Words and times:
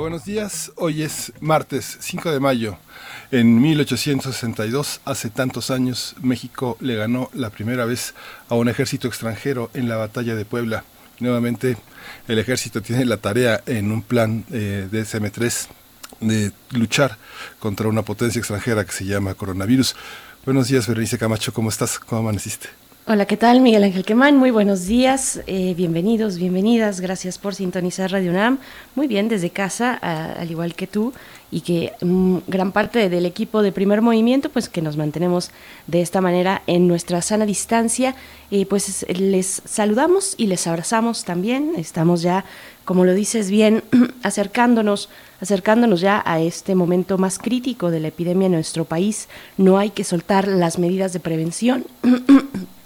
Buenos 0.00 0.24
días. 0.24 0.72
Hoy 0.76 1.02
es 1.02 1.32
martes 1.40 1.98
5 2.00 2.32
de 2.32 2.40
mayo. 2.40 2.78
En 3.30 3.60
1862, 3.60 5.00
hace 5.04 5.28
tantos 5.28 5.70
años, 5.70 6.16
México 6.22 6.76
le 6.80 6.96
ganó 6.96 7.30
la 7.34 7.50
primera 7.50 7.84
vez 7.84 8.14
a 8.48 8.54
un 8.54 8.68
ejército 8.68 9.08
extranjero 9.08 9.70
en 9.74 9.88
la 9.88 9.96
batalla 9.96 10.34
de 10.34 10.44
Puebla. 10.46 10.84
Nuevamente, 11.18 11.76
el 12.28 12.38
ejército 12.38 12.80
tiene 12.80 13.04
la 13.04 13.18
tarea 13.18 13.62
en 13.66 13.92
un 13.92 14.02
plan 14.02 14.44
eh, 14.50 14.88
de 14.90 15.02
SM3 15.02 15.68
de 16.20 16.52
luchar 16.70 17.18
contra 17.58 17.88
una 17.88 18.02
potencia 18.02 18.38
extranjera 18.38 18.84
que 18.84 18.92
se 18.92 19.04
llama 19.04 19.34
coronavirus. 19.34 19.96
Buenos 20.46 20.68
días, 20.68 20.88
Berenice 20.88 21.18
Camacho, 21.18 21.52
¿cómo 21.52 21.68
estás? 21.68 21.98
¿Cómo 21.98 22.22
amaneciste? 22.22 22.79
Hola, 23.12 23.26
¿qué 23.26 23.36
tal? 23.36 23.60
Miguel 23.60 23.82
Ángel 23.82 24.04
Quemán, 24.04 24.36
muy 24.36 24.52
buenos 24.52 24.86
días, 24.86 25.40
eh, 25.48 25.74
bienvenidos, 25.74 26.38
bienvenidas, 26.38 27.00
gracias 27.00 27.38
por 27.38 27.56
sintonizar 27.56 28.12
Radio 28.12 28.30
UNAM. 28.30 28.60
Muy 28.94 29.08
bien, 29.08 29.28
desde 29.28 29.50
casa, 29.50 29.94
al 29.94 30.48
igual 30.48 30.76
que 30.76 30.86
tú, 30.86 31.12
y 31.50 31.62
que 31.62 31.92
mm, 32.02 32.36
gran 32.46 32.70
parte 32.70 33.08
del 33.08 33.26
equipo 33.26 33.62
de 33.62 33.72
primer 33.72 34.00
movimiento, 34.00 34.48
pues 34.48 34.68
que 34.68 34.80
nos 34.80 34.96
mantenemos 34.96 35.50
de 35.88 36.02
esta 36.02 36.20
manera 36.20 36.62
en 36.68 36.86
nuestra 36.86 37.20
sana 37.20 37.46
distancia, 37.46 38.14
eh, 38.52 38.64
pues 38.64 39.04
les 39.08 39.60
saludamos 39.64 40.36
y 40.36 40.46
les 40.46 40.68
abrazamos 40.68 41.24
también. 41.24 41.72
Estamos 41.76 42.22
ya, 42.22 42.44
como 42.84 43.04
lo 43.04 43.12
dices 43.14 43.50
bien, 43.50 43.82
acercándonos 44.22 45.08
acercándonos 45.40 46.00
ya 46.00 46.22
a 46.24 46.38
este 46.38 46.76
momento 46.76 47.18
más 47.18 47.38
crítico 47.38 47.90
de 47.90 47.98
la 47.98 48.08
epidemia 48.08 48.46
en 48.46 48.52
nuestro 48.52 48.84
país. 48.84 49.26
No 49.56 49.78
hay 49.78 49.90
que 49.90 50.04
soltar 50.04 50.46
las 50.46 50.78
medidas 50.78 51.12
de 51.12 51.18
prevención. 51.18 51.86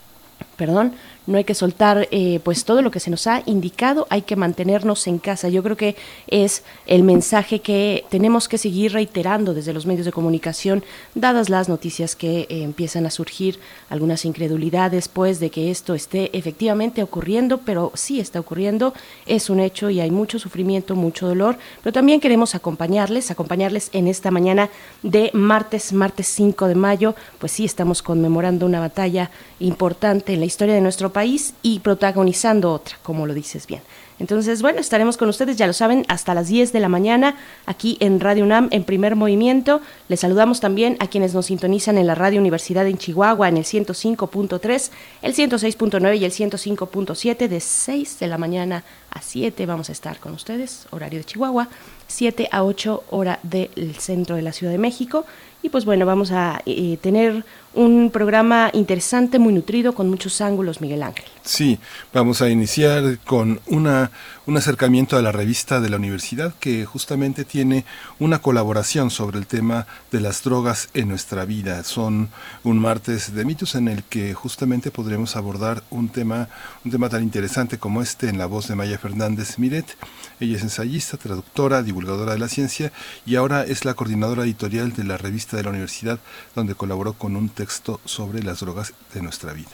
perdón, 0.56 0.94
no 1.26 1.38
hay 1.38 1.44
que 1.44 1.54
soltar 1.54 2.08
eh, 2.10 2.40
pues 2.44 2.64
todo 2.64 2.82
lo 2.82 2.90
que 2.90 3.00
se 3.00 3.10
nos 3.10 3.26
ha 3.26 3.42
indicado, 3.46 4.06
hay 4.10 4.22
que 4.22 4.36
mantenernos 4.36 5.06
en 5.06 5.18
casa. 5.18 5.48
Yo 5.48 5.62
creo 5.62 5.76
que 5.76 5.96
es 6.26 6.62
el 6.86 7.02
mensaje 7.02 7.60
que 7.60 8.04
tenemos 8.10 8.48
que 8.48 8.58
seguir 8.58 8.92
reiterando 8.92 9.54
desde 9.54 9.72
los 9.72 9.86
medios 9.86 10.06
de 10.06 10.12
comunicación, 10.12 10.84
dadas 11.14 11.48
las 11.48 11.68
noticias 11.68 12.16
que 12.16 12.40
eh, 12.40 12.62
empiezan 12.62 13.06
a 13.06 13.10
surgir, 13.10 13.58
algunas 13.88 14.24
incredulidades 14.24 15.08
pues 15.08 15.40
de 15.40 15.50
que 15.50 15.70
esto 15.70 15.94
esté 15.94 16.36
efectivamente 16.36 17.02
ocurriendo, 17.02 17.58
pero 17.58 17.92
sí 17.94 18.20
está 18.20 18.40
ocurriendo, 18.40 18.94
es 19.26 19.50
un 19.50 19.60
hecho 19.60 19.90
y 19.90 20.00
hay 20.00 20.10
mucho 20.10 20.38
sufrimiento, 20.38 20.94
mucho 20.94 21.26
dolor, 21.26 21.58
pero 21.82 21.92
también 21.92 22.20
queremos 22.20 22.54
acompañarles, 22.54 23.30
acompañarles 23.30 23.90
en 23.92 24.08
esta 24.08 24.30
mañana 24.30 24.70
de 25.02 25.30
martes, 25.32 25.92
martes 25.92 26.26
5 26.28 26.68
de 26.68 26.74
mayo, 26.74 27.14
pues 27.38 27.52
sí 27.52 27.64
estamos 27.64 28.02
conmemorando 28.02 28.66
una 28.66 28.80
batalla 28.80 29.30
importante 29.60 30.34
en 30.34 30.40
la 30.40 30.46
historia 30.46 30.74
de 30.74 30.80
nuestro 30.80 31.12
país 31.14 31.54
y 31.62 31.78
protagonizando 31.78 32.70
otra, 32.70 32.98
como 33.02 33.26
lo 33.26 33.32
dices 33.32 33.66
bien. 33.66 33.80
Entonces, 34.20 34.62
bueno, 34.62 34.78
estaremos 34.78 35.16
con 35.16 35.28
ustedes, 35.28 35.56
ya 35.56 35.66
lo 35.66 35.72
saben, 35.72 36.04
hasta 36.08 36.34
las 36.34 36.46
10 36.46 36.72
de 36.72 36.80
la 36.80 36.88
mañana 36.88 37.36
aquí 37.66 37.96
en 37.98 38.20
Radio 38.20 38.44
UNAM 38.44 38.68
en 38.70 38.84
primer 38.84 39.16
movimiento. 39.16 39.80
Les 40.08 40.20
saludamos 40.20 40.60
también 40.60 40.96
a 41.00 41.08
quienes 41.08 41.34
nos 41.34 41.46
sintonizan 41.46 41.98
en 41.98 42.06
la 42.06 42.14
Radio 42.14 42.38
Universidad 42.38 42.86
en 42.86 42.96
Chihuahua 42.96 43.48
en 43.48 43.56
el 43.56 43.64
105.3, 43.64 44.90
el 45.22 45.34
106.9 45.34 46.18
y 46.18 46.24
el 46.24 46.30
105.7 46.30 47.48
de 47.48 47.60
6 47.60 48.18
de 48.20 48.26
la 48.28 48.38
mañana 48.38 48.84
a 49.10 49.20
7 49.20 49.66
vamos 49.66 49.88
a 49.88 49.92
estar 49.92 50.18
con 50.18 50.32
ustedes, 50.34 50.86
horario 50.90 51.20
de 51.20 51.24
Chihuahua, 51.24 51.68
7 52.06 52.48
a 52.52 52.64
8 52.64 53.04
hora 53.10 53.40
del 53.42 53.96
centro 53.98 54.36
de 54.36 54.42
la 54.42 54.52
Ciudad 54.52 54.72
de 54.72 54.78
México. 54.78 55.24
Y 55.64 55.70
pues 55.70 55.86
bueno, 55.86 56.04
vamos 56.04 56.30
a 56.30 56.60
eh, 56.66 56.98
tener 57.00 57.42
un 57.72 58.10
programa 58.10 58.68
interesante, 58.74 59.38
muy 59.38 59.54
nutrido, 59.54 59.94
con 59.94 60.10
muchos 60.10 60.42
ángulos, 60.42 60.82
Miguel 60.82 61.02
Ángel. 61.02 61.24
Sí, 61.42 61.78
vamos 62.12 62.42
a 62.42 62.50
iniciar 62.50 63.18
con 63.24 63.62
una, 63.64 64.10
un 64.44 64.58
acercamiento 64.58 65.16
a 65.16 65.22
la 65.22 65.32
revista 65.32 65.80
de 65.80 65.88
la 65.88 65.96
universidad 65.96 66.52
que 66.60 66.84
justamente 66.84 67.46
tiene 67.46 67.86
una 68.18 68.40
colaboración 68.40 69.10
sobre 69.10 69.38
el 69.38 69.46
tema 69.46 69.86
de 70.12 70.20
las 70.20 70.42
drogas 70.44 70.90
en 70.92 71.08
nuestra 71.08 71.46
vida. 71.46 71.82
Son 71.82 72.28
un 72.62 72.78
martes 72.78 73.34
de 73.34 73.46
mitos 73.46 73.74
en 73.74 73.88
el 73.88 74.04
que 74.04 74.34
justamente 74.34 74.90
podremos 74.90 75.34
abordar 75.34 75.82
un 75.88 76.10
tema, 76.10 76.50
un 76.84 76.90
tema 76.90 77.08
tan 77.08 77.22
interesante 77.22 77.78
como 77.78 78.02
este 78.02 78.28
en 78.28 78.36
la 78.36 78.44
voz 78.44 78.68
de 78.68 78.76
Maya 78.76 78.98
Fernández 78.98 79.58
Miret. 79.58 79.96
Ella 80.40 80.56
es 80.56 80.62
ensayista, 80.62 81.16
traductora, 81.16 81.82
divulgadora 81.82 82.32
de 82.32 82.38
la 82.38 82.48
ciencia 82.48 82.92
y 83.24 83.36
ahora 83.36 83.64
es 83.64 83.84
la 83.84 83.94
coordinadora 83.94 84.44
editorial 84.44 84.92
de 84.92 85.04
la 85.04 85.16
revista 85.16 85.56
de 85.56 85.62
la 85.62 85.70
universidad 85.70 86.18
donde 86.54 86.74
colaboró 86.74 87.12
con 87.14 87.36
un 87.36 87.48
texto 87.48 88.00
sobre 88.04 88.42
las 88.42 88.60
drogas 88.60 88.94
de 89.12 89.22
nuestra 89.22 89.52
vida. 89.52 89.70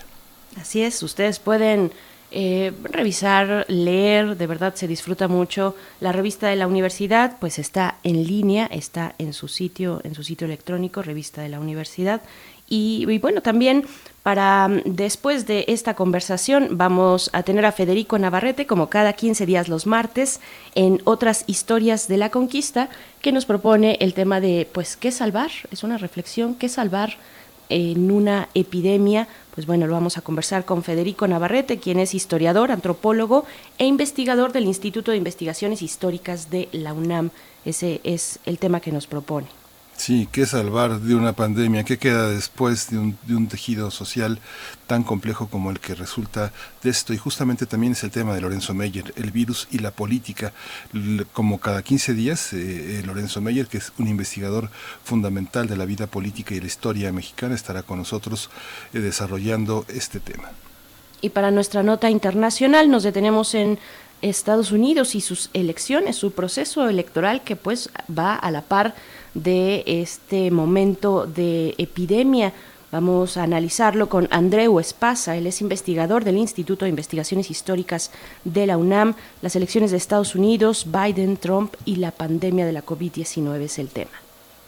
Así 0.57 0.83
es, 0.83 1.03
ustedes 1.03 1.39
pueden 1.39 1.93
eh, 2.33 2.73
revisar, 2.85 3.65
leer, 3.69 4.37
de 4.37 4.47
verdad 4.47 4.75
se 4.75 4.87
disfruta 4.87 5.27
mucho. 5.27 5.75
La 5.99 6.13
revista 6.13 6.49
de 6.49 6.57
la 6.57 6.69
universidad, 6.69 7.39
pues 7.41 7.59
está 7.59 7.99
en 8.05 8.25
línea, 8.25 8.67
está 8.67 9.15
en 9.19 9.33
su 9.33 9.49
sitio, 9.49 10.01
en 10.05 10.15
su 10.15 10.23
sitio 10.23 10.47
electrónico, 10.47 11.03
revista 11.03 11.43
de 11.43 11.49
la 11.49 11.59
universidad. 11.59 12.23
Y, 12.73 13.19
bueno, 13.19 13.43
también 13.43 13.85
para 14.23 14.69
mm, 14.69 14.83
después 14.85 15.47
de 15.47 15.65
esta 15.69 15.95
conversación 15.95 16.79
vamos 16.79 17.29
a 17.33 17.43
tener 17.43 17.67
a 17.67 17.73
Federico 17.73 18.17
Navarrete, 18.17 18.67
como 18.67 18.89
cada 18.89 19.13
15 19.13 19.45
días 19.45 19.69
los 19.69 19.87
martes, 19.87 20.41
en 20.77 21.03
otras 21.05 21.45
historias 21.49 22.07
de 22.07 22.17
la 22.17 22.31
conquista, 22.31 22.89
que 23.21 23.33
nos 23.33 23.45
propone 23.45 23.99
el 24.01 24.15
tema 24.15 24.41
de, 24.41 24.69
pues, 24.73 24.97
¿qué 24.97 25.11
salvar? 25.11 25.51
Es 25.73 25.83
una 25.83 25.99
reflexión, 25.99 26.55
¿qué 26.55 26.69
salvar? 26.69 27.17
en 27.73 28.11
una 28.11 28.49
epidemia, 28.55 29.29
pues 29.55 29.65
bueno, 29.65 29.87
lo 29.87 29.93
vamos 29.93 30.19
a 30.19 30.23
conversar 30.23 30.65
con 30.65 30.83
Federico 30.83 31.29
Navarrete, 31.29 31.79
quien 31.79 32.01
es 32.01 32.15
historiador, 32.15 32.73
antropólogo 32.73 33.45
e 33.79 33.87
investigador 33.87 34.51
del 34.51 34.65
Instituto 34.65 35.13
de 35.13 35.19
Investigaciones 35.19 35.81
Históricas 35.81 36.51
de 36.51 36.69
la 36.73 36.93
UNAM. 36.93 37.31
Ese 37.65 38.01
es 38.03 38.41
el 38.45 38.59
tema 38.59 38.81
que 38.81 38.91
nos 38.91 39.07
propone. 39.07 39.60
Sí, 40.01 40.27
¿qué 40.33 40.47
salvar 40.47 40.99
de 40.99 41.15
una 41.15 41.35
pandemia? 41.35 41.85
¿Qué 41.85 41.99
queda 41.99 42.31
después 42.31 42.89
de 42.89 42.97
un, 42.97 43.19
de 43.27 43.37
un, 43.37 43.49
tejido 43.49 43.91
social 43.91 44.39
tan 44.87 45.03
complejo 45.03 45.49
como 45.49 45.71
el 45.71 45.79
que 45.79 45.95
resulta 45.95 46.55
de 46.83 46.89
esto? 46.89 47.13
Y 47.13 47.19
justamente 47.19 47.67
también 47.67 47.93
es 47.93 48.03
el 48.03 48.11
tema 48.11 48.35
de 48.35 48.41
Lorenzo 48.41 48.73
Meyer, 48.73 49.13
el 49.17 49.31
virus 49.31 49.69
y 49.71 49.79
la 49.81 49.91
política. 49.91 50.55
Como 51.35 51.61
cada 51.61 51.83
15 51.83 52.15
días, 52.15 52.55
eh, 52.55 53.01
eh, 53.01 53.03
Lorenzo 53.05 53.43
Meyer, 53.43 53.67
que 53.67 53.77
es 53.77 53.93
un 53.99 54.09
investigador 54.09 54.71
fundamental 55.05 55.69
de 55.69 55.77
la 55.77 55.85
vida 55.85 56.07
política 56.07 56.55
y 56.55 56.61
la 56.61 56.67
historia 56.67 57.13
mexicana, 57.13 57.55
estará 57.55 57.83
con 57.83 57.99
nosotros 57.99 58.49
eh, 58.95 59.01
desarrollando 59.01 59.85
este 59.89 60.19
tema. 60.19 60.51
Y 61.21 61.29
para 61.29 61.51
nuestra 61.51 61.83
nota 61.83 62.09
internacional 62.09 62.91
nos 62.91 63.03
detenemos 63.03 63.55
en 63.55 63.79
Estados 64.23 64.73
Unidos 64.73 65.15
y 65.15 65.21
sus 65.21 65.51
elecciones, 65.53 66.17
su 66.17 66.33
proceso 66.33 66.89
electoral 66.89 67.43
que 67.43 67.57
pues 67.57 67.91
va 68.09 68.35
a 68.35 68.51
la 68.51 68.63
par 68.63 68.95
de 69.35 69.83
este 69.87 70.51
momento 70.51 71.27
de 71.27 71.75
epidemia. 71.79 72.53
Vamos 72.93 73.37
a 73.37 73.45
analizarlo 73.45 74.09
con 74.09 74.27
Andreu 74.33 74.81
Espasa, 74.81 75.37
él 75.37 75.47
es 75.47 75.61
investigador 75.61 76.25
del 76.25 76.37
Instituto 76.37 76.85
de 76.85 76.89
Investigaciones 76.89 77.49
Históricas 77.49 78.11
de 78.45 78.67
la 78.67 78.77
UNAM. 78.77 79.15
Las 79.43 79.55
elecciones 79.55 79.93
de 79.93 79.97
Estados 79.97 80.35
Unidos, 80.35 80.87
Biden, 80.91 81.37
Trump 81.37 81.75
y 81.85 81.97
la 81.97 82.11
pandemia 82.11 82.67
de 82.67 82.73
la 82.73 82.85
COVID-19 82.85 83.61
es 83.61 83.79
el 83.79 83.89
tema. 83.89 84.11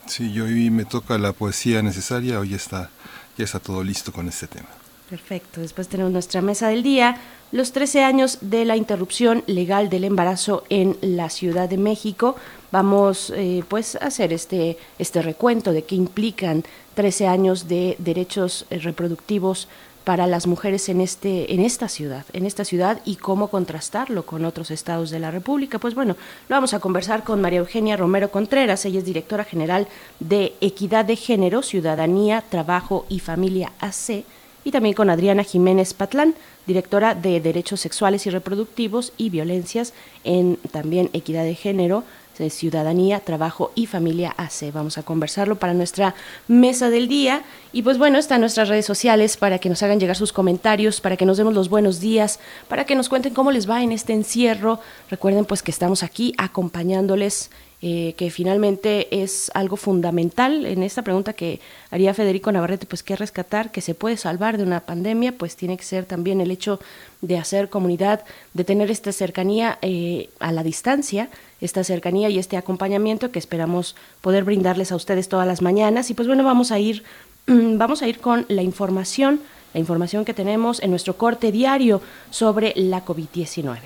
Sí, 0.06 0.38
hoy 0.40 0.70
me 0.70 0.84
toca 0.84 1.18
la 1.18 1.32
poesía 1.32 1.82
necesaria, 1.82 2.38
hoy 2.38 2.54
está, 2.54 2.90
ya 3.36 3.44
está 3.44 3.58
todo 3.58 3.82
listo 3.82 4.12
con 4.12 4.28
este 4.28 4.46
tema. 4.46 4.68
Perfecto, 5.10 5.60
después 5.60 5.88
tenemos 5.88 6.12
nuestra 6.12 6.40
mesa 6.40 6.68
del 6.68 6.82
día, 6.82 7.18
los 7.50 7.72
13 7.72 8.02
años 8.02 8.38
de 8.40 8.64
la 8.64 8.76
interrupción 8.76 9.44
legal 9.46 9.90
del 9.90 10.04
embarazo 10.04 10.64
en 10.70 10.96
la 11.02 11.28
Ciudad 11.28 11.68
de 11.68 11.76
México. 11.76 12.36
Vamos 12.72 13.30
eh, 13.36 13.62
pues 13.68 13.96
a 13.96 14.06
hacer 14.06 14.32
este, 14.32 14.78
este 14.98 15.20
recuento 15.20 15.72
de 15.72 15.84
qué 15.84 15.94
implican 15.94 16.64
13 16.94 17.26
años 17.28 17.68
de 17.68 17.96
derechos 17.98 18.64
eh, 18.70 18.78
reproductivos 18.78 19.68
para 20.04 20.26
las 20.26 20.46
mujeres 20.46 20.88
en 20.88 21.00
este 21.00 21.54
en 21.54 21.60
esta 21.60 21.88
ciudad, 21.88 22.24
en 22.32 22.44
esta 22.44 22.64
ciudad 22.64 23.00
y 23.04 23.16
cómo 23.16 23.48
contrastarlo 23.48 24.24
con 24.24 24.44
otros 24.44 24.70
estados 24.70 25.10
de 25.10 25.20
la 25.20 25.30
República. 25.30 25.78
Pues 25.78 25.94
bueno, 25.94 26.16
lo 26.48 26.56
vamos 26.56 26.74
a 26.74 26.80
conversar 26.80 27.24
con 27.24 27.40
María 27.40 27.60
Eugenia 27.60 27.96
Romero 27.96 28.30
Contreras, 28.30 28.84
ella 28.86 28.98
es 28.98 29.04
directora 29.04 29.44
general 29.44 29.86
de 30.18 30.54
Equidad 30.60 31.04
de 31.04 31.16
Género, 31.16 31.62
Ciudadanía, 31.62 32.42
Trabajo 32.48 33.04
y 33.10 33.20
Familia 33.20 33.70
AC 33.80 34.24
y 34.64 34.70
también 34.70 34.94
con 34.94 35.10
Adriana 35.10 35.44
Jiménez 35.44 35.92
Patlán, 35.92 36.34
directora 36.66 37.14
de 37.14 37.40
Derechos 37.40 37.80
Sexuales 37.80 38.26
y 38.26 38.30
Reproductivos 38.30 39.12
y 39.16 39.30
Violencias 39.30 39.92
en 40.24 40.56
también 40.70 41.10
Equidad 41.12 41.44
de 41.44 41.54
Género, 41.54 42.04
Ciudadanía, 42.50 43.20
Trabajo 43.20 43.72
y 43.74 43.86
Familia 43.86 44.34
AC. 44.36 44.72
Vamos 44.72 44.98
a 44.98 45.02
conversarlo 45.02 45.56
para 45.56 45.74
nuestra 45.74 46.14
mesa 46.48 46.90
del 46.90 47.08
día. 47.08 47.42
Y 47.72 47.82
pues 47.82 47.98
bueno, 47.98 48.18
están 48.18 48.40
nuestras 48.40 48.68
redes 48.68 48.86
sociales 48.86 49.36
para 49.36 49.58
que 49.58 49.68
nos 49.68 49.82
hagan 49.82 50.00
llegar 50.00 50.16
sus 50.16 50.32
comentarios, 50.32 51.00
para 51.00 51.16
que 51.16 51.24
nos 51.24 51.36
demos 51.36 51.54
los 51.54 51.68
buenos 51.68 52.00
días, 52.00 52.40
para 52.68 52.84
que 52.84 52.94
nos 52.94 53.08
cuenten 53.08 53.34
cómo 53.34 53.50
les 53.50 53.68
va 53.68 53.82
en 53.82 53.92
este 53.92 54.12
encierro. 54.12 54.80
Recuerden 55.10 55.44
pues 55.44 55.62
que 55.62 55.70
estamos 55.70 56.02
aquí 56.02 56.34
acompañándoles 56.38 57.50
eh, 57.84 58.14
que 58.16 58.30
finalmente 58.30 59.22
es 59.24 59.50
algo 59.54 59.76
fundamental 59.76 60.66
en 60.66 60.84
esta 60.84 61.02
pregunta 61.02 61.32
que 61.32 61.58
haría 61.90 62.14
Federico 62.14 62.52
Navarrete, 62.52 62.86
pues 62.86 63.02
qué 63.02 63.16
rescatar, 63.16 63.72
que 63.72 63.80
se 63.80 63.96
puede 63.96 64.16
salvar 64.16 64.56
de 64.56 64.62
una 64.62 64.86
pandemia, 64.86 65.36
pues 65.36 65.56
tiene 65.56 65.76
que 65.76 65.82
ser 65.82 66.04
también 66.04 66.40
el 66.40 66.52
hecho 66.52 66.78
de 67.22 67.38
hacer 67.38 67.70
comunidad, 67.70 68.24
de 68.54 68.62
tener 68.62 68.88
esta 68.92 69.10
cercanía 69.10 69.80
eh, 69.82 70.28
a 70.38 70.52
la 70.52 70.62
distancia, 70.62 71.28
esta 71.62 71.82
cercanía 71.84 72.28
y 72.28 72.38
este 72.38 72.58
acompañamiento 72.58 73.30
que 73.30 73.38
esperamos 73.38 73.96
poder 74.20 74.44
brindarles 74.44 74.92
a 74.92 74.96
ustedes 74.96 75.28
todas 75.28 75.46
las 75.46 75.62
mañanas. 75.62 76.10
Y 76.10 76.14
pues 76.14 76.28
bueno, 76.28 76.44
vamos 76.44 76.72
a 76.72 76.78
ir, 76.78 77.04
vamos 77.46 78.02
a 78.02 78.08
ir 78.08 78.18
con 78.18 78.44
la 78.48 78.60
información, 78.62 79.40
la 79.72 79.80
información 79.80 80.26
que 80.26 80.34
tenemos 80.34 80.82
en 80.82 80.90
nuestro 80.90 81.16
corte 81.16 81.52
diario 81.52 82.02
sobre 82.30 82.74
la 82.76 83.02
COVID-19. 83.04 83.78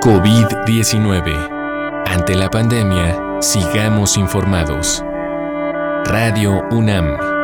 COVID-19. 0.00 2.04
Ante 2.06 2.36
la 2.36 2.48
pandemia, 2.48 3.40
sigamos 3.40 4.16
informados. 4.16 5.02
Radio 6.04 6.62
UNAM. 6.70 7.37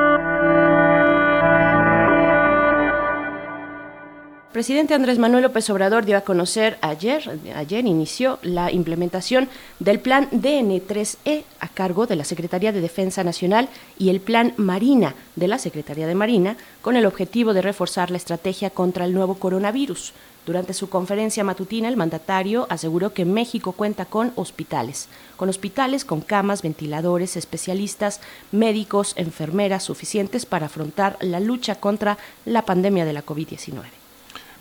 Presidente 4.55 4.95
Andrés 4.95 5.19
Manuel 5.19 5.43
López 5.43 5.69
Obrador 5.71 6.05
dio 6.05 6.17
a 6.17 6.21
conocer 6.21 6.79
ayer, 6.81 7.41
ayer 7.57 7.85
inició 7.85 8.39
la 8.43 8.71
implementación 8.71 9.49
del 9.81 9.99
plan 9.99 10.31
DN3E 10.31 11.43
a 11.59 11.67
cargo 11.67 12.07
de 12.07 12.15
la 12.15 12.23
Secretaría 12.23 12.71
de 12.71 12.81
Defensa 12.81 13.25
Nacional 13.25 13.69
y 13.99 14.11
el 14.11 14.21
plan 14.21 14.55
Marina 14.57 15.17
de 15.35 15.49
la 15.49 15.59
Secretaría 15.59 16.07
de 16.07 16.15
Marina 16.15 16.57
con 16.83 16.95
el 16.95 17.05
objetivo 17.05 17.53
de 17.53 17.63
reforzar 17.63 18.13
la 18.13 18.17
estrategia 18.17 18.71
contra 18.71 19.07
el 19.07 19.13
nuevo 19.13 19.35
coronavirus. 19.41 20.13
Durante 20.47 20.73
su 20.73 20.89
conferencia 20.89 21.43
matutina, 21.43 21.89
el 21.89 21.97
mandatario 21.97 22.69
aseguró 22.71 23.13
que 23.13 23.25
México 23.25 23.73
cuenta 23.73 24.05
con 24.05 24.33
hospitales, 24.37 25.09
con 25.37 25.49
hospitales 25.49 26.05
con 26.05 26.21
camas, 26.21 26.63
ventiladores, 26.63 27.37
especialistas, 27.37 28.21
médicos, 28.53 29.15
enfermeras 29.17 29.83
suficientes 29.83 30.47
para 30.47 30.67
afrontar 30.67 31.17
la 31.21 31.41
lucha 31.41 31.75
contra 31.75 32.19
la 32.45 32.65
pandemia 32.65 33.05
de 33.05 33.15
la 33.15 33.27
COVID-19. 33.27 34.04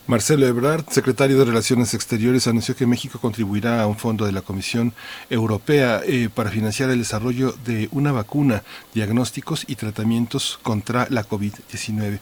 Marcelo 0.05 0.45
Ebrard, 0.45 0.83
secretario 0.89 1.39
de 1.39 1.45
Relaciones 1.45 1.93
Exteriores, 1.93 2.47
anunció 2.47 2.75
que 2.75 2.85
México 2.85 3.19
contribuirá 3.19 3.81
a 3.81 3.87
un 3.87 3.97
fondo 3.97 4.25
de 4.25 4.33
la 4.33 4.41
Comisión 4.41 4.93
Europea 5.29 6.01
eh, 6.05 6.27
para 6.33 6.49
financiar 6.49 6.89
el 6.89 6.99
desarrollo 6.99 7.55
de 7.65 7.87
una 7.93 8.11
vacuna, 8.11 8.63
diagnósticos 8.93 9.63
y 9.65 9.77
tratamientos 9.77 10.59
contra 10.61 11.07
la 11.09 11.25
COVID-19 11.25 12.19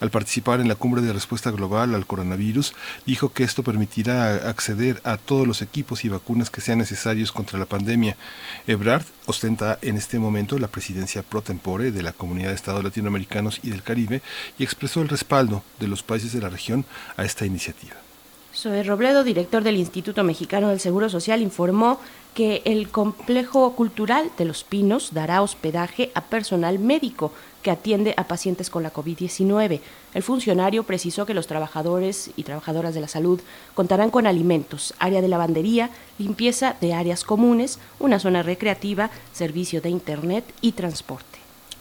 al 0.00 0.10
participar 0.10 0.60
en 0.60 0.68
la 0.68 0.74
cumbre 0.74 1.02
de 1.02 1.12
respuesta 1.12 1.50
global 1.50 1.94
al 1.94 2.06
coronavirus, 2.06 2.74
dijo 3.06 3.32
que 3.32 3.44
esto 3.44 3.62
permitirá 3.62 4.48
acceder 4.48 5.00
a 5.04 5.16
todos 5.16 5.46
los 5.46 5.62
equipos 5.62 6.04
y 6.04 6.08
vacunas 6.08 6.50
que 6.50 6.60
sean 6.60 6.78
necesarios 6.78 7.32
contra 7.32 7.58
la 7.58 7.66
pandemia. 7.66 8.16
Ebrard 8.66 9.04
ostenta 9.26 9.78
en 9.82 9.96
este 9.96 10.18
momento 10.18 10.58
la 10.58 10.68
presidencia 10.68 11.22
pro 11.22 11.42
tempore 11.42 11.90
de 11.90 12.02
la 12.02 12.12
Comunidad 12.12 12.48
de 12.50 12.54
Estados 12.54 12.84
Latinoamericanos 12.84 13.60
y 13.62 13.70
del 13.70 13.82
Caribe 13.82 14.22
y 14.58 14.64
expresó 14.64 15.02
el 15.02 15.08
respaldo 15.08 15.62
de 15.78 15.88
los 15.88 16.02
países 16.02 16.32
de 16.32 16.40
la 16.40 16.48
región 16.48 16.84
a 17.16 17.24
esta 17.24 17.46
iniciativa. 17.46 17.96
Zoe 18.54 18.82
Robledo, 18.82 19.22
director 19.22 19.62
del 19.62 19.76
Instituto 19.76 20.24
Mexicano 20.24 20.68
del 20.68 20.80
Seguro 20.80 21.08
Social, 21.08 21.42
informó 21.42 22.00
que 22.34 22.62
el 22.64 22.88
complejo 22.88 23.74
cultural 23.74 24.30
de 24.36 24.44
Los 24.44 24.64
Pinos 24.64 25.12
dará 25.12 25.42
hospedaje 25.42 26.10
a 26.14 26.22
personal 26.22 26.78
médico 26.78 27.32
que 27.62 27.70
atiende 27.70 28.14
a 28.16 28.24
pacientes 28.24 28.70
con 28.70 28.82
la 28.82 28.92
COVID-19. 28.92 29.80
El 30.14 30.22
funcionario 30.22 30.84
precisó 30.84 31.26
que 31.26 31.34
los 31.34 31.46
trabajadores 31.46 32.30
y 32.36 32.44
trabajadoras 32.44 32.94
de 32.94 33.00
la 33.00 33.08
salud 33.08 33.40
contarán 33.74 34.10
con 34.10 34.26
alimentos, 34.26 34.94
área 34.98 35.20
de 35.20 35.28
lavandería, 35.28 35.90
limpieza 36.18 36.76
de 36.80 36.94
áreas 36.94 37.24
comunes, 37.24 37.78
una 37.98 38.18
zona 38.18 38.42
recreativa, 38.42 39.10
servicio 39.32 39.80
de 39.80 39.90
Internet 39.90 40.44
y 40.60 40.72
transporte. 40.72 41.38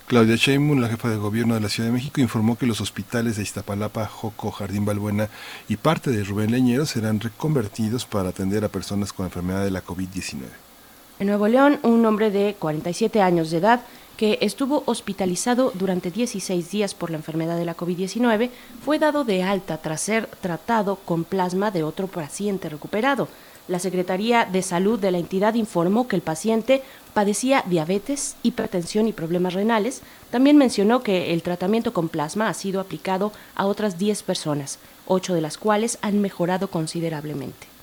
Claudia 0.07 0.37
Sheinbaum, 0.37 0.79
la 0.79 0.87
jefa 0.87 1.09
de 1.09 1.17
gobierno 1.17 1.55
de 1.55 1.59
la 1.59 1.67
Ciudad 1.67 1.89
de 1.89 1.93
México, 1.93 2.21
informó 2.21 2.57
que 2.57 2.65
los 2.65 2.79
hospitales 2.79 3.35
de 3.35 3.43
Iztapalapa, 3.43 4.05
Joco, 4.05 4.51
Jardín 4.51 4.85
Balbuena 4.85 5.27
y 5.67 5.75
parte 5.75 6.11
de 6.11 6.23
Rubén 6.23 6.51
Leñero 6.51 6.85
serán 6.85 7.19
reconvertidos 7.19 8.05
para 8.05 8.29
atender 8.29 8.63
a 8.63 8.69
personas 8.69 9.11
con 9.11 9.25
enfermedad 9.25 9.65
de 9.65 9.71
la 9.71 9.83
COVID-19. 9.83 10.43
En 11.19 11.27
Nuevo 11.27 11.49
León, 11.49 11.79
un 11.83 12.05
hombre 12.05 12.31
de 12.31 12.55
47 12.57 13.21
años 13.21 13.51
de 13.51 13.57
edad 13.57 13.81
que 14.17 14.39
estuvo 14.41 14.83
hospitalizado 14.87 15.71
durante 15.75 16.11
16 16.11 16.71
días 16.71 16.95
por 16.95 17.11
la 17.11 17.17
enfermedad 17.17 17.55
de 17.55 17.65
la 17.65 17.77
COVID-19, 17.77 18.49
fue 18.83 18.99
dado 18.99 19.23
de 19.23 19.43
alta 19.43 19.77
tras 19.77 20.01
ser 20.01 20.27
tratado 20.41 20.97
con 21.05 21.23
plasma 21.23 21.71
de 21.71 21.83
otro 21.83 22.07
paciente 22.07 22.67
recuperado. 22.67 23.27
La 23.67 23.79
Secretaría 23.79 24.45
de 24.45 24.61
Salud 24.61 24.97
de 24.97 25.11
la 25.11 25.17
entidad 25.17 25.53
informó 25.53 26.07
que 26.07 26.15
el 26.15 26.21
paciente 26.21 26.83
padecía 27.13 27.63
diabetes, 27.67 28.37
hipertensión 28.41 29.07
y 29.07 29.13
problemas 29.13 29.53
renales. 29.53 30.01
También 30.31 30.57
mencionó 30.57 31.03
que 31.03 31.33
el 31.33 31.43
tratamiento 31.43 31.93
con 31.93 32.09
plasma 32.09 32.47
ha 32.47 32.53
sido 32.53 32.79
aplicado 32.79 33.33
a 33.55 33.65
otras 33.65 33.97
10 33.97 34.23
personas, 34.23 34.79
ocho 35.05 35.33
de 35.33 35.41
las 35.41 35.57
cuales 35.57 35.99
han 36.01 36.21
mejorado 36.21 36.69
considerablemente. 36.69 37.76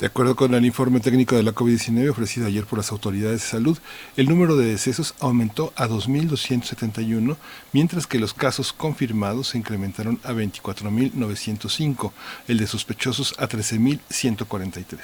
De 0.00 0.06
acuerdo 0.06 0.34
con 0.34 0.54
el 0.54 0.64
informe 0.64 0.98
técnico 1.00 1.36
de 1.36 1.42
la 1.42 1.52
COVID-19 1.52 2.08
ofrecido 2.08 2.46
ayer 2.46 2.64
por 2.64 2.78
las 2.78 2.90
autoridades 2.90 3.42
de 3.42 3.46
salud, 3.46 3.76
el 4.16 4.30
número 4.30 4.56
de 4.56 4.64
decesos 4.64 5.14
aumentó 5.20 5.74
a 5.76 5.88
2.271, 5.88 7.36
mientras 7.74 8.06
que 8.06 8.18
los 8.18 8.32
casos 8.32 8.72
confirmados 8.72 9.48
se 9.48 9.58
incrementaron 9.58 10.18
a 10.24 10.32
24.905, 10.32 12.12
el 12.48 12.56
de 12.56 12.66
sospechosos 12.66 13.34
a 13.38 13.46
13.143. 13.46 14.98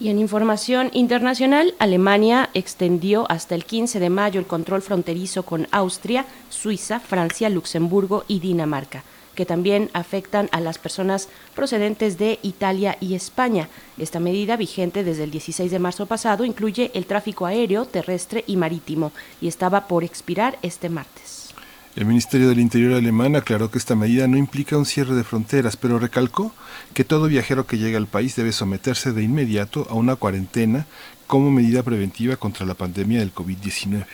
Y 0.00 0.08
en 0.08 0.18
información 0.18 0.88
internacional, 0.94 1.74
Alemania 1.78 2.48
extendió 2.54 3.30
hasta 3.30 3.54
el 3.54 3.66
15 3.66 4.00
de 4.00 4.08
mayo 4.08 4.40
el 4.40 4.46
control 4.46 4.80
fronterizo 4.80 5.42
con 5.42 5.68
Austria, 5.72 6.24
Suiza, 6.48 7.00
Francia, 7.00 7.50
Luxemburgo 7.50 8.24
y 8.28 8.40
Dinamarca 8.40 9.04
que 9.34 9.46
también 9.46 9.90
afectan 9.92 10.48
a 10.52 10.60
las 10.60 10.78
personas 10.78 11.28
procedentes 11.54 12.18
de 12.18 12.38
Italia 12.42 12.96
y 13.00 13.14
España. 13.14 13.68
Esta 13.98 14.20
medida, 14.20 14.56
vigente 14.56 15.04
desde 15.04 15.24
el 15.24 15.30
16 15.30 15.70
de 15.70 15.78
marzo 15.78 16.06
pasado, 16.06 16.44
incluye 16.44 16.90
el 16.94 17.06
tráfico 17.06 17.46
aéreo, 17.46 17.84
terrestre 17.84 18.44
y 18.46 18.56
marítimo 18.56 19.12
y 19.40 19.48
estaba 19.48 19.88
por 19.88 20.04
expirar 20.04 20.58
este 20.62 20.88
martes. 20.88 21.54
El 21.96 22.06
Ministerio 22.06 22.48
del 22.48 22.58
Interior 22.58 22.94
alemán 22.94 23.36
aclaró 23.36 23.70
que 23.70 23.78
esta 23.78 23.94
medida 23.94 24.26
no 24.26 24.36
implica 24.36 24.76
un 24.76 24.84
cierre 24.84 25.14
de 25.14 25.22
fronteras, 25.22 25.76
pero 25.76 26.00
recalcó 26.00 26.52
que 26.92 27.04
todo 27.04 27.28
viajero 27.28 27.68
que 27.68 27.78
llegue 27.78 27.96
al 27.96 28.08
país 28.08 28.34
debe 28.34 28.50
someterse 28.50 29.12
de 29.12 29.22
inmediato 29.22 29.86
a 29.88 29.94
una 29.94 30.16
cuarentena 30.16 30.86
como 31.28 31.52
medida 31.52 31.84
preventiva 31.84 32.34
contra 32.36 32.66
la 32.66 32.74
pandemia 32.74 33.20
del 33.20 33.32
COVID-19. 33.32 34.06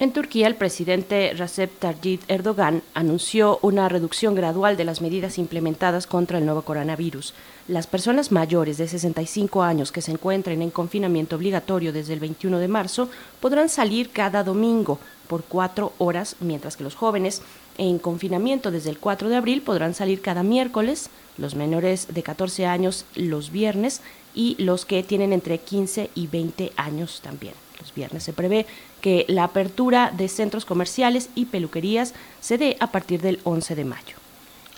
En 0.00 0.12
Turquía, 0.12 0.48
el 0.48 0.56
presidente 0.56 1.32
Recep 1.36 1.78
Tayyip 1.78 2.22
Erdogan 2.26 2.82
anunció 2.94 3.60
una 3.62 3.88
reducción 3.88 4.34
gradual 4.34 4.76
de 4.76 4.82
las 4.82 5.00
medidas 5.00 5.38
implementadas 5.38 6.08
contra 6.08 6.38
el 6.38 6.44
nuevo 6.44 6.62
coronavirus. 6.62 7.32
Las 7.68 7.86
personas 7.86 8.32
mayores 8.32 8.76
de 8.76 8.88
65 8.88 9.62
años 9.62 9.92
que 9.92 10.02
se 10.02 10.10
encuentren 10.10 10.62
en 10.62 10.72
confinamiento 10.72 11.36
obligatorio 11.36 11.92
desde 11.92 12.12
el 12.12 12.18
21 12.18 12.58
de 12.58 12.66
marzo 12.66 13.08
podrán 13.38 13.68
salir 13.68 14.10
cada 14.10 14.42
domingo 14.42 14.98
por 15.28 15.44
cuatro 15.44 15.92
horas, 15.98 16.34
mientras 16.40 16.76
que 16.76 16.82
los 16.82 16.96
jóvenes 16.96 17.42
en 17.78 18.00
confinamiento 18.00 18.72
desde 18.72 18.90
el 18.90 18.98
4 18.98 19.28
de 19.28 19.36
abril 19.36 19.62
podrán 19.62 19.94
salir 19.94 20.20
cada 20.20 20.42
miércoles, 20.42 21.08
los 21.38 21.54
menores 21.54 22.08
de 22.12 22.22
14 22.24 22.66
años 22.66 23.04
los 23.14 23.52
viernes 23.52 24.00
y 24.34 24.56
los 24.58 24.86
que 24.86 25.04
tienen 25.04 25.32
entre 25.32 25.58
15 25.58 26.10
y 26.16 26.26
20 26.26 26.72
años 26.76 27.20
también 27.22 27.54
los 27.80 27.94
viernes. 27.94 28.22
Se 28.22 28.32
prevé 28.32 28.66
que 29.04 29.26
la 29.28 29.44
apertura 29.44 30.10
de 30.16 30.28
centros 30.28 30.64
comerciales 30.64 31.28
y 31.34 31.44
peluquerías 31.44 32.14
se 32.40 32.56
dé 32.56 32.78
a 32.80 32.86
partir 32.86 33.20
del 33.20 33.38
11 33.44 33.74
de 33.74 33.84
mayo. 33.84 34.16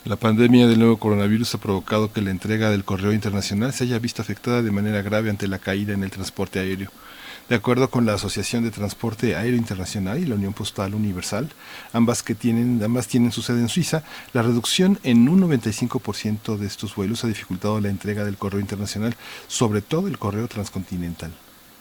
La 0.04 0.16
pandemia 0.16 0.66
del 0.66 0.80
nuevo 0.80 0.96
coronavirus 0.96 1.54
ha 1.54 1.58
provocado 1.58 2.12
que 2.12 2.22
la 2.22 2.32
entrega 2.32 2.72
del 2.72 2.82
correo 2.82 3.12
internacional 3.12 3.72
se 3.72 3.84
haya 3.84 4.00
visto 4.00 4.22
afectada 4.22 4.62
de 4.62 4.72
manera 4.72 5.00
grave 5.00 5.30
ante 5.30 5.46
la 5.46 5.60
caída 5.60 5.94
en 5.94 6.02
el 6.02 6.10
transporte 6.10 6.58
aéreo. 6.58 6.90
De 7.48 7.54
acuerdo 7.54 7.88
con 7.88 8.04
la 8.04 8.14
Asociación 8.14 8.64
de 8.64 8.72
Transporte 8.72 9.36
Aéreo 9.36 9.54
Internacional 9.54 10.18
y 10.18 10.26
la 10.26 10.34
Unión 10.34 10.54
Postal 10.54 10.96
Universal, 10.96 11.48
ambas, 11.92 12.24
que 12.24 12.34
tienen, 12.34 12.82
ambas 12.82 13.06
tienen 13.06 13.30
su 13.30 13.42
sede 13.42 13.60
en 13.60 13.68
Suiza, 13.68 14.02
la 14.32 14.42
reducción 14.42 14.98
en 15.04 15.28
un 15.28 15.40
95% 15.40 16.56
de 16.56 16.66
estos 16.66 16.96
vuelos 16.96 17.22
ha 17.22 17.28
dificultado 17.28 17.80
la 17.80 17.90
entrega 17.90 18.24
del 18.24 18.38
correo 18.38 18.58
internacional, 18.58 19.14
sobre 19.46 19.82
todo 19.82 20.08
el 20.08 20.18
correo 20.18 20.48
transcontinental. 20.48 21.30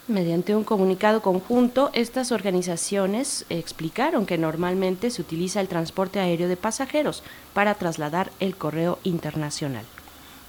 Mediante 0.08 0.56
un 0.56 0.64
comunicado 0.64 1.24
conjunto, 1.24 1.90
estas 1.94 2.32
organizaciones 2.32 3.44
explicaron 3.50 4.28
que 4.28 4.38
normalmente 4.38 5.10
se 5.10 5.20
utiliza 5.20 5.62
el 5.62 5.68
transporte 5.68 6.20
aéreo 6.20 6.48
de 6.48 6.58
pasajeros 6.58 7.24
para 7.56 7.74
trasladar 7.74 8.32
el 8.40 8.56
correo 8.56 9.00
internacional. 9.04 9.84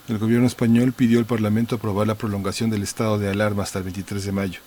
El 0.08 0.18
gobierno 0.18 0.46
español 0.46 0.92
pidió 0.92 1.18
al 1.18 1.24
Parlamento 1.24 1.76
aprobar 1.76 2.06
la 2.06 2.16
prolongación 2.16 2.68
del 2.68 2.82
estado 2.82 3.18
de 3.18 3.30
alarma 3.30 3.62
hasta 3.62 3.78
el 3.78 3.84
23 3.84 4.26
de 4.26 4.32
mayo. 4.32 4.60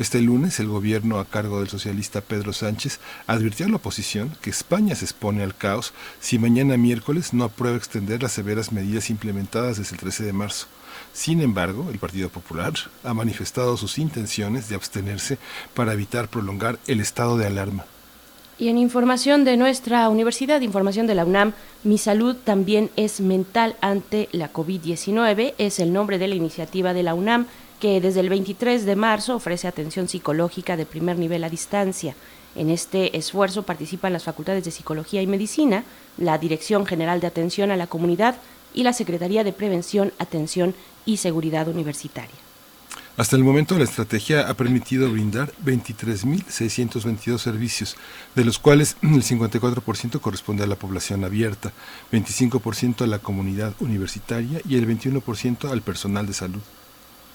Este 0.00 0.20
lunes, 0.20 0.58
el 0.58 0.66
gobierno 0.66 1.20
a 1.20 1.24
cargo 1.26 1.60
del 1.60 1.68
socialista 1.68 2.20
Pedro 2.20 2.52
Sánchez 2.52 2.98
advirtió 3.28 3.66
a 3.66 3.68
la 3.68 3.76
oposición 3.76 4.36
que 4.42 4.50
España 4.50 4.96
se 4.96 5.04
expone 5.04 5.44
al 5.44 5.56
caos 5.56 5.94
si 6.18 6.40
mañana 6.40 6.76
miércoles 6.76 7.32
no 7.32 7.44
aprueba 7.44 7.76
extender 7.76 8.20
las 8.20 8.32
severas 8.32 8.72
medidas 8.72 9.10
implementadas 9.10 9.78
desde 9.78 9.94
el 9.94 10.00
13 10.00 10.24
de 10.24 10.32
marzo. 10.32 10.66
Sin 11.14 11.40
embargo, 11.40 11.86
el 11.92 11.98
Partido 12.00 12.28
Popular 12.28 12.72
ha 13.04 13.14
manifestado 13.14 13.76
sus 13.76 13.98
intenciones 13.98 14.68
de 14.68 14.74
abstenerse 14.74 15.38
para 15.72 15.92
evitar 15.92 16.28
prolongar 16.28 16.80
el 16.88 17.00
estado 17.00 17.38
de 17.38 17.46
alarma. 17.46 17.86
Y 18.58 18.68
en 18.68 18.78
información 18.78 19.44
de 19.44 19.56
nuestra 19.56 20.08
Universidad, 20.08 20.60
información 20.60 21.06
de 21.06 21.14
la 21.14 21.24
UNAM, 21.24 21.52
Mi 21.84 21.98
salud 21.98 22.34
también 22.34 22.90
es 22.96 23.20
mental 23.20 23.76
ante 23.80 24.28
la 24.32 24.52
COVID-19, 24.52 25.54
es 25.58 25.78
el 25.78 25.92
nombre 25.92 26.18
de 26.18 26.28
la 26.28 26.34
iniciativa 26.34 26.92
de 26.92 27.02
la 27.02 27.14
UNAM 27.14 27.46
que 27.78 28.00
desde 28.00 28.20
el 28.20 28.28
23 28.28 28.84
de 28.84 28.96
marzo 28.96 29.36
ofrece 29.36 29.68
atención 29.68 30.08
psicológica 30.08 30.76
de 30.76 30.86
primer 30.86 31.18
nivel 31.18 31.44
a 31.44 31.50
distancia. 31.50 32.16
En 32.56 32.70
este 32.70 33.16
esfuerzo 33.16 33.64
participan 33.64 34.12
las 34.12 34.24
facultades 34.24 34.64
de 34.64 34.70
Psicología 34.70 35.20
y 35.22 35.26
Medicina, 35.26 35.84
la 36.16 36.38
Dirección 36.38 36.86
General 36.86 37.20
de 37.20 37.26
Atención 37.26 37.70
a 37.70 37.76
la 37.76 37.86
Comunidad 37.86 38.36
y 38.74 38.82
la 38.82 38.92
Secretaría 38.92 39.44
de 39.44 39.52
Prevención, 39.52 40.12
Atención 40.18 40.74
y 41.06 41.18
Seguridad 41.18 41.68
Universitaria. 41.68 42.44
Hasta 43.16 43.36
el 43.36 43.44
momento, 43.44 43.78
la 43.78 43.84
estrategia 43.84 44.48
ha 44.48 44.54
permitido 44.54 45.08
brindar 45.08 45.52
23.622 45.64 47.38
servicios, 47.38 47.96
de 48.34 48.44
los 48.44 48.58
cuales 48.58 48.96
el 49.02 49.22
54% 49.22 50.20
corresponde 50.20 50.64
a 50.64 50.66
la 50.66 50.74
población 50.74 51.22
abierta, 51.22 51.72
25% 52.10 53.02
a 53.02 53.06
la 53.06 53.20
comunidad 53.20 53.74
universitaria 53.78 54.60
y 54.68 54.76
el 54.76 54.88
21% 54.88 55.70
al 55.70 55.82
personal 55.82 56.26
de 56.26 56.32
salud. 56.32 56.60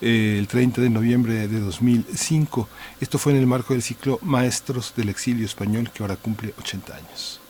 eh, 0.01 0.37
el 0.39 0.47
30 0.47 0.81
de 0.81 0.89
noviembre 0.89 1.47
de 1.47 1.59
2005. 1.59 2.69
Esto 3.01 3.17
fue 3.17 3.33
en 3.33 3.39
el 3.39 3.47
marco 3.47 3.73
del 3.73 3.83
ciclo 3.83 4.19
Maestros 4.21 4.93
del 4.95 5.09
Exilio 5.09 5.45
Español 5.45 5.91
que 5.93 6.03
ahora 6.03 6.15
cumple 6.15 6.53
80 6.57 6.95
años. 6.95 7.42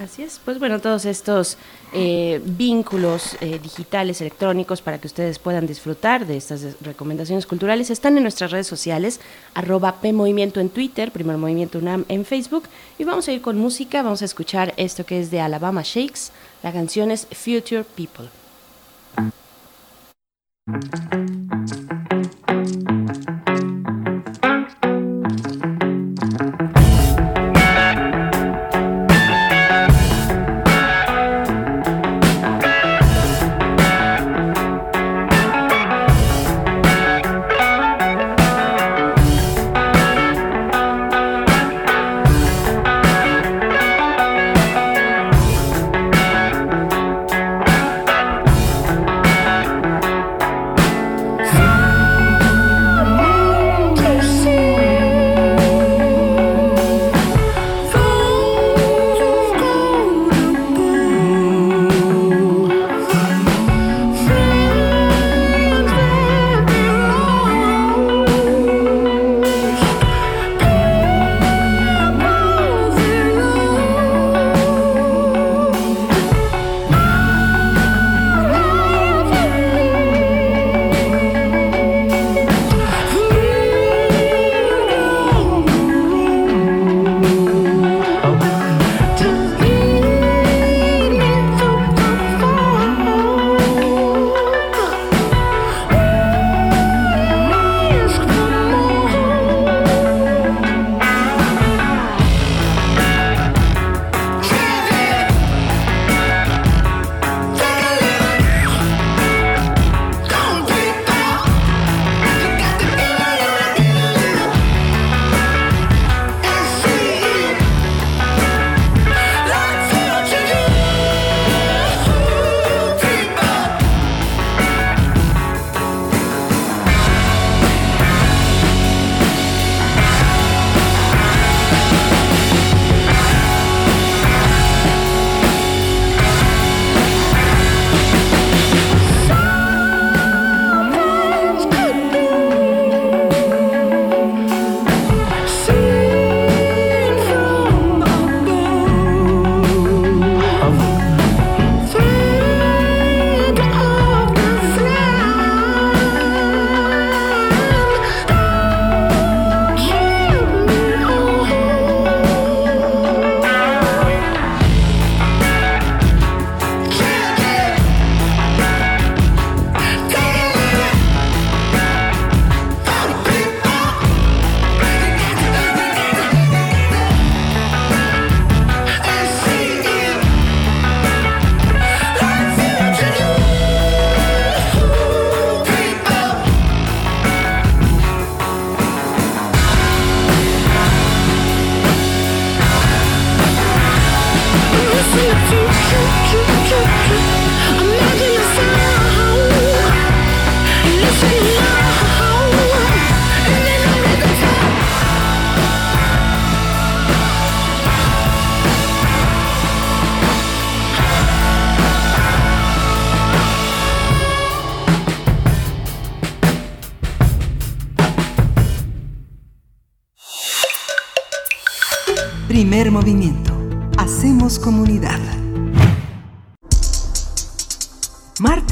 Así 0.00 0.22
es, 0.22 0.40
pues 0.42 0.58
bueno, 0.58 0.80
todos 0.80 1.04
estos 1.04 1.58
eh, 1.92 2.40
vínculos 2.42 3.36
eh, 3.42 3.60
digitales, 3.62 4.22
electrónicos, 4.22 4.80
para 4.80 4.98
que 4.98 5.06
ustedes 5.06 5.38
puedan 5.38 5.66
disfrutar 5.66 6.26
de 6.26 6.38
estas 6.38 6.80
recomendaciones 6.80 7.44
culturales, 7.44 7.90
están 7.90 8.16
en 8.16 8.22
nuestras 8.22 8.50
redes 8.50 8.66
sociales, 8.66 9.20
arroba 9.52 10.00
PMovimiento 10.00 10.58
en 10.58 10.70
Twitter, 10.70 11.12
Primer 11.12 11.36
Movimiento 11.36 11.78
UNAM 11.78 12.06
en 12.08 12.24
Facebook, 12.24 12.62
y 12.98 13.04
vamos 13.04 13.28
a 13.28 13.32
ir 13.32 13.42
con 13.42 13.58
música, 13.58 14.02
vamos 14.02 14.22
a 14.22 14.24
escuchar 14.24 14.72
esto 14.78 15.04
que 15.04 15.20
es 15.20 15.30
de 15.30 15.42
Alabama 15.42 15.82
Shakes, 15.84 16.32
la 16.62 16.72
canción 16.72 17.10
es 17.10 17.26
Future 17.26 17.84
People. 17.84 18.30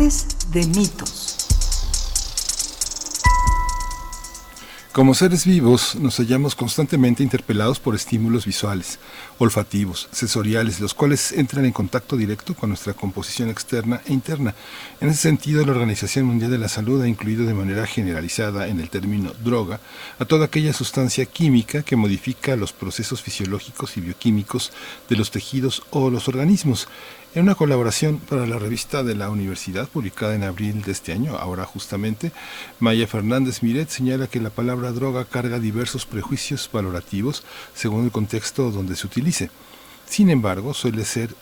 De 0.09 0.67
mitos. 0.69 1.37
Como 4.93 5.13
seres 5.13 5.45
vivos, 5.45 5.97
nos 5.97 6.17
hallamos 6.17 6.55
constantemente 6.55 7.23
interpelados 7.23 7.79
por 7.79 7.95
estímulos 7.95 8.47
visuales, 8.47 8.99
olfativos, 9.37 10.09
sensoriales, 10.11 10.81
los 10.81 10.95
cuales 10.95 11.33
entran 11.33 11.67
en 11.67 11.73
contacto 11.73 12.17
directo 12.17 12.55
con 12.55 12.71
nuestra 12.71 12.95
composición 12.95 13.51
externa 13.51 14.01
e 14.07 14.15
interna. 14.15 14.55
En 15.03 15.11
ese 15.11 15.21
sentido, 15.21 15.63
la 15.67 15.73
Organización 15.73 16.25
Mundial 16.25 16.53
de 16.53 16.59
la 16.59 16.71
Salud 16.71 17.03
ha 17.03 17.07
incluido 17.07 17.45
de 17.45 17.53
manera 17.53 17.87
generalizada 17.87 18.67
en 18.67 18.81
el 18.81 18.89
término 18.89 19.35
droga 19.45 19.79
a 20.19 20.25
toda 20.25 20.47
aquella 20.47 20.73
sustancia 20.73 21.27
química 21.27 21.83
que 21.83 21.97
modifica 21.97 22.57
los 22.57 22.73
procesos 22.73 23.21
fisiológicos 23.21 23.99
y 23.99 24.01
bioquímicos 24.01 24.73
de 25.11 25.17
los 25.17 25.31
tejidos 25.31 25.83
o 25.91 26.09
los 26.09 26.29
organismos. 26.29 26.89
En 27.39 27.45
una 27.45 27.55
colaboración 27.55 28.19
para 28.19 28.49
la 28.49 28.59
revista 28.59 29.05
de 29.05 29.15
la 29.15 29.31
universidad 29.31 29.89
publicada 29.89 30.35
en 30.35 30.43
abril 30.43 30.83
de 30.83 30.91
este 30.91 31.13
año, 31.13 31.37
ahora 31.37 31.65
justamente, 31.65 32.33
Maya 32.81 33.07
Fernández 33.07 33.63
Miret 33.63 33.91
señala 33.91 34.27
que 34.27 34.41
la 34.41 34.51
palabra 34.51 34.91
droga 34.91 35.25
carga 35.25 35.61
diversos 35.61 36.05
prejuicios 36.05 36.69
valorativos 36.73 37.45
según 37.75 38.07
el 38.07 38.11
contexto 38.11 38.73
donde 38.73 38.97
se 38.97 39.07
utilice. 39.07 39.51
Sin 40.09 40.31
embargo, 40.31 40.73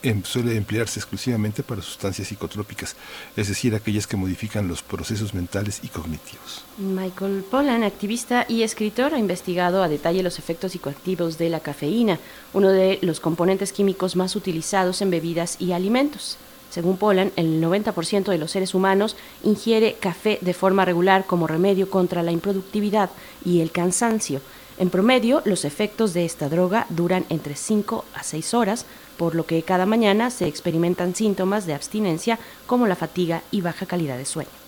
em, 0.02 0.22
suele 0.24 0.56
emplearse 0.56 0.98
exclusivamente 0.98 1.62
para 1.62 1.82
sustancias 1.82 2.28
psicotrópicas, 2.28 2.96
es 3.36 3.48
decir, 3.48 3.74
aquellas 3.74 4.06
que 4.06 4.16
modifican 4.16 4.66
los 4.66 4.82
procesos 4.82 5.34
mentales 5.34 5.80
y 5.84 5.88
cognitivos. 5.88 6.64
Michael 6.76 7.44
Pollan, 7.48 7.84
activista 7.84 8.44
y 8.48 8.62
escritor, 8.62 9.14
ha 9.14 9.18
investigado 9.18 9.82
a 9.82 9.88
detalle 9.88 10.22
los 10.22 10.38
efectos 10.38 10.72
psicoactivos 10.72 11.38
de 11.38 11.48
la 11.48 11.60
cafeína, 11.60 12.18
uno 12.52 12.70
de 12.70 12.98
los 13.02 13.20
componentes 13.20 13.72
químicos 13.72 14.16
más 14.16 14.34
utilizados 14.34 15.00
en 15.00 15.10
bebidas 15.10 15.56
y 15.60 15.72
alimentos. 15.72 16.36
Según 16.68 16.96
Pollan, 16.96 17.32
el 17.36 17.62
90% 17.62 18.32
de 18.32 18.38
los 18.38 18.50
seres 18.50 18.74
humanos 18.74 19.16
ingiere 19.44 19.96
café 20.00 20.38
de 20.40 20.52
forma 20.52 20.84
regular 20.84 21.24
como 21.24 21.46
remedio 21.46 21.88
contra 21.88 22.24
la 22.24 22.32
improductividad 22.32 23.10
y 23.44 23.60
el 23.60 23.70
cansancio 23.70 24.40
en 24.78 24.90
promedio, 24.90 25.40
los 25.44 25.64
efectos 25.64 26.12
de 26.12 26.24
esta 26.24 26.48
droga 26.48 26.86
duran 26.90 27.24
entre 27.30 27.56
5 27.56 28.04
a 28.14 28.22
6 28.22 28.54
horas, 28.54 28.84
por 29.16 29.34
lo 29.34 29.46
que 29.46 29.62
cada 29.62 29.86
mañana 29.86 30.30
se 30.30 30.46
experimentan 30.46 31.14
síntomas 31.14 31.66
de 31.66 31.74
abstinencia 31.74 32.38
como 32.66 32.86
la 32.86 32.96
fatiga 32.96 33.42
y 33.50 33.62
baja 33.62 33.86
calidad 33.86 34.18
de 34.18 34.26
sueño. 34.26 34.65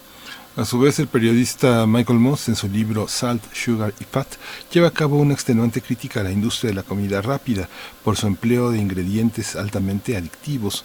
A 0.59 0.65
su 0.65 0.81
vez, 0.81 0.99
el 0.99 1.07
periodista 1.07 1.87
Michael 1.87 2.19
Moss, 2.19 2.49
en 2.49 2.57
su 2.57 2.69
libro 2.69 3.07
Salt, 3.07 3.45
Sugar 3.55 3.95
y 4.01 4.03
Fat, 4.03 4.27
lleva 4.73 4.89
a 4.89 4.91
cabo 4.91 5.17
una 5.17 5.33
extenuante 5.33 5.81
crítica 5.81 6.19
a 6.19 6.25
la 6.25 6.33
industria 6.33 6.71
de 6.71 6.75
la 6.75 6.83
comida 6.83 7.23
rápida 7.23 7.69
por 8.03 8.17
su 8.17 8.27
empleo 8.27 8.73
de 8.73 8.79
ingredientes 8.79 9.55
altamente 9.55 10.17
adictivos. 10.17 10.85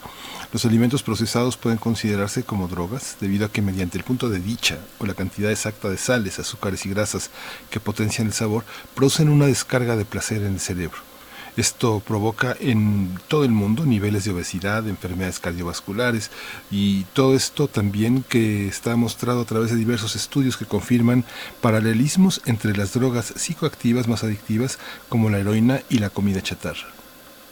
Los 0.51 0.65
alimentos 0.65 1.01
procesados 1.01 1.57
pueden 1.57 1.79
considerarse 1.79 2.43
como 2.43 2.67
drogas 2.67 3.17
debido 3.19 3.47
a 3.47 3.51
que 3.51 3.63
mediante 3.63 3.97
el 3.97 4.03
punto 4.03 4.29
de 4.29 4.37
dicha 4.37 4.77
o 4.99 5.07
la 5.07 5.15
cantidad 5.15 5.49
exacta 5.49 5.89
de 5.89 5.97
sales, 5.97 6.37
azúcares 6.37 6.85
y 6.85 6.89
grasas 6.89 7.31
que 7.71 7.79
potencian 7.79 8.27
el 8.27 8.33
sabor, 8.33 8.65
producen 8.93 9.27
una 9.27 9.47
descarga 9.47 9.95
de 9.95 10.05
placer 10.05 10.43
en 10.43 10.53
el 10.53 10.59
cerebro. 10.59 11.12
Esto 11.55 12.01
provoca 12.05 12.55
en 12.59 13.19
todo 13.27 13.43
el 13.43 13.51
mundo 13.51 13.85
niveles 13.85 14.25
de 14.25 14.31
obesidad, 14.31 14.87
enfermedades 14.87 15.39
cardiovasculares 15.39 16.31
y 16.71 17.03
todo 17.13 17.35
esto 17.35 17.67
también 17.67 18.23
que 18.27 18.67
está 18.67 18.95
mostrado 18.95 19.41
a 19.41 19.45
través 19.45 19.69
de 19.71 19.77
diversos 19.77 20.15
estudios 20.15 20.57
que 20.57 20.65
confirman 20.65 21.25
paralelismos 21.61 22.41
entre 22.45 22.75
las 22.75 22.93
drogas 22.93 23.33
psicoactivas 23.35 24.07
más 24.07 24.23
adictivas 24.23 24.79
como 25.09 25.29
la 25.29 25.39
heroína 25.39 25.81
y 25.89 25.99
la 25.99 26.09
comida 26.09 26.41
chatarra. 26.41 26.87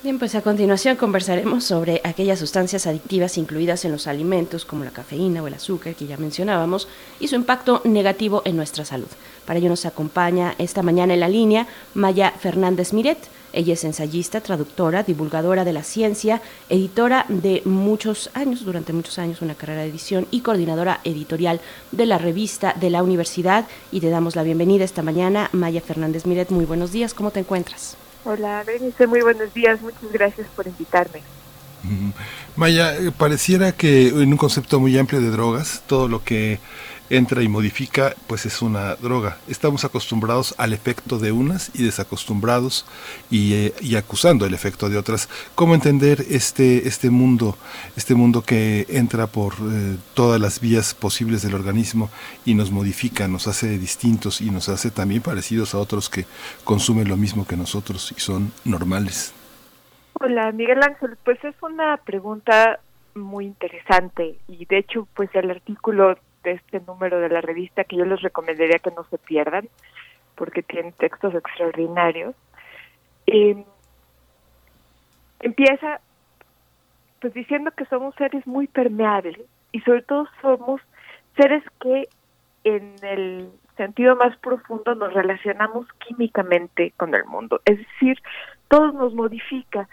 Bien, 0.04 0.18
pues 0.18 0.34
a 0.34 0.42
continuación 0.42 0.96
conversaremos 0.96 1.64
sobre 1.64 2.02
aquellas 2.04 2.40
sustancias 2.40 2.88
adictivas 2.88 3.38
incluidas 3.38 3.86
en 3.86 3.92
los 3.92 4.08
alimentos 4.08 4.66
como 4.66 4.84
la 4.84 4.90
cafeína 4.90 5.44
o 5.44 5.48
el 5.48 5.54
azúcar 5.54 5.94
que 5.94 6.08
ya 6.08 6.18
mencionábamos 6.18 6.88
y 7.20 7.28
su 7.28 7.36
impacto 7.36 7.84
negativo 7.86 8.42
en 8.46 8.56
nuestra 8.56 8.84
salud. 8.84 9.06
Para 9.46 9.60
ello 9.60 9.70
nos 9.70 9.86
acompaña 9.86 10.56
esta 10.58 10.82
mañana 10.82 11.14
en 11.14 11.20
la 11.20 11.30
línea 11.30 11.68
Maya 11.94 12.32
Fernández 12.32 12.94
Miret. 12.94 13.20
Ella 13.54 13.74
es 13.74 13.84
ensayista, 13.84 14.42
traductora, 14.42 15.04
divulgadora 15.04 15.66
de 15.66 15.74
la 15.74 15.84
ciencia, 15.84 16.42
editora 16.70 17.26
de 17.28 17.62
muchos 17.66 18.30
años, 18.34 18.66
durante 18.66 18.94
muchos 18.94 19.20
años 19.20 19.42
una 19.42 19.56
carrera 19.56 19.82
de 19.82 19.90
edición 19.90 20.28
y 20.32 20.42
coordinadora 20.42 21.02
editorial 21.04 21.62
de 21.92 22.06
la 22.06 22.18
revista 22.18 22.74
de 22.80 22.90
la 22.90 23.04
universidad. 23.04 23.68
Y 23.92 24.00
te 24.00 24.10
damos 24.10 24.36
la 24.36 24.44
bienvenida 24.44 24.84
esta 24.84 25.04
mañana, 25.04 25.50
Maya 25.52 25.82
Fernández 25.82 26.26
Miret. 26.26 26.50
Muy 26.50 26.66
buenos 26.66 26.92
días, 26.92 27.14
¿cómo 27.14 27.32
te 27.32 27.40
encuentras? 27.42 27.98
Hola, 28.24 28.64
Berenice, 28.66 29.08
muy 29.08 29.22
buenos 29.22 29.54
días. 29.54 29.82
Muchas 29.82 30.12
gracias 30.12 30.48
por 30.56 30.68
invitarme. 30.68 31.22
Maya, 32.56 32.96
eh, 32.96 33.12
pareciera 33.12 33.72
que 33.72 34.10
en 34.10 34.32
un 34.32 34.38
concepto 34.38 34.80
muy 34.80 34.98
amplio 34.98 35.20
de 35.20 35.32
drogas, 35.32 35.82
todo 35.88 36.08
lo 36.08 36.24
que 36.24 36.60
entra 37.12 37.44
y 37.44 37.50
modifica, 37.50 38.14
pues 38.28 38.46
es 38.46 38.62
una 38.62 38.96
droga. 38.96 39.38
Estamos 39.48 39.84
acostumbrados 39.84 40.56
al 40.58 40.72
efecto 40.72 41.20
de 41.20 41.32
unas 41.32 41.70
y 41.76 41.84
desacostumbrados 41.84 42.86
y, 43.30 43.54
eh, 43.54 43.74
y, 43.82 43.96
acusando 43.98 44.46
el 44.46 44.54
efecto 44.54 44.90
de 44.90 44.98
otras. 44.98 45.28
¿Cómo 45.54 45.76
entender 45.76 46.24
este, 46.30 46.88
este 46.88 47.10
mundo, 47.10 47.58
este 47.98 48.16
mundo 48.16 48.42
que 48.42 48.86
entra 48.90 49.28
por 49.28 49.54
eh, 49.54 49.98
todas 50.14 50.40
las 50.40 50.62
vías 50.62 50.94
posibles 50.94 51.42
del 51.42 51.54
organismo 51.54 52.10
y 52.46 52.54
nos 52.54 52.72
modifica, 52.72 53.28
nos 53.28 53.48
hace 53.48 53.78
distintos 53.78 54.40
y 54.40 54.50
nos 54.50 54.70
hace 54.70 54.90
también 54.90 55.22
parecidos 55.22 55.76
a 55.76 55.80
otros 55.80 56.10
que 56.10 56.26
consumen 56.64 57.10
lo 57.10 57.18
mismo 57.18 57.46
que 57.46 57.58
nosotros 57.58 58.14
y 58.16 58.20
son 58.22 58.54
normales? 58.64 59.34
Hola, 60.14 60.52
Miguel 60.54 60.82
Ángel, 60.82 61.18
pues 61.26 61.44
es 61.44 61.56
una 61.62 61.98
pregunta 61.98 62.80
muy 63.16 63.46
interesante 63.46 64.38
y 64.48 64.66
de 64.66 64.78
hecho 64.78 65.08
pues 65.14 65.30
el 65.34 65.52
artículo 65.52 66.18
de 66.44 66.52
este 66.54 66.80
número 66.82 67.20
de 67.20 67.30
la 67.30 67.42
revista 67.42 67.84
que 67.84 67.98
yo 67.98 68.06
les 68.06 68.22
recomendaría 68.22 68.80
que 68.80 68.92
no 68.92 69.04
se 69.06 69.18
pierdan 69.18 69.68
porque 70.36 70.64
tienen 70.64 70.94
textos 70.94 71.34
extraordinarios. 71.36 72.36
Eh, 73.28 73.64
empieza 75.40 76.02
pues 77.20 77.34
diciendo 77.34 77.72
que 77.72 77.86
somos 77.86 78.16
seres 78.16 78.46
muy 78.48 78.68
permeables 78.68 79.40
y 79.72 79.80
sobre 79.82 80.02
todo 80.02 80.28
somos 80.42 80.82
seres 81.38 81.64
que 81.80 82.10
en 82.64 82.96
el 83.04 83.52
sentido 83.78 84.16
más 84.16 84.36
profundo 84.38 84.96
nos 84.96 85.14
relacionamos 85.14 85.88
químicamente 86.06 86.94
con 86.98 87.16
el 87.16 87.26
mundo, 87.26 87.62
es 87.66 87.78
decir, 87.78 88.18
todo 88.68 88.92
nos 88.92 89.14
modifica, 89.14 89.88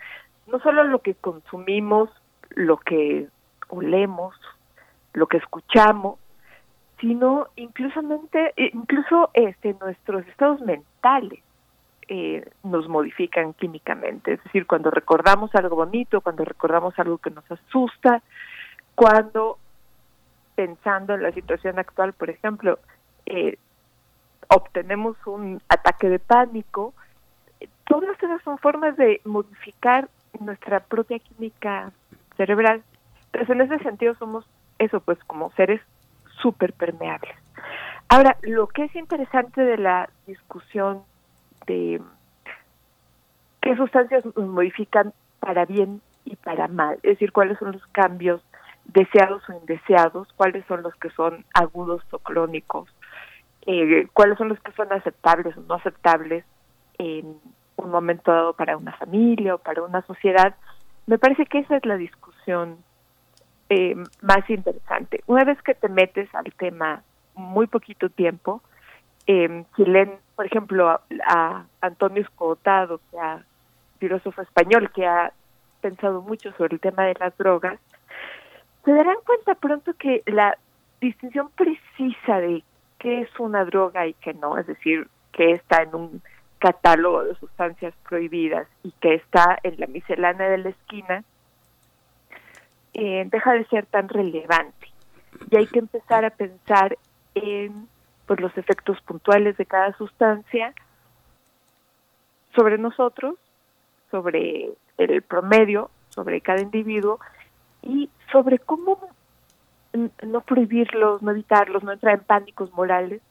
no 0.47 0.59
solo 0.61 0.85
lo 0.85 1.01
que 1.01 1.15
consumimos, 1.15 2.11
lo 2.51 2.79
que 2.79 3.29
olemos, 3.69 4.35
lo 5.13 5.27
que 5.27 5.39
escuchamos, 5.39 6.19
sino 7.01 7.49
inclusamente, 7.57 8.53
incluso 8.57 9.31
este, 9.35 9.75
nuestros 9.81 10.27
estados 10.27 10.61
mentales 10.61 11.41
eh, 12.09 12.49
nos 12.63 12.89
modifican 12.89 13.53
químicamente. 13.55 14.35
Es 14.35 14.45
decir, 14.45 14.67
cuando 14.67 14.91
recordamos 14.91 15.55
algo 15.55 15.77
bonito, 15.77 16.21
cuando 16.21 16.45
recordamos 16.45 16.99
algo 16.99 17.19
que 17.19 17.31
nos 17.31 17.45
asusta, 17.51 18.23
cuando 18.95 19.59
pensando 20.55 21.15
en 21.15 21.23
la 21.23 21.33
situación 21.33 21.79
actual, 21.79 22.15
por 22.15 22.31
ejemplo, 22.31 22.79
eh, 23.27 23.59
obtenemos 24.49 25.17
un 25.27 25.61
ataque 25.69 26.09
de 26.09 26.19
pánico, 26.19 26.95
todas 27.85 28.21
esas 28.23 28.43
son 28.43 28.59
formas 28.59 28.97
de 28.97 29.21
modificar 29.25 30.09
nuestra 30.41 30.81
propia 30.81 31.19
química 31.19 31.93
cerebral. 32.37 32.83
Entonces, 33.27 33.51
en 33.51 33.61
ese 33.61 33.79
sentido 33.85 34.15
somos 34.15 34.47
eso, 34.79 35.01
pues 35.01 35.19
como 35.25 35.53
seres 35.53 35.81
súper 36.41 36.73
permeables. 36.73 37.35
Ahora, 38.09 38.37
lo 38.43 38.67
que 38.69 38.85
es 38.85 38.97
interesante 38.97 39.63
de 39.63 39.77
la 39.77 40.09
discusión 40.27 41.03
de 41.67 42.01
qué 43.61 43.77
sustancias 43.77 44.25
nos 44.25 44.49
modifican 44.49 45.13
para 45.41 45.67
bien 45.67 46.01
y 46.25 46.37
para 46.37 46.69
mal, 46.69 46.97
es 47.03 47.13
decir, 47.13 47.33
cuáles 47.33 47.59
son 47.59 47.73
los 47.73 47.87
cambios 47.89 48.43
deseados 48.87 49.47
o 49.49 49.53
indeseados, 49.53 50.29
cuáles 50.37 50.65
son 50.67 50.83
los 50.83 50.95
que 50.97 51.11
son 51.11 51.45
agudos 51.55 52.03
o 52.11 52.19
crónicos, 52.19 52.89
eh, 53.67 54.09
cuáles 54.15 54.39
son 54.39 54.49
los 54.49 54.61
que 54.61 54.73
son 54.73 54.93
aceptables 54.93 55.57
o 55.57 55.61
no 55.61 55.75
aceptables 55.75 56.45
en 56.99 57.39
un 57.77 57.91
momento 57.91 58.33
dado 58.33 58.55
para 58.55 58.77
una 58.77 58.93
familia 58.97 59.55
o 59.55 59.59
para 59.59 59.83
una 59.83 60.03
sociedad. 60.03 60.55
Me 61.07 61.19
parece 61.19 61.47
que 61.47 61.59
esa 61.59 61.77
es 61.77 61.85
la 61.85 61.97
discusión 61.97 62.79
eh, 63.69 63.95
más 64.23 64.49
interesante. 64.49 65.23
Una 65.27 65.45
vez 65.45 65.61
que 65.63 65.75
te 65.75 65.89
metes 65.89 66.33
al 66.35 66.53
tema 66.55 67.03
muy 67.35 67.67
poquito 67.67 68.09
tiempo. 68.11 68.63
Eh, 69.27 69.65
si 69.77 69.85
leen, 69.85 70.19
por 70.37 70.47
ejemplo, 70.47 71.01
a, 71.27 71.65
Antonio 71.81 72.23
Escotado, 72.23 73.01
que 73.11 73.17
es 73.17 73.43
filósofo 73.99 74.43
español 74.43 74.91
que 74.93 75.07
ha 75.07 75.33
pensado 75.81 76.23
mucho 76.23 76.53
sobre 76.53 76.75
el 76.75 76.81
tema 76.81 77.05
de 77.05 77.15
las 77.19 77.37
drogas, 77.37 77.79
se 78.85 78.93
darán 78.93 79.17
cuenta 79.25 79.55
pronto 79.55 79.93
que 79.95 80.23
la 80.27 80.57
distinción 81.01 81.51
precisa 81.51 82.41
de 82.41 82.65
qué 82.99 83.21
es 83.21 83.39
una 83.39 83.65
droga 83.65 84.07
y 84.07 84.15
qué 84.15 84.35
no, 84.35 84.59
es 84.59 84.67
decir, 84.67 85.09
que 85.33 85.53
está 85.53 85.83
en 85.83 85.95
un 85.95 86.23
catálogo 86.59 87.25
de 87.25 87.35
sustancias 87.37 87.95
prohibidas 88.09 88.67
y 88.83 88.93
que 89.01 89.15
está 89.15 89.59
en 89.63 89.79
la 89.79 89.87
miscelánea 89.87 90.49
de 90.49 90.59
la 90.59 90.69
esquina, 90.71 91.25
eh, 92.95 93.27
deja 93.31 93.53
de 93.53 93.65
ser 93.67 93.87
tan 93.87 94.09
relevante. 94.09 94.89
Y 95.51 95.57
hay 95.57 95.67
que 95.67 95.79
empezar 95.79 96.25
a 96.25 96.31
pensar 96.31 96.99
en 97.35 97.89
pues, 98.27 98.41
los 98.41 98.57
efectos 98.57 99.01
puntuales 99.03 99.57
de 99.57 99.67
cada 99.67 99.93
sustancia 99.97 100.75
sobre 102.55 102.79
nosotros, 102.79 103.37
sobre 104.11 104.71
el 104.97 105.23
promedio, 105.23 105.91
sobre 106.11 106.41
cada 106.41 106.61
individuo 106.61 107.21
y 107.83 108.11
sobre 108.33 108.59
cómo 108.59 108.99
no 110.23 110.41
prohibirlos, 110.43 111.23
no 111.23 111.31
evitarlos, 111.31 111.83
no 111.83 111.93
entrar 111.93 112.19
en 112.19 112.25
pánicos 112.25 112.73
morales, 112.73 113.23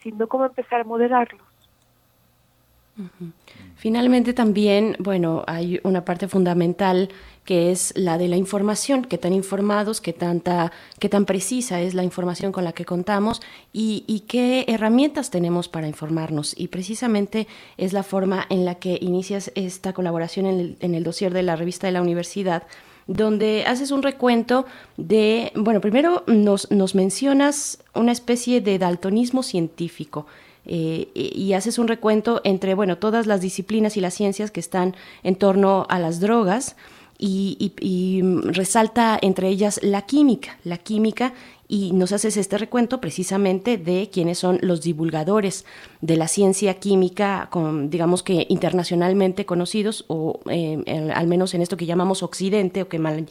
sino 0.00 0.26
cómo 0.28 0.44
empezar 0.44 0.80
a 0.80 0.84
moderarlos. 0.84 1.53
Finalmente 3.76 4.32
también, 4.34 4.96
bueno, 5.00 5.42
hay 5.46 5.80
una 5.82 6.04
parte 6.04 6.28
fundamental 6.28 7.08
que 7.44 7.72
es 7.72 7.92
la 7.96 8.18
de 8.18 8.28
la 8.28 8.36
información, 8.36 9.04
qué 9.04 9.18
tan 9.18 9.34
informados, 9.34 10.00
qué 10.00 10.12
tanta, 10.12 10.72
qué 10.98 11.08
tan 11.08 11.26
precisa 11.26 11.80
es 11.80 11.92
la 11.92 12.04
información 12.04 12.52
con 12.52 12.64
la 12.64 12.72
que 12.72 12.84
contamos 12.84 13.42
y, 13.72 14.24
qué 14.28 14.64
herramientas 14.68 15.30
tenemos 15.30 15.68
para 15.68 15.88
informarnos. 15.88 16.54
Y 16.56 16.68
precisamente 16.68 17.46
es 17.76 17.92
la 17.92 18.02
forma 18.02 18.46
en 18.48 18.64
la 18.64 18.76
que 18.76 18.98
inicias 19.00 19.50
esta 19.54 19.92
colaboración 19.92 20.46
en 20.46 20.60
el, 20.60 20.76
en 20.80 21.02
dossier 21.02 21.34
de 21.34 21.42
la 21.42 21.56
revista 21.56 21.86
de 21.86 21.92
la 21.92 22.02
universidad 22.02 22.62
donde 23.06 23.64
haces 23.66 23.90
un 23.90 24.02
recuento 24.02 24.64
de, 24.96 25.52
bueno, 25.54 25.82
primero 25.82 26.24
nos 26.26 26.94
mencionas 26.94 27.78
una 27.92 28.12
especie 28.12 28.62
de 28.62 28.78
daltonismo 28.78 29.42
científico. 29.42 30.26
Eh, 30.66 31.08
y 31.14 31.52
haces 31.52 31.78
un 31.78 31.88
recuento 31.88 32.40
entre, 32.44 32.74
bueno, 32.74 32.98
todas 32.98 33.26
las 33.26 33.40
disciplinas 33.40 33.96
y 33.96 34.00
las 34.00 34.14
ciencias 34.14 34.50
que 34.50 34.60
están 34.60 34.94
en 35.22 35.36
torno 35.36 35.86
a 35.88 35.98
las 35.98 36.20
drogas 36.20 36.76
y, 37.18 38.20
resalta 38.44 39.18
entre 39.20 39.48
ellas 39.48 39.80
la 39.82 40.02
química, 40.02 40.58
la 40.64 40.78
química 40.78 41.32
y 41.68 41.92
nos 41.92 42.12
haces 42.12 42.36
este 42.36 42.58
recuento 42.58 43.00
precisamente 43.00 43.78
de 43.78 44.10
quiénes 44.12 44.38
son 44.38 44.58
los 44.60 44.82
divulgadores 44.82 45.64
de 46.02 46.16
la 46.16 46.28
ciencia 46.28 46.74
química, 46.74 47.48
con, 47.50 47.88
digamos 47.88 48.22
que 48.22 48.46
internacionalmente 48.50 49.46
conocidos, 49.46 50.04
o 50.08 50.40
eh, 50.50 51.10
al 51.14 51.26
menos 51.26 51.54
en 51.54 51.62
esto 51.62 51.76
que 51.76 51.86
llamamos 51.86 52.22
Occidente, 52.22 52.82
o 52.82 52.88
que 52.88 52.98
mal 52.98 53.26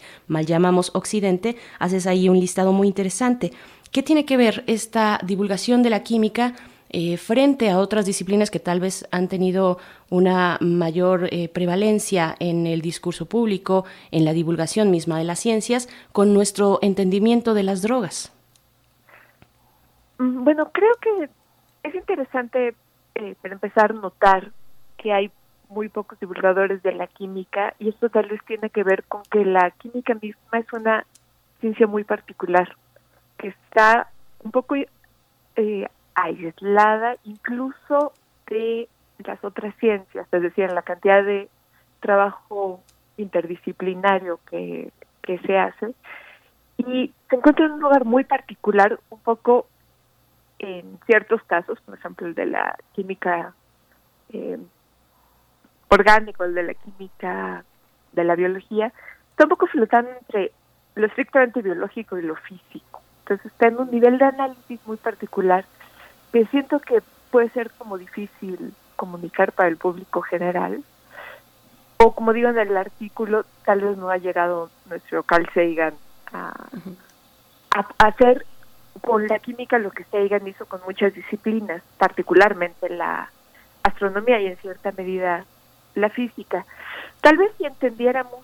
llamamos 0.45 0.91
Occidente, 0.95 1.57
haces 1.77 2.07
ahí 2.07 2.27
un 2.27 2.39
listado 2.39 2.73
muy 2.73 2.87
interesante. 2.87 3.53
¿Qué 3.91 4.01
tiene 4.01 4.25
que 4.25 4.37
ver 4.37 4.63
esta 4.65 5.19
divulgación 5.23 5.83
de 5.83 5.91
la 5.91 6.01
química 6.01 6.55
eh, 6.93 7.17
frente 7.17 7.71
a 7.71 7.79
otras 7.79 8.05
disciplinas 8.05 8.51
que 8.51 8.59
tal 8.59 8.79
vez 8.79 9.07
han 9.11 9.27
tenido 9.27 9.79
una 10.11 10.59
mayor 10.61 11.27
eh, 11.31 11.49
prevalencia 11.49 12.35
en 12.39 12.67
el 12.67 12.81
discurso 12.81 13.25
público, 13.25 13.83
en 14.11 14.25
la 14.25 14.33
divulgación 14.33 14.91
misma 14.91 15.17
de 15.17 15.23
las 15.23 15.39
ciencias, 15.39 15.89
con 16.11 16.35
nuestro 16.35 16.77
entendimiento 16.83 17.55
de 17.55 17.63
las 17.63 17.81
drogas? 17.81 18.31
Mm, 20.19 20.43
bueno, 20.43 20.71
creo 20.71 20.93
que 21.01 21.29
es 21.81 21.95
interesante, 21.95 22.75
eh, 23.15 23.35
para 23.41 23.55
empezar, 23.55 23.95
notar 23.95 24.51
que 24.97 25.11
hay 25.11 25.31
muy 25.69 25.89
pocos 25.89 26.19
divulgadores 26.19 26.83
de 26.83 26.93
la 26.93 27.07
química 27.07 27.73
y 27.79 27.89
esto 27.89 28.09
tal 28.09 28.27
vez 28.27 28.39
tiene 28.45 28.69
que 28.69 28.83
ver 28.83 29.03
con 29.05 29.23
que 29.23 29.43
la 29.43 29.71
química 29.71 30.13
misma 30.13 30.59
es 30.59 30.71
una 30.71 31.07
ciencia 31.59 31.87
muy 31.87 32.03
particular, 32.03 32.77
que 33.37 33.47
está 33.47 34.11
un 34.43 34.51
poco 34.51 34.75
eh, 34.75 35.87
aislada 36.15 37.15
incluso 37.23 38.13
de 38.47 38.87
las 39.19 39.43
otras 39.43 39.75
ciencias, 39.77 40.27
es 40.31 40.41
decir, 40.41 40.71
la 40.71 40.81
cantidad 40.81 41.23
de 41.23 41.49
trabajo 41.99 42.81
interdisciplinario 43.17 44.39
que, 44.49 44.91
que 45.21 45.37
se 45.39 45.57
hace 45.57 45.93
y 46.77 47.13
se 47.29 47.35
encuentra 47.35 47.65
en 47.65 47.73
un 47.73 47.79
lugar 47.79 48.05
muy 48.05 48.23
particular, 48.23 48.99
un 49.09 49.19
poco 49.19 49.67
en 50.59 50.99
ciertos 51.05 51.41
casos, 51.43 51.79
por 51.81 51.95
ejemplo 51.95 52.27
el 52.27 52.35
de 52.35 52.45
la 52.45 52.75
química 52.93 53.53
eh, 54.29 54.57
orgánica, 55.89 56.45
el 56.45 56.55
de 56.55 56.63
la 56.63 56.73
química 56.73 57.63
de 58.11 58.23
la 58.23 58.35
biología, 58.35 58.91
está 59.31 59.45
un 59.45 59.49
poco 59.49 59.67
flotando 59.67 60.11
entre 60.11 60.51
lo 60.95 61.07
estrictamente 61.07 61.61
biológico 61.61 62.17
y 62.17 62.21
lo 62.21 62.35
físico. 62.35 63.01
Entonces 63.19 63.51
está 63.51 63.67
en 63.67 63.79
un 63.79 63.89
nivel 63.89 64.17
de 64.17 64.25
análisis 64.25 64.79
muy 64.85 64.97
particular 64.97 65.65
que 66.33 66.45
siento 66.47 66.79
que 66.79 67.01
puede 67.29 67.49
ser 67.49 67.69
como 67.77 67.97
difícil 67.97 68.73
comunicar 68.95 69.53
para 69.53 69.69
el 69.69 69.77
público 69.77 70.21
general. 70.21 70.83
O 71.97 72.13
como 72.13 72.33
digo 72.33 72.49
en 72.49 72.57
el 72.57 72.75
artículo, 72.75 73.45
tal 73.63 73.81
vez 73.81 73.97
no 73.97 74.09
ha 74.09 74.17
llegado 74.17 74.71
nuestro 74.87 75.23
Carl 75.23 75.47
Sagan 75.53 75.93
a, 76.33 76.53
hacer 77.99 78.45
con 79.01 79.27
la 79.27 79.39
química 79.39 79.77
lo 79.77 79.91
que 79.91 80.05
Sagan 80.05 80.47
hizo 80.47 80.65
con 80.65 80.81
muchas 80.85 81.13
disciplinas, 81.13 81.83
particularmente 81.97 82.89
la 82.89 83.29
astronomía 83.83 84.39
y 84.41 84.47
en 84.47 84.57
cierta 84.57 84.91
medida 84.91 85.45
la 85.93 86.09
física. 86.09 86.65
Tal 87.21 87.37
vez 87.37 87.51
si 87.57 87.65
entendiéramos 87.65 88.41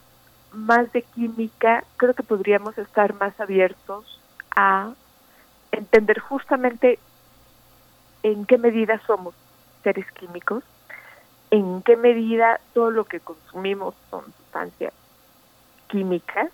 más 0.51 0.91
de 0.93 1.01
química, 1.01 1.83
creo 1.97 2.13
que 2.13 2.23
podríamos 2.23 2.77
estar 2.77 3.13
más 3.15 3.39
abiertos 3.39 4.21
a 4.55 4.93
entender 5.71 6.19
justamente 6.19 6.99
en 8.23 8.45
qué 8.45 8.57
medida 8.57 9.01
somos 9.05 9.33
seres 9.83 10.09
químicos, 10.13 10.63
en 11.51 11.81
qué 11.81 11.95
medida 11.95 12.59
todo 12.73 12.91
lo 12.91 13.05
que 13.05 13.19
consumimos 13.19 13.95
son 14.09 14.25
sustancias 14.37 14.93
químicas, 15.87 16.51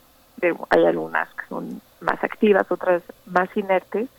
hay 0.69 0.85
algunas 0.85 1.33
que 1.33 1.45
son 1.47 1.81
más 2.01 2.23
activas, 2.23 2.71
otras 2.71 3.01
más 3.25 3.49
inertes, 3.55 4.09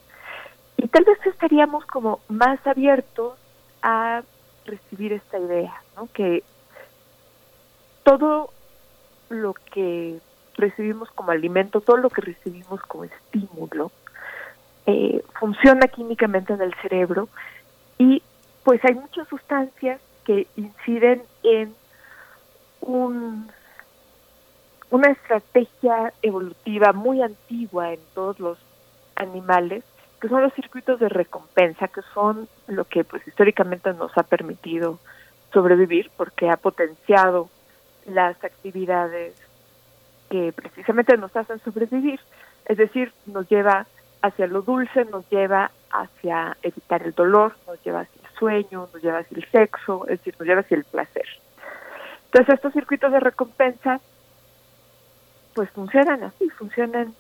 y 0.77 0.89
tal 0.89 1.05
vez 1.05 1.19
estaríamos 1.25 1.87
como 1.87 2.21
más 2.29 2.65
abiertos 2.67 3.35
a 3.83 4.23
recibir 4.65 5.13
esta 5.13 5.39
idea, 5.39 5.83
¿no? 5.97 6.09
que 6.13 6.43
todo 8.03 8.51
lo 9.31 9.55
que 9.55 10.21
recibimos 10.57 11.11
como 11.13 11.31
alimento, 11.31 11.81
todo 11.81 11.97
lo 11.97 12.11
que 12.11 12.21
recibimos 12.21 12.81
como 12.83 13.05
estímulo, 13.05 13.91
eh, 14.87 15.23
funciona 15.39 15.89
químicamente 15.89 16.53
en 16.53 16.63
el 16.63 16.75
cerebro 16.81 17.29
y 17.99 18.23
pues 18.65 18.85
hay 18.85 18.95
muchas 18.95 19.29
sustancias 19.29 20.01
que 20.25 20.47
inciden 20.57 21.23
en 21.43 21.75
un, 22.81 23.49
una 24.91 25.11
estrategia 25.11 26.13
evolutiva 26.23 26.93
muy 26.93 27.23
antigua 27.23 27.93
en 27.93 28.01
todos 28.15 28.39
los 28.41 28.59
animales, 29.17 29.85
que 30.21 30.29
son 30.29 30.43
los 30.43 30.53
circuitos 30.55 31.01
de 31.01 31.09
recompensa, 31.09 31.89
que 31.89 32.03
son 32.15 32.49
lo 32.67 32.85
que 32.85 33.05
pues 33.05 33.27
históricamente 33.27 33.93
nos 33.93 34.17
ha 34.17 34.23
permitido 34.23 34.99
sobrevivir 35.53 36.11
porque 36.17 36.49
ha 36.49 36.57
potenciado 36.57 37.49
las 38.07 38.43
actividades 38.45 39.35
que 40.31 40.53
precisamente 40.53 41.17
nos 41.17 41.35
hacen 41.37 41.61
sobrevivir, 41.61 42.21
es 42.67 42.77
decir, 42.77 43.13
nos 43.27 43.49
lleva 43.49 43.87
hacia 44.27 44.47
lo 44.47 44.63
dulce, 44.63 45.05
nos 45.07 45.29
lleva 45.31 45.71
hacia 45.91 46.57
evitar 46.63 47.03
el 47.03 47.13
dolor, 47.13 47.57
nos 47.67 47.83
lleva 47.83 48.01
hacia 48.01 48.23
el 48.23 48.39
sueño, 48.39 48.89
nos 48.93 49.03
lleva 49.03 49.19
hacia 49.19 49.37
el 49.37 49.51
sexo, 49.51 50.05
es 50.05 50.19
decir, 50.19 50.35
nos 50.39 50.47
lleva 50.47 50.61
hacia 50.61 50.77
el 50.77 50.85
placer. 50.85 51.27
Entonces 52.27 52.55
estos 52.55 52.73
circuitos 52.73 53.13
de 53.13 53.21
recompensa 53.21 54.01
pues 55.55 55.71
funcionan 55.71 56.23
así, 56.23 56.51
funcionan 56.51 57.15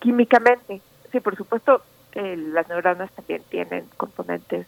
químicamente. 0.00 0.80
Sí, 1.12 1.20
por 1.20 1.36
supuesto, 1.36 1.82
eh, 2.12 2.36
las 2.36 2.68
neuronas 2.68 3.10
también 3.12 3.42
tienen 3.48 3.86
componentes 3.96 4.66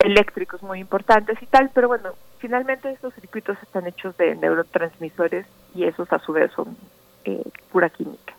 eléctricos 0.00 0.62
muy 0.62 0.80
importantes 0.80 1.40
y 1.40 1.46
tal, 1.46 1.70
pero 1.72 1.88
bueno, 1.88 2.14
finalmente 2.38 2.90
estos 2.90 3.14
circuitos 3.14 3.56
están 3.62 3.86
hechos 3.86 4.16
de 4.16 4.34
neurotransmisores 4.34 5.46
y 5.74 5.84
esos 5.84 6.12
a 6.12 6.18
su 6.18 6.32
vez 6.32 6.50
son 6.52 6.76
eh, 7.24 7.44
pura 7.70 7.90
química. 7.90 8.34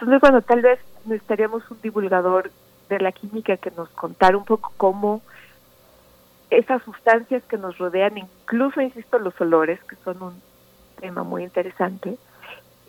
Entonces, 0.00 0.20
bueno, 0.22 0.40
tal 0.40 0.62
vez 0.62 0.80
necesitaríamos 1.04 1.70
un 1.70 1.78
divulgador 1.82 2.50
de 2.88 3.00
la 3.00 3.12
química 3.12 3.58
que 3.58 3.70
nos 3.70 3.90
contara 3.90 4.34
un 4.34 4.46
poco 4.46 4.72
cómo 4.78 5.20
esas 6.48 6.82
sustancias 6.84 7.42
que 7.44 7.58
nos 7.58 7.76
rodean, 7.76 8.16
incluso, 8.16 8.80
insisto, 8.80 9.18
los 9.18 9.38
olores, 9.42 9.78
que 9.84 9.96
son 9.96 10.22
un 10.22 10.42
tema 10.98 11.22
muy 11.22 11.44
interesante, 11.44 12.16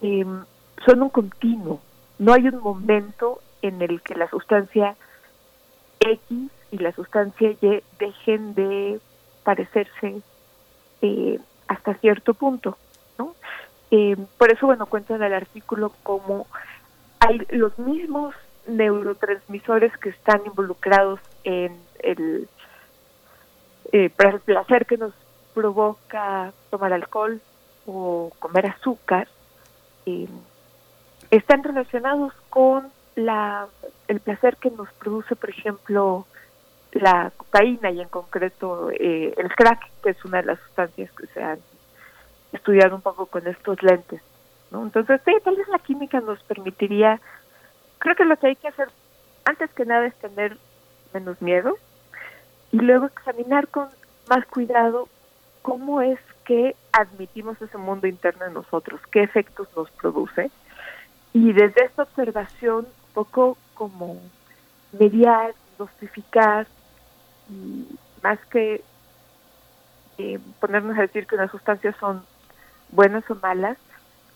em, 0.01 0.45
son 0.85 1.01
un 1.01 1.09
continuo. 1.09 1.81
No 2.17 2.31
hay 2.31 2.47
un 2.47 2.61
momento 2.61 3.41
en 3.61 3.81
el 3.81 4.01
que 4.01 4.15
la 4.15 4.29
sustancia 4.29 4.95
X 5.99 6.49
y 6.71 6.77
la 6.77 6.93
sustancia 6.93 7.51
Y 7.61 7.83
dejen 7.99 8.53
de 8.55 9.01
parecerse 9.43 10.21
eh, 11.01 11.39
hasta 11.67 11.93
cierto 11.95 12.33
punto, 12.33 12.77
¿no? 13.17 13.35
Eh, 13.91 14.15
por 14.37 14.49
eso, 14.49 14.65
bueno, 14.65 14.85
cuenta 14.85 15.13
en 15.15 15.23
el 15.23 15.33
artículo 15.33 15.91
como 16.03 16.47
hay 17.21 17.45
los 17.51 17.77
mismos 17.77 18.35
neurotransmisores 18.67 19.95
que 19.97 20.09
están 20.09 20.41
involucrados 20.45 21.19
en 21.43 21.79
el, 21.99 22.49
eh, 23.91 24.09
placer 24.09 24.85
que 24.87 24.97
nos 24.97 25.13
provoca 25.53 26.51
tomar 26.71 26.93
alcohol 26.93 27.39
o 27.85 28.31
comer 28.39 28.65
azúcar, 28.67 29.27
eh, 30.05 30.27
están 31.29 31.63
relacionados 31.63 32.33
con 32.49 32.91
la 33.15 33.67
el 34.07 34.19
placer 34.19 34.57
que 34.57 34.71
nos 34.71 34.91
produce, 34.93 35.35
por 35.35 35.49
ejemplo, 35.49 36.25
la 36.91 37.31
cocaína 37.37 37.91
y 37.91 38.01
en 38.01 38.09
concreto 38.09 38.89
eh, 38.91 39.33
el 39.37 39.49
crack, 39.55 39.89
que 40.03 40.09
es 40.09 40.25
una 40.25 40.37
de 40.41 40.47
las 40.47 40.59
sustancias 40.59 41.11
que 41.11 41.27
se 41.27 41.41
han 41.41 41.59
estudiado 42.51 42.95
un 42.95 43.01
poco 43.01 43.27
con 43.27 43.47
estos 43.47 43.81
lentes. 43.83 44.21
Entonces, 44.71 45.21
sí, 45.25 45.33
tal 45.43 45.55
vez 45.55 45.67
la 45.67 45.79
química 45.79 46.21
nos 46.21 46.41
permitiría, 46.43 47.19
creo 47.99 48.15
que 48.15 48.25
lo 48.25 48.37
que 48.37 48.47
hay 48.47 48.55
que 48.55 48.69
hacer 48.69 48.87
antes 49.45 49.69
que 49.71 49.85
nada 49.85 50.05
es 50.05 50.15
tener 50.15 50.57
menos 51.13 51.41
miedo 51.41 51.75
y 52.71 52.77
luego 52.77 53.07
examinar 53.07 53.67
con 53.67 53.89
más 54.29 54.45
cuidado 54.45 55.09
cómo 55.61 56.01
es 56.01 56.19
que 56.45 56.75
admitimos 56.91 57.61
ese 57.61 57.77
mundo 57.77 58.07
interno 58.07 58.45
en 58.45 58.53
nosotros, 58.53 58.99
qué 59.11 59.23
efectos 59.23 59.67
nos 59.75 59.91
produce. 59.91 60.49
Y 61.33 61.53
desde 61.53 61.85
esta 61.85 62.03
observación 62.03 62.85
un 62.85 63.13
poco 63.13 63.57
como 63.73 64.21
mediar, 64.91 65.53
dosificar 65.77 66.67
y 67.49 67.87
más 68.23 68.39
que 68.47 68.83
eh, 70.17 70.39
ponernos 70.59 70.97
a 70.97 71.01
decir 71.01 71.27
que 71.27 71.35
unas 71.35 71.51
sustancias 71.51 71.95
son 71.99 72.23
buenas 72.89 73.29
o 73.29 73.35
malas, 73.35 73.77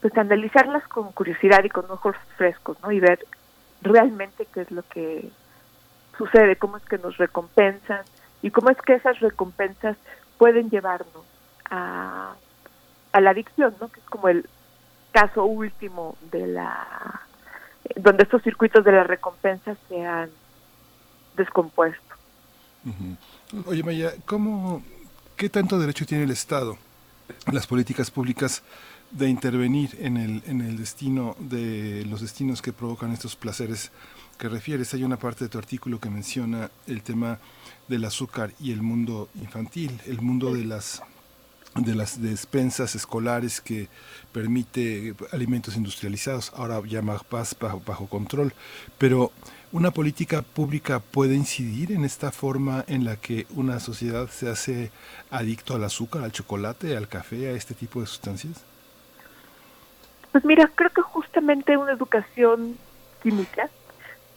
pues 0.06 0.20
analizarlas 0.20 0.88
con 0.88 1.12
curiosidad 1.13 1.63
y 1.63 1.70
con 1.70 1.89
ojos 1.89 2.15
frescos, 2.38 2.78
¿no? 2.84 2.91
Y 2.91 3.00
ver 3.00 3.26
realmente 3.82 4.46
qué 4.54 4.62
es 4.62 4.70
lo 4.70 4.84
que 4.84 5.32
sucede, 6.15 6.58
cómo 6.58 6.78
es 6.78 6.86
que 6.86 7.00
nos 7.00 7.18
recompensan 7.18 8.06
y 8.44 8.52
cómo 8.52 8.70
es 8.70 8.78
que 8.84 8.94
esas 8.94 9.20
recompensas 9.20 9.98
pueden 10.38 10.70
llevarnos 10.70 11.26
a, 11.72 12.36
a 13.13 13.20
la 13.20 13.32
adicción, 13.32 13.74
¿no? 13.82 13.88
Que 13.88 14.00
es 14.00 14.06
como 14.06 14.28
el 14.28 14.48
caso 15.12 15.44
último 15.44 16.15
de 16.30 16.46
la 16.46 17.22
donde 17.96 18.26
estos 18.26 18.44
circuitos 18.44 18.86
de 18.86 18.91
la 18.91 19.06
recompensa 19.06 19.76
se 19.89 20.06
han 20.06 20.30
descompuesto. 21.36 22.15
Oye, 23.65 23.82
Maya, 23.82 24.13
¿cómo, 24.28 24.84
¿qué 25.36 25.50
tanto 25.50 25.80
derecho 25.80 26.06
tiene 26.06 26.26
el 26.26 26.32
Estado, 26.32 26.78
las 27.51 27.67
políticas 27.67 28.11
públicas, 28.11 28.63
de 29.11 29.29
intervenir 29.29 29.95
en 29.99 30.17
el, 30.17 30.43
en 30.47 30.61
el 30.61 30.77
destino 30.77 31.35
de 31.39 32.05
los 32.05 32.21
destinos 32.21 32.61
que 32.61 32.73
provocan 32.73 33.11
estos 33.11 33.35
placeres 33.35 33.91
que 34.38 34.49
refieres? 34.49 34.93
Hay 34.93 35.03
una 35.03 35.17
parte 35.17 35.45
de 35.45 35.49
tu 35.49 35.57
artículo 35.57 35.99
que 35.99 36.09
menciona 36.09 36.69
el 36.88 37.01
tema 37.01 37.39
del 37.88 38.05
azúcar 38.05 38.53
y 38.59 38.71
el 38.71 38.81
mundo 38.81 39.29
infantil, 39.35 40.01
el 40.05 40.21
mundo 40.21 40.53
de 40.53 40.65
las 40.65 41.01
de 41.75 41.93
las 41.93 42.21
despensas 42.21 42.95
escolares 42.95 43.59
que 43.59 43.89
permite 44.31 45.13
alimentos 45.31 45.75
industrializados, 45.75 46.53
ahora 46.55 46.81
ya 46.88 47.01
más 47.01 47.21
bajo, 47.59 47.81
bajo 47.85 48.07
control, 48.07 48.53
pero 48.97 49.31
una 49.73 49.91
política 49.91 50.41
pública 50.41 51.01
puede 51.01 51.35
incidir 51.35 51.91
en 51.91 52.05
esta 52.05 52.31
forma 52.31 52.85
en 52.88 53.03
la 53.03 53.17
que 53.17 53.45
una 53.55 53.81
sociedad 53.81 54.29
se 54.29 54.49
hace 54.49 54.91
adicto 55.29 55.75
al 55.75 55.83
azúcar, 55.83 56.23
al 56.23 56.31
chocolate, 56.31 56.95
al 56.95 57.09
café, 57.09 57.49
a 57.49 57.51
este 57.51 57.73
tipo 57.73 57.99
de 57.99 58.07
sustancias? 58.07 58.63
Pues 60.31 60.45
mira, 60.45 60.71
creo 60.73 60.91
que 60.91 61.01
justamente 61.01 61.75
una 61.75 61.91
educación 61.91 62.77
química 63.21 63.69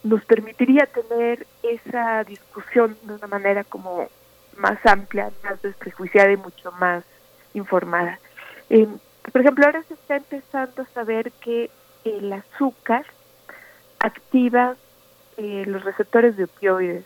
nos 0.03 0.24
permitiría 0.24 0.87
tener 0.87 1.46
esa 1.62 2.24
discusión 2.24 2.96
de 3.03 3.14
una 3.14 3.27
manera 3.29 3.62
como 3.62 4.09
más 4.57 4.85
amplia, 4.87 5.31
más 5.44 5.62
desprejuiciada 5.62 6.33
y 6.33 6.37
mucho 6.37 6.72
más 6.72 7.05
informada. 7.55 8.19
Eh, 8.71 8.87
por 9.33 9.41
ejemplo, 9.41 9.67
ahora 9.67 9.83
se 9.85 9.95
está 9.95 10.17
empezando 10.17 10.83
a 10.83 10.87
saber 10.87 11.33
que 11.33 11.71
el 12.05 12.33
azúcar 12.33 13.05
activa 13.99 14.77
eh, 15.37 15.65
los 15.67 15.85
receptores 15.85 16.37
de 16.37 16.45
opioides 16.45 17.05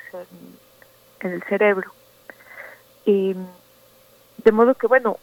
en, 1.20 1.32
el 1.32 1.42
cerebro. 1.44 1.92
Eh, 3.06 3.34
de 4.38 4.52
modo 4.52 4.74
que, 4.74 4.86
bueno, 4.86 5.18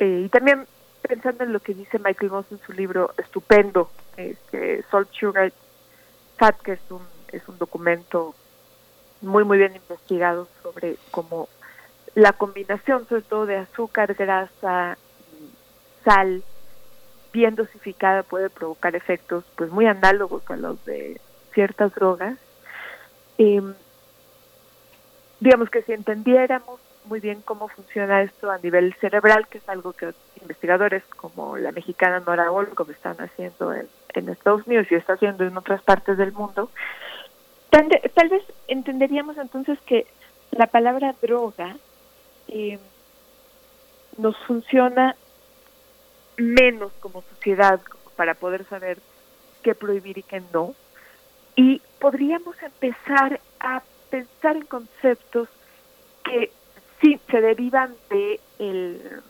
y 0.00 0.28
también 0.28 0.66
pensando 1.02 1.44
en 1.44 1.52
lo 1.52 1.60
que 1.60 1.74
dice 1.74 1.98
Michael 1.98 2.30
Moss 2.30 2.46
en 2.50 2.60
su 2.60 2.72
libro 2.72 3.12
estupendo, 3.18 3.90
este, 4.16 4.84
Salt 4.90 5.10
Sugar 5.12 5.52
Fat, 6.36 6.56
que 6.60 6.72
es 6.72 6.90
un, 6.90 7.02
es 7.32 7.46
un 7.48 7.58
documento 7.58 8.34
muy, 9.20 9.44
muy 9.44 9.58
bien 9.58 9.74
investigado 9.74 10.48
sobre 10.62 10.96
cómo 11.10 11.48
la 12.18 12.32
combinación 12.32 13.06
sobre 13.06 13.22
todo 13.22 13.46
de 13.46 13.58
azúcar, 13.58 14.14
grasa, 14.14 14.98
sal, 16.04 16.42
bien 17.32 17.54
dosificada 17.54 18.24
puede 18.24 18.50
provocar 18.50 18.96
efectos 18.96 19.44
pues 19.54 19.70
muy 19.70 19.86
análogos 19.86 20.42
a 20.50 20.56
los 20.56 20.84
de 20.84 21.20
ciertas 21.54 21.94
drogas. 21.94 22.36
Em, 23.38 23.72
digamos 25.38 25.70
que 25.70 25.82
si 25.82 25.92
entendiéramos 25.92 26.80
muy 27.04 27.20
bien 27.20 27.40
cómo 27.40 27.68
funciona 27.68 28.22
esto 28.22 28.50
a 28.50 28.58
nivel 28.58 28.94
cerebral, 28.94 29.46
que 29.46 29.58
es 29.58 29.68
algo 29.68 29.92
que 29.92 30.12
investigadores 30.42 31.04
como 31.16 31.56
la 31.56 31.70
mexicana 31.70 32.18
Nora 32.18 32.50
Olcom 32.50 32.90
están 32.90 33.16
haciendo 33.20 33.72
en, 33.72 33.88
en, 34.14 34.28
Estados 34.28 34.66
Unidos 34.66 34.88
y 34.90 34.96
está 34.96 35.12
haciendo 35.12 35.44
en 35.44 35.56
otras 35.56 35.82
partes 35.82 36.18
del 36.18 36.32
mundo, 36.32 36.68
tal, 37.70 37.88
tal 38.12 38.28
vez 38.28 38.42
entenderíamos 38.66 39.38
entonces 39.38 39.78
que 39.86 40.08
la 40.50 40.66
palabra 40.66 41.14
droga 41.22 41.76
eh, 42.48 42.78
nos 44.16 44.36
funciona 44.46 45.16
menos 46.36 46.92
como 47.00 47.22
sociedad 47.22 47.80
para 48.16 48.34
poder 48.34 48.64
saber 48.68 48.98
qué 49.62 49.74
prohibir 49.74 50.18
y 50.18 50.22
qué 50.22 50.42
no. 50.52 50.74
Y 51.56 51.80
podríamos 52.00 52.60
empezar 52.62 53.40
a 53.60 53.82
pensar 54.10 54.56
en 54.56 54.64
conceptos 54.64 55.48
que 56.24 56.50
sí 57.00 57.18
se 57.30 57.40
derivan 57.40 57.94
de 58.10 58.40
el, 58.58 59.22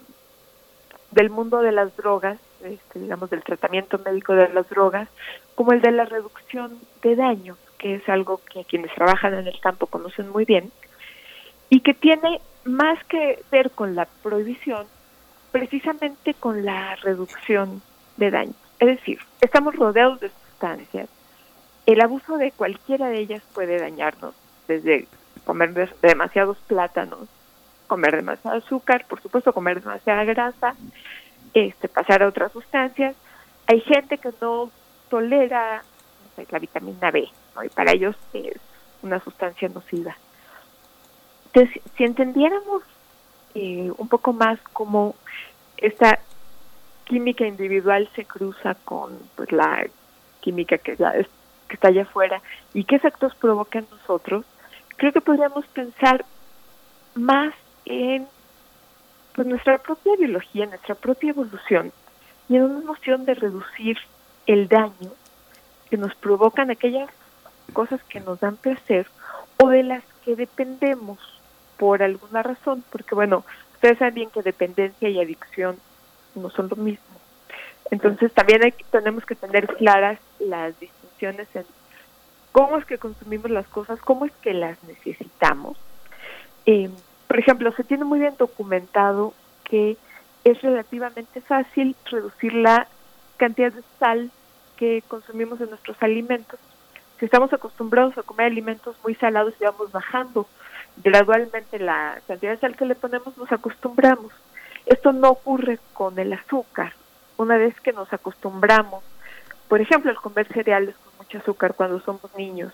del 1.10 1.30
mundo 1.30 1.60
de 1.60 1.72
las 1.72 1.96
drogas, 1.96 2.38
este, 2.62 2.98
digamos 2.98 3.30
del 3.30 3.42
tratamiento 3.42 3.98
médico 3.98 4.34
de 4.34 4.48
las 4.48 4.68
drogas, 4.68 5.08
como 5.54 5.72
el 5.72 5.80
de 5.80 5.92
la 5.92 6.04
reducción 6.04 6.78
de 7.02 7.16
daños, 7.16 7.58
que 7.78 7.96
es 7.96 8.08
algo 8.08 8.40
que 8.52 8.64
quienes 8.64 8.94
trabajan 8.94 9.34
en 9.34 9.46
el 9.46 9.60
campo 9.60 9.86
conocen 9.86 10.28
muy 10.28 10.44
bien, 10.44 10.70
y 11.70 11.80
que 11.80 11.94
tiene 11.94 12.40
más 12.68 13.02
que 13.04 13.42
ver 13.50 13.70
con 13.70 13.94
la 13.94 14.06
prohibición, 14.22 14.86
precisamente 15.50 16.34
con 16.34 16.64
la 16.64 16.96
reducción 16.96 17.82
de 18.16 18.30
daño. 18.30 18.54
Es 18.78 18.88
decir, 18.88 19.18
estamos 19.40 19.74
rodeados 19.74 20.20
de 20.20 20.28
sustancias. 20.28 21.08
El 21.86 22.00
abuso 22.00 22.36
de 22.36 22.52
cualquiera 22.52 23.08
de 23.08 23.18
ellas 23.18 23.42
puede 23.54 23.78
dañarnos, 23.78 24.34
desde 24.68 25.08
comer 25.44 25.72
demasiados 26.02 26.58
plátanos, 26.66 27.28
comer 27.86 28.16
demasiado 28.16 28.58
azúcar, 28.58 29.06
por 29.08 29.22
supuesto 29.22 29.54
comer 29.54 29.80
demasiada 29.80 30.24
grasa, 30.24 30.74
este, 31.54 31.88
pasar 31.88 32.22
a 32.22 32.28
otras 32.28 32.52
sustancias. 32.52 33.16
Hay 33.66 33.80
gente 33.80 34.18
que 34.18 34.30
no 34.40 34.70
tolera 35.08 35.82
la 36.50 36.58
vitamina 36.58 37.10
B, 37.10 37.28
y 37.64 37.68
para 37.70 37.92
ellos 37.92 38.14
es 38.34 38.56
una 39.02 39.18
sustancia 39.20 39.68
nociva. 39.68 40.16
Entonces, 41.52 41.82
si 41.96 42.04
entendiéramos 42.04 42.82
eh, 43.54 43.90
un 43.96 44.08
poco 44.08 44.32
más 44.32 44.58
cómo 44.72 45.14
esta 45.76 46.20
química 47.04 47.46
individual 47.46 48.08
se 48.14 48.24
cruza 48.24 48.74
con 48.84 49.18
pues, 49.34 49.50
la 49.52 49.86
química 50.40 50.78
que, 50.78 50.96
ya 50.96 51.12
que 51.12 51.74
está 51.74 51.88
allá 51.88 52.02
afuera 52.02 52.42
y 52.74 52.84
qué 52.84 52.96
efectos 52.96 53.34
provoca 53.34 53.78
en 53.78 53.86
nosotros, 53.90 54.44
creo 54.96 55.12
que 55.12 55.20
podríamos 55.20 55.66
pensar 55.66 56.24
más 57.14 57.54
en 57.84 58.26
pues, 59.34 59.46
nuestra 59.46 59.78
propia 59.78 60.16
biología, 60.16 60.66
nuestra 60.66 60.94
propia 60.94 61.30
evolución 61.30 61.92
y 62.48 62.56
en 62.56 62.64
una 62.64 62.80
noción 62.80 63.24
de 63.24 63.34
reducir 63.34 63.98
el 64.46 64.68
daño 64.68 65.12
que 65.90 65.96
nos 65.96 66.14
provocan 66.14 66.70
aquellas 66.70 67.10
cosas 67.72 68.02
que 68.04 68.20
nos 68.20 68.40
dan 68.40 68.56
placer 68.56 69.06
o 69.58 69.68
de 69.68 69.82
las 69.82 70.04
que 70.24 70.36
dependemos 70.36 71.18
por 71.78 72.02
alguna 72.02 72.42
razón, 72.42 72.84
porque 72.90 73.14
bueno, 73.14 73.44
ustedes 73.74 73.98
saben 73.98 74.14
bien 74.14 74.30
que 74.30 74.42
dependencia 74.42 75.08
y 75.08 75.20
adicción 75.20 75.78
no 76.34 76.50
son 76.50 76.68
lo 76.68 76.76
mismo. 76.76 77.04
Entonces 77.90 78.32
también 78.32 78.62
hay, 78.62 78.74
tenemos 78.90 79.24
que 79.24 79.34
tener 79.34 79.66
claras 79.76 80.18
las 80.38 80.78
distinciones 80.78 81.48
en 81.54 81.64
cómo 82.52 82.76
es 82.76 82.84
que 82.84 82.98
consumimos 82.98 83.50
las 83.50 83.66
cosas, 83.68 84.00
cómo 84.00 84.26
es 84.26 84.32
que 84.42 84.52
las 84.52 84.82
necesitamos. 84.84 85.78
Eh, 86.66 86.90
por 87.26 87.38
ejemplo, 87.38 87.72
se 87.72 87.84
tiene 87.84 88.04
muy 88.04 88.18
bien 88.18 88.34
documentado 88.38 89.32
que 89.64 89.96
es 90.44 90.60
relativamente 90.62 91.40
fácil 91.40 91.94
reducir 92.10 92.54
la 92.54 92.88
cantidad 93.36 93.72
de 93.72 93.82
sal 93.98 94.30
que 94.76 95.02
consumimos 95.08 95.60
en 95.60 95.70
nuestros 95.70 95.96
alimentos. 96.02 96.58
Si 97.18 97.24
estamos 97.24 97.52
acostumbrados 97.52 98.16
a 98.16 98.22
comer 98.22 98.46
alimentos 98.46 98.96
muy 99.02 99.14
salados 99.14 99.54
y 99.60 99.64
vamos 99.64 99.90
bajando 99.92 100.46
gradualmente 101.02 101.78
la 101.78 102.20
cantidad 102.26 102.52
de 102.52 102.58
sal 102.58 102.76
que 102.76 102.84
le 102.84 102.94
ponemos, 102.94 103.36
nos 103.36 103.50
acostumbramos. 103.52 104.32
Esto 104.86 105.12
no 105.12 105.30
ocurre 105.30 105.78
con 105.92 106.18
el 106.18 106.32
azúcar. 106.32 106.94
Una 107.36 107.56
vez 107.56 107.78
que 107.80 107.92
nos 107.92 108.12
acostumbramos, 108.12 109.04
por 109.68 109.80
ejemplo, 109.80 110.10
al 110.10 110.16
comer 110.16 110.48
cereales 110.48 110.94
con 110.96 111.12
mucho 111.18 111.38
azúcar 111.38 111.74
cuando 111.74 112.00
somos 112.00 112.34
niños, 112.36 112.72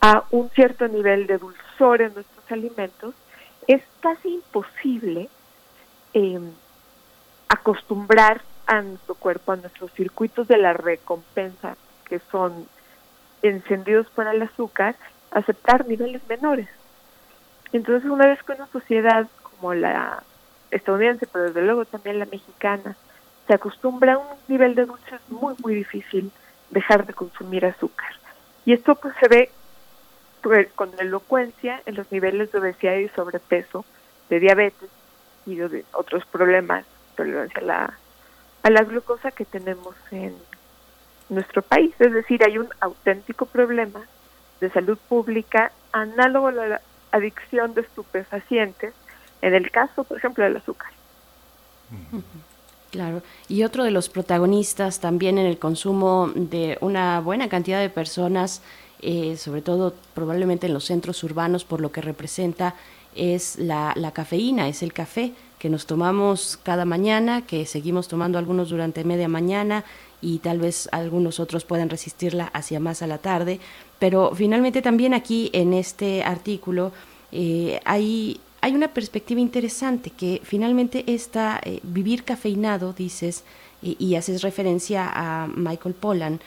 a 0.00 0.24
un 0.30 0.50
cierto 0.50 0.86
nivel 0.88 1.26
de 1.26 1.38
dulzor 1.38 2.02
en 2.02 2.14
nuestros 2.14 2.52
alimentos, 2.52 3.14
es 3.66 3.82
casi 4.00 4.34
imposible 4.34 5.28
eh, 6.14 6.40
acostumbrar 7.48 8.42
a 8.66 8.82
nuestro 8.82 9.14
cuerpo, 9.14 9.52
a 9.52 9.56
nuestros 9.56 9.90
circuitos 9.92 10.46
de 10.48 10.58
la 10.58 10.72
recompensa, 10.72 11.76
que 12.04 12.20
son 12.30 12.66
encendidos 13.42 14.08
por 14.10 14.26
el 14.26 14.42
azúcar, 14.42 14.96
aceptar 15.30 15.86
niveles 15.86 16.22
menores. 16.28 16.68
Entonces, 17.72 18.08
una 18.10 18.26
vez 18.26 18.42
que 18.42 18.52
una 18.52 18.66
sociedad 18.68 19.28
como 19.42 19.74
la 19.74 20.22
estadounidense, 20.70 21.26
pero 21.26 21.46
desde 21.46 21.62
luego 21.62 21.84
también 21.84 22.18
la 22.18 22.26
mexicana, 22.26 22.96
se 23.46 23.54
acostumbra 23.54 24.14
a 24.14 24.18
un 24.18 24.38
nivel 24.48 24.74
de 24.74 24.86
dulce, 24.86 25.14
es 25.14 25.30
muy, 25.30 25.54
muy 25.62 25.74
difícil 25.74 26.30
dejar 26.70 27.06
de 27.06 27.14
consumir 27.14 27.64
azúcar. 27.64 28.10
Y 28.64 28.72
esto 28.72 28.96
pues 28.96 29.14
se 29.20 29.28
ve 29.28 29.50
pues, 30.42 30.68
con 30.74 30.90
elocuencia 30.98 31.80
en 31.86 31.94
los 31.94 32.10
niveles 32.10 32.50
de 32.52 32.58
obesidad 32.58 32.96
y 32.96 33.08
sobrepeso, 33.10 33.84
de 34.28 34.40
diabetes 34.40 34.90
y 35.46 35.54
de 35.54 35.84
otros 35.92 36.24
problemas, 36.26 36.84
tolerancia 37.14 37.60
a 37.60 37.64
la, 37.64 37.98
a 38.64 38.70
la 38.70 38.82
glucosa 38.82 39.30
que 39.30 39.44
tenemos 39.44 39.94
en 40.10 40.34
nuestro 41.28 41.62
país. 41.62 41.94
Es 42.00 42.12
decir, 42.12 42.42
hay 42.42 42.58
un 42.58 42.68
auténtico 42.80 43.46
problema 43.46 44.00
de 44.60 44.70
salud 44.70 44.98
pública 45.08 45.70
análogo 45.92 46.48
a 46.48 46.52
la 46.52 46.80
adicción 47.12 47.74
de 47.74 47.82
estupefacientes, 47.82 48.94
en 49.42 49.54
el 49.54 49.70
caso, 49.70 50.04
por 50.04 50.16
ejemplo, 50.16 50.44
del 50.44 50.56
azúcar. 50.56 50.90
Claro, 52.90 53.22
y 53.48 53.62
otro 53.62 53.84
de 53.84 53.90
los 53.90 54.08
protagonistas 54.08 55.00
también 55.00 55.38
en 55.38 55.46
el 55.46 55.58
consumo 55.58 56.32
de 56.34 56.78
una 56.80 57.20
buena 57.20 57.48
cantidad 57.48 57.80
de 57.80 57.90
personas, 57.90 58.62
eh, 59.02 59.36
sobre 59.36 59.62
todo 59.62 59.94
probablemente 60.14 60.66
en 60.66 60.74
los 60.74 60.84
centros 60.84 61.22
urbanos, 61.22 61.64
por 61.64 61.80
lo 61.80 61.92
que 61.92 62.00
representa, 62.00 62.74
es 63.14 63.58
la, 63.58 63.92
la 63.96 64.12
cafeína, 64.12 64.68
es 64.68 64.82
el 64.82 64.92
café 64.92 65.32
que 65.58 65.70
nos 65.70 65.86
tomamos 65.86 66.58
cada 66.62 66.84
mañana, 66.84 67.42
que 67.42 67.66
seguimos 67.66 68.08
tomando 68.08 68.38
algunos 68.38 68.70
durante 68.70 69.04
media 69.04 69.28
mañana 69.28 69.84
y 70.20 70.38
tal 70.38 70.58
vez 70.58 70.88
algunos 70.92 71.40
otros 71.40 71.64
puedan 71.64 71.88
resistirla 71.88 72.46
hacia 72.52 72.80
más 72.80 73.02
a 73.02 73.06
la 73.06 73.18
tarde, 73.18 73.60
pero 73.98 74.32
finalmente 74.34 74.82
también 74.82 75.14
aquí 75.14 75.50
en 75.52 75.72
este 75.72 76.22
artículo 76.22 76.92
eh, 77.32 77.80
hay, 77.84 78.40
hay 78.60 78.74
una 78.74 78.88
perspectiva 78.88 79.40
interesante 79.40 80.10
que 80.10 80.40
finalmente 80.44 81.04
está 81.06 81.60
eh, 81.64 81.80
vivir 81.82 82.24
cafeinado, 82.24 82.92
dices, 82.92 83.44
y 83.82 84.14
haces 84.16 84.42
referencia 84.42 85.08
a 85.14 85.46
Michael 85.46 85.94
Pollan, 85.94 86.40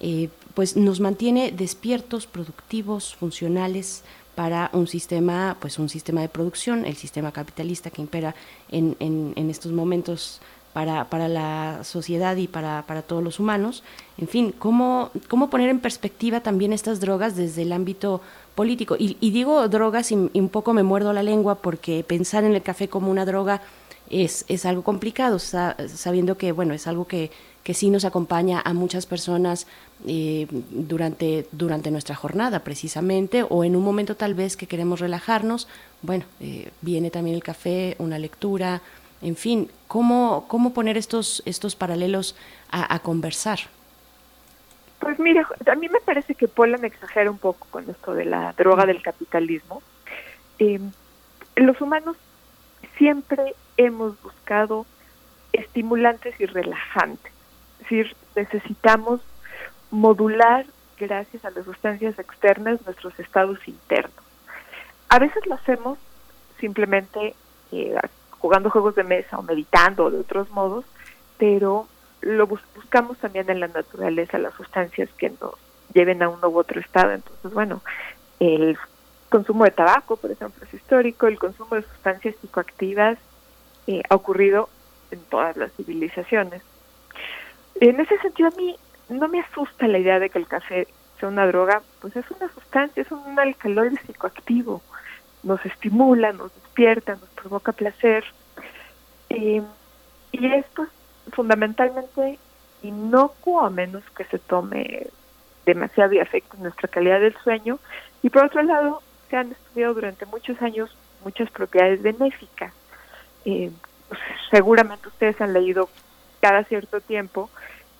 eh, 0.00 0.28
pues 0.52 0.76
nos 0.76 1.00
mantiene 1.00 1.50
despiertos, 1.50 2.26
productivos, 2.26 3.14
funcionales, 3.16 4.04
para 4.34 4.68
un 4.72 4.86
sistema, 4.86 5.56
pues 5.60 5.78
un 5.78 5.88
sistema 5.88 6.20
de 6.20 6.28
producción, 6.28 6.84
el 6.84 6.96
sistema 6.96 7.32
capitalista 7.32 7.90
que 7.90 8.02
impera 8.02 8.34
en, 8.70 8.96
en, 8.98 9.48
estos 9.48 9.72
momentos 9.72 10.40
para, 10.74 11.08
para, 11.08 11.28
la 11.28 11.84
sociedad 11.84 12.36
y 12.36 12.48
para, 12.48 12.84
para, 12.86 13.00
todos 13.00 13.22
los 13.22 13.40
humanos. 13.40 13.82
En 14.18 14.28
fin, 14.28 14.52
¿cómo, 14.58 15.10
cómo 15.28 15.48
poner 15.48 15.70
en 15.70 15.80
perspectiva 15.80 16.40
también 16.40 16.74
estas 16.74 17.00
drogas 17.00 17.36
desde 17.36 17.62
el 17.62 17.72
ámbito 17.72 18.20
político? 18.54 18.96
Y, 18.98 19.14
digo 19.30 19.66
drogas 19.68 20.12
y, 20.12 20.16
un 20.16 20.48
poco 20.50 20.74
me 20.74 20.82
muerdo 20.82 21.12
la 21.12 21.22
lengua 21.22 21.54
porque 21.54 22.04
pensar 22.04 22.44
en 22.44 22.54
el 22.54 22.62
café 22.62 22.88
como 22.88 23.10
una 23.10 23.24
droga 23.24 23.62
es, 24.10 24.44
es 24.48 24.66
algo 24.66 24.82
complicado, 24.82 25.38
sabiendo 25.38 26.36
que, 26.36 26.52
bueno, 26.52 26.74
es 26.74 26.86
algo 26.86 27.06
que, 27.06 27.30
que 27.64 27.72
sí 27.72 27.88
nos 27.88 28.04
acompaña 28.04 28.60
a 28.62 28.74
muchas 28.74 29.06
personas 29.06 29.66
eh, 30.06 30.46
durante, 30.70 31.46
durante 31.50 31.90
nuestra 31.90 32.14
jornada 32.14 32.60
precisamente 32.60 33.42
o 33.48 33.64
en 33.64 33.74
un 33.74 33.82
momento 33.82 34.16
tal 34.16 34.34
vez 34.34 34.56
que 34.56 34.66
queremos 34.66 35.00
relajarnos, 35.00 35.66
bueno, 36.02 36.26
eh, 36.40 36.70
viene 36.82 37.10
también 37.10 37.34
el 37.36 37.42
café, 37.42 37.96
una 37.98 38.18
lectura, 38.18 38.82
en 39.24 39.36
fin, 39.36 39.70
¿cómo, 39.88 40.44
cómo 40.48 40.74
poner 40.74 40.98
estos, 40.98 41.42
estos 41.46 41.74
paralelos 41.74 42.36
a, 42.70 42.98
conversar? 42.98 43.58
Pues 44.98 45.18
mire, 45.18 45.42
a 45.66 45.74
mí 45.76 45.88
me 45.88 46.00
parece 46.00 46.34
que 46.34 46.46
Polan 46.46 46.84
exagera 46.84 47.30
un 47.30 47.38
poco 47.38 47.66
con 47.70 47.88
esto 47.88 48.14
de 48.14 48.26
la 48.26 48.52
droga 48.52 48.84
del 48.84 49.00
capitalismo. 49.00 49.82
Eh, 50.58 50.80
los 51.56 51.80
humanos 51.80 52.16
siempre 52.98 53.54
hemos 53.76 54.20
buscado 54.22 54.86
estimulantes 55.52 56.38
y 56.38 56.46
relajantes. 56.46 57.32
Es 57.78 57.88
decir, 57.88 58.16
necesitamos 58.34 59.20
modular, 59.90 60.66
gracias 60.98 61.44
a 61.44 61.50
las 61.50 61.64
sustancias 61.64 62.18
externas, 62.18 62.84
nuestros 62.84 63.18
estados 63.18 63.58
internos. 63.66 64.24
A 65.08 65.18
veces 65.18 65.46
lo 65.46 65.54
hacemos 65.54 65.98
simplemente 66.58 67.34
eh, 67.72 67.96
jugando 68.44 68.68
juegos 68.68 68.94
de 68.94 69.04
mesa 69.04 69.38
o 69.38 69.42
meditando 69.42 70.10
de 70.10 70.20
otros 70.20 70.50
modos, 70.50 70.84
pero 71.38 71.88
lo 72.20 72.46
buscamos 72.46 73.16
también 73.16 73.48
en 73.48 73.58
la 73.58 73.68
naturaleza, 73.68 74.36
las 74.36 74.52
sustancias 74.52 75.08
que 75.16 75.30
nos 75.30 75.54
lleven 75.94 76.22
a 76.22 76.28
uno 76.28 76.50
u 76.50 76.58
otro 76.58 76.78
estado. 76.78 77.12
Entonces, 77.12 77.54
bueno, 77.54 77.80
el 78.40 78.76
consumo 79.30 79.64
de 79.64 79.70
tabaco, 79.70 80.18
por 80.18 80.30
ejemplo, 80.30 80.62
es 80.62 80.74
histórico, 80.74 81.26
el 81.26 81.38
consumo 81.38 81.76
de 81.76 81.84
sustancias 81.84 82.34
psicoactivas 82.42 83.16
eh, 83.86 84.02
ha 84.10 84.14
ocurrido 84.14 84.68
en 85.10 85.20
todas 85.20 85.56
las 85.56 85.72
civilizaciones. 85.72 86.60
En 87.80 87.98
ese 87.98 88.18
sentido, 88.18 88.50
a 88.50 88.56
mí 88.58 88.76
no 89.08 89.26
me 89.28 89.40
asusta 89.40 89.88
la 89.88 89.96
idea 89.96 90.18
de 90.18 90.28
que 90.28 90.38
el 90.38 90.46
café 90.46 90.86
sea 91.18 91.30
una 91.30 91.46
droga, 91.46 91.80
pues 92.02 92.14
es 92.14 92.30
una 92.30 92.52
sustancia, 92.52 93.04
es 93.04 93.10
un 93.10 93.38
alcaloide 93.38 93.96
psicoactivo, 94.04 94.82
nos 95.44 95.64
estimula, 95.64 96.32
nos 96.32 96.54
despierta, 96.54 97.12
nos 97.16 97.28
provoca 97.30 97.72
placer. 97.72 98.24
y 99.28 99.62
es 100.32 100.66
pues 100.74 100.88
fundamentalmente 101.32 102.38
inocuo 102.82 103.64
a 103.64 103.70
menos 103.70 104.02
que 104.16 104.24
se 104.24 104.38
tome 104.38 105.06
demasiado 105.64 106.12
y 106.12 106.20
afecte 106.20 106.56
nuestra 106.58 106.88
calidad 106.88 107.20
del 107.20 107.36
sueño. 107.42 107.78
Y 108.22 108.30
por 108.30 108.44
otro 108.44 108.62
lado, 108.62 109.02
se 109.30 109.36
han 109.36 109.52
estudiado 109.52 109.94
durante 109.94 110.26
muchos 110.26 110.60
años 110.62 110.94
muchas 111.24 111.50
propiedades 111.50 112.02
benéficas. 112.02 112.72
Eh, 113.44 113.70
pues, 114.08 114.20
seguramente 114.50 115.08
ustedes 115.08 115.40
han 115.40 115.52
leído 115.52 115.88
cada 116.40 116.64
cierto 116.64 117.00
tiempo 117.00 117.50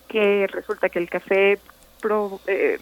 que 0.09 0.47
resulta 0.47 0.89
que 0.89 0.99
el 0.99 1.09
café 1.09 1.59
eh, 2.47 2.79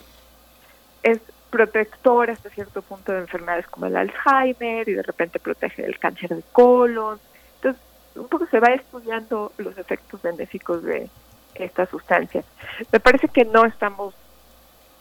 es 1.03 1.21
protector 1.53 2.31
hasta 2.31 2.49
cierto 2.49 2.81
punto 2.81 3.13
de 3.13 3.19
enfermedades 3.19 3.69
como 3.69 3.87
el 3.87 3.97
Alzheimer 3.97 4.89
y 4.89 4.95
de 4.95 5.03
repente 5.03 5.39
protege 5.39 5.83
del 5.83 5.99
cáncer 5.99 6.31
de 6.31 6.43
colon. 6.51 7.21
Entonces, 7.57 7.81
un 8.17 8.27
poco 8.29 8.47
se 8.47 8.59
va 8.59 8.69
estudiando 8.69 9.53
los 9.59 9.77
efectos 9.77 10.23
benéficos 10.23 10.83
de 10.83 11.11
esta 11.55 11.85
sustancia. 11.87 12.43
Me 12.91 13.01
parece 13.01 13.29
que 13.29 13.45
no 13.45 13.67
estamos 13.67 14.15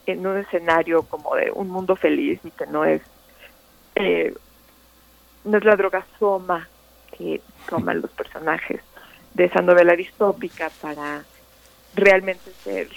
en 0.04 0.26
un 0.26 0.36
escenario 0.36 1.04
como 1.04 1.34
de 1.36 1.50
un 1.50 1.70
mundo 1.70 1.96
feliz 1.96 2.38
y 2.44 2.50
que 2.50 2.66
no 2.66 2.84
es 2.84 3.00
eh, 3.94 4.34
no 5.44 5.56
es 5.58 5.64
la 5.64 5.76
droga 5.76 6.04
soma 6.18 6.68
que 7.16 7.40
toman 7.68 8.02
los 8.02 8.10
personajes 8.10 8.82
de 9.32 9.44
esa 9.44 9.62
novela 9.62 9.94
distópica 9.94 10.70
para 10.82 11.24
realmente 11.94 12.50
ser 12.62 12.88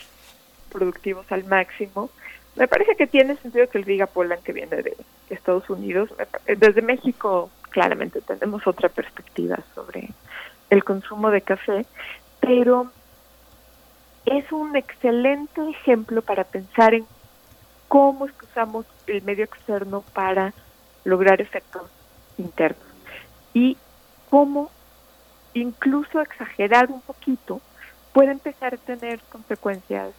productivos 0.71 1.25
al 1.31 1.45
máximo. 1.45 2.09
Me 2.55 2.67
parece 2.67 2.95
que 2.95 3.07
tiene 3.07 3.35
sentido 3.37 3.67
que 3.69 3.77
el 3.77 3.83
diga 3.83 4.07
Polan 4.07 4.41
que 4.41 4.53
viene 4.53 4.77
de 4.77 4.95
Estados 5.29 5.69
Unidos. 5.69 6.09
Desde 6.45 6.81
México 6.81 7.49
claramente 7.69 8.21
tenemos 8.21 8.65
otra 8.65 8.87
perspectiva 8.87 9.59
sobre 9.73 10.09
el 10.69 10.83
consumo 10.83 11.31
de 11.31 11.41
café, 11.41 11.85
pero 12.39 12.91
es 14.25 14.49
un 14.51 14.75
excelente 14.75 15.69
ejemplo 15.69 16.21
para 16.21 16.45
pensar 16.45 16.93
en 16.93 17.05
cómo 17.89 18.25
es 18.25 18.31
que 18.33 18.45
usamos 18.45 18.85
el 19.07 19.21
medio 19.23 19.43
externo 19.43 20.03
para 20.13 20.53
lograr 21.03 21.41
efectos 21.41 21.83
internos 22.37 22.87
y 23.53 23.77
cómo 24.29 24.71
incluso 25.53 26.21
exagerar 26.21 26.89
un 26.89 27.01
poquito 27.01 27.61
puede 28.13 28.31
empezar 28.31 28.73
a 28.73 28.77
tener 28.77 29.19
consecuencias 29.29 30.13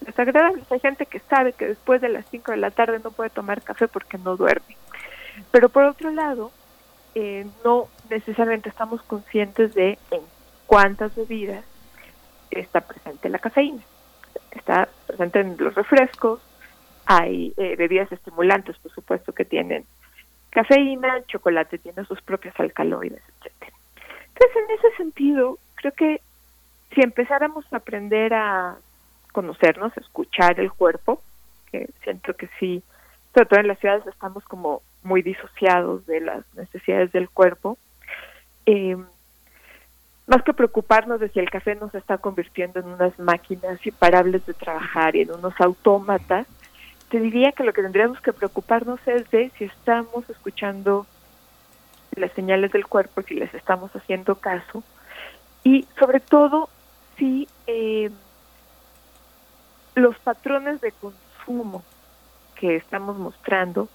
desagradables. 0.00 0.70
Hay 0.70 0.80
gente 0.80 1.06
que 1.06 1.20
sabe 1.20 1.52
que 1.52 1.66
después 1.66 2.00
de 2.00 2.08
las 2.08 2.26
5 2.30 2.52
de 2.52 2.58
la 2.58 2.70
tarde 2.70 3.00
no 3.02 3.10
puede 3.10 3.30
tomar 3.30 3.62
café 3.62 3.88
porque 3.88 4.18
no 4.18 4.36
duerme. 4.36 4.76
Pero 5.50 5.68
por 5.68 5.84
otro 5.84 6.10
lado, 6.10 6.52
eh, 7.14 7.46
no 7.64 7.88
necesariamente 8.10 8.68
estamos 8.68 9.02
conscientes 9.02 9.74
de 9.74 9.98
en 10.10 10.20
cuántas 10.66 11.14
bebidas 11.14 11.64
está 12.50 12.80
presente 12.80 13.28
la 13.28 13.38
cafeína. 13.38 13.82
Está 14.50 14.88
presente 15.06 15.40
en 15.40 15.56
los 15.58 15.74
refrescos, 15.74 16.40
hay 17.06 17.52
eh, 17.56 17.76
bebidas 17.76 18.10
estimulantes, 18.12 18.76
por 18.78 18.92
supuesto, 18.92 19.32
que 19.32 19.44
tienen 19.44 19.84
cafeína, 20.50 21.16
el 21.16 21.26
chocolate 21.26 21.78
tiene 21.78 22.04
sus 22.04 22.22
propios 22.22 22.54
alcaloides, 22.58 23.22
etcétera. 23.40 23.76
Entonces, 24.28 24.56
en 24.56 24.74
ese 24.78 24.96
sentido, 24.96 25.58
creo 25.74 25.92
que 25.92 26.20
si 26.94 27.00
empezáramos 27.02 27.64
a 27.72 27.78
aprender 27.78 28.32
a 28.34 28.76
conocernos, 29.34 29.94
escuchar 29.96 30.60
el 30.60 30.72
cuerpo, 30.72 31.20
que 31.70 31.90
siento 32.04 32.34
que 32.34 32.48
sí, 32.60 32.82
sobre 33.34 33.46
todo 33.46 33.60
en 33.60 33.68
las 33.68 33.80
ciudades 33.80 34.06
estamos 34.06 34.44
como 34.44 34.80
muy 35.02 35.22
disociados 35.22 36.06
de 36.06 36.20
las 36.20 36.44
necesidades 36.54 37.10
del 37.12 37.28
cuerpo. 37.28 37.76
Eh, 38.64 38.96
más 40.28 40.42
que 40.42 40.54
preocuparnos 40.54 41.18
de 41.20 41.28
si 41.28 41.40
el 41.40 41.50
café 41.50 41.74
nos 41.74 41.94
está 41.94 42.16
convirtiendo 42.16 42.78
en 42.78 42.86
unas 42.86 43.18
máquinas 43.18 43.84
imparables 43.84 44.46
de 44.46 44.54
trabajar 44.54 45.16
y 45.16 45.22
en 45.22 45.32
unos 45.32 45.60
autómatas, 45.60 46.46
te 47.10 47.18
diría 47.18 47.52
que 47.52 47.64
lo 47.64 47.72
que 47.72 47.82
tendríamos 47.82 48.20
que 48.20 48.32
preocuparnos 48.32 49.00
es 49.06 49.28
de 49.30 49.50
si 49.58 49.64
estamos 49.64 50.30
escuchando 50.30 51.06
las 52.14 52.32
señales 52.32 52.70
del 52.70 52.86
cuerpo, 52.86 53.22
si 53.22 53.34
les 53.34 53.52
estamos 53.52 53.94
haciendo 53.96 54.36
caso 54.36 54.84
y 55.64 55.86
sobre 55.98 56.20
todo 56.20 56.68
si 57.18 57.48
eh, 57.66 58.10
los 59.94 60.18
patrones 60.18 60.80
de 60.80 60.92
consumo 60.92 61.82
que 62.54 62.76
estamos 62.76 63.16
mostrando 63.16 63.88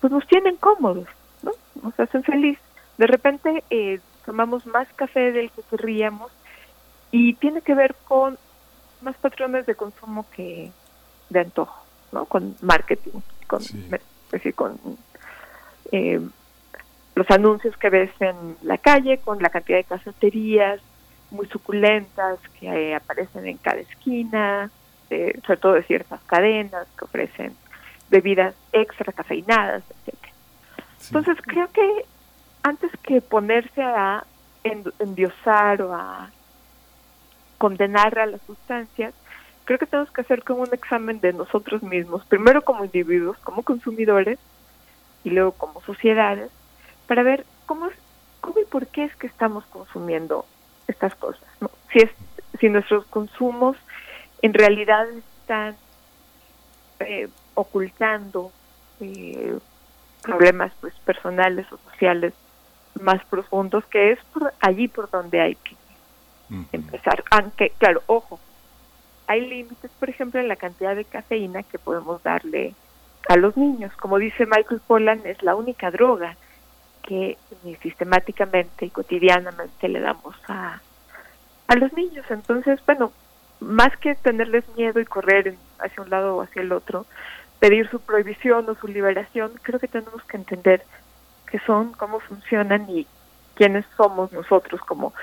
pues 0.00 0.12
nos 0.12 0.26
tienen 0.26 0.56
cómodos, 0.56 1.08
¿no? 1.42 1.52
Nos 1.82 1.98
hacen 1.98 2.22
feliz. 2.24 2.58
De 2.98 3.06
repente 3.06 3.64
eh, 3.70 4.00
tomamos 4.26 4.66
más 4.66 4.86
café 4.94 5.32
del 5.32 5.50
que 5.50 5.62
querríamos 5.62 6.30
y 7.10 7.34
tiene 7.34 7.62
que 7.62 7.74
ver 7.74 7.94
con 8.06 8.38
más 9.00 9.16
patrones 9.16 9.66
de 9.66 9.74
consumo 9.74 10.26
que 10.34 10.70
de 11.30 11.40
antojo, 11.40 11.84
¿no? 12.12 12.26
Con 12.26 12.56
marketing, 12.60 13.20
con, 13.46 13.62
decir, 14.30 14.54
con 14.54 14.78
eh, 15.92 16.20
los 17.14 17.30
anuncios 17.30 17.76
que 17.76 17.90
ves 17.90 18.10
en 18.20 18.56
la 18.62 18.78
calle, 18.78 19.18
con 19.18 19.42
la 19.42 19.50
cantidad 19.50 19.78
de 19.78 19.84
cafeterías 19.84 20.80
muy 21.30 21.46
suculentas 21.48 22.38
que 22.58 22.66
eh, 22.66 22.94
aparecen 22.94 23.46
en 23.46 23.56
cada 23.58 23.80
esquina, 23.80 24.70
sobre 25.46 25.60
todo 25.60 25.72
de 25.74 25.82
ciertas 25.82 26.20
cadenas 26.24 26.86
que 26.98 27.04
ofrecen 27.04 27.56
bebidas 28.10 28.54
extra 28.72 29.12
cafeinadas, 29.12 29.82
etcétera. 29.90 30.32
Entonces 31.06 31.36
creo 31.44 31.70
que 31.72 32.06
antes 32.62 32.90
que 33.02 33.20
ponerse 33.20 33.82
a 33.82 34.24
endiosar 34.64 35.82
o 35.82 35.94
a 35.94 36.30
condenar 37.58 38.18
a 38.18 38.26
las 38.26 38.40
sustancias, 38.42 39.14
creo 39.64 39.78
que 39.78 39.86
tenemos 39.86 40.10
que 40.10 40.22
hacer 40.22 40.42
como 40.42 40.62
un 40.62 40.72
examen 40.72 41.20
de 41.20 41.32
nosotros 41.32 41.82
mismos, 41.82 42.24
primero 42.24 42.62
como 42.62 42.84
individuos, 42.84 43.38
como 43.38 43.62
consumidores, 43.62 44.38
y 45.24 45.30
luego 45.30 45.52
como 45.52 45.80
sociedades, 45.82 46.50
para 47.06 47.22
ver 47.22 47.44
cómo, 47.66 47.86
es, 47.86 47.94
cómo 48.40 48.60
y 48.60 48.64
por 48.64 48.86
qué 48.86 49.04
es 49.04 49.16
que 49.16 49.26
estamos 49.26 49.64
consumiendo 49.66 50.46
estas 50.86 51.14
cosas. 51.14 51.48
¿no? 51.60 51.70
Si, 51.92 52.00
es, 52.00 52.10
si 52.60 52.68
nuestros 52.68 53.06
consumos 53.06 53.76
en 54.44 54.52
realidad 54.52 55.06
están 55.40 55.74
eh, 57.00 57.28
ocultando 57.54 58.52
eh, 59.00 59.58
problemas 60.22 60.70
pues 60.82 60.92
personales 61.06 61.66
o 61.72 61.78
sociales 61.90 62.34
más 63.00 63.24
profundos 63.24 63.86
que 63.86 64.12
es 64.12 64.18
por 64.34 64.52
allí 64.60 64.86
por 64.86 65.10
donde 65.10 65.40
hay 65.40 65.54
que 65.54 65.74
empezar. 66.72 67.24
Aunque 67.30 67.70
claro 67.78 68.02
ojo 68.04 68.38
hay 69.26 69.48
límites 69.48 69.90
por 69.98 70.10
ejemplo 70.10 70.38
en 70.38 70.48
la 70.48 70.56
cantidad 70.56 70.94
de 70.94 71.06
cafeína 71.06 71.62
que 71.62 71.78
podemos 71.78 72.22
darle 72.22 72.74
a 73.30 73.36
los 73.36 73.56
niños. 73.56 73.96
Como 73.96 74.18
dice 74.18 74.44
Michael 74.44 74.82
Pollan 74.86 75.22
es 75.24 75.42
la 75.42 75.54
única 75.54 75.90
droga 75.90 76.36
que 77.02 77.38
sistemáticamente 77.80 78.84
y 78.84 78.90
cotidianamente 78.90 79.88
le 79.88 80.00
damos 80.00 80.36
a 80.48 80.82
a 81.66 81.76
los 81.76 81.94
niños. 81.94 82.26
Entonces 82.28 82.78
bueno 82.84 83.10
más 83.60 83.96
que 83.98 84.14
tenerles 84.14 84.64
miedo 84.76 85.00
y 85.00 85.04
correr 85.04 85.54
hacia 85.78 86.02
un 86.02 86.10
lado 86.10 86.36
o 86.36 86.42
hacia 86.42 86.62
el 86.62 86.72
otro 86.72 87.06
pedir 87.58 87.88
su 87.88 88.00
prohibición 88.00 88.68
o 88.68 88.74
su 88.74 88.88
liberación, 88.88 89.52
creo 89.62 89.80
que 89.80 89.88
tenemos 89.88 90.22
que 90.24 90.36
entender 90.36 90.84
qué 91.50 91.58
son, 91.60 91.92
cómo 91.92 92.20
funcionan 92.20 92.88
y 92.90 93.06
quiénes 93.54 93.86
somos 93.96 94.32
nosotros 94.32 94.80
como 94.82 95.14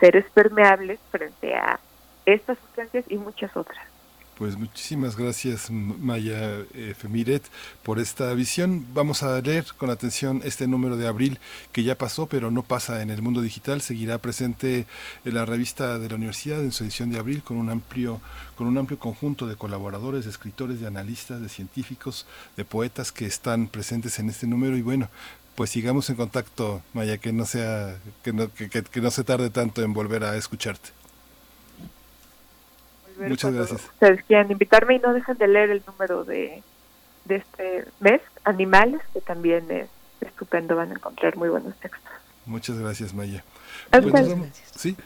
seres 0.00 0.24
permeables 0.34 0.98
frente 1.10 1.54
a 1.54 1.78
estas 2.26 2.58
sustancias 2.58 3.04
y 3.08 3.16
muchas 3.16 3.56
otras. 3.56 3.93
Pues 4.36 4.58
muchísimas 4.58 5.16
gracias 5.16 5.70
Maya 5.70 6.58
eh, 6.74 6.94
Femiret 6.98 7.44
por 7.84 8.00
esta 8.00 8.34
visión. 8.34 8.84
Vamos 8.92 9.22
a 9.22 9.40
leer 9.40 9.64
con 9.76 9.90
atención 9.90 10.40
este 10.44 10.66
número 10.66 10.96
de 10.96 11.06
abril 11.06 11.38
que 11.70 11.84
ya 11.84 11.96
pasó, 11.96 12.26
pero 12.26 12.50
no 12.50 12.64
pasa 12.64 13.00
en 13.02 13.10
el 13.10 13.22
mundo 13.22 13.42
digital. 13.42 13.80
Seguirá 13.80 14.18
presente 14.18 14.86
en 15.24 15.34
la 15.34 15.44
revista 15.44 16.00
de 16.00 16.08
la 16.08 16.16
universidad 16.16 16.58
en 16.60 16.72
su 16.72 16.82
edición 16.82 17.10
de 17.10 17.20
abril 17.20 17.44
con 17.44 17.58
un 17.58 17.70
amplio 17.70 18.20
con 18.56 18.66
un 18.66 18.76
amplio 18.76 18.98
conjunto 18.98 19.46
de 19.46 19.54
colaboradores, 19.54 20.24
de 20.24 20.30
escritores, 20.32 20.80
de 20.80 20.88
analistas, 20.88 21.40
de 21.40 21.48
científicos, 21.48 22.26
de 22.56 22.64
poetas 22.64 23.12
que 23.12 23.26
están 23.26 23.68
presentes 23.68 24.18
en 24.18 24.30
este 24.30 24.48
número 24.48 24.76
y 24.76 24.82
bueno, 24.82 25.10
pues 25.54 25.70
sigamos 25.70 26.10
en 26.10 26.16
contacto, 26.16 26.82
Maya, 26.92 27.18
que 27.18 27.32
no 27.32 27.44
sea 27.44 27.96
que 28.24 28.32
no, 28.32 28.52
que 28.52 29.00
no 29.00 29.10
se 29.12 29.22
tarde 29.22 29.50
tanto 29.50 29.82
en 29.82 29.92
volver 29.92 30.24
a 30.24 30.36
escucharte. 30.36 31.03
Muchas 33.18 33.52
gracias. 33.52 33.84
Ustedes 33.84 34.24
quieran 34.24 34.50
invitarme 34.50 34.96
y 34.96 34.98
no 34.98 35.12
dejen 35.12 35.36
de 35.36 35.48
leer 35.48 35.70
el 35.70 35.82
número 35.86 36.24
de, 36.24 36.62
de 37.24 37.36
este 37.36 37.84
mes, 38.00 38.20
Animales, 38.44 39.00
que 39.12 39.20
también 39.20 39.70
es 39.70 39.88
estupendo, 40.20 40.76
van 40.76 40.90
a 40.90 40.94
encontrar 40.94 41.36
muy 41.36 41.48
buenos 41.48 41.74
textos. 41.76 42.10
Muchas 42.46 42.78
gracias, 42.78 43.14
Maya. 43.14 43.42
Pues 43.90 44.34
¿Sí? 44.74 44.96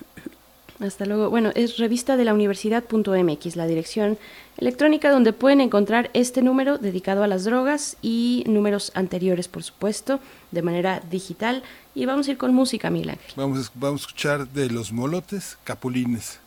Hasta 0.80 1.06
luego. 1.06 1.28
Bueno, 1.30 1.50
es 1.54 1.78
revista 1.78 2.16
de 2.16 2.24
la 2.24 2.34
universidad.mx, 2.34 3.56
la 3.56 3.66
dirección 3.66 4.18
electrónica 4.58 5.10
donde 5.10 5.32
pueden 5.32 5.60
encontrar 5.60 6.10
este 6.14 6.40
número 6.40 6.78
dedicado 6.78 7.24
a 7.24 7.26
las 7.26 7.44
drogas 7.44 7.96
y 8.00 8.44
números 8.46 8.92
anteriores, 8.94 9.48
por 9.48 9.62
supuesto, 9.64 10.20
de 10.52 10.62
manera 10.62 11.02
digital. 11.10 11.62
Y 11.94 12.06
vamos 12.06 12.28
a 12.28 12.32
ir 12.32 12.38
con 12.38 12.54
música, 12.54 12.90
Miguel 12.90 13.10
Ángel. 13.10 13.32
Vamos, 13.36 13.72
vamos 13.74 14.02
a 14.02 14.06
escuchar 14.06 14.48
de 14.48 14.70
los 14.70 14.92
molotes, 14.92 15.58
capulines. 15.64 16.40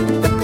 Thank 0.00 0.24
you. 0.24 0.39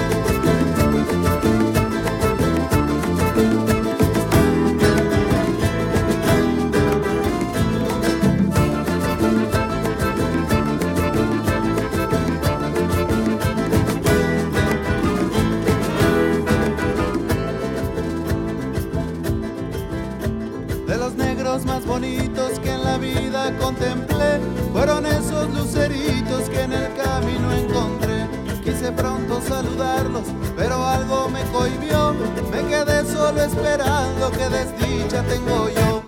Me 32.50 32.62
quedé 32.68 33.04
solo 33.10 33.42
esperando 33.42 34.30
que 34.30 34.48
desdicha 34.48 35.22
tengo 35.22 35.68
yo. 35.70 36.02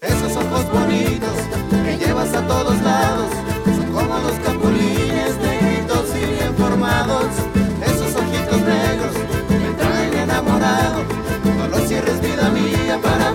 Esos 0.00 0.34
ojos 0.36 0.70
bonitos 0.72 1.36
que 1.84 1.98
llevas 1.98 2.32
a 2.34 2.46
todos 2.46 2.80
lados 2.80 3.30
son 3.64 3.92
como 3.92 4.18
los 4.18 4.32
capulines 4.44 5.36
negritos 5.42 6.04
y 6.16 6.24
bien 6.34 6.54
formados. 6.56 7.26
Esos 7.84 8.14
ojitos 8.16 8.60
negros 8.62 9.14
me 9.50 9.74
traen 9.74 10.14
enamorado. 10.14 11.04
No 11.58 11.68
los 11.68 11.82
cierres, 11.86 12.20
vida 12.22 12.48
mía, 12.50 12.98
para 13.02 13.27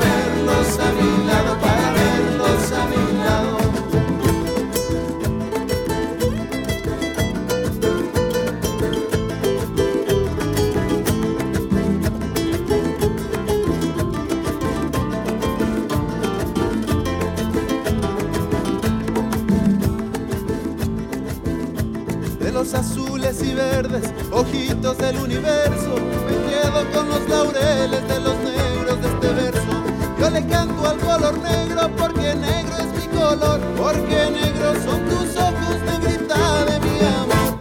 y 23.42 23.54
verdes, 23.54 24.14
ojitos 24.32 24.98
del 24.98 25.18
universo. 25.18 25.96
Me 26.28 26.36
quedo 26.52 26.92
con 26.94 27.10
los 27.10 27.28
laureles 27.28 28.08
de 28.08 28.20
los 28.20 28.36
negros 28.38 29.02
de 29.02 29.08
este 29.08 29.28
verso. 29.30 29.84
Yo 30.20 30.30
le 30.30 30.46
canto 30.48 30.88
al 30.88 30.98
color 31.00 31.40
negro 31.40 31.90
porque 31.98 32.36
negro 32.36 32.76
es 32.78 33.02
mi 33.02 33.18
color, 33.18 33.60
porque 33.76 34.30
negros 34.32 34.78
son 34.86 35.00
tus 35.06 35.36
ojos, 35.38 35.78
negrita 35.86 36.66
de 36.66 36.80
mi 36.80 37.00
amor. 37.00 37.60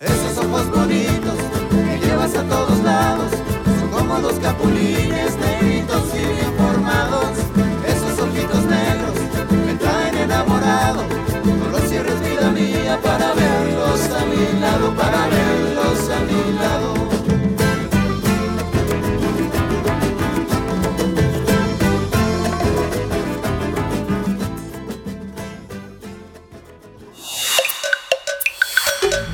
Esos 0.00 0.38
ojos 0.38 0.70
bonitos 0.70 1.38
que 1.70 2.06
llevas 2.06 2.34
a 2.34 2.42
todos 2.44 2.82
lados, 2.82 3.32
son 3.80 3.90
como 3.90 4.18
los 4.18 4.38
capulines 4.38 5.36
negritos 5.36 5.51
lado, 14.62 14.94
para 14.94 15.24
a 15.24 16.18
mi 16.28 16.52
lado. 16.62 16.94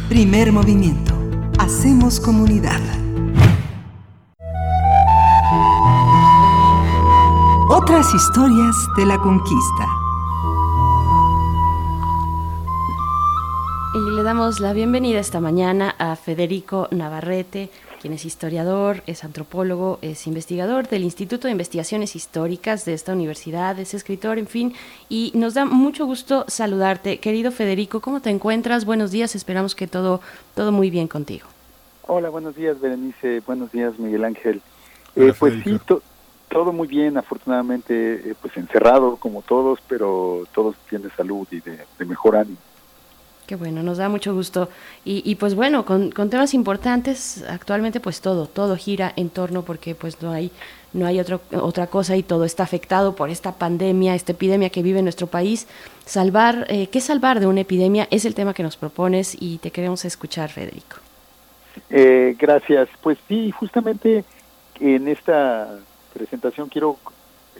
Primer 0.08 0.50
movimiento. 0.52 1.14
Hacemos 1.58 2.18
comunidad. 2.18 2.80
Otras 7.68 8.14
historias 8.14 8.74
de 8.96 9.04
la 9.04 9.18
conquista. 9.18 9.97
Damos 14.48 14.60
la 14.60 14.72
bienvenida 14.72 15.20
esta 15.20 15.40
mañana 15.40 15.94
a 15.98 16.16
Federico 16.16 16.88
Navarrete, 16.90 17.68
quien 18.00 18.14
es 18.14 18.24
historiador, 18.24 19.02
es 19.06 19.22
antropólogo, 19.22 19.98
es 20.00 20.26
investigador 20.26 20.88
del 20.88 21.02
Instituto 21.04 21.48
de 21.48 21.52
Investigaciones 21.52 22.16
Históricas 22.16 22.86
de 22.86 22.94
esta 22.94 23.12
universidad, 23.12 23.78
es 23.78 23.92
escritor, 23.92 24.38
en 24.38 24.46
fin, 24.46 24.72
y 25.10 25.32
nos 25.34 25.52
da 25.52 25.66
mucho 25.66 26.06
gusto 26.06 26.46
saludarte. 26.48 27.18
Querido 27.18 27.52
Federico, 27.52 28.00
¿cómo 28.00 28.22
te 28.22 28.30
encuentras? 28.30 28.86
Buenos 28.86 29.10
días, 29.10 29.34
esperamos 29.34 29.74
que 29.74 29.86
todo, 29.86 30.22
todo 30.54 30.72
muy 30.72 30.88
bien 30.88 31.08
contigo. 31.08 31.46
Hola, 32.06 32.30
buenos 32.30 32.56
días, 32.56 32.80
Berenice, 32.80 33.40
buenos 33.46 33.70
días, 33.70 33.98
Miguel 33.98 34.24
Ángel. 34.24 34.62
Hola, 35.14 35.26
Eh, 35.28 35.34
pues 35.38 35.62
sí, 35.62 35.78
to- 35.84 36.00
todo 36.48 36.72
muy 36.72 36.88
bien, 36.88 37.18
afortunadamente, 37.18 38.30
eh, 38.30 38.34
pues 38.40 38.56
encerrado 38.56 39.16
como 39.16 39.42
todos, 39.42 39.78
pero 39.86 40.44
todos 40.54 40.74
tienen 40.88 41.10
salud 41.14 41.46
y 41.50 41.60
de, 41.60 41.80
de 41.98 42.04
mejor 42.06 42.36
ánimo. 42.36 42.56
Qué 43.48 43.56
bueno, 43.56 43.82
nos 43.82 43.96
da 43.96 44.10
mucho 44.10 44.34
gusto. 44.34 44.68
Y, 45.06 45.22
y 45.24 45.36
pues 45.36 45.54
bueno, 45.54 45.86
con, 45.86 46.10
con 46.10 46.28
temas 46.28 46.52
importantes, 46.52 47.42
actualmente 47.48 47.98
pues 47.98 48.20
todo, 48.20 48.46
todo 48.46 48.76
gira 48.76 49.14
en 49.16 49.30
torno 49.30 49.62
porque 49.62 49.94
pues 49.94 50.20
no 50.20 50.32
hay, 50.32 50.50
no 50.92 51.06
hay 51.06 51.18
otro, 51.18 51.40
otra 51.52 51.86
cosa 51.86 52.14
y 52.14 52.22
todo 52.22 52.44
está 52.44 52.64
afectado 52.64 53.16
por 53.16 53.30
esta 53.30 53.52
pandemia, 53.52 54.14
esta 54.14 54.32
epidemia 54.32 54.68
que 54.68 54.82
vive 54.82 55.00
nuestro 55.00 55.28
país. 55.28 55.66
Salvar, 56.04 56.66
eh, 56.68 56.88
¿qué 56.88 57.00
salvar 57.00 57.40
de 57.40 57.46
una 57.46 57.62
epidemia? 57.62 58.06
Es 58.10 58.26
el 58.26 58.34
tema 58.34 58.52
que 58.52 58.62
nos 58.62 58.76
propones 58.76 59.34
y 59.40 59.56
te 59.56 59.70
queremos 59.70 60.04
escuchar, 60.04 60.50
Federico. 60.50 60.98
Eh, 61.88 62.36
gracias. 62.38 62.90
Pues 63.00 63.16
sí, 63.28 63.50
justamente 63.50 64.26
en 64.78 65.08
esta 65.08 65.78
presentación 66.12 66.68
quiero 66.68 66.98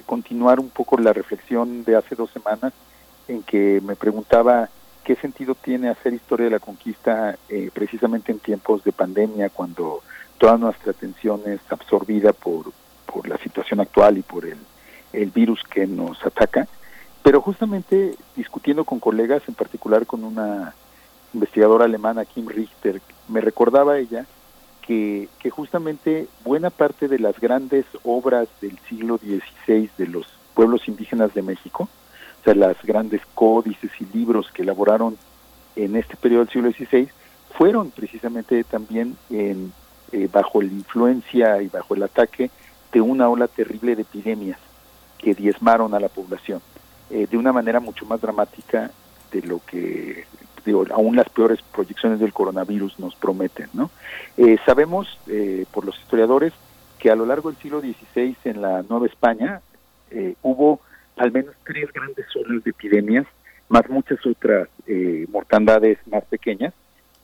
continuar 0.04 0.60
un 0.60 0.68
poco 0.68 0.98
la 0.98 1.14
reflexión 1.14 1.82
de 1.84 1.96
hace 1.96 2.14
dos 2.14 2.30
semanas 2.30 2.74
en 3.26 3.42
que 3.42 3.80
me 3.82 3.96
preguntaba 3.96 4.68
qué 5.08 5.16
sentido 5.16 5.54
tiene 5.54 5.88
hacer 5.88 6.12
historia 6.12 6.44
de 6.44 6.50
la 6.50 6.58
conquista 6.58 7.38
eh, 7.48 7.70
precisamente 7.72 8.30
en 8.30 8.40
tiempos 8.40 8.84
de 8.84 8.92
pandemia, 8.92 9.48
cuando 9.48 10.02
toda 10.36 10.58
nuestra 10.58 10.90
atención 10.90 11.40
es 11.46 11.60
absorbida 11.70 12.34
por, 12.34 12.72
por 13.10 13.26
la 13.26 13.38
situación 13.38 13.80
actual 13.80 14.18
y 14.18 14.22
por 14.22 14.44
el, 14.44 14.58
el 15.14 15.30
virus 15.30 15.62
que 15.64 15.86
nos 15.86 16.22
ataca. 16.26 16.68
Pero 17.22 17.40
justamente 17.40 18.16
discutiendo 18.36 18.84
con 18.84 19.00
colegas, 19.00 19.42
en 19.48 19.54
particular 19.54 20.04
con 20.04 20.24
una 20.24 20.74
investigadora 21.32 21.86
alemana, 21.86 22.26
Kim 22.26 22.46
Richter, 22.46 23.00
me 23.28 23.40
recordaba 23.40 23.96
ella 23.96 24.26
que, 24.82 25.30
que 25.38 25.48
justamente 25.48 26.28
buena 26.44 26.68
parte 26.68 27.08
de 27.08 27.18
las 27.18 27.40
grandes 27.40 27.86
obras 28.04 28.46
del 28.60 28.78
siglo 28.90 29.16
XVI 29.16 29.88
de 29.96 30.06
los 30.06 30.26
pueblos 30.52 30.86
indígenas 30.86 31.32
de 31.32 31.40
México, 31.40 31.88
sea, 32.52 32.54
las 32.54 32.82
grandes 32.82 33.22
códices 33.34 33.90
y 34.00 34.16
libros 34.16 34.50
que 34.52 34.62
elaboraron 34.62 35.16
en 35.76 35.96
este 35.96 36.16
periodo 36.16 36.44
del 36.44 36.52
siglo 36.52 36.70
XVI, 36.70 37.08
fueron 37.56 37.90
precisamente 37.90 38.64
también 38.64 39.16
eh, 39.30 39.56
bajo 40.32 40.62
la 40.62 40.68
influencia 40.68 41.60
y 41.62 41.68
bajo 41.68 41.94
el 41.94 42.02
ataque 42.02 42.50
de 42.92 43.00
una 43.00 43.28
ola 43.28 43.48
terrible 43.48 43.96
de 43.96 44.02
epidemias 44.02 44.58
que 45.18 45.34
diezmaron 45.34 45.94
a 45.94 46.00
la 46.00 46.08
población 46.08 46.60
eh, 47.10 47.26
de 47.30 47.36
una 47.36 47.52
manera 47.52 47.80
mucho 47.80 48.06
más 48.06 48.20
dramática 48.20 48.90
de 49.32 49.42
lo 49.42 49.60
que 49.64 50.24
digo, 50.64 50.84
aún 50.90 51.16
las 51.16 51.28
peores 51.30 51.60
proyecciones 51.72 52.20
del 52.20 52.32
coronavirus 52.32 52.98
nos 52.98 53.14
prometen. 53.14 53.68
¿no? 53.72 53.90
Eh, 54.36 54.58
sabemos 54.66 55.18
eh, 55.26 55.64
por 55.72 55.86
los 55.86 55.98
historiadores 55.98 56.52
que 56.98 57.10
a 57.10 57.14
lo 57.14 57.24
largo 57.24 57.50
del 57.50 57.58
siglo 57.60 57.80
XVI 57.80 58.36
en 58.44 58.60
la 58.60 58.82
Nueva 58.82 59.06
España 59.06 59.60
hubo 60.42 60.80
al 61.18 61.32
menos 61.32 61.54
tres 61.64 61.92
grandes 61.92 62.26
olas 62.36 62.64
de 62.64 62.70
epidemias, 62.70 63.26
más 63.68 63.88
muchas 63.90 64.24
otras 64.24 64.68
eh, 64.86 65.26
mortandades 65.30 65.98
más 66.06 66.24
pequeñas, 66.24 66.72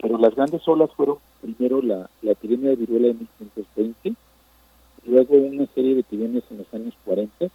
pero 0.00 0.18
las 0.18 0.34
grandes 0.34 0.66
olas 0.68 0.90
fueron 0.96 1.18
primero 1.40 1.80
la, 1.80 2.10
la 2.22 2.32
epidemia 2.32 2.70
de 2.70 2.76
viruela 2.76 3.08
de 3.08 3.14
1520, 3.14 4.14
luego 5.06 5.34
una 5.36 5.66
serie 5.74 5.94
de 5.94 6.00
epidemias 6.00 6.44
en 6.50 6.58
los 6.58 6.74
años 6.74 6.94
40 7.04 7.46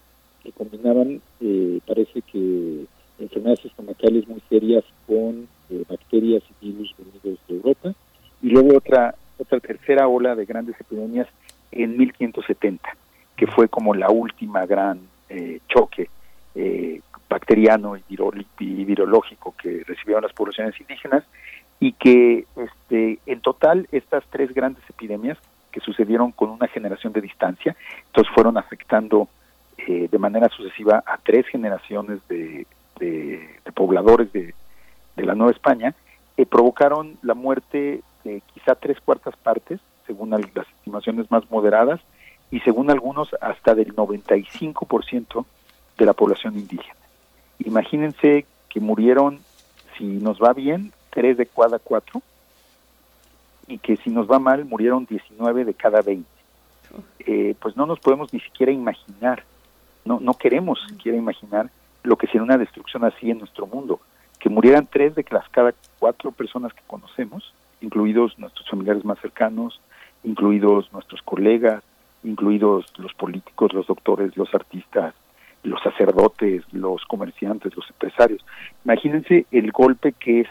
que 0.43 0.51
combinaban, 0.53 1.21
eh, 1.41 1.79
parece 1.85 2.21
que 2.21 2.85
enfermedades 3.19 3.65
estomacales 3.65 4.27
muy 4.27 4.41
serias 4.49 4.85
con 5.05 5.47
eh, 5.69 5.83
bacterias 5.89 6.41
y 6.61 6.71
virus 6.71 6.95
venidos 6.97 7.39
de 7.47 7.55
Europa, 7.55 7.93
y 8.41 8.49
luego 8.49 8.77
otra, 8.77 9.13
otra 9.37 9.59
tercera 9.59 10.07
ola 10.07 10.35
de 10.35 10.45
grandes 10.45 10.79
epidemias 10.79 11.27
en 11.71 11.97
1570, 11.97 12.89
que 13.35 13.47
fue 13.47 13.67
como 13.67 13.93
la 13.93 14.09
última 14.09 14.65
gran 14.65 15.01
eh, 15.27 15.59
choque 15.67 16.09
eh, 16.55 17.01
bacteriano 17.29 17.95
y, 17.97 18.03
y 18.59 18.85
virológico 18.85 19.53
que 19.61 19.83
recibieron 19.85 20.23
las 20.23 20.33
poblaciones 20.33 20.79
indígenas, 20.79 21.23
y 21.79 21.93
que 21.93 22.45
este, 22.57 23.19
en 23.25 23.41
total 23.41 23.87
estas 23.91 24.23
tres 24.29 24.53
grandes 24.53 24.83
epidemias 24.89 25.37
que 25.71 25.79
sucedieron 25.79 26.31
con 26.31 26.49
una 26.49 26.67
generación 26.67 27.13
de 27.13 27.21
distancia, 27.21 27.75
entonces 28.07 28.33
fueron 28.33 28.57
afectando 28.57 29.29
eh, 29.77 30.09
de 30.11 30.17
manera 30.17 30.49
sucesiva 30.49 31.03
a 31.05 31.17
tres 31.17 31.45
generaciones 31.47 32.19
de, 32.27 32.65
de- 32.99 33.59
pobladores 33.73 34.33
de, 34.33 34.53
de 35.15 35.23
la 35.25 35.35
Nueva 35.35 35.51
España, 35.53 35.95
eh, 36.35 36.45
provocaron 36.45 37.17
la 37.21 37.33
muerte 37.33 38.01
de 38.25 38.41
quizá 38.53 38.75
tres 38.75 38.99
cuartas 38.99 39.37
partes, 39.37 39.79
según 40.05 40.31
las 40.31 40.41
estimaciones 40.79 41.31
más 41.31 41.49
moderadas, 41.49 42.01
y 42.51 42.59
según 42.61 42.89
algunos 42.89 43.29
hasta 43.39 43.73
del 43.75 43.95
95% 43.95 45.45
de 45.99 46.05
la 46.05 46.13
población 46.13 46.57
indígena. 46.57 46.95
Imagínense 47.59 48.45
que 48.69 48.79
murieron, 48.79 49.39
si 49.97 50.05
nos 50.05 50.41
va 50.41 50.53
bien, 50.53 50.91
tres 51.09 51.37
de 51.37 51.45
cada 51.45 51.77
cuatro, 51.77 52.21
y 53.67 53.77
que 53.77 53.97
si 53.97 54.09
nos 54.09 54.29
va 54.29 54.39
mal, 54.39 54.65
murieron 54.65 55.05
19 55.05 55.65
de 55.65 55.73
cada 55.73 56.01
20. 56.01 56.27
Eh, 57.19 57.55
pues 57.61 57.77
no 57.77 57.85
nos 57.85 57.99
podemos 57.99 58.33
ni 58.33 58.39
siquiera 58.39 58.71
imaginar, 58.71 59.43
no, 60.05 60.19
no 60.19 60.33
queremos 60.33 60.79
siquiera 60.87 61.17
imaginar 61.17 61.69
lo 62.01 62.17
que 62.17 62.25
sería 62.27 62.41
una 62.41 62.57
destrucción 62.57 63.03
así 63.03 63.29
en 63.29 63.39
nuestro 63.39 63.67
mundo, 63.67 63.99
que 64.39 64.49
murieran 64.49 64.87
tres 64.87 65.13
de 65.13 65.25
las 65.29 65.47
cada 65.49 65.73
cuatro 65.99 66.31
personas 66.31 66.73
que 66.73 66.81
conocemos, 66.87 67.53
incluidos 67.81 68.39
nuestros 68.39 68.67
familiares 68.69 69.05
más 69.05 69.19
cercanos, 69.19 69.79
incluidos 70.23 70.91
nuestros 70.91 71.21
colegas, 71.21 71.83
incluidos 72.23 72.85
los 72.97 73.13
políticos, 73.13 73.73
los 73.73 73.85
doctores, 73.85 74.35
los 74.35 74.53
artistas, 74.55 75.13
los 75.63 75.81
sacerdotes, 75.81 76.63
los 76.71 77.03
comerciantes, 77.05 77.75
los 77.75 77.89
empresarios. 77.89 78.45
Imagínense 78.85 79.45
el 79.51 79.71
golpe 79.71 80.13
que 80.13 80.41
es 80.41 80.47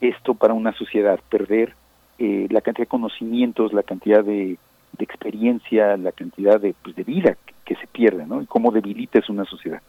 esto 0.00 0.34
para 0.34 0.54
una 0.54 0.72
sociedad, 0.72 1.20
perder 1.28 1.74
eh, 2.18 2.46
la 2.50 2.60
cantidad 2.60 2.84
de 2.84 2.90
conocimientos, 2.90 3.72
la 3.72 3.82
cantidad 3.82 4.24
de, 4.24 4.58
experiencia, 4.98 5.96
la 5.96 6.12
cantidad 6.12 6.60
de, 6.60 6.74
pues, 6.82 6.94
de 6.94 7.04
vida 7.04 7.36
que, 7.64 7.74
se 7.76 7.86
pierde, 7.86 8.26
¿no? 8.26 8.42
Y 8.42 8.46
cómo 8.46 8.70
debilita 8.70 9.18
es 9.18 9.30
una 9.30 9.44
sociedad. 9.44 9.80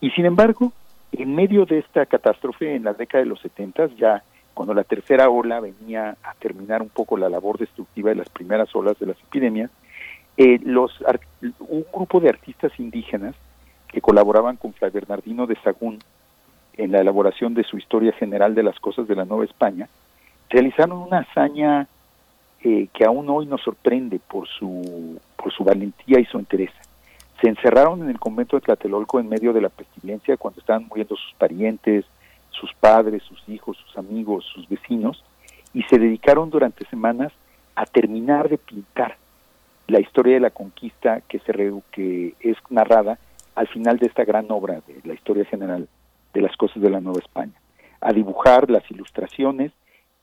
Y 0.00 0.10
sin 0.10 0.24
embargo, 0.24 0.72
en 1.12 1.34
medio 1.34 1.66
de 1.66 1.78
esta 1.78 2.06
catástrofe, 2.06 2.74
en 2.74 2.84
la 2.84 2.94
década 2.94 3.24
de 3.24 3.28
los 3.28 3.40
70, 3.40 3.88
ya 3.98 4.22
cuando 4.54 4.72
la 4.72 4.84
tercera 4.84 5.28
ola 5.28 5.60
venía 5.60 6.16
a 6.22 6.34
terminar 6.34 6.80
un 6.80 6.88
poco 6.88 7.18
la 7.18 7.28
labor 7.28 7.58
destructiva 7.58 8.10
de 8.10 8.16
las 8.16 8.30
primeras 8.30 8.74
olas 8.74 8.98
de 8.98 9.06
las 9.06 9.18
epidemias, 9.20 9.70
eh, 10.38 10.58
los 10.62 10.92
un 11.60 11.84
grupo 11.92 12.20
de 12.20 12.28
artistas 12.28 12.72
indígenas 12.78 13.34
que 13.88 14.00
colaboraban 14.00 14.56
con 14.56 14.72
Fray 14.72 14.90
Bernardino 14.90 15.46
de 15.46 15.56
Sagún 15.62 15.98
en 16.76 16.92
la 16.92 17.00
elaboración 17.00 17.54
de 17.54 17.64
su 17.64 17.78
historia 17.78 18.12
general 18.12 18.54
de 18.54 18.62
las 18.62 18.78
cosas 18.80 19.08
de 19.08 19.14
la 19.14 19.24
Nueva 19.24 19.44
España, 19.44 19.88
realizaron 20.50 20.98
una 20.98 21.20
hazaña 21.20 21.88
eh, 22.62 22.88
que 22.92 23.04
aún 23.04 23.28
hoy 23.28 23.46
nos 23.46 23.62
sorprende 23.62 24.18
por 24.18 24.48
su, 24.48 25.20
por 25.36 25.52
su 25.52 25.64
valentía 25.64 26.18
y 26.20 26.24
su 26.24 26.38
interés. 26.38 26.70
Se 27.40 27.48
encerraron 27.48 28.02
en 28.02 28.10
el 28.10 28.18
convento 28.18 28.56
de 28.56 28.62
Tlatelolco 28.62 29.20
en 29.20 29.28
medio 29.28 29.52
de 29.52 29.60
la 29.60 29.68
pestilencia 29.68 30.36
cuando 30.36 30.60
estaban 30.60 30.86
muriendo 30.88 31.16
sus 31.16 31.34
parientes, 31.34 32.04
sus 32.50 32.72
padres, 32.74 33.22
sus 33.22 33.46
hijos, 33.48 33.76
sus 33.76 33.96
amigos, 33.98 34.44
sus 34.52 34.68
vecinos, 34.68 35.22
y 35.74 35.82
se 35.84 35.98
dedicaron 35.98 36.50
durante 36.50 36.86
semanas 36.86 37.32
a 37.74 37.84
terminar 37.84 38.48
de 38.48 38.58
pintar 38.58 39.16
la 39.86 40.00
historia 40.00 40.34
de 40.34 40.40
la 40.40 40.50
conquista 40.50 41.20
que, 41.28 41.38
se 41.40 41.52
que 41.92 42.34
es 42.40 42.56
narrada 42.70 43.18
al 43.56 43.66
final 43.68 43.98
de 43.98 44.06
esta 44.06 44.24
gran 44.24 44.50
obra 44.50 44.80
de 44.86 45.00
la 45.04 45.14
historia 45.14 45.44
general 45.46 45.88
de 46.32 46.40
las 46.40 46.56
cosas 46.56 46.80
de 46.82 46.90
la 46.90 47.00
Nueva 47.00 47.20
España, 47.20 47.54
a 48.00 48.12
dibujar 48.12 48.70
las 48.70 48.88
ilustraciones. 48.90 49.72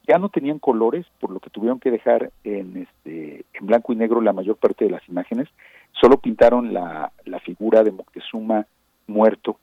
Ya 0.06 0.18
no 0.18 0.28
tenían 0.28 0.58
colores, 0.58 1.06
por 1.20 1.30
lo 1.30 1.40
que 1.40 1.50
tuvieron 1.50 1.80
que 1.80 1.90
dejar 1.90 2.30
en, 2.44 2.76
este, 2.76 3.44
en 3.52 3.66
blanco 3.66 3.92
y 3.92 3.96
negro 3.96 4.20
la 4.20 4.32
mayor 4.32 4.56
parte 4.56 4.84
de 4.84 4.90
las 4.90 5.06
imágenes. 5.08 5.48
Solo 5.92 6.18
pintaron 6.18 6.72
la, 6.72 7.12
la 7.24 7.40
figura 7.40 7.82
de 7.82 7.90
Moctezuma 7.90 8.66
muerto 9.06 9.58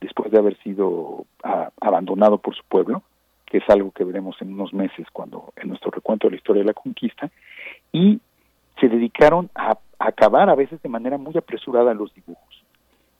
después 0.00 0.30
de 0.30 0.38
haber 0.38 0.56
sido 0.58 1.26
abandonado 1.80 2.38
por 2.38 2.54
su 2.54 2.62
pueblo, 2.64 3.02
que 3.46 3.58
es 3.58 3.64
algo 3.68 3.90
que 3.90 4.04
veremos 4.04 4.36
en 4.40 4.52
unos 4.52 4.72
meses 4.74 5.06
cuando 5.12 5.52
en 5.56 5.68
nuestro 5.68 5.90
recuento 5.90 6.26
de 6.26 6.32
la 6.32 6.36
historia 6.36 6.62
de 6.62 6.66
la 6.66 6.74
conquista, 6.74 7.30
y 7.92 8.20
se 8.78 8.88
dedicaron 8.88 9.50
a, 9.54 9.78
acabar 9.98 10.50
a 10.50 10.54
veces 10.54 10.80
de 10.82 10.88
manera 10.88 11.16
muy 11.16 11.36
apresurada 11.36 11.94
los 11.94 12.14
dibujos. 12.14 12.65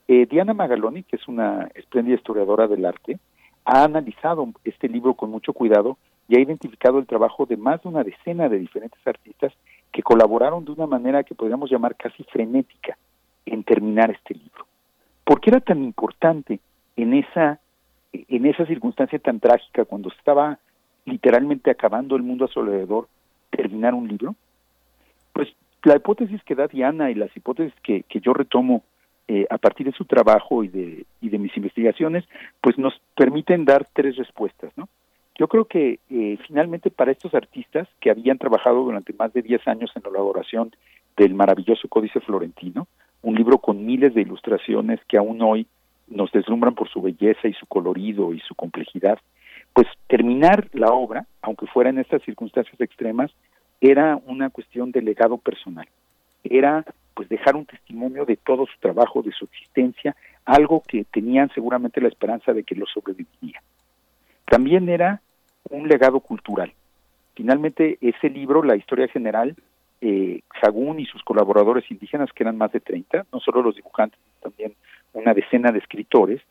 Eh, 0.09 0.27
Diana 0.27 0.55
Magaloni, 0.55 1.03
que 1.03 1.17
es 1.17 1.27
una 1.27 1.69
espléndida 1.75 2.17
historiadora 2.17 2.69
del 2.69 2.85
arte, 2.85 3.19
ha 3.65 3.85
analizado 3.85 4.49
este 4.65 4.89
libro 4.89 5.15
con 5.15 5.31
mucho 5.31 5.53
cuidado 5.53 5.99
y 6.29 6.37
ha 6.37 6.41
identificado 6.41 6.99
el 6.99 7.07
trabajo 7.07 7.47
de 7.47 7.57
más 7.57 7.83
de 7.83 7.89
una 7.89 8.05
decena 8.05 8.49
de 8.49 8.59
diferentes 8.59 9.05
artistas 9.07 9.53
que 9.93 10.03
colaboraron 10.03 10.65
de 10.65 10.73
una 10.73 10.87
manera 10.87 11.25
que 11.25 11.35
podríamos 11.35 11.71
llamar 11.71 11.97
casi 11.97 12.23
frenética 12.25 12.97
en 13.45 13.65
terminar 13.65 14.11
este 14.11 14.35
libro. 14.35 14.67
¿Por 15.25 15.41
qué 15.41 15.51
era 15.51 15.61
tan 15.61 15.83
importante 15.83 16.61
en 16.97 17.15
esa, 17.15 17.59
en 18.13 18.47
esa 18.47 18.67
circunstancia 18.67 19.19
tan 19.19 19.41
trágica, 19.41 19.85
cuando 19.85 20.11
estaba 20.11 20.59
literalmente 21.05 21.71
acabando 21.71 22.15
el 22.17 22.23
mundo 22.23 22.45
a 22.45 22.49
su 22.49 22.61
alrededor, 22.61 23.09
terminar 23.51 23.95
un 23.95 24.07
libro? 24.07 24.37
Pues 25.33 25.49
la 25.83 25.97
hipótesis 25.97 26.43
que 26.45 26.55
da 26.55 26.69
Diana 26.69 27.11
y 27.11 27.15
las 27.15 27.37
hipótesis 27.37 27.75
que, 27.83 28.05
que 28.05 28.21
yo 28.21 28.33
retomo 28.33 28.83
eh, 29.29 29.47
a 29.51 29.59
partir 29.59 29.87
de 29.87 29.93
su 29.93 30.05
trabajo 30.05 30.63
y 30.63 30.69
de, 30.69 31.07
y 31.21 31.29
de 31.29 31.39
mis 31.39 31.57
investigaciones, 31.57 32.25
pues 32.61 32.79
nos 32.79 32.95
permiten 33.17 33.65
dar 33.65 33.87
tres 33.93 34.17
respuestas, 34.17 34.73
¿no? 34.77 34.89
Yo 35.39 35.49
creo 35.49 35.67
que 35.67 35.99
eh, 36.09 36.39
finalmente 36.47 36.91
para 36.91 37.13
estos 37.13 37.35
artistas 37.35 37.89
que 38.01 38.11
habían 38.11 38.39
trabajado 38.39 38.83
durante 38.85 39.13
más 39.13 39.33
de 39.35 39.43
10 39.43 39.69
años 39.69 39.91
en 39.95 40.03
la 40.05 40.11
elaboración 40.11 40.75
del 41.17 41.35
maravilloso 41.35 41.89
Códice 41.89 42.21
Florentino, 42.21 42.87
un 43.23 43.35
libro 43.35 43.59
con 43.59 43.85
miles 43.85 44.15
de 44.15 44.23
ilustraciones 44.23 45.01
que 45.07 45.19
aún 45.19 45.43
hoy 45.43 45.67
nos 46.09 46.31
deslumbran 46.33 46.75
por 46.75 46.89
su 46.89 47.03
belleza 47.03 47.49
y 47.49 47.53
su 47.53 47.67
colorido 47.67 48.33
y 48.33 48.41
su 48.41 48.55
complejidad, 48.55 49.19
pues 49.73 49.87
terminar 50.07 50.69
la 50.73 50.93
obra, 50.93 51.27
aunque 51.43 51.67
fuera 51.67 51.91
en 51.91 51.99
estas 51.99 52.23
circunstancias 52.23 52.81
extremas, 52.81 53.31
era 53.81 54.19
una 54.27 54.49
cuestión 54.49 54.91
de 54.91 55.03
legado 55.03 55.37
personal. 55.37 55.87
Era 56.45 56.85
pues 57.17 57.31
dejar 57.31 57.57
un 57.57 57.65
testimonio 57.65 58.27
de 58.27 58.37
todo 58.37 58.67
su 58.67 58.79
trabajo, 58.79 59.23
de 59.23 59.33
su 59.33 59.47
existencia, 59.47 60.15
algo 60.45 60.83
que 60.87 61.05
tenían 61.05 61.49
seguramente 61.55 62.03
la 62.03 62.09
esperanza 62.09 62.53
de 62.53 62.63
que 62.63 62.75
lo 62.75 62.85
sobreviviría. 62.85 63.63
También 64.45 64.87
era 64.91 65.23
un 65.71 65.89
legado 65.89 66.21
cultural. 66.21 66.75
Finalmente, 67.35 67.97
ese 68.03 68.29
libro, 68.29 68.63
La 68.63 68.77
Historia 68.77 69.09
General, 69.09 69.57
eh, 70.03 70.43
Sagún 70.61 71.01
y 71.01 71.07
sus 71.07 71.23
colaboradores 71.25 71.91
indígenas, 71.91 72.31
que 72.35 72.43
eran 72.43 72.59
más 72.59 72.71
de 72.73 72.81
30, 72.81 73.25
no 73.33 73.41
solo 73.41 73.63
los 73.63 73.77
dibujantes, 73.77 74.21
también 74.43 74.75
una 75.15 75.33
decena 75.33 75.73
de 75.73 75.79
escritores, 75.79 76.43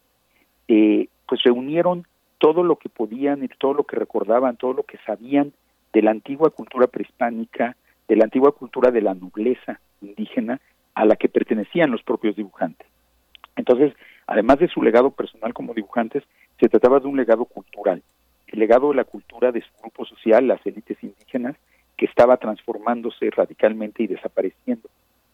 eh, 0.67 1.07
pues 1.27 1.43
reunieron 1.43 2.07
todo 2.39 2.63
lo 2.63 2.77
que 2.77 2.89
podían 2.89 3.47
todo 3.59 3.75
lo 3.75 3.83
que 3.83 3.97
recordaban, 3.97 4.57
todo 4.57 4.73
lo 4.73 4.83
que 4.83 4.97
sabían 5.05 5.53
de 5.93 6.01
la 6.01 6.09
antigua 6.09 6.49
cultura 6.49 6.87
prehispánica, 6.87 7.75
de 8.07 8.15
la 8.15 8.23
antigua 8.23 8.51
cultura 8.51 8.89
de 8.89 9.01
la 9.01 9.13
nobleza 9.13 9.79
indígena 10.01 10.59
a 10.93 11.05
la 11.05 11.15
que 11.15 11.29
pertenecían 11.29 11.91
los 11.91 12.03
propios 12.03 12.35
dibujantes. 12.35 12.87
Entonces, 13.55 13.93
además 14.27 14.59
de 14.59 14.67
su 14.67 14.81
legado 14.81 15.11
personal 15.11 15.53
como 15.53 15.73
dibujantes, 15.73 16.23
se 16.59 16.69
trataba 16.69 16.99
de 16.99 17.07
un 17.07 17.17
legado 17.17 17.45
cultural, 17.45 18.01
el 18.47 18.59
legado 18.59 18.89
de 18.89 18.95
la 18.95 19.03
cultura 19.03 19.51
de 19.51 19.61
su 19.61 19.69
grupo 19.81 20.05
social, 20.05 20.47
las 20.47 20.65
élites 20.65 20.97
indígenas, 21.01 21.55
que 21.97 22.05
estaba 22.05 22.37
transformándose 22.37 23.29
radicalmente 23.31 24.03
y 24.03 24.07
desapareciendo 24.07 24.89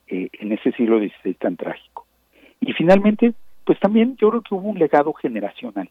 eh, 0.08 0.30
en 0.34 0.52
ese 0.52 0.72
siglo 0.74 1.00
XVI 1.00 1.34
tan 1.36 1.58
trágico. 1.58 2.06
Y 2.60 2.74
finalmente, 2.74 3.34
pues 3.66 3.80
también 3.80 4.16
yo 4.18 4.30
creo 4.30 4.42
que 4.42 4.56
hubo 4.56 4.70
un 4.70 4.80
legado 4.80 5.14
generacional. 5.14 5.90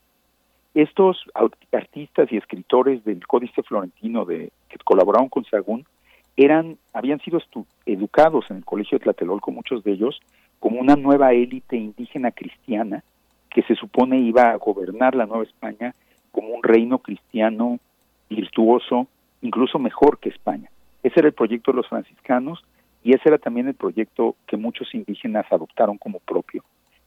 Estos 0.75 1.25
artistas 1.73 2.31
y 2.31 2.37
escritores 2.37 3.05
del 3.05 3.27
Códice 3.27 3.62
Florentino 3.64 4.25
de, 4.25 4.53
que 4.68 4.79
colaboraron 4.85 5.29
con 5.29 5.45
Sagún 5.45 5.85
eran, 6.37 6.78
habían 6.93 7.20
sido 7.20 7.41
educados 7.87 8.47
en 8.51 8.59
el 8.59 8.64
Colegio 8.64 8.99
de 8.99 9.05
Tlatelolco, 9.05 9.51
muchos 9.51 9.85
de 9.85 9.93
ellos, 9.93 10.20
como 10.59 10.81
una 10.81 10.97
nueva 10.97 11.33
élite 11.33 11.76
indígena 11.76 12.31
cristiana 12.31 13.03
que 13.51 13.62
se 13.62 13.74
supone 13.74 14.18
iba 14.18 14.51
a 14.51 14.57
gobernar 14.57 15.14
la 15.14 15.26
Nueva 15.26 15.45
España 15.45 15.95
como 16.31 16.49
un 16.49 16.62
reino 16.62 16.99
cristiano 16.99 17.78
virtuoso, 18.28 19.09
incluso 19.43 19.78
mejor 19.78 20.18
que 20.18 20.28
España. 20.28 20.70
Ese 21.03 21.18
era 21.18 21.28
el 21.28 21.35
proyecto 21.35 21.72
de 21.72 21.78
los 21.78 21.89
franciscanos 21.89 22.62
y 23.03 23.14
ese 23.14 23.28
era 23.28 23.39
también 23.39 23.66
el 23.66 23.74
proyecto 23.74 24.37
que 24.47 24.57
muchos 24.57 24.95
indígenas 24.95 25.47
adoptaron 25.51 25.99
como 25.99 26.20
propio. 26.20 26.62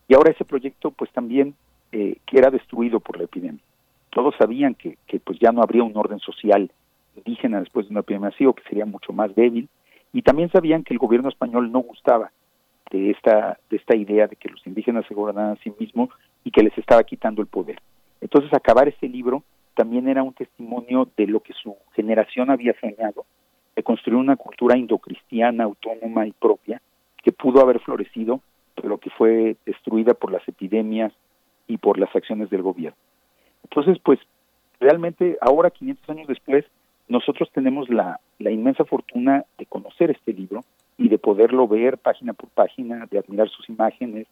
Y 0.07 0.15
ahora 0.15 0.31
ese 0.31 0.43
proyecto 0.43 0.91
pues 0.91 1.11
también 1.11 1.55
eh, 1.91 2.17
que 2.25 2.37
era 2.37 2.49
destruido 2.49 2.99
por 2.99 3.17
la 3.17 3.23
epidemia. 3.23 3.61
Todos 4.09 4.35
sabían 4.37 4.75
que, 4.75 4.97
que 5.07 5.19
pues 5.19 5.39
ya 5.39 5.51
no 5.51 5.61
habría 5.61 5.83
un 5.83 5.95
orden 5.95 6.19
social 6.19 6.69
indígena 7.15 7.59
después 7.59 7.87
de 7.87 7.91
una 7.91 8.01
epidemia 8.01 8.29
así 8.29 8.45
o 8.45 8.53
que 8.53 8.63
sería 8.63 8.85
mucho 8.85 9.13
más 9.13 9.33
débil 9.35 9.69
y 10.11 10.21
también 10.21 10.49
sabían 10.51 10.83
que 10.83 10.93
el 10.93 10.99
gobierno 10.99 11.29
español 11.29 11.71
no 11.71 11.79
gustaba 11.79 12.31
de 12.91 13.11
esta 13.11 13.57
de 13.69 13.77
esta 13.77 13.95
idea 13.95 14.27
de 14.27 14.35
que 14.35 14.49
los 14.49 14.65
indígenas 14.67 15.05
se 15.07 15.13
gobernaran 15.13 15.53
a 15.53 15.63
sí 15.63 15.73
mismos 15.79 16.09
y 16.43 16.51
que 16.51 16.63
les 16.63 16.77
estaba 16.77 17.03
quitando 17.03 17.41
el 17.41 17.47
poder. 17.47 17.79
Entonces 18.21 18.53
acabar 18.53 18.87
este 18.87 19.07
libro 19.07 19.43
también 19.75 20.07
era 20.07 20.23
un 20.23 20.33
testimonio 20.33 21.09
de 21.17 21.27
lo 21.27 21.39
que 21.39 21.53
su 21.53 21.75
generación 21.95 22.51
había 22.51 22.79
soñado, 22.79 23.25
de 23.75 23.83
construir 23.83 24.17
una 24.17 24.35
cultura 24.35 24.77
indocristiana, 24.77 25.63
autónoma 25.63 26.27
y 26.27 26.31
propia, 26.31 26.79
que 27.23 27.31
pudo 27.31 27.61
haber 27.61 27.79
florecido, 27.79 28.41
pero 28.75 28.99
que 28.99 29.09
fue 29.09 29.55
destruida 29.65 30.13
por 30.13 30.31
las 30.31 30.47
epidemias, 30.47 31.11
y 31.67 31.77
por 31.77 31.97
las 31.97 32.13
acciones 32.15 32.49
del 32.49 32.61
gobierno. 32.61 32.97
Entonces, 33.63 33.97
pues 34.03 34.19
realmente 34.79 35.37
ahora, 35.41 35.69
500 35.69 36.09
años 36.09 36.27
después, 36.27 36.65
nosotros 37.13 37.51
tenemos 37.51 37.89
la, 37.89 38.19
la 38.39 38.49
inmensa 38.49 38.85
fortuna 38.85 39.45
de 39.59 39.67
conocer 39.67 40.09
este 40.09 40.33
libro 40.33 40.63
y 40.97 41.09
de 41.09 41.19
poderlo 41.19 41.67
ver 41.67 41.99
página 41.99 42.33
por 42.33 42.49
página, 42.49 43.05
de 43.05 43.19
admirar 43.19 43.49
sus 43.49 43.69
imágenes, 43.69 44.25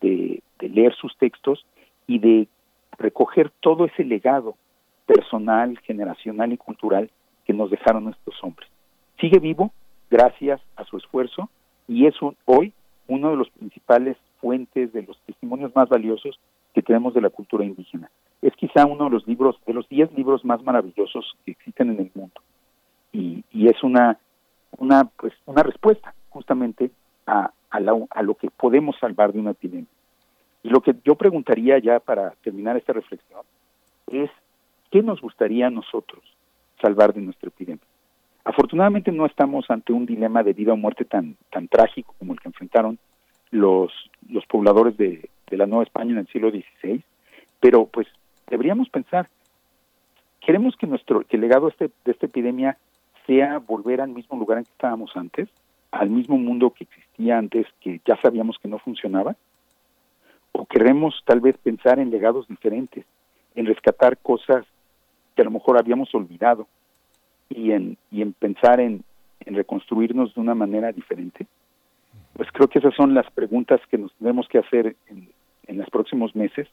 de, 0.00 0.42
leer 0.58 0.94
sus 0.94 1.14
textos 1.18 1.66
y 2.06 2.20
de 2.20 2.48
recoger 2.96 3.50
todo 3.60 3.84
ese 3.84 4.02
legado 4.02 4.54
personal, 5.04 5.78
generacional 5.80 6.54
y 6.54 6.56
cultural 6.56 7.10
que 7.44 7.52
nos 7.52 7.70
dejaron 7.70 8.08
estos 8.08 8.42
hombres. 8.42 8.70
Sigue 9.20 9.38
vivo 9.38 9.70
gracias 10.10 10.58
a 10.76 10.84
su 10.84 10.96
esfuerzo 10.96 11.50
y 11.86 12.06
es 12.06 12.14
hoy 12.46 12.72
uno 13.08 13.30
de 13.30 13.36
los 13.36 13.50
principales 13.50 14.16
fuentes 14.40 14.90
de 14.94 15.02
los 15.02 15.18
testimonios 15.26 15.74
más 15.76 15.90
valiosos 15.90 16.40
que 16.72 16.80
tenemos 16.80 17.12
de 17.12 17.20
la 17.20 17.28
cultura 17.28 17.62
indígena. 17.62 18.10
Es 18.42 18.54
quizá 18.56 18.86
uno 18.86 19.04
de 19.04 19.10
los 19.10 19.26
libros, 19.26 19.56
de 19.66 19.72
los 19.72 19.88
diez 19.88 20.12
libros 20.12 20.44
más 20.44 20.62
maravillosos 20.62 21.36
que 21.44 21.52
existen 21.52 21.90
en 21.90 22.00
el 22.00 22.10
mundo. 22.14 22.40
Y, 23.12 23.44
y 23.52 23.68
es 23.68 23.82
una, 23.82 24.18
una, 24.78 25.04
pues, 25.04 25.32
una 25.46 25.62
respuesta 25.62 26.14
justamente 26.28 26.90
a, 27.26 27.52
a, 27.70 27.78
a 28.10 28.22
lo 28.22 28.34
que 28.34 28.50
podemos 28.50 28.96
salvar 28.98 29.32
de 29.32 29.38
una 29.38 29.52
epidemia. 29.52 29.86
Y 30.62 30.68
lo 30.68 30.80
que 30.80 30.94
yo 31.04 31.14
preguntaría 31.16 31.78
ya 31.78 32.00
para 32.00 32.30
terminar 32.42 32.76
esta 32.76 32.92
reflexión 32.92 33.42
es, 34.06 34.30
¿qué 34.90 35.02
nos 35.02 35.20
gustaría 35.20 35.66
a 35.66 35.70
nosotros 35.70 36.22
salvar 36.80 37.12
de 37.12 37.20
nuestra 37.20 37.48
epidemia? 37.48 37.84
Afortunadamente 38.44 39.12
no 39.12 39.26
estamos 39.26 39.70
ante 39.70 39.92
un 39.92 40.06
dilema 40.06 40.42
de 40.42 40.52
vida 40.52 40.72
o 40.72 40.76
muerte 40.76 41.04
tan, 41.04 41.36
tan 41.50 41.68
trágico 41.68 42.14
como 42.18 42.32
el 42.32 42.40
que 42.40 42.48
enfrentaron 42.48 42.98
los, 43.50 43.92
los 44.28 44.44
pobladores 44.46 44.96
de, 44.96 45.28
de 45.48 45.56
la 45.56 45.66
Nueva 45.66 45.84
España 45.84 46.12
en 46.12 46.18
el 46.18 46.26
siglo 46.28 46.50
XVI, 46.50 47.02
pero 47.60 47.86
pues 47.86 48.08
deberíamos 48.48 48.88
pensar, 48.88 49.28
queremos 50.40 50.76
que 50.76 50.86
nuestro 50.86 51.22
que 51.24 51.36
el 51.36 51.42
legado 51.42 51.68
este, 51.68 51.90
de 52.04 52.12
esta 52.12 52.26
epidemia 52.26 52.78
sea 53.26 53.58
volver 53.58 54.00
al 54.00 54.10
mismo 54.10 54.38
lugar 54.38 54.58
en 54.58 54.64
que 54.64 54.72
estábamos 54.72 55.16
antes, 55.16 55.48
al 55.90 56.10
mismo 56.10 56.38
mundo 56.38 56.70
que 56.70 56.84
existía 56.84 57.38
antes, 57.38 57.66
que 57.80 58.00
ya 58.04 58.16
sabíamos 58.20 58.58
que 58.58 58.68
no 58.68 58.78
funcionaba, 58.78 59.36
o 60.52 60.66
queremos 60.66 61.22
tal 61.24 61.40
vez 61.40 61.56
pensar 61.58 61.98
en 61.98 62.10
legados 62.10 62.48
diferentes, 62.48 63.04
en 63.54 63.66
rescatar 63.66 64.18
cosas 64.18 64.66
que 65.34 65.42
a 65.42 65.44
lo 65.44 65.50
mejor 65.50 65.78
habíamos 65.78 66.14
olvidado 66.14 66.66
y 67.48 67.72
en, 67.72 67.96
y 68.10 68.22
en 68.22 68.32
pensar 68.32 68.80
en, 68.80 69.04
en 69.40 69.54
reconstruirnos 69.54 70.34
de 70.34 70.40
una 70.40 70.54
manera 70.54 70.92
diferente? 70.92 71.46
Pues 72.34 72.50
creo 72.52 72.68
que 72.68 72.78
esas 72.78 72.94
son 72.94 73.14
las 73.14 73.30
preguntas 73.30 73.80
que 73.90 73.98
nos 73.98 74.12
tenemos 74.14 74.48
que 74.48 74.58
hacer 74.58 74.96
en, 75.08 75.28
en 75.66 75.78
los 75.78 75.88
próximos 75.90 76.34
meses 76.34 76.68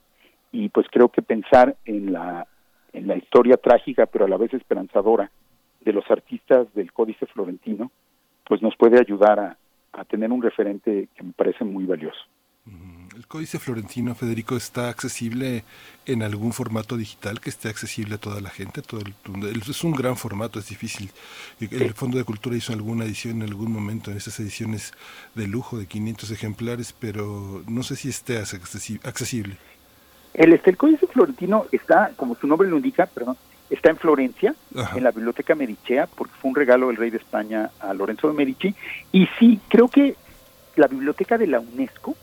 y 0.52 0.70
pues 0.70 0.88
creo 0.92 1.10
que 1.10 1.22
pensar 1.22 1.78
en 1.86 2.14
la, 2.14 2.48
en 2.94 3.08
la 3.08 3.16
historia 3.16 3.58
trágica 3.58 4.06
pero 4.06 4.26
a 4.26 4.30
la 4.30 4.38
vez 4.38 4.54
esperanzadora 4.54 5.32
de 5.82 5.94
los 5.94 6.10
artistas 6.10 6.74
del 6.74 6.92
Códice 6.92 7.26
Florentino, 7.28 7.92
pues 8.46 8.62
nos 8.62 8.76
puede 8.76 9.00
ayudar 9.00 9.40
a, 9.40 9.58
a 9.94 10.04
tener 10.06 10.32
un 10.32 10.42
referente 10.42 11.08
que 11.16 11.24
me 11.24 11.34
parece 11.34 11.64
muy 11.64 11.86
valioso. 11.86 12.20
¿El 13.16 13.28
Códice 13.28 13.60
Florentino, 13.60 14.16
Federico, 14.16 14.56
está 14.56 14.90
accesible 14.90 15.64
en 16.06 16.24
algún 16.24 16.54
formato 16.54 16.96
digital 16.96 17.42
que 17.42 17.50
esté 17.50 17.68
accesible 17.68 18.16
a 18.16 18.18
toda 18.18 18.40
la 18.40 18.50
gente? 18.50 18.82
Todo 18.82 19.02
es 19.02 19.84
un 19.84 19.92
gran 19.92 20.16
formato, 20.16 20.60
es 20.60 20.70
difícil. 20.70 21.12
El 21.60 21.94
Fondo 21.94 22.18
de 22.18 22.24
Cultura 22.24 22.56
hizo 22.56 22.72
alguna 22.72 23.06
edición 23.06 23.42
en 23.42 23.50
algún 23.50 23.74
momento, 23.74 24.12
en 24.12 24.18
esas 24.18 24.40
ediciones 24.40 24.94
de 25.36 25.48
lujo 25.48 25.78
de 25.78 25.88
500 25.88 26.32
ejemplares, 26.32 26.94
pero 26.94 27.64
no 27.68 27.84
sé 27.84 27.96
si 27.98 28.10
esté 28.10 28.38
accesible. 28.38 29.58
El, 30.34 30.54
este, 30.54 30.70
el 30.70 30.78
Códice 30.78 31.08
Florentino 31.08 31.66
está, 31.72 32.12
como 32.16 32.36
su 32.36 32.48
nombre 32.48 32.68
lo 32.68 32.78
indica, 32.78 33.06
perdón, 33.06 33.38
está 33.70 33.90
en 33.90 33.98
Florencia, 33.98 34.56
en 34.96 35.04
la 35.04 35.12
Biblioteca 35.12 35.56
Medichea, 35.56 36.08
porque 36.08 36.34
fue 36.42 36.50
un 36.50 36.56
regalo 36.56 36.88
del 36.88 36.98
rey 36.98 37.10
de 37.10 37.18
España 37.18 37.70
a 37.80 37.94
Lorenzo 37.94 38.28
de 38.28 38.34
Medici. 38.34 38.74
Y 39.12 39.28
sí, 39.38 39.60
creo 39.68 39.88
que 39.88 40.16
la 40.76 40.88
Biblioteca 40.88 41.38
de 41.38 41.48
la 41.48 41.60
UNESCO, 41.60 42.16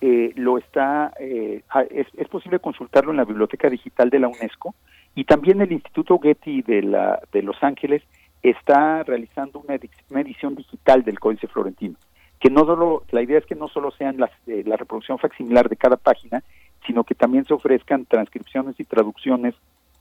eh, 0.00 0.32
lo 0.34 0.58
está, 0.58 1.12
eh, 1.20 1.62
es, 1.90 2.28
posible 2.28 2.58
consultarlo 2.58 3.12
en 3.12 3.18
la 3.18 3.24
Biblioteca 3.24 3.70
Digital 3.70 4.10
de 4.10 4.18
la 4.18 4.26
UNESCO 4.26 4.74
y 5.14 5.24
también 5.24 5.60
el 5.60 5.70
Instituto 5.70 6.18
Getty 6.18 6.62
de, 6.62 6.82
la, 6.82 7.20
de 7.32 7.42
Los 7.42 7.62
Ángeles 7.62 8.02
está 8.42 9.04
realizando 9.04 9.60
una, 9.60 9.76
edición 10.20 10.56
digital 10.56 11.04
del 11.04 11.20
Códice 11.20 11.46
Florentino. 11.46 11.94
Que 12.40 12.50
no 12.50 12.64
solo, 12.64 13.04
la 13.12 13.22
idea 13.22 13.38
es 13.38 13.46
que 13.46 13.54
no 13.54 13.68
solo 13.68 13.92
sean 13.92 14.16
las, 14.16 14.32
eh, 14.48 14.64
la 14.66 14.76
reproducción 14.76 15.18
facsimilar 15.18 15.68
de 15.68 15.76
cada 15.76 15.96
página, 15.96 16.42
sino 16.86 17.04
que 17.04 17.14
también 17.14 17.44
se 17.44 17.54
ofrezcan 17.54 18.06
transcripciones 18.06 18.78
y 18.78 18.84
traducciones 18.84 19.54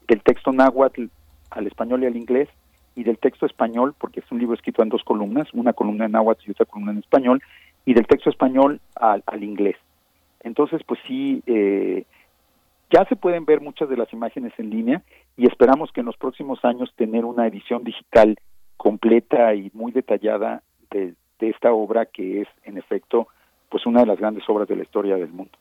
del 0.07 0.21
texto 0.21 0.51
náhuatl 0.51 1.05
al 1.49 1.67
español 1.67 2.03
y 2.03 2.07
al 2.07 2.15
inglés 2.15 2.49
y 2.95 3.03
del 3.03 3.17
texto 3.17 3.45
español, 3.45 3.95
porque 3.97 4.19
es 4.19 4.31
un 4.31 4.39
libro 4.39 4.55
escrito 4.55 4.83
en 4.83 4.89
dos 4.89 5.03
columnas, 5.03 5.47
una 5.53 5.73
columna 5.73 6.05
en 6.05 6.11
náhuatl 6.11 6.43
y 6.47 6.51
otra 6.51 6.65
columna 6.65 6.91
en 6.91 6.99
español, 6.99 7.41
y 7.85 7.93
del 7.93 8.07
texto 8.07 8.29
español 8.29 8.81
al, 8.95 9.23
al 9.25 9.43
inglés. 9.43 9.77
Entonces, 10.41 10.81
pues 10.85 10.99
sí, 11.07 11.41
eh, 11.45 12.05
ya 12.91 13.05
se 13.05 13.15
pueden 13.15 13.45
ver 13.45 13.61
muchas 13.61 13.89
de 13.89 13.97
las 13.97 14.11
imágenes 14.11 14.53
en 14.57 14.69
línea 14.69 15.01
y 15.37 15.47
esperamos 15.47 15.91
que 15.91 16.01
en 16.01 16.07
los 16.07 16.17
próximos 16.17 16.63
años 16.65 16.91
tener 16.95 17.25
una 17.25 17.47
edición 17.47 17.83
digital 17.83 18.37
completa 18.75 19.53
y 19.53 19.71
muy 19.73 19.91
detallada 19.91 20.61
de, 20.89 21.13
de 21.39 21.49
esta 21.49 21.71
obra 21.71 22.05
que 22.05 22.41
es, 22.41 22.47
en 22.63 22.77
efecto, 22.77 23.27
pues 23.69 23.85
una 23.85 24.01
de 24.01 24.07
las 24.07 24.19
grandes 24.19 24.43
obras 24.49 24.67
de 24.67 24.75
la 24.75 24.83
historia 24.83 25.15
del 25.15 25.31
mundo. 25.31 25.57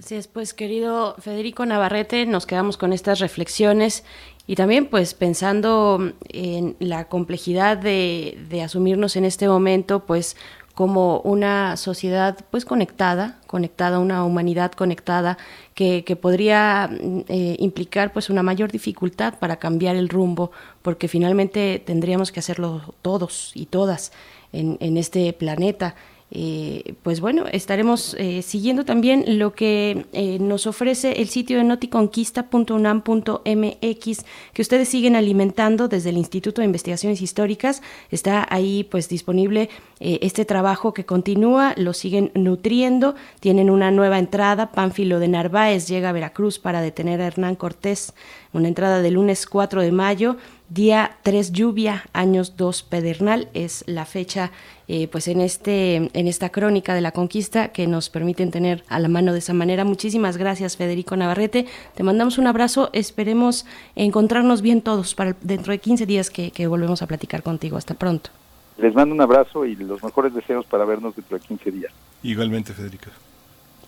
Así 0.00 0.14
es, 0.14 0.28
pues 0.28 0.54
querido 0.54 1.14
Federico 1.18 1.66
Navarrete, 1.66 2.24
nos 2.24 2.46
quedamos 2.46 2.78
con 2.78 2.94
estas 2.94 3.18
reflexiones 3.18 4.02
y 4.46 4.54
también 4.56 4.86
pues 4.86 5.12
pensando 5.12 6.14
en 6.30 6.74
la 6.78 7.06
complejidad 7.08 7.76
de, 7.76 8.62
asumirnos 8.64 9.16
en 9.16 9.26
este 9.26 9.46
momento, 9.46 10.06
pues 10.06 10.38
como 10.74 11.20
una 11.20 11.76
sociedad 11.76 12.38
pues 12.50 12.64
conectada, 12.64 13.40
conectada, 13.46 13.98
una 13.98 14.24
humanidad 14.24 14.72
conectada 14.72 15.36
que, 15.74 16.02
podría 16.18 16.88
eh, 17.28 17.56
implicar 17.58 18.14
pues 18.14 18.30
una 18.30 18.42
mayor 18.42 18.72
dificultad 18.72 19.38
para 19.38 19.56
cambiar 19.56 19.96
el 19.96 20.08
rumbo, 20.08 20.50
porque 20.80 21.08
finalmente 21.08 21.78
tendríamos 21.84 22.32
que 22.32 22.40
hacerlo 22.40 22.94
todos 23.02 23.52
y 23.54 23.66
todas 23.66 24.12
en, 24.54 24.78
en 24.80 24.96
este 24.96 25.30
planeta. 25.34 25.94
Eh, 26.32 26.94
pues 27.02 27.20
bueno, 27.20 27.46
estaremos 27.50 28.14
eh, 28.14 28.42
siguiendo 28.42 28.84
también 28.84 29.38
lo 29.38 29.52
que 29.52 30.06
eh, 30.12 30.38
nos 30.38 30.68
ofrece 30.68 31.20
el 31.20 31.28
sitio 31.28 31.58
de 31.58 31.64
noticonquista.unam.mx 31.64 34.24
que 34.52 34.62
ustedes 34.62 34.88
siguen 34.88 35.16
alimentando 35.16 35.88
desde 35.88 36.10
el 36.10 36.16
Instituto 36.16 36.60
de 36.60 36.66
Investigaciones 36.66 37.20
Históricas. 37.20 37.82
Está 38.10 38.46
ahí 38.48 38.84
pues 38.84 39.08
disponible 39.08 39.70
este 39.98 40.44
trabajo 40.46 40.94
que 40.94 41.04
continúa, 41.04 41.74
lo 41.76 41.92
siguen 41.92 42.30
nutriendo, 42.34 43.16
tienen 43.40 43.68
una 43.68 43.90
nueva 43.90 44.18
entrada, 44.18 44.72
Pánfilo 44.72 45.18
de 45.18 45.28
Narváez 45.28 45.88
llega 45.88 46.08
a 46.08 46.12
Veracruz 46.12 46.58
para 46.58 46.80
detener 46.80 47.20
a 47.20 47.26
Hernán 47.26 47.54
Cortés, 47.54 48.14
una 48.54 48.68
entrada 48.68 49.02
del 49.02 49.12
lunes 49.14 49.46
4 49.46 49.82
de 49.82 49.92
mayo 49.92 50.36
Día 50.70 51.16
3 51.24 51.50
lluvia, 51.50 52.04
años 52.12 52.56
2 52.56 52.84
pedernal 52.84 53.48
es 53.54 53.82
la 53.88 54.04
fecha 54.04 54.52
eh, 54.86 55.08
pues 55.08 55.26
en 55.26 55.40
este 55.40 55.96
en 55.96 56.28
esta 56.28 56.50
crónica 56.50 56.94
de 56.94 57.00
la 57.00 57.10
conquista 57.10 57.72
que 57.72 57.88
nos 57.88 58.08
permiten 58.08 58.52
tener 58.52 58.84
a 58.88 59.00
la 59.00 59.08
mano 59.08 59.32
de 59.32 59.40
esa 59.40 59.52
manera. 59.52 59.84
Muchísimas 59.84 60.36
gracias 60.36 60.76
Federico 60.76 61.16
Navarrete. 61.16 61.66
Te 61.96 62.04
mandamos 62.04 62.38
un 62.38 62.46
abrazo. 62.46 62.88
Esperemos 62.92 63.66
encontrarnos 63.96 64.62
bien 64.62 64.80
todos 64.80 65.16
para 65.16 65.34
dentro 65.40 65.72
de 65.72 65.80
15 65.80 66.06
días 66.06 66.30
que, 66.30 66.52
que 66.52 66.68
volvemos 66.68 67.02
a 67.02 67.08
platicar 67.08 67.42
contigo. 67.42 67.76
Hasta 67.76 67.94
pronto. 67.94 68.30
Les 68.78 68.94
mando 68.94 69.12
un 69.12 69.20
abrazo 69.20 69.66
y 69.66 69.74
los 69.74 70.04
mejores 70.04 70.32
deseos 70.34 70.66
para 70.66 70.84
vernos 70.84 71.16
dentro 71.16 71.36
de 71.36 71.44
15 71.46 71.70
días. 71.72 71.92
Igualmente, 72.22 72.74
Federico. 72.74 73.10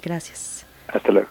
Gracias. 0.03 0.67
Hasta 0.89 1.13
luego. 1.13 1.29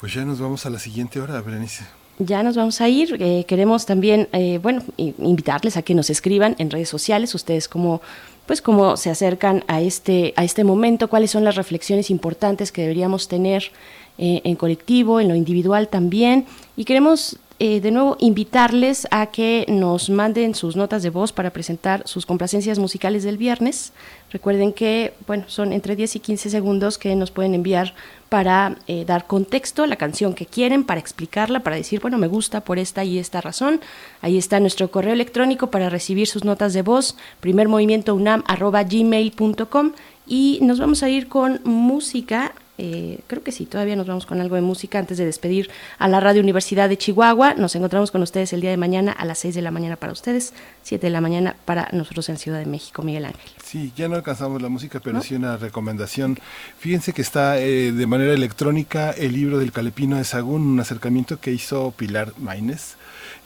Pues 0.00 0.14
ya 0.14 0.24
nos 0.24 0.40
vamos 0.40 0.64
a 0.64 0.70
la 0.70 0.78
siguiente 0.78 1.20
hora, 1.20 1.38
Berenice 1.42 1.84
ya 2.18 2.42
nos 2.42 2.56
vamos 2.56 2.80
a 2.80 2.88
ir. 2.88 3.16
Eh, 3.20 3.44
queremos 3.46 3.86
también, 3.86 4.28
eh, 4.32 4.58
bueno, 4.62 4.82
invitarles 4.96 5.76
a 5.76 5.82
que 5.82 5.94
nos 5.94 6.10
escriban 6.10 6.56
en 6.58 6.70
redes 6.70 6.88
sociales, 6.88 7.34
ustedes 7.34 7.68
como 7.68 8.00
pues 8.46 8.62
cómo 8.62 8.96
se 8.96 9.10
acercan 9.10 9.64
a 9.66 9.80
este, 9.80 10.32
a 10.36 10.44
este 10.44 10.62
momento, 10.62 11.08
cuáles 11.08 11.32
son 11.32 11.42
las 11.42 11.56
reflexiones 11.56 12.10
importantes 12.10 12.70
que 12.70 12.82
deberíamos 12.82 13.26
tener 13.26 13.72
eh, 14.18 14.40
en 14.44 14.54
colectivo, 14.54 15.20
en 15.20 15.28
lo 15.28 15.34
individual 15.34 15.88
también. 15.88 16.46
Y 16.76 16.84
queremos 16.84 17.38
eh, 17.58 17.80
de 17.80 17.90
nuevo 17.90 18.18
invitarles 18.20 19.08
a 19.10 19.26
que 19.26 19.64
nos 19.68 20.10
manden 20.10 20.54
sus 20.54 20.76
notas 20.76 21.02
de 21.02 21.08
voz 21.08 21.32
para 21.32 21.48
presentar 21.50 22.02
sus 22.06 22.26
complacencias 22.26 22.78
musicales 22.78 23.24
del 23.24 23.38
viernes. 23.38 23.94
Recuerden 24.30 24.74
que 24.74 25.14
bueno, 25.26 25.44
son 25.46 25.72
entre 25.72 25.96
10 25.96 26.16
y 26.16 26.20
15 26.20 26.50
segundos 26.50 26.98
que 26.98 27.16
nos 27.16 27.30
pueden 27.30 27.54
enviar 27.54 27.94
para 28.28 28.76
eh, 28.88 29.06
dar 29.06 29.26
contexto 29.26 29.84
a 29.84 29.86
la 29.86 29.96
canción 29.96 30.34
que 30.34 30.44
quieren, 30.44 30.84
para 30.84 31.00
explicarla, 31.00 31.60
para 31.60 31.76
decir, 31.76 32.00
bueno, 32.00 32.18
me 32.18 32.26
gusta 32.26 32.60
por 32.60 32.78
esta 32.78 33.04
y 33.04 33.18
esta 33.18 33.40
razón. 33.40 33.80
Ahí 34.20 34.36
está 34.36 34.60
nuestro 34.60 34.90
correo 34.90 35.14
electrónico 35.14 35.70
para 35.70 35.88
recibir 35.88 36.26
sus 36.26 36.44
notas 36.44 36.74
de 36.74 36.82
voz, 36.82 37.16
primermovimientounam.gmail.com 37.40 39.92
y 40.26 40.58
nos 40.60 40.78
vamos 40.78 41.02
a 41.02 41.08
ir 41.08 41.28
con 41.28 41.62
música 41.64 42.52
eh, 42.78 43.20
creo 43.26 43.42
que 43.42 43.52
sí, 43.52 43.66
todavía 43.66 43.96
nos 43.96 44.06
vamos 44.06 44.26
con 44.26 44.40
algo 44.40 44.54
de 44.54 44.62
música 44.62 44.98
antes 44.98 45.18
de 45.18 45.24
despedir 45.24 45.70
a 45.98 46.08
la 46.08 46.20
Radio 46.20 46.42
Universidad 46.42 46.88
de 46.88 46.98
Chihuahua. 46.98 47.54
Nos 47.54 47.74
encontramos 47.74 48.10
con 48.10 48.22
ustedes 48.22 48.52
el 48.52 48.60
día 48.60 48.70
de 48.70 48.76
mañana 48.76 49.12
a 49.12 49.24
las 49.24 49.38
6 49.38 49.54
de 49.54 49.62
la 49.62 49.70
mañana 49.70 49.96
para 49.96 50.12
ustedes, 50.12 50.52
7 50.82 51.06
de 51.06 51.10
la 51.10 51.20
mañana 51.20 51.56
para 51.64 51.88
nosotros 51.92 52.28
en 52.28 52.36
Ciudad 52.36 52.58
de 52.58 52.66
México, 52.66 53.02
Miguel 53.02 53.26
Ángel. 53.26 53.50
Sí, 53.64 53.92
ya 53.96 54.08
no 54.08 54.16
alcanzamos 54.16 54.60
la 54.60 54.68
música, 54.68 55.00
pero 55.00 55.22
sí 55.22 55.34
una 55.34 55.56
recomendación. 55.56 56.38
Fíjense 56.78 57.12
que 57.12 57.22
está 57.22 57.58
eh, 57.58 57.92
de 57.92 58.06
manera 58.06 58.34
electrónica 58.34 59.10
el 59.10 59.32
libro 59.32 59.58
del 59.58 59.72
Calepino 59.72 60.16
de 60.16 60.24
Sagún, 60.24 60.62
un 60.62 60.80
acercamiento 60.80 61.40
que 61.40 61.52
hizo 61.52 61.92
Pilar 61.96 62.32
Maínez 62.38 62.96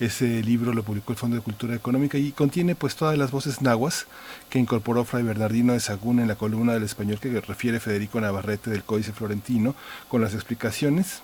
ese 0.01 0.43
libro 0.43 0.73
lo 0.73 0.83
publicó 0.83 1.13
el 1.13 1.19
Fondo 1.19 1.37
de 1.37 1.43
Cultura 1.43 1.75
Económica 1.75 2.17
y 2.17 2.33
contiene 2.33 2.75
pues 2.75 2.97
todas 2.97 3.17
las 3.19 3.31
voces 3.31 3.61
nahuas 3.61 4.07
que 4.49 4.59
incorporó 4.59 5.05
Fray 5.05 5.23
Bernardino 5.23 5.75
de 5.75 5.81
Sagún 5.81 6.21
en 6.21 6.29
la 6.29 6.37
columna 6.37 6.73
del 6.73 6.85
español 6.85 7.21
que 7.21 7.41
refiere 7.41 7.81
Federico 7.81 8.21
Navarrete 8.21 8.71
del 8.71 8.83
Códice 8.83 9.13
Florentino, 9.13 9.75
con 10.09 10.23
las 10.23 10.35
explicaciones 10.35 11.21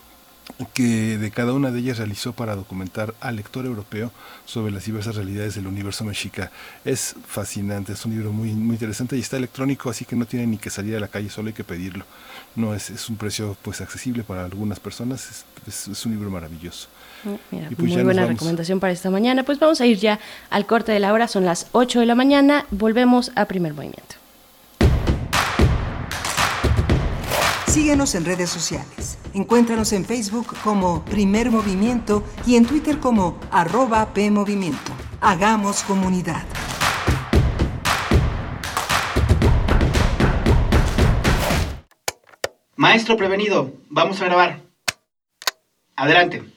que 0.73 1.17
de 1.17 1.31
cada 1.31 1.53
una 1.53 1.71
de 1.71 1.79
ellas 1.79 1.97
realizó 1.97 2.33
para 2.33 2.55
documentar 2.55 3.13
al 3.19 3.35
lector 3.35 3.65
europeo 3.65 4.11
sobre 4.45 4.71
las 4.71 4.85
diversas 4.85 5.15
realidades 5.15 5.55
del 5.55 5.67
universo 5.67 6.05
mexica. 6.05 6.51
Es 6.85 7.15
fascinante, 7.27 7.93
es 7.93 8.05
un 8.05 8.13
libro 8.13 8.31
muy, 8.31 8.53
muy 8.53 8.75
interesante 8.75 9.17
y 9.17 9.19
está 9.19 9.37
electrónico, 9.37 9.89
así 9.89 10.05
que 10.05 10.15
no 10.15 10.25
tiene 10.25 10.47
ni 10.47 10.57
que 10.57 10.69
salir 10.69 10.95
a 10.95 10.99
la 10.99 11.09
calle, 11.09 11.29
solo 11.29 11.47
hay 11.47 11.53
que 11.53 11.63
pedirlo. 11.63 12.05
No 12.55 12.73
es, 12.73 12.89
es 12.89 13.09
un 13.09 13.17
precio 13.17 13.57
pues 13.61 13.81
accesible 13.81 14.23
para 14.23 14.45
algunas 14.45 14.79
personas, 14.79 15.45
es, 15.67 15.87
es 15.87 16.05
un 16.05 16.13
libro 16.13 16.29
maravilloso. 16.29 16.87
Pues 17.77 17.93
muy 17.93 18.03
buena 18.03 18.25
recomendación 18.25 18.79
para 18.79 18.93
esta 18.93 19.09
mañana. 19.09 19.43
Pues 19.43 19.59
vamos 19.59 19.81
a 19.81 19.85
ir 19.85 19.97
ya 19.97 20.19
al 20.49 20.65
corte 20.65 20.91
de 20.91 20.99
la 20.99 21.13
hora, 21.13 21.27
son 21.27 21.45
las 21.45 21.67
8 21.71 21.99
de 21.99 22.05
la 22.05 22.15
mañana, 22.15 22.65
volvemos 22.71 23.31
a 23.35 23.45
primer 23.45 23.73
movimiento. 23.73 24.15
Síguenos 27.67 28.15
en 28.15 28.25
redes 28.25 28.49
sociales. 28.49 29.19
Encuéntranos 29.33 29.93
en 29.93 30.03
Facebook 30.03 30.47
como 30.63 31.05
Primer 31.05 31.51
Movimiento 31.51 32.23
y 32.45 32.55
en 32.55 32.65
Twitter 32.65 32.99
como 32.99 33.37
arroba 33.51 34.13
PMovimiento. 34.13 34.91
Hagamos 35.21 35.83
comunidad. 35.83 36.43
Maestro 42.75 43.15
prevenido, 43.17 43.73
vamos 43.89 44.21
a 44.21 44.25
grabar. 44.25 44.61
Adelante. 45.95 46.56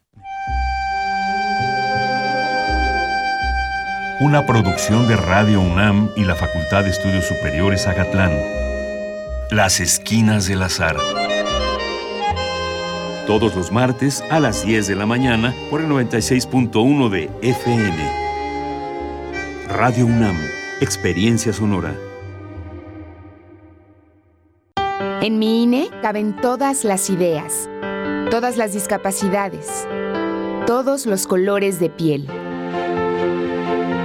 Una 4.21 4.45
producción 4.45 5.07
de 5.07 5.15
Radio 5.15 5.59
UNAM 5.61 6.11
y 6.15 6.25
la 6.25 6.35
Facultad 6.35 6.83
de 6.83 6.91
Estudios 6.91 7.25
Superiores 7.25 7.87
Agatlán. 7.87 8.31
Las 9.49 9.79
Esquinas 9.79 10.47
del 10.47 10.61
Azar. 10.61 10.95
Todos 13.25 13.55
los 13.55 13.71
martes 13.71 14.23
a 14.29 14.39
las 14.39 14.63
10 14.63 14.85
de 14.85 14.95
la 14.95 15.07
mañana 15.07 15.55
por 15.71 15.81
el 15.81 15.87
96.1 15.87 17.09
de 17.09 17.31
FM. 17.41 18.11
Radio 19.69 20.05
UNAM. 20.05 20.37
Experiencia 20.81 21.51
sonora. 21.51 21.95
En 25.23 25.39
mi 25.39 25.63
INE 25.63 25.89
caben 26.03 26.35
todas 26.35 26.83
las 26.83 27.09
ideas, 27.09 27.67
todas 28.29 28.55
las 28.55 28.73
discapacidades, 28.73 29.87
todos 30.67 31.07
los 31.07 31.25
colores 31.25 31.79
de 31.79 31.89
piel 31.89 32.29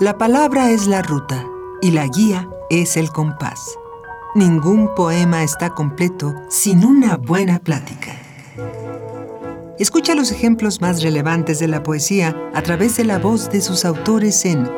La 0.00 0.18
palabra 0.18 0.72
es 0.72 0.88
la 0.88 1.02
ruta 1.02 1.46
y 1.80 1.92
la 1.92 2.08
guía 2.08 2.48
es 2.68 2.96
el 2.96 3.10
compás. 3.10 3.78
Ningún 4.34 4.92
poema 4.92 5.44
está 5.44 5.70
completo 5.70 6.34
sin 6.48 6.84
una 6.84 7.16
buena 7.16 7.60
plática. 7.60 8.12
Escucha 9.78 10.16
los 10.16 10.32
ejemplos 10.32 10.80
más 10.80 11.00
relevantes 11.00 11.60
de 11.60 11.68
la 11.68 11.84
poesía 11.84 12.36
a 12.54 12.62
través 12.62 12.96
de 12.96 13.04
la 13.04 13.20
voz 13.20 13.50
de 13.50 13.60
sus 13.60 13.84
autores 13.84 14.44
en 14.44 14.68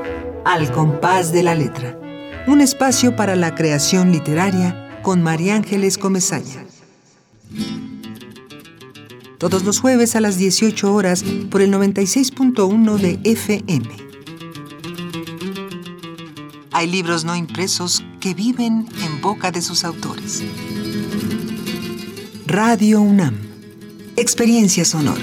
Al 0.45 0.71
compás 0.71 1.33
de 1.33 1.43
la 1.43 1.55
letra, 1.55 1.99
un 2.47 2.61
espacio 2.61 3.17
para 3.17 3.37
la 3.37 3.55
creación 3.55 4.13
literaria 4.13 5.01
con 5.03 5.23
María 5.23 5.57
Ángeles 5.57 5.97
Comezaña. 5.97 6.67
Todos 9.39 9.64
los 9.64 9.80
jueves 9.80 10.16
a 10.16 10.20
las 10.20 10.39
18 10.39 10.95
horas 10.95 11.22
por 11.51 11.61
el 11.61 11.70
96.1 11.70 12.97
de 12.97 13.18
FM. 13.24 13.89
Hay 16.72 16.87
libros 16.91 17.24
no 17.24 17.37
impresos 17.37 18.03
que 18.20 18.32
viven 18.32 18.89
en 19.03 19.20
boca 19.20 19.51
de 19.51 19.61
sus 19.61 19.84
autores. 19.84 20.43
Radio 22.47 23.01
UNAM. 23.03 23.37
Experiencia 24.16 24.84
sonora. 24.87 25.22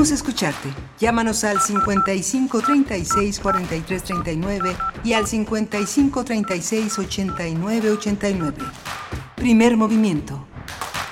Queremos 0.00 0.18
escucharte. 0.18 0.70
Llámanos 0.98 1.44
al 1.44 1.60
55 1.60 2.62
36 2.62 3.38
43 3.38 4.02
39 4.02 4.74
y 5.04 5.12
al 5.12 5.26
55 5.26 6.24
36 6.24 6.98
89 7.00 7.90
89. 7.90 8.56
Primer 9.36 9.76
movimiento. 9.76 10.46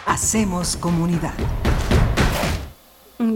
Hacemos 0.07 0.79
comunidad. 0.79 1.35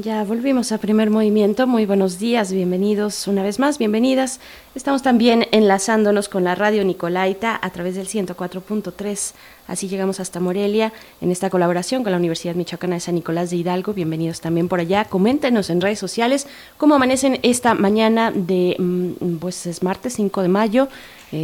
Ya 0.00 0.24
volvimos 0.24 0.72
a 0.72 0.78
primer 0.78 1.10
movimiento. 1.10 1.66
Muy 1.66 1.86
buenos 1.86 2.18
días, 2.18 2.50
bienvenidos 2.50 3.28
una 3.28 3.42
vez 3.42 3.58
más, 3.58 3.76
bienvenidas. 3.76 4.40
Estamos 4.74 5.02
también 5.02 5.48
enlazándonos 5.52 6.28
con 6.28 6.44
la 6.44 6.54
radio 6.54 6.82
Nicolaita 6.82 7.58
a 7.60 7.70
través 7.70 7.96
del 7.96 8.08
104.3. 8.08 9.34
Así 9.68 9.88
llegamos 9.88 10.18
hasta 10.18 10.40
Morelia 10.40 10.92
en 11.20 11.30
esta 11.30 11.48
colaboración 11.48 12.02
con 12.02 12.10
la 12.12 12.18
Universidad 12.18 12.54
Michoacana 12.54 12.94
de 12.94 13.00
San 13.00 13.14
Nicolás 13.14 13.50
de 13.50 13.56
Hidalgo. 13.56 13.94
Bienvenidos 13.94 14.40
también 14.40 14.68
por 14.68 14.80
allá. 14.80 15.04
Coméntenos 15.04 15.70
en 15.70 15.80
redes 15.80 15.98
sociales 15.98 16.48
cómo 16.76 16.96
amanecen 16.96 17.38
esta 17.42 17.74
mañana 17.74 18.32
de, 18.32 18.76
mm, 18.78 19.36
pues 19.36 19.66
es 19.66 19.82
martes 19.82 20.14
5 20.14 20.42
de 20.42 20.48
mayo. 20.48 20.88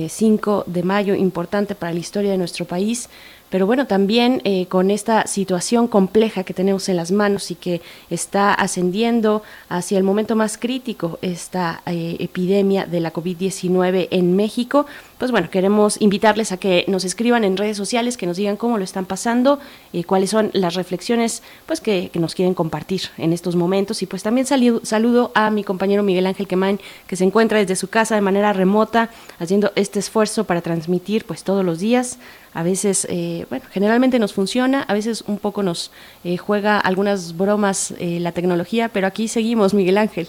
5 0.09 0.65
eh, 0.67 0.71
de 0.71 0.83
mayo, 0.83 1.15
importante 1.15 1.75
para 1.75 1.93
la 1.93 1.99
historia 1.99 2.31
de 2.31 2.37
nuestro 2.39 2.67
país 2.67 3.09
pero 3.51 3.67
bueno, 3.67 3.87
también 3.87 4.43
eh, 4.45 4.67
con 4.67 4.91
esta 4.91 5.27
situación 5.27 5.89
compleja 5.89 6.45
que 6.45 6.55
tenemos 6.55 6.89
en 6.89 6.97
las 6.97 7.11
manos 7.11 7.51
y 7.51 7.55
que 7.55 7.81
está 8.11 8.53
ascendiendo 8.53 9.43
hacia 9.69 9.99
el 9.99 10.05
momento 10.05 10.37
más 10.37 10.59
crítico, 10.59 11.19
esta 11.23 11.83
eh, 11.87 12.17
epidemia 12.21 12.87
de 12.87 13.01
la 13.01 13.13
COVID-19 13.13 14.09
en 14.11 14.37
México, 14.37 14.87
pues 15.19 15.33
bueno, 15.33 15.51
queremos 15.51 16.01
invitarles 16.01 16.53
a 16.53 16.59
que 16.59 16.85
nos 16.87 17.05
escriban 17.05 17.43
en 17.43 17.57
redes 17.57 17.77
sociales, 17.77 18.17
que 18.17 18.27
nos 18.27 18.37
digan 18.37 18.57
cómo 18.57 18.79
lo 18.79 18.85
están 18.85 19.05
pasando, 19.05 19.59
y 19.93 20.05
cuáles 20.05 20.31
son 20.31 20.51
las 20.53 20.75
reflexiones 20.75 21.43
pues 21.67 21.81
que, 21.81 22.11
nos 22.15 22.35
quieren 22.35 22.55
compartir 22.55 23.03
en 23.17 23.33
estos 23.33 23.57
momentos. 23.57 24.03
Y 24.03 24.07
pues 24.07 24.23
también 24.23 24.47
saludo 24.47 25.33
a 25.35 25.51
mi 25.51 25.65
compañero 25.65 26.03
Miguel 26.03 26.27
Ángel 26.27 26.47
Quemain, 26.47 26.81
que 27.07 27.17
se 27.17 27.25
encuentra 27.25 27.59
desde 27.59 27.77
su 27.77 27.89
casa 27.89 28.15
de 28.15 28.21
manera 28.21 28.53
remota, 28.53 29.11
haciendo 29.39 29.73
este 29.77 29.99
esfuerzo 29.99 30.45
para 30.45 30.63
transmitir 30.63 31.25
pues 31.25 31.45
todos 31.45 31.65
los 31.65 31.79
días. 31.79 32.19
A 32.59 32.65
veces, 32.65 33.07
eh, 33.09 33.47
bueno, 33.51 33.65
generalmente 33.71 34.19
nos 34.19 34.33
funciona, 34.33 34.83
a 34.83 34.93
veces 34.93 35.23
un 35.29 35.39
poco 35.39 35.63
nos 35.63 35.93
eh, 36.25 36.39
juega 36.39 36.81
algunas 36.81 37.37
bromas 37.37 37.95
eh, 38.01 38.19
la 38.19 38.33
tecnología, 38.33 38.89
pero 38.89 39.07
aquí 39.07 39.29
seguimos, 39.29 39.75
Miguel 39.75 39.97
Ángel. 39.97 40.27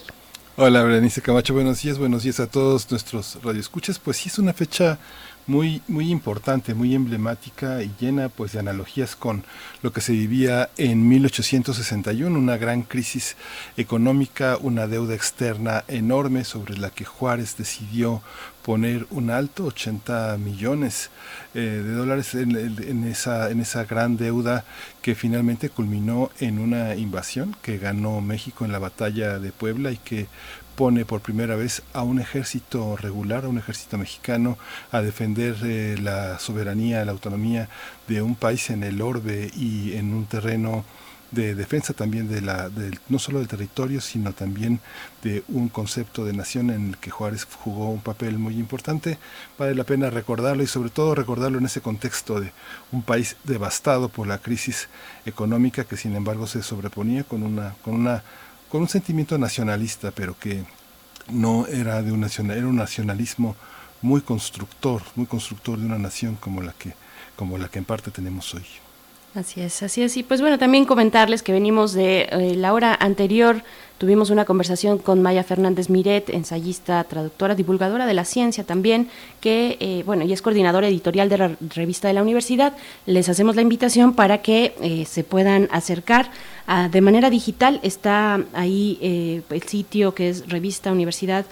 Hola, 0.56 0.84
Berenice 0.84 1.24
Camacho, 1.24 1.56
buenos 1.56 1.82
días, 1.82 1.98
buenos 1.98 2.22
días 2.22 2.40
a 2.40 2.46
todos 2.46 2.92
nuestros 2.92 3.40
radioescuchas. 3.42 3.98
Pues 3.98 4.18
sí, 4.18 4.30
es 4.30 4.38
una 4.38 4.54
fecha 4.54 5.00
muy, 5.48 5.82
muy 5.88 6.12
importante, 6.12 6.76
muy 6.76 6.94
emblemática 6.94 7.82
y 7.82 7.92
llena 8.00 8.30
pues 8.30 8.52
de 8.52 8.60
analogías 8.60 9.16
con 9.16 9.44
lo 9.82 9.92
que 9.92 10.00
se 10.00 10.12
vivía 10.12 10.70
en 10.78 11.10
1861, 11.10 12.38
una 12.38 12.58
gran 12.58 12.84
crisis 12.84 13.38
económica, 13.76 14.60
una 14.62 14.86
deuda 14.86 15.16
externa 15.16 15.84
enorme 15.88 16.44
sobre 16.44 16.78
la 16.78 16.92
que 16.92 17.06
Juárez 17.06 17.58
decidió 17.58 18.22
poner 18.70 19.08
un 19.10 19.32
alto, 19.32 19.66
80 19.66 20.38
millones 20.38 21.10
eh, 21.56 21.60
de 21.60 21.92
dólares 21.92 22.36
en, 22.36 23.04
esa, 23.04 23.50
en 23.50 23.62
esa 23.62 23.86
gran 23.86 24.16
deuda 24.16 24.64
que 25.02 25.16
finalmente 25.16 25.72
culminó 25.72 26.30
en 26.40 26.60
una 26.60 26.94
invasión 26.94 27.56
que 27.64 27.80
ganó 27.80 28.22
México 28.22 28.66
en 28.66 28.72
la 28.72 28.78
batalla 28.78 29.40
de 29.40 29.52
Puebla 29.52 29.92
y 29.92 29.98
que 29.98 30.28
pone 30.76 31.04
por 31.04 31.22
primera 31.22 31.56
vez 31.56 31.82
a 31.94 32.04
un 32.04 32.20
ejército 32.20 32.96
regular, 32.96 33.46
a 33.46 33.48
un 33.48 33.58
ejército 33.58 33.98
mexicano, 33.98 34.60
a 34.92 35.02
defender 35.02 35.56
eh, 35.64 35.98
la 36.00 36.38
soberanía, 36.38 37.04
la 37.06 37.12
autonomía 37.12 37.70
de 38.08 38.22
un 38.22 38.36
país 38.36 38.70
en 38.70 38.84
el 38.84 39.02
orbe 39.02 39.50
y 39.58 39.94
en 39.94 40.14
un 40.14 40.28
terreno 40.28 40.86
de 41.32 41.54
defensa 41.54 41.94
también 41.94 42.28
de 42.28 42.42
la, 42.42 42.72
no 43.08 43.20
solo 43.20 43.40
del 43.40 43.48
territorio, 43.48 44.02
sino 44.02 44.34
también 44.34 44.80
de 45.22 45.44
un 45.48 45.70
concepto 45.70 46.26
de 46.26 46.34
nación 46.34 46.72
en 46.72 46.90
el 46.90 46.98
que 46.98 47.12
Juárez 47.12 47.46
jugó 47.46 47.90
un 47.92 48.02
papel 48.02 48.38
muy 48.38 48.56
importante. 48.56 49.18
Vale 49.58 49.76
la 49.76 49.84
pena 49.84 50.10
recordarlo 50.10 50.64
y 50.64 50.68
sobre 50.68 50.90
todo 50.90 51.16
recordarlo 51.16 51.60
en 51.60 51.66
ese 51.66 51.82
contexto 51.82 52.40
de 52.40 52.52
un 52.92 53.04
país 53.04 53.36
devastado 53.44 54.10
por 54.10 54.28
la 54.28 54.40
crisis 54.40 54.90
económica 55.26 55.84
que 55.84 55.98
sin 55.98 56.16
embargo 56.16 56.48
se 56.48 56.64
sobreponía 56.64 57.24
con 57.24 57.44
una, 57.44 57.76
con 57.84 57.94
una, 57.96 58.24
con 58.70 58.82
un 58.82 58.90
sentimiento 58.90 59.38
nacionalista, 59.38 60.12
pero 60.12 60.38
que 60.38 60.64
no 61.30 61.68
era 61.68 62.02
de 62.02 62.12
un 62.12 62.22
nacional, 62.22 62.58
era 62.58 62.68
un 62.68 62.76
nacionalismo 62.76 63.56
muy 64.02 64.22
constructor, 64.22 65.04
muy 65.16 65.28
constructor 65.28 65.78
de 65.78 65.86
una 65.86 66.00
nación 66.00 66.36
como 66.36 66.62
la 66.62 66.74
que, 66.74 66.94
como 67.36 67.58
la 67.58 67.68
que 67.68 67.80
en 67.80 67.86
parte 67.86 68.10
tenemos 68.10 68.54
hoy. 68.56 68.66
Así 69.36 69.62
es, 69.62 69.84
así 69.84 70.02
es. 70.02 70.18
Y 70.18 70.24
pues 70.24 70.42
bueno, 70.42 70.58
también 70.58 70.86
comentarles 70.86 71.44
que 71.44 71.52
venimos 71.52 71.94
de 71.94 72.28
eh, 72.32 72.56
la 72.56 72.74
hora 72.74 72.98
anterior, 73.00 73.62
tuvimos 74.00 74.32
una 74.32 74.44
conversación 74.44 74.98
con 74.98 75.22
Maya 75.22 75.44
Fernández 75.44 75.88
Miret, 75.92 76.32
ensayista, 76.32 77.04
traductora, 77.04 77.54
divulgadora 77.54 78.08
de 78.08 78.16
la 78.16 78.26
ciencia 78.26 78.64
también, 78.64 79.08
que, 79.40 79.78
eh, 79.80 80.02
bueno, 80.04 80.26
y 80.26 80.34
es 80.34 80.42
coordinadora 80.42 80.88
editorial 80.88 81.30
de 81.30 81.38
la 81.38 81.52
revista 81.76 82.08
de 82.08 82.16
la 82.16 82.24
universidad. 82.24 82.76
Les 83.06 83.30
hacemos 83.30 83.56
la 83.56 83.62
invitación 83.62 84.16
para 84.16 84.42
que 84.42 84.74
eh, 84.82 85.06
se 85.06 85.24
puedan 85.24 85.70
acercar 85.72 86.32
de 86.92 87.02
manera 87.02 87.32
digital. 87.32 87.80
Está 87.82 88.44
ahí 88.54 89.44
el 89.50 89.64
sitio 89.64 90.14
que 90.14 90.30
es 90.30 90.48
revista 90.50 90.92
universidad 90.92 91.48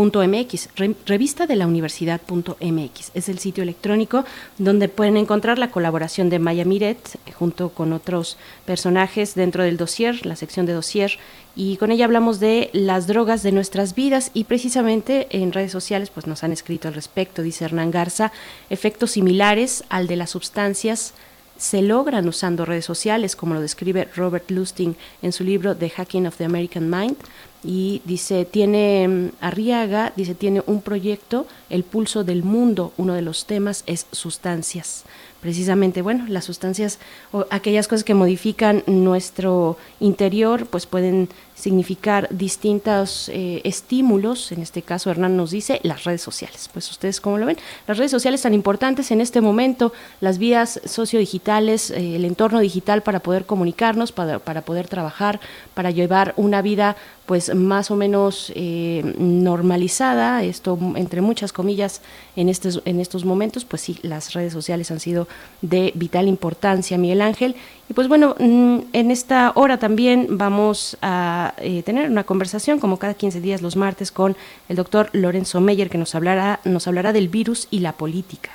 .mx, 0.00 0.68
revista 1.04 1.46
de 1.46 1.56
la 1.56 1.66
universidad.mx. 1.66 3.10
Es 3.14 3.28
el 3.28 3.38
sitio 3.38 3.62
electrónico 3.62 4.24
donde 4.56 4.88
pueden 4.88 5.16
encontrar 5.16 5.58
la 5.58 5.70
colaboración 5.70 6.30
de 6.30 6.38
Maya 6.38 6.64
Miret 6.64 7.18
eh, 7.26 7.32
junto 7.32 7.70
con 7.70 7.92
otros 7.92 8.38
personajes 8.64 9.34
dentro 9.34 9.62
del 9.62 9.76
dossier, 9.76 10.24
la 10.24 10.36
sección 10.36 10.64
de 10.66 10.72
dossier, 10.72 11.18
y 11.54 11.76
con 11.76 11.90
ella 11.90 12.06
hablamos 12.06 12.40
de 12.40 12.70
las 12.72 13.06
drogas 13.06 13.42
de 13.42 13.52
nuestras 13.52 13.94
vidas 13.94 14.30
y 14.32 14.44
precisamente 14.44 15.26
en 15.30 15.52
redes 15.52 15.72
sociales 15.72 16.10
pues 16.10 16.26
nos 16.26 16.44
han 16.44 16.52
escrito 16.52 16.88
al 16.88 16.94
respecto, 16.94 17.42
dice 17.42 17.64
Hernán 17.64 17.90
Garza, 17.90 18.32
efectos 18.70 19.12
similares 19.12 19.84
al 19.88 20.06
de 20.06 20.16
las 20.16 20.30
sustancias 20.30 21.12
se 21.60 21.82
logran 21.82 22.26
usando 22.26 22.64
redes 22.64 22.86
sociales, 22.86 23.36
como 23.36 23.52
lo 23.52 23.60
describe 23.60 24.08
Robert 24.16 24.50
Lustig 24.50 24.96
en 25.20 25.32
su 25.32 25.44
libro 25.44 25.76
The 25.76 25.90
Hacking 25.90 26.26
of 26.26 26.38
the 26.38 26.46
American 26.46 26.88
Mind, 26.88 27.18
y 27.62 28.02
dice, 28.04 28.44
tiene, 28.44 29.06
mm, 29.08 29.28
Arriaga, 29.40 30.12
dice, 30.16 30.34
tiene 30.34 30.62
un 30.66 30.80
proyecto, 30.82 31.46
El 31.68 31.84
Pulso 31.84 32.24
del 32.24 32.42
Mundo, 32.42 32.92
uno 32.96 33.14
de 33.14 33.22
los 33.22 33.46
temas 33.46 33.84
es 33.86 34.06
sustancias. 34.12 35.04
Precisamente, 35.40 36.02
bueno, 36.02 36.26
las 36.28 36.44
sustancias 36.44 36.98
o 37.32 37.46
aquellas 37.50 37.88
cosas 37.88 38.04
que 38.04 38.14
modifican 38.14 38.82
nuestro 38.86 39.78
interior, 39.98 40.66
pues 40.66 40.86
pueden 40.86 41.28
significar 41.60 42.28
distintos 42.30 43.28
eh, 43.28 43.60
estímulos, 43.64 44.50
en 44.52 44.62
este 44.62 44.82
caso 44.82 45.10
Hernán 45.10 45.36
nos 45.36 45.50
dice 45.50 45.80
las 45.82 46.04
redes 46.04 46.22
sociales. 46.22 46.68
Pues 46.72 46.90
ustedes 46.90 47.20
cómo 47.20 47.38
lo 47.38 47.46
ven, 47.46 47.58
las 47.86 47.98
redes 47.98 48.10
sociales 48.10 48.42
tan 48.42 48.54
importantes 48.54 49.10
en 49.10 49.20
este 49.20 49.40
momento, 49.40 49.92
las 50.20 50.38
vías 50.38 50.80
sociodigitales, 50.84 51.90
eh, 51.90 52.16
el 52.16 52.24
entorno 52.24 52.60
digital 52.60 53.02
para 53.02 53.20
poder 53.20 53.46
comunicarnos, 53.46 54.12
para, 54.12 54.38
para 54.38 54.62
poder 54.62 54.88
trabajar, 54.88 55.40
para 55.74 55.90
llevar 55.90 56.34
una 56.36 56.62
vida 56.62 56.96
pues 57.30 57.54
más 57.54 57.92
o 57.92 57.96
menos 57.96 58.52
eh, 58.56 59.14
normalizada, 59.16 60.42
esto 60.42 60.76
entre 60.96 61.20
muchas 61.20 61.52
comillas 61.52 62.02
en 62.34 62.48
estos, 62.48 62.82
en 62.86 62.98
estos 62.98 63.24
momentos, 63.24 63.64
pues 63.64 63.82
sí, 63.82 64.00
las 64.02 64.32
redes 64.32 64.52
sociales 64.52 64.90
han 64.90 64.98
sido 64.98 65.28
de 65.62 65.92
vital 65.94 66.26
importancia, 66.26 66.98
Miguel 66.98 67.22
Ángel. 67.22 67.54
Y 67.90 67.92
pues 67.92 68.06
bueno, 68.06 68.36
mm, 68.38 68.78
en 68.92 69.10
esta 69.10 69.50
hora 69.56 69.76
también 69.80 70.38
vamos 70.38 70.96
a 71.02 71.54
eh, 71.58 71.82
tener 71.82 72.08
una 72.08 72.22
conversación, 72.22 72.78
como 72.78 73.00
cada 73.00 73.14
15 73.14 73.40
días 73.40 73.62
los 73.62 73.74
martes, 73.74 74.12
con 74.12 74.36
el 74.68 74.76
doctor 74.76 75.10
Lorenzo 75.12 75.60
Meyer, 75.60 75.90
que 75.90 75.98
nos 75.98 76.14
hablará, 76.14 76.60
nos 76.64 76.86
hablará 76.86 77.12
del 77.12 77.28
virus 77.28 77.66
y 77.68 77.80
la 77.80 77.94
política. 77.94 78.52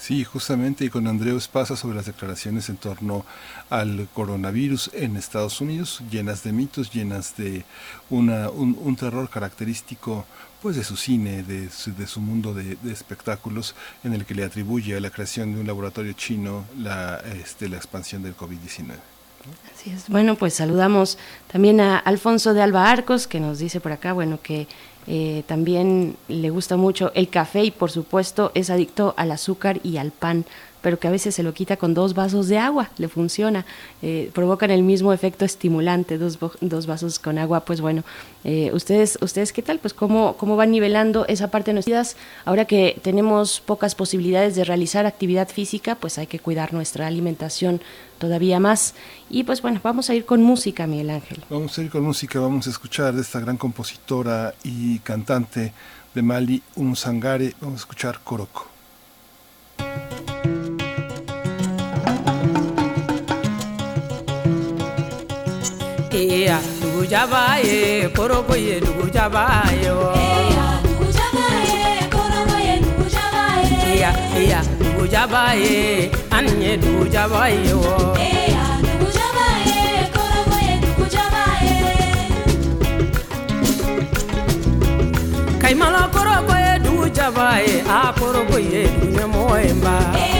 Sí, 0.00 0.24
justamente, 0.24 0.86
y 0.86 0.88
con 0.88 1.06
Andreu 1.06 1.36
Espasa 1.36 1.76
sobre 1.76 1.96
las 1.96 2.06
declaraciones 2.06 2.70
en 2.70 2.78
torno 2.78 3.26
al 3.68 4.08
coronavirus 4.14 4.90
en 4.94 5.18
Estados 5.18 5.60
Unidos, 5.60 6.02
llenas 6.10 6.42
de 6.42 6.52
mitos, 6.52 6.90
llenas 6.90 7.36
de 7.36 7.66
una, 8.08 8.48
un, 8.48 8.96
terror 8.96 9.28
característico 9.28 10.24
pues 10.62 10.76
de 10.76 10.84
su 10.84 10.96
cine, 10.96 11.42
de 11.42 11.70
su, 11.70 11.94
de 11.94 12.06
su 12.06 12.20
mundo 12.20 12.54
de, 12.54 12.76
espectáculos, 12.90 13.74
en 14.04 14.12
el 14.12 14.24
que 14.24 14.34
le 14.34 14.44
atribuye 14.44 14.96
a 14.96 15.00
la 15.00 15.10
creación 15.10 15.54
de 15.54 15.60
un 15.60 15.66
laboratorio 15.66 16.12
chino 16.12 16.64
la, 16.78 17.22
este, 17.40 17.68
la 17.68 17.76
expansión 17.76 18.22
del 18.22 18.36
COVID-19. 18.36 18.94
Así 19.74 19.90
es. 19.90 20.08
Bueno, 20.08 20.36
pues 20.36 20.54
saludamos 20.54 21.16
también 21.50 21.80
a 21.80 21.96
Alfonso 21.98 22.52
de 22.52 22.62
Alba 22.62 22.90
Arcos, 22.90 23.26
que 23.26 23.40
nos 23.40 23.58
dice 23.58 23.80
por 23.80 23.92
acá, 23.92 24.12
bueno, 24.12 24.38
que 24.42 24.68
eh, 25.06 25.44
también 25.46 26.16
le 26.28 26.50
gusta 26.50 26.76
mucho 26.76 27.10
el 27.14 27.30
café 27.30 27.64
y 27.64 27.70
por 27.70 27.90
supuesto 27.90 28.52
es 28.54 28.68
adicto 28.68 29.14
al 29.16 29.32
azúcar 29.32 29.80
y 29.82 29.96
al 29.96 30.10
pan 30.10 30.44
pero 30.82 30.98
que 30.98 31.08
a 31.08 31.10
veces 31.10 31.34
se 31.34 31.42
lo 31.42 31.52
quita 31.54 31.76
con 31.76 31.94
dos 31.94 32.14
vasos 32.14 32.48
de 32.48 32.58
agua, 32.58 32.90
le 32.98 33.08
funciona, 33.08 33.64
eh, 34.02 34.30
provocan 34.34 34.70
el 34.70 34.82
mismo 34.82 35.12
efecto 35.12 35.44
estimulante, 35.44 36.18
dos, 36.18 36.38
dos 36.60 36.86
vasos 36.86 37.18
con 37.18 37.38
agua, 37.38 37.60
pues 37.64 37.80
bueno, 37.80 38.02
eh, 38.44 38.70
ustedes, 38.72 39.18
ustedes 39.20 39.52
qué 39.52 39.62
tal, 39.62 39.78
pues 39.78 39.94
cómo, 39.94 40.36
cómo 40.36 40.56
van 40.56 40.70
nivelando 40.70 41.26
esa 41.26 41.50
parte 41.50 41.70
de 41.70 41.74
nuestras 41.74 41.90
vidas, 41.90 42.16
ahora 42.44 42.64
que 42.64 42.98
tenemos 43.02 43.60
pocas 43.60 43.94
posibilidades 43.94 44.54
de 44.54 44.64
realizar 44.64 45.06
actividad 45.06 45.48
física, 45.48 45.94
pues 45.94 46.18
hay 46.18 46.26
que 46.26 46.38
cuidar 46.38 46.72
nuestra 46.72 47.06
alimentación 47.06 47.80
todavía 48.18 48.60
más. 48.60 48.94
Y 49.28 49.44
pues 49.44 49.62
bueno, 49.62 49.80
vamos 49.82 50.10
a 50.10 50.14
ir 50.14 50.24
con 50.24 50.42
música, 50.42 50.86
Miguel 50.86 51.10
Ángel. 51.10 51.42
Vamos 51.48 51.76
a 51.78 51.82
ir 51.82 51.90
con 51.90 52.04
música, 52.04 52.38
vamos 52.38 52.66
a 52.66 52.70
escuchar 52.70 53.14
de 53.14 53.22
esta 53.22 53.40
gran 53.40 53.56
compositora 53.56 54.54
y 54.62 54.98
cantante 55.00 55.72
de 56.14 56.22
Mali, 56.22 56.62
Un 56.76 56.96
Sangare, 56.96 57.54
vamos 57.60 57.80
a 57.80 57.82
escuchar 57.82 58.20
Coroco. 58.22 58.68
eya 66.30 66.58
dugujaba 66.80 67.58
ye 67.58 68.08
koroko 68.16 68.54
ye 68.54 68.80
dugujaba 68.80 69.44
ye 69.82 69.90
wo 69.90 70.14
eya 73.90 74.10
eya 74.38 74.60
dugujaba 74.80 75.42
ye 75.54 76.10
ani 76.30 76.52
ye 76.64 76.76
dugujaba 76.76 77.48
ye 77.48 77.74
wo. 77.74 78.14
Eya 78.16 78.64
dugujaba 78.86 79.46
ye 79.68 79.82
koroko 80.14 80.56
ye 80.66 80.74
dugujaba 80.84 81.44
ye 81.66 81.78
kaimala 85.60 86.02
koroko 86.14 86.54
ye 86.64 86.72
dugujaba 86.84 87.46
ye 87.66 87.74
a 87.82 88.12
koroko 88.18 88.56
ye 88.72 88.82
dunyamɔgɔ 89.00 89.56
ye 89.64 89.72
n 89.72 89.80
ba. 89.84 90.39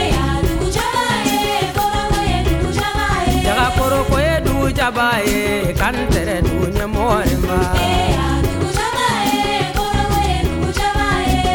jabaye 4.73 5.73
kan 5.79 5.95
tere 6.13 6.41
dunya 6.41 6.87
more 6.87 7.35
ma 7.47 7.59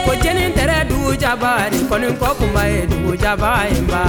ko 0.06 0.12
jeni 0.22 0.46
tere 0.56 0.78
du 0.90 0.98
jabari 1.22 1.80
konin 1.88 2.14
ko 2.20 2.28
kuma 2.38 2.62
e 2.68 2.86
du 2.92 3.16
jabaye 3.24 3.78
ma 3.90 4.02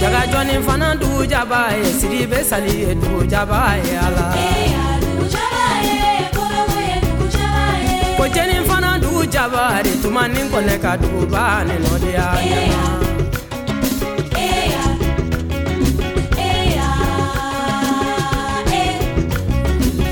jaga 0.00 0.22
joni 0.32 0.56
fana 0.66 0.88
du 1.02 1.10
jabaye 1.32 1.84
siri 1.98 2.26
be 2.30 2.40
sali 2.50 2.74
e 2.90 2.94
du 3.02 3.12
jabaye 3.32 3.94
ala 4.06 4.26
ko 8.18 8.24
jeni 8.34 8.58
fana 8.68 8.92
du 9.04 9.12
jabari 9.34 9.92
tumani 10.02 10.42
kone 10.52 10.76
ka 10.84 10.92
du 11.02 11.26
ba 11.32 11.44
ni 11.68 11.76
no 11.84 11.92
dia 12.04 12.26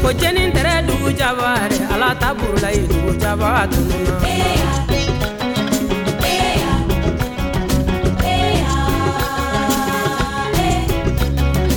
ko 0.06 0.12
jeni 0.20 0.42
tɛrɛ 0.54 0.74
dugu 0.86 1.10
jabare 1.18 1.78
ala 1.92 2.08
ta 2.20 2.28
burula 2.38 2.70
ye 2.76 2.82
dugu 2.90 3.12
jaba 3.22 3.48
tununa 3.72 4.14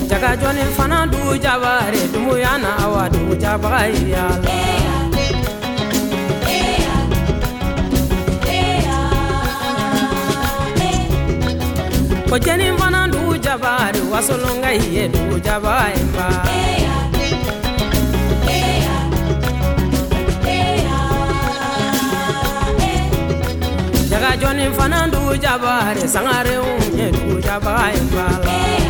jaga 0.09 0.31
jɔni 0.41 0.63
fana 0.77 0.99
dugu 1.11 1.33
jabare 1.43 2.01
dumuya 2.13 2.53
na 2.63 2.69
awa 2.83 3.03
dugu 3.13 3.33
jabaga 3.41 3.81
yala 4.13 4.53
ko 12.29 12.35
jeni 12.45 12.67
fana 12.79 13.01
dugu 13.11 13.33
jabare 13.45 13.99
wasolonga 14.11 14.71
ye 14.93 15.03
dugu 15.13 15.35
jaba 15.45 15.73
ye 15.95 16.03
ba 16.15 16.48
fana 24.77 25.07
dugu 25.11 25.33
jaba 25.43 25.73
re 25.95 26.05
sangare 26.13 26.55
o 26.57 26.71
ɲɛ 26.95 27.07
dugu 27.13 27.35
jaba 27.45 27.73
ye 27.93 28.01
bala. 28.13 28.88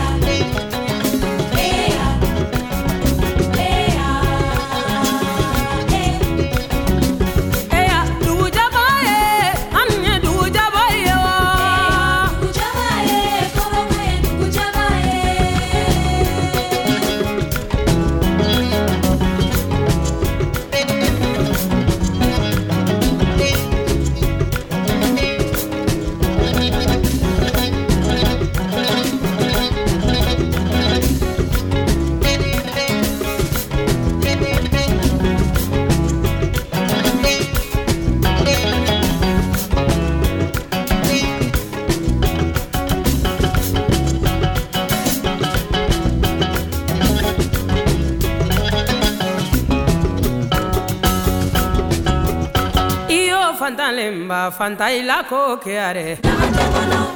fantalemba 54.09 54.51
fantaila 54.51 55.23
ko 55.29 55.57
kiare 55.57 56.17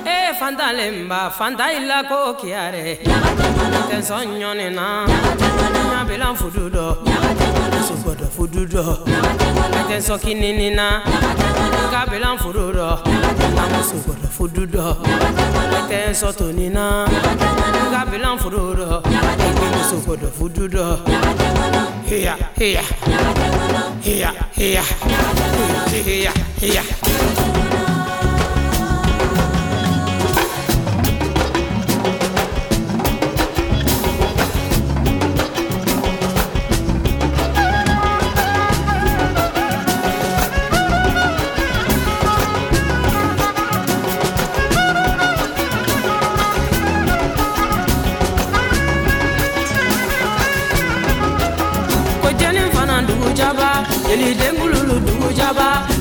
e 0.06 0.10
eh, 0.10 0.34
fantalemba 0.40 1.32
fantaila 1.32 2.04
ko 2.08 2.36
kiare 2.36 3.00
te 3.90 4.02
sonyo 4.02 4.54
na 4.54 4.70
na 4.70 6.06
bilan 6.06 6.36
fududo. 6.36 6.98
So 7.88 7.96
godo 8.04 8.26
fududo. 8.30 9.04
Te 9.88 10.02
so 10.02 10.18
na 10.18 11.02
ka 11.92 12.06
bilan 12.12 12.38
fududo. 12.38 13.02
So 13.84 13.98
godo 14.06 14.28
fududo. 14.30 14.98
So 16.14 16.32
na 16.70 17.06
ka 17.92 18.06
bilan 18.06 18.38
fududo. 18.38 19.02
So 19.90 19.98
godo 20.06 20.30
fududo. 20.30 21.00
Here 22.06 22.36
here 22.56 22.84
here 24.02 24.32
here 24.56 24.84
here 26.04 26.53
jaba 53.36 53.84
jeli 54.08 54.36
denkululu 54.36 55.00
dugu 55.06 55.30
jaba 55.34 55.93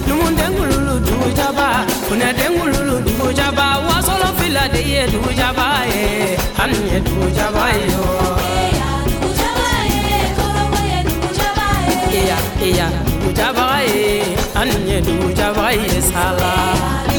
jaba 2.12 2.32
funɛ 2.32 2.32
dengululu 2.38 2.96
dugu 3.04 3.32
jaba 3.32 3.66
wasolo 3.88 4.28
fila 4.38 4.68
de 4.68 4.80
ye 4.82 5.06
dugu 5.06 5.32
jaba 5.32 5.84
ye 5.86 6.36
ani 6.62 6.78
ye 6.92 7.00
dugu 7.00 7.26
jaba 7.36 7.64
ye 7.78 7.86
o. 7.96 8.36
iya 12.12 12.38
iya 12.68 12.88
dugu 13.06 13.32
jaba 13.32 13.80
ye 13.80 14.36
ani 14.54 14.90
ye 14.90 15.00
dugu 15.00 15.32
jaba 15.38 15.70
ye 15.72 16.00
sala. 16.00 17.11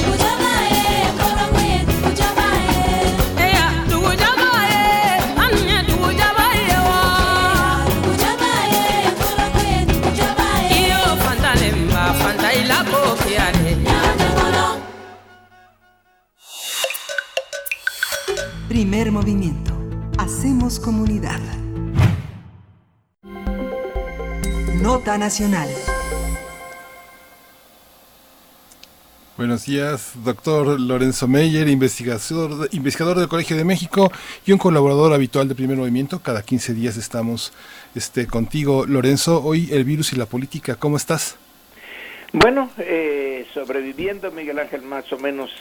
Movimiento. 19.14 19.72
Hacemos 20.18 20.80
comunidad. 20.80 21.40
Nota 24.82 25.20
nacional. 25.20 25.70
Buenos 29.38 29.66
días, 29.66 30.14
doctor 30.24 30.80
Lorenzo 30.80 31.28
Meyer, 31.28 31.68
investigador, 31.68 32.68
investigador 32.72 33.20
del 33.20 33.28
Colegio 33.28 33.56
de 33.56 33.64
México 33.64 34.12
y 34.48 34.52
un 34.52 34.58
colaborador 34.58 35.14
habitual 35.14 35.48
de 35.48 35.54
Primer 35.54 35.78
Movimiento. 35.78 36.20
Cada 36.20 36.42
15 36.42 36.74
días 36.74 36.98
estamos 36.98 37.54
este, 37.94 38.26
contigo, 38.26 38.86
Lorenzo. 38.88 39.44
Hoy 39.44 39.70
el 39.72 39.84
virus 39.84 40.14
y 40.14 40.16
la 40.16 40.26
política, 40.26 40.76
¿cómo 40.76 40.98
estás? 40.98 41.38
Bueno, 42.32 42.72
eh, 42.80 43.46
sobreviviendo, 43.54 44.32
Miguel 44.32 44.58
Ángel, 44.58 44.82
más 44.82 45.12
o 45.14 45.20
menos 45.20 45.52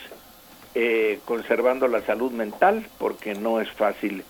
eh, 0.75 1.21
conservando 1.25 1.89
la 1.89 2.05
salud 2.05 2.31
mental, 2.33 2.87
porque 2.99 3.35
no 3.35 3.61
es 3.61 3.71
fácil 3.71 4.25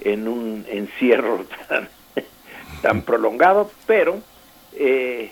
en 0.00 0.28
un 0.28 0.64
encierro 0.68 1.44
tan, 1.68 1.88
tan 2.82 3.02
prolongado, 3.02 3.70
pero 3.86 4.20
eh, 4.74 5.30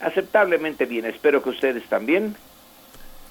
aceptablemente 0.00 0.86
bien. 0.86 1.06
Espero 1.06 1.42
que 1.42 1.50
ustedes 1.50 1.84
también. 1.88 2.36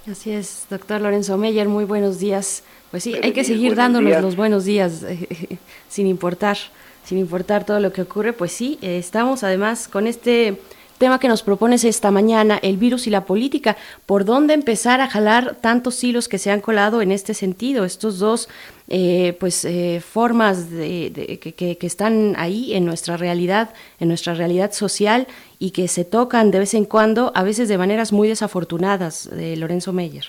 Así 0.09 0.31
es, 0.31 0.67
doctor 0.69 1.01
Lorenzo 1.01 1.37
Meyer, 1.37 1.67
muy 1.67 1.83
buenos 1.83 2.19
días. 2.19 2.63
Pues 2.91 3.03
sí, 3.03 3.15
hay 3.21 3.33
que 3.33 3.43
seguir 3.43 3.73
días. 3.73 3.75
dándonos 3.75 4.21
los 4.21 4.35
buenos 4.37 4.63
días, 4.63 5.03
eh, 5.03 5.57
sin 5.89 6.07
importar, 6.07 6.57
sin 7.03 7.17
importar 7.17 7.65
todo 7.65 7.79
lo 7.79 7.91
que 7.91 8.03
ocurre. 8.03 8.31
Pues 8.31 8.53
sí, 8.53 8.79
eh, 8.81 8.97
estamos 8.97 9.43
además 9.43 9.87
con 9.87 10.07
este 10.07 10.61
tema 10.97 11.19
que 11.19 11.27
nos 11.27 11.43
propones 11.43 11.83
esta 11.83 12.11
mañana, 12.11 12.59
el 12.61 12.77
virus 12.77 13.07
y 13.07 13.09
la 13.09 13.25
política. 13.25 13.77
¿Por 14.05 14.25
dónde 14.25 14.53
empezar 14.53 15.01
a 15.01 15.07
jalar 15.07 15.55
tantos 15.55 16.03
hilos 16.03 16.27
que 16.27 16.37
se 16.37 16.51
han 16.51 16.61
colado 16.61 17.01
en 17.01 17.11
este 17.11 17.33
sentido? 17.33 17.85
Estos 17.85 18.19
dos, 18.19 18.49
eh, 18.87 19.35
pues, 19.39 19.65
eh, 19.65 20.01
formas 20.01 20.71
de, 20.71 21.39
que, 21.55 21.77
están 21.81 22.35
ahí 22.37 22.73
en 22.73 22.85
nuestra 22.85 23.17
realidad, 23.17 23.73
en 23.99 24.07
nuestra 24.07 24.33
realidad 24.33 24.71
social 24.71 25.27
y 25.59 25.71
que 25.71 25.87
se 25.87 26.05
tocan 26.05 26.51
de 26.51 26.59
vez 26.59 26.73
en 26.73 26.85
cuando, 26.85 27.31
a 27.35 27.43
veces 27.43 27.69
de 27.69 27.77
maneras 27.77 28.11
muy 28.11 28.27
desafortunadas, 28.27 29.29
de 29.29 29.55
Lorenzo 29.55 29.93
Meyer. 29.93 30.25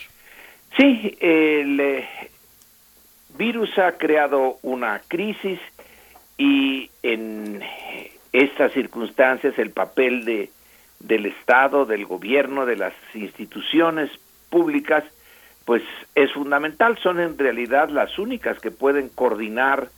Sí, 0.77 1.17
el 1.21 1.81
eh, 1.81 2.09
virus 3.37 3.77
ha 3.79 3.93
creado 3.93 4.59
una 4.63 5.01
crisis 5.09 5.59
y 6.37 6.91
en 7.03 7.61
estas 8.33 8.73
circunstancias 8.73 9.59
el 9.59 9.71
papel 9.71 10.25
de, 10.25 10.51
del 11.01 11.27
Estado, 11.27 11.87
del 11.87 12.07
gobierno, 12.07 12.67
de 12.67 12.77
las 12.77 12.95
instituciones 13.15 14.11
públicas, 14.51 15.05
pues 15.65 15.83
es 16.15 16.33
fundamental. 16.33 16.99
Son 17.03 17.21
en 17.21 17.39
realidad 17.39 17.89
las 17.91 18.19
únicas 18.19 18.59
que 18.59 18.71
pueden 18.71 19.09
coordinar 19.09 19.91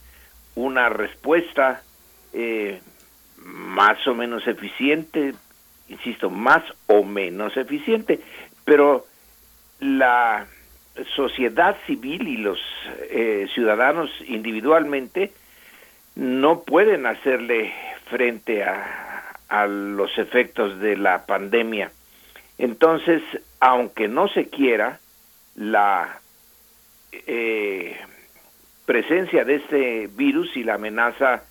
una 0.54 0.88
respuesta 0.88 1.82
eh, 2.32 2.80
más 3.38 4.06
o 4.06 4.14
menos 4.14 4.46
eficiente, 4.46 5.34
insisto, 5.88 6.30
más 6.30 6.62
o 6.86 7.02
menos 7.02 7.56
eficiente, 7.56 8.20
pero 8.64 9.06
la 9.80 10.46
sociedad 11.14 11.76
civil 11.86 12.28
y 12.28 12.36
los 12.36 12.58
eh, 13.10 13.48
ciudadanos 13.54 14.10
individualmente 14.26 15.32
no 16.16 16.62
pueden 16.62 17.06
hacerle 17.06 17.72
frente 18.06 18.64
a, 18.64 19.09
a 19.50 19.66
los 19.66 20.16
efectos 20.16 20.80
de 20.80 20.96
la 20.96 21.26
pandemia. 21.26 21.90
Entonces, 22.56 23.22
aunque 23.58 24.08
no 24.08 24.28
se 24.28 24.48
quiera, 24.48 25.00
la 25.56 26.20
eh, 27.12 27.96
presencia 28.86 29.44
de 29.44 29.56
este 29.56 30.06
virus 30.06 30.56
y 30.56 30.64
la 30.64 30.74
amenaza 30.74 31.42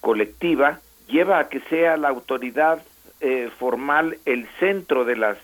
colectiva 0.00 0.80
lleva 1.08 1.38
a 1.38 1.48
que 1.48 1.60
sea 1.60 1.96
la 1.96 2.08
autoridad 2.08 2.82
eh, 3.20 3.50
formal 3.58 4.18
el 4.26 4.46
centro 4.60 5.04
de 5.04 5.16
las 5.16 5.38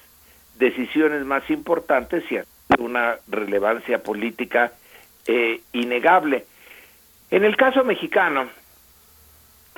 decisiones 0.59 1.25
más 1.25 1.49
importantes 1.51 2.23
y 2.31 2.37
a 2.37 2.45
una 2.79 3.17
relevancia 3.29 4.03
política 4.03 4.73
eh, 5.27 5.61
innegable. 5.73 6.47
En 7.31 7.45
el 7.45 7.57
caso 7.57 7.83
mexicano, 7.83 8.49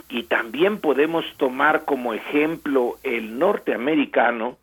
y 0.08 0.24
también 0.24 0.80
podemos 0.80 1.24
tomar 1.36 1.84
como 1.84 2.14
ejemplo 2.14 2.96
el 3.02 3.38
norteamericano, 3.38 4.56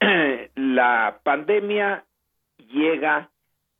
la 0.54 1.18
pandemia 1.22 2.04
llega 2.70 3.30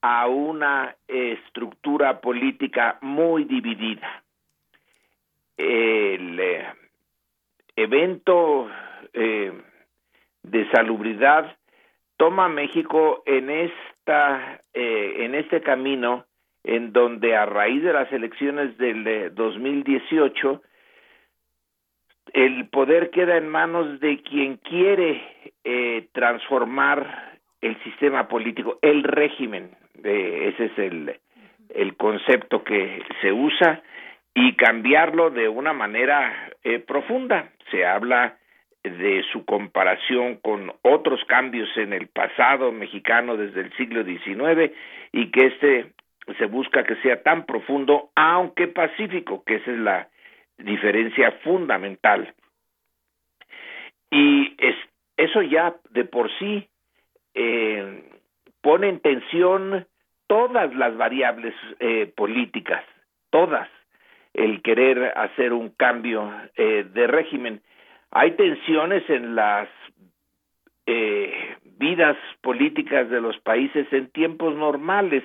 a 0.02 0.26
una 0.26 0.96
estructura 1.08 2.20
política 2.20 2.98
muy 3.00 3.44
dividida. 3.44 4.22
El 5.56 6.40
eh, 6.40 6.66
evento 7.76 8.68
eh, 9.12 9.52
de 10.42 10.70
salubridad 10.70 11.56
toma 12.16 12.48
México 12.48 13.22
en 13.24 13.50
esta 13.50 14.60
eh, 14.74 15.24
en 15.24 15.34
este 15.34 15.62
camino 15.62 16.26
en 16.64 16.92
donde 16.92 17.36
a 17.36 17.46
raíz 17.46 17.82
de 17.82 17.92
las 17.92 18.12
elecciones 18.12 18.76
del 18.78 19.34
2018 19.34 20.62
el 22.32 22.68
poder 22.68 23.10
queda 23.10 23.36
en 23.36 23.48
manos 23.48 24.00
de 24.00 24.22
quien 24.22 24.56
quiere 24.56 25.22
eh, 25.64 26.08
transformar 26.12 27.38
el 27.60 27.82
sistema 27.82 28.28
político, 28.28 28.78
el 28.82 29.02
régimen, 29.04 29.70
ese 30.02 30.66
es 30.66 30.78
el, 30.78 31.18
el 31.70 31.96
concepto 31.96 32.62
que 32.62 33.02
se 33.22 33.32
usa, 33.32 33.82
y 34.34 34.54
cambiarlo 34.56 35.30
de 35.30 35.48
una 35.48 35.72
manera 35.72 36.50
eh, 36.64 36.80
profunda. 36.80 37.50
Se 37.70 37.86
habla 37.86 38.36
de 38.82 39.22
su 39.32 39.44
comparación 39.44 40.36
con 40.36 40.72
otros 40.82 41.24
cambios 41.26 41.68
en 41.76 41.92
el 41.92 42.08
pasado 42.08 42.72
mexicano 42.72 43.36
desde 43.36 43.62
el 43.62 43.72
siglo 43.76 44.04
XIX 44.04 44.72
y 45.12 45.30
que 45.30 45.46
este 45.46 45.92
se 46.38 46.46
busca 46.46 46.84
que 46.84 46.96
sea 46.96 47.22
tan 47.22 47.46
profundo, 47.46 48.10
aunque 48.14 48.66
pacífico, 48.66 49.42
que 49.44 49.56
esa 49.56 49.70
es 49.70 49.78
la 49.78 50.08
diferencia 50.58 51.32
fundamental. 51.42 52.34
Y 54.10 54.54
es, 54.58 54.76
eso 55.16 55.42
ya 55.42 55.74
de 55.90 56.04
por 56.04 56.30
sí 56.38 56.68
eh, 57.34 58.04
pone 58.60 58.88
en 58.88 59.00
tensión 59.00 59.86
todas 60.26 60.74
las 60.74 60.96
variables 60.96 61.54
eh, 61.80 62.12
políticas, 62.16 62.84
todas, 63.30 63.68
el 64.32 64.62
querer 64.62 65.12
hacer 65.16 65.52
un 65.52 65.70
cambio 65.70 66.32
eh, 66.56 66.84
de 66.92 67.06
régimen. 67.06 67.62
Hay 68.10 68.32
tensiones 68.32 69.08
en 69.10 69.34
las 69.34 69.68
eh, 70.86 71.56
vidas 71.78 72.16
políticas 72.40 73.08
de 73.10 73.20
los 73.20 73.38
países 73.40 73.86
en 73.92 74.10
tiempos 74.10 74.54
normales, 74.54 75.24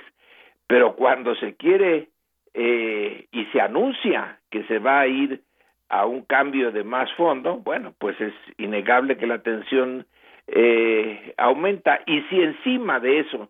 pero 0.67 0.95
cuando 0.95 1.35
se 1.35 1.55
quiere 1.55 2.09
eh, 2.53 3.27
y 3.31 3.45
se 3.45 3.61
anuncia 3.61 4.38
que 4.49 4.63
se 4.63 4.79
va 4.79 5.01
a 5.01 5.07
ir 5.07 5.41
a 5.89 6.05
un 6.05 6.21
cambio 6.21 6.71
de 6.71 6.83
más 6.83 7.11
fondo, 7.13 7.57
bueno, 7.57 7.93
pues 7.97 8.19
es 8.21 8.33
innegable 8.57 9.17
que 9.17 9.27
la 9.27 9.39
tensión 9.39 10.05
eh, 10.47 11.33
aumenta 11.37 12.01
y 12.05 12.21
si 12.23 12.41
encima 12.41 12.99
de 12.99 13.19
eso 13.19 13.49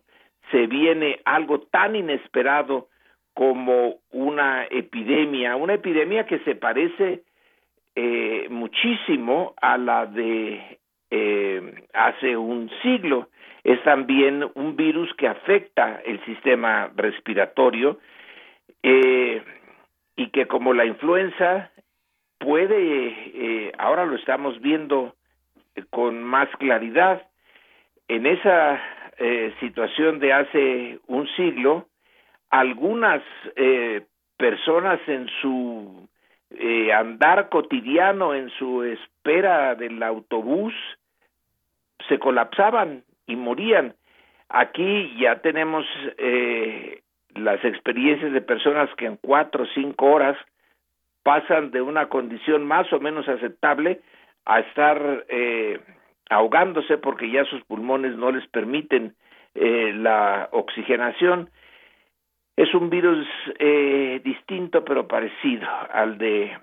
se 0.50 0.66
viene 0.66 1.20
algo 1.24 1.60
tan 1.60 1.96
inesperado 1.96 2.88
como 3.34 3.96
una 4.10 4.64
epidemia, 4.64 5.56
una 5.56 5.74
epidemia 5.74 6.26
que 6.26 6.40
se 6.40 6.54
parece 6.54 7.22
eh, 7.94 8.46
muchísimo 8.50 9.54
a 9.60 9.78
la 9.78 10.06
de 10.06 10.78
eh, 11.10 11.84
hace 11.92 12.36
un 12.36 12.70
siglo. 12.82 13.28
Es 13.62 13.82
también 13.82 14.44
un 14.54 14.76
virus 14.76 15.12
que 15.14 15.28
afecta 15.28 16.00
el 16.04 16.24
sistema 16.24 16.90
respiratorio 16.96 17.98
eh, 18.82 19.42
y 20.16 20.30
que 20.30 20.46
como 20.46 20.72
la 20.74 20.84
influenza 20.84 21.70
puede, 22.38 23.08
eh, 23.34 23.72
ahora 23.78 24.06
lo 24.06 24.16
estamos 24.16 24.60
viendo 24.60 25.14
con 25.90 26.22
más 26.22 26.48
claridad, 26.58 27.22
en 28.08 28.26
esa 28.26 28.80
eh, 29.18 29.54
situación 29.60 30.18
de 30.18 30.32
hace 30.32 30.98
un 31.06 31.28
siglo, 31.36 31.86
algunas 32.50 33.22
eh, 33.56 34.02
personas 34.36 35.00
en 35.06 35.28
su 35.40 36.08
eh, 36.50 36.92
andar 36.92 37.48
cotidiano, 37.48 38.34
en 38.34 38.50
su 38.50 38.82
espera 38.82 39.74
del 39.76 40.02
autobús, 40.02 40.74
se 42.08 42.18
colapsaban 42.18 43.04
y 43.26 43.36
morían. 43.36 43.94
Aquí 44.48 45.16
ya 45.20 45.40
tenemos 45.42 45.86
eh, 46.18 47.02
las 47.34 47.64
experiencias 47.64 48.32
de 48.32 48.40
personas 48.40 48.88
que 48.96 49.06
en 49.06 49.16
cuatro 49.16 49.64
o 49.64 49.68
cinco 49.74 50.06
horas 50.06 50.36
pasan 51.22 51.70
de 51.70 51.82
una 51.82 52.08
condición 52.08 52.64
más 52.66 52.92
o 52.92 53.00
menos 53.00 53.28
aceptable 53.28 54.00
a 54.44 54.60
estar 54.60 55.24
eh, 55.28 55.80
ahogándose 56.28 56.98
porque 56.98 57.30
ya 57.30 57.44
sus 57.44 57.62
pulmones 57.64 58.16
no 58.16 58.30
les 58.30 58.46
permiten 58.48 59.14
eh, 59.54 59.92
la 59.94 60.48
oxigenación. 60.52 61.50
Es 62.56 62.74
un 62.74 62.90
virus 62.90 63.26
eh, 63.58 64.20
distinto 64.24 64.84
pero 64.84 65.06
parecido 65.08 65.68
al 65.92 66.18
de 66.18 66.56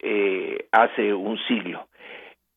eh, 0.00 0.68
hace 0.72 1.12
un 1.12 1.38
siglo. 1.48 1.88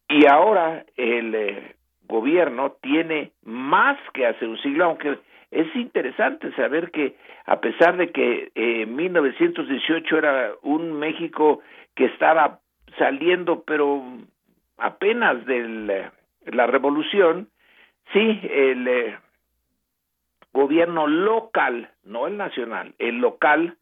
Y 0.08 0.28
ahora 0.28 0.86
el 0.96 1.34
eh, 1.34 1.76
gobierno 2.04 2.76
tiene 2.82 3.32
más 3.44 3.98
que 4.14 4.28
hace 4.28 4.46
un 4.46 4.58
siglo, 4.62 4.86
aunque 4.86 5.18
es 5.52 5.76
interesante 5.76 6.52
saber 6.56 6.92
que 6.92 7.18
a 7.46 7.60
pesar 7.60 7.98
de 7.98 8.12
que 8.12 8.52
eh, 8.56 8.86
1918 8.86 10.18
era 10.18 10.54
un 10.64 10.94
México 10.94 11.62
que 11.94 12.06
estaba 12.06 12.60
saliendo 12.98 13.64
pero 13.64 14.02
apenas 14.78 15.46
de 15.46 16.10
la 16.46 16.68
revolución, 16.68 17.50
sí, 18.14 18.40
el 18.50 18.88
eh, 18.88 19.18
gobierno 20.54 21.06
local, 21.06 21.90
no 22.04 22.28
el 22.28 22.38
nacional, 22.38 22.94
el 22.98 23.18
local 23.18 23.76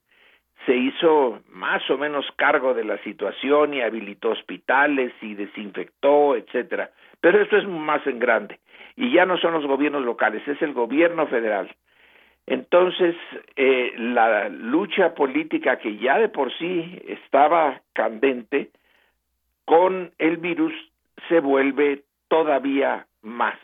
se 0.66 0.76
hizo 0.76 1.42
más 1.48 1.88
o 1.90 1.98
menos 1.98 2.26
cargo 2.36 2.74
de 2.74 2.84
la 2.84 2.98
situación 3.04 3.74
y 3.74 3.82
habilitó 3.82 4.32
hospitales 4.32 5.14
y 5.22 5.34
desinfectó, 5.36 6.36
etcétera. 6.36 6.92
Pero 7.22 7.42
esto 7.42 7.58
es 7.58 7.66
más 7.66 8.06
en 8.06 8.20
grande 8.20 8.60
y 9.00 9.14
ya 9.14 9.26
no 9.26 9.38
son 9.38 9.54
los 9.54 9.66
gobiernos 9.66 10.04
locales, 10.04 10.46
es 10.46 10.62
el 10.62 10.74
gobierno 10.74 11.26
federal. 11.28 11.74
Entonces, 12.46 13.16
eh, 13.56 13.94
la 13.98 14.50
lucha 14.50 15.16
política 15.16 15.80
que 15.80 15.96
ya 15.98 16.20
de 16.20 16.28
por 16.28 16.52
sí 16.58 17.02
estaba 17.08 17.82
candente, 17.94 18.72
con 19.64 20.12
el 20.18 20.36
virus 20.36 20.74
se 21.30 21.40
vuelve 21.40 22.04
todavía 22.28 23.08
más. 23.22 23.58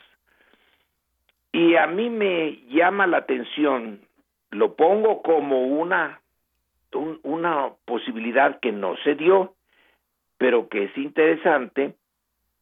Y 1.52 1.76
a 1.76 1.86
mí 1.86 2.08
me 2.08 2.56
llama 2.68 3.06
la 3.06 3.18
atención, 3.18 4.00
lo 4.50 4.74
pongo 4.74 5.20
como 5.20 5.66
una, 5.66 6.22
un, 6.94 7.20
una 7.24 7.72
posibilidad 7.84 8.58
que 8.60 8.72
no 8.72 8.96
se 9.04 9.16
dio, 9.16 9.54
pero 10.38 10.70
que 10.70 10.84
es 10.84 10.96
interesante, 10.96 11.94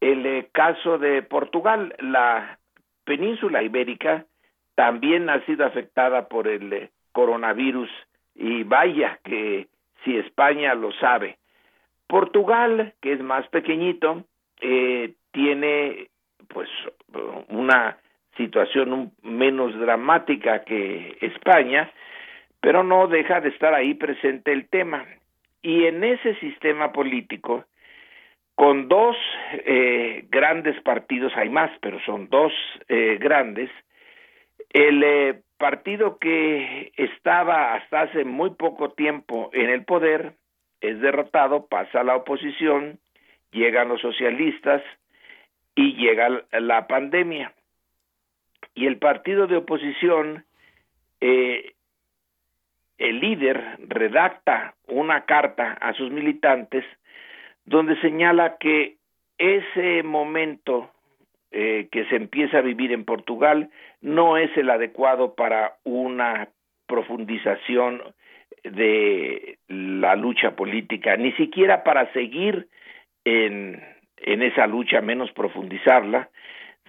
el 0.00 0.26
eh, 0.26 0.48
caso 0.50 0.98
de 0.98 1.22
Portugal, 1.22 1.94
la 2.00 2.58
península 3.04 3.62
ibérica 3.62 4.26
también 4.74 5.30
ha 5.30 5.44
sido 5.46 5.64
afectada 5.64 6.28
por 6.28 6.48
el 6.48 6.72
eh, 6.72 6.90
coronavirus 7.12 7.90
y 8.34 8.64
vaya 8.64 9.20
que 9.24 9.68
si 10.04 10.16
España 10.16 10.74
lo 10.74 10.92
sabe. 10.92 11.38
Portugal, 12.06 12.94
que 13.00 13.12
es 13.12 13.20
más 13.20 13.46
pequeñito, 13.48 14.24
eh, 14.60 15.14
tiene 15.32 16.08
pues 16.48 16.68
una 17.48 17.98
situación 18.36 18.92
un, 18.92 19.12
menos 19.22 19.78
dramática 19.78 20.64
que 20.64 21.16
España, 21.20 21.90
pero 22.60 22.82
no 22.82 23.06
deja 23.06 23.40
de 23.40 23.48
estar 23.50 23.74
ahí 23.74 23.94
presente 23.94 24.52
el 24.52 24.68
tema. 24.68 25.04
Y 25.62 25.84
en 25.86 26.04
ese 26.04 26.34
sistema 26.36 26.92
político, 26.92 27.64
con 28.54 28.88
dos 28.88 29.16
eh, 29.52 30.26
grandes 30.30 30.80
partidos, 30.82 31.32
hay 31.36 31.48
más, 31.48 31.70
pero 31.80 31.98
son 32.00 32.28
dos 32.28 32.52
eh, 32.88 33.18
grandes, 33.20 33.70
el 34.70 35.02
eh, 35.02 35.42
partido 35.58 36.18
que 36.18 36.92
estaba 36.96 37.74
hasta 37.74 38.02
hace 38.02 38.24
muy 38.24 38.50
poco 38.50 38.90
tiempo 38.92 39.50
en 39.52 39.70
el 39.70 39.84
poder 39.84 40.34
es 40.80 41.00
derrotado, 41.00 41.66
pasa 41.66 42.00
a 42.00 42.04
la 42.04 42.16
oposición, 42.16 42.98
llegan 43.50 43.88
los 43.88 44.00
socialistas 44.00 44.82
y 45.74 45.94
llega 45.94 46.44
la 46.52 46.86
pandemia. 46.86 47.52
Y 48.74 48.86
el 48.86 48.98
partido 48.98 49.46
de 49.46 49.56
oposición, 49.56 50.44
el 51.20 51.74
líder 52.98 53.78
redacta 53.88 54.74
una 54.88 55.24
carta 55.24 55.72
a 55.80 55.94
sus 55.94 56.10
militantes 56.10 56.84
donde 57.64 58.00
señala 58.00 58.56
que 58.58 58.96
ese 59.38 60.02
momento 60.02 60.90
eh, 61.50 61.88
que 61.90 62.04
se 62.06 62.16
empieza 62.16 62.58
a 62.58 62.62
vivir 62.62 62.92
en 62.92 63.04
Portugal 63.04 63.70
no 64.00 64.36
es 64.36 64.54
el 64.56 64.70
adecuado 64.70 65.34
para 65.34 65.76
una 65.84 66.48
profundización 66.86 68.02
de 68.64 69.58
la 69.68 70.16
lucha 70.16 70.56
política, 70.56 71.16
ni 71.16 71.32
siquiera 71.32 71.84
para 71.84 72.12
seguir 72.12 72.68
en, 73.24 73.82
esa 74.16 74.66
lucha, 74.66 75.00
menos 75.00 75.30
profundizarla, 75.32 76.28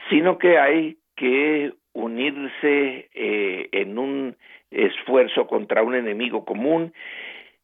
sino 0.09 0.37
que 0.37 0.57
hay 0.57 0.97
que 1.15 1.73
unirse 1.93 3.09
eh, 3.13 3.69
en 3.71 3.97
un 3.97 4.35
esfuerzo 4.71 5.47
contra 5.47 5.83
un 5.83 5.95
enemigo 5.95 6.43
común 6.43 6.93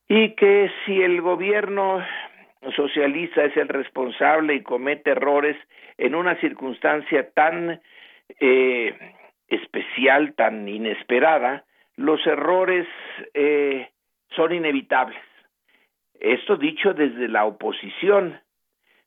y 0.08 0.36
que 0.36 0.70
si 0.86 1.02
el 1.02 1.22
gobierno 1.22 2.04
socialista 2.76 3.44
es 3.44 3.58
el 3.58 3.68
responsable 3.68 4.56
y 4.56 4.64
comete 4.64 5.12
errores 5.12 5.58
en 5.98 6.16
una 6.16 6.36
circunstancia 6.40 7.32
tan 7.32 7.82
eh, 8.40 8.96
especial, 9.48 10.34
tan 10.34 10.68
inesperada, 10.68 11.66
los 11.98 12.26
errores 12.26 12.88
eh, 13.34 13.90
son 14.36 14.54
inevitables. 14.54 15.22
Esto 16.20 16.56
dicho 16.56 16.94
desde 16.94 17.28
la 17.28 17.46
oposición. 17.46 18.40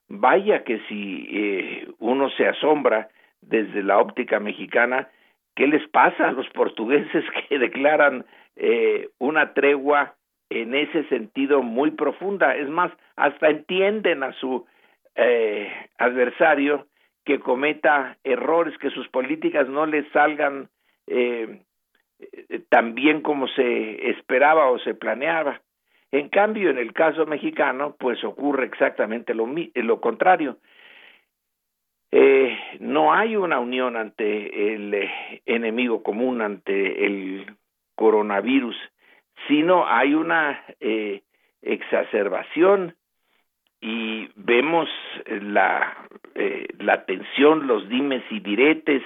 Vaya 0.07 0.63
que 0.63 0.79
si 0.87 1.27
eh, 1.31 1.87
uno 1.99 2.29
se 2.31 2.47
asombra 2.47 3.09
desde 3.41 3.81
la 3.81 3.97
óptica 3.97 4.39
mexicana, 4.39 5.09
¿qué 5.55 5.67
les 5.67 5.87
pasa 5.89 6.27
a 6.27 6.31
los 6.31 6.47
portugueses 6.49 7.23
que 7.49 7.57
declaran 7.57 8.25
eh, 8.55 9.09
una 9.17 9.53
tregua 9.53 10.15
en 10.49 10.75
ese 10.75 11.03
sentido 11.09 11.61
muy 11.61 11.91
profunda? 11.91 12.55
Es 12.55 12.69
más, 12.69 12.91
hasta 13.15 13.49
entienden 13.49 14.23
a 14.23 14.33
su 14.33 14.65
eh, 15.15 15.71
adversario 15.97 16.87
que 17.23 17.39
cometa 17.39 18.17
errores, 18.23 18.77
que 18.77 18.91
sus 18.91 19.07
políticas 19.09 19.67
no 19.67 19.85
les 19.85 20.07
salgan 20.11 20.69
eh, 21.07 21.61
tan 22.69 22.95
bien 22.95 23.21
como 23.21 23.47
se 23.47 24.09
esperaba 24.09 24.69
o 24.69 24.79
se 24.79 24.93
planeaba. 24.93 25.61
En 26.11 26.29
cambio, 26.29 26.69
en 26.69 26.77
el 26.77 26.93
caso 26.93 27.25
mexicano, 27.25 27.95
pues 27.99 28.23
ocurre 28.23 28.65
exactamente 28.65 29.33
lo, 29.33 29.49
lo 29.75 30.01
contrario. 30.01 30.57
Eh, 32.11 32.57
no 32.79 33.13
hay 33.13 33.35
una 33.35 33.59
unión 33.59 33.97
ante 33.97 34.73
el 34.73 34.93
eh, 34.93 35.41
enemigo 35.45 36.03
común, 36.03 36.41
ante 36.41 37.05
el 37.05 37.57
coronavirus, 37.95 38.77
sino 39.47 39.87
hay 39.87 40.13
una 40.13 40.63
eh, 40.79 41.23
exacerbación 41.61 42.95
y 43.81 44.29
vemos 44.35 44.89
la, 45.27 46.07
eh, 46.33 46.67
la 46.79 47.05
tensión, 47.05 47.67
los 47.67 47.87
dimes 47.89 48.23
y 48.29 48.39
diretes 48.39 49.03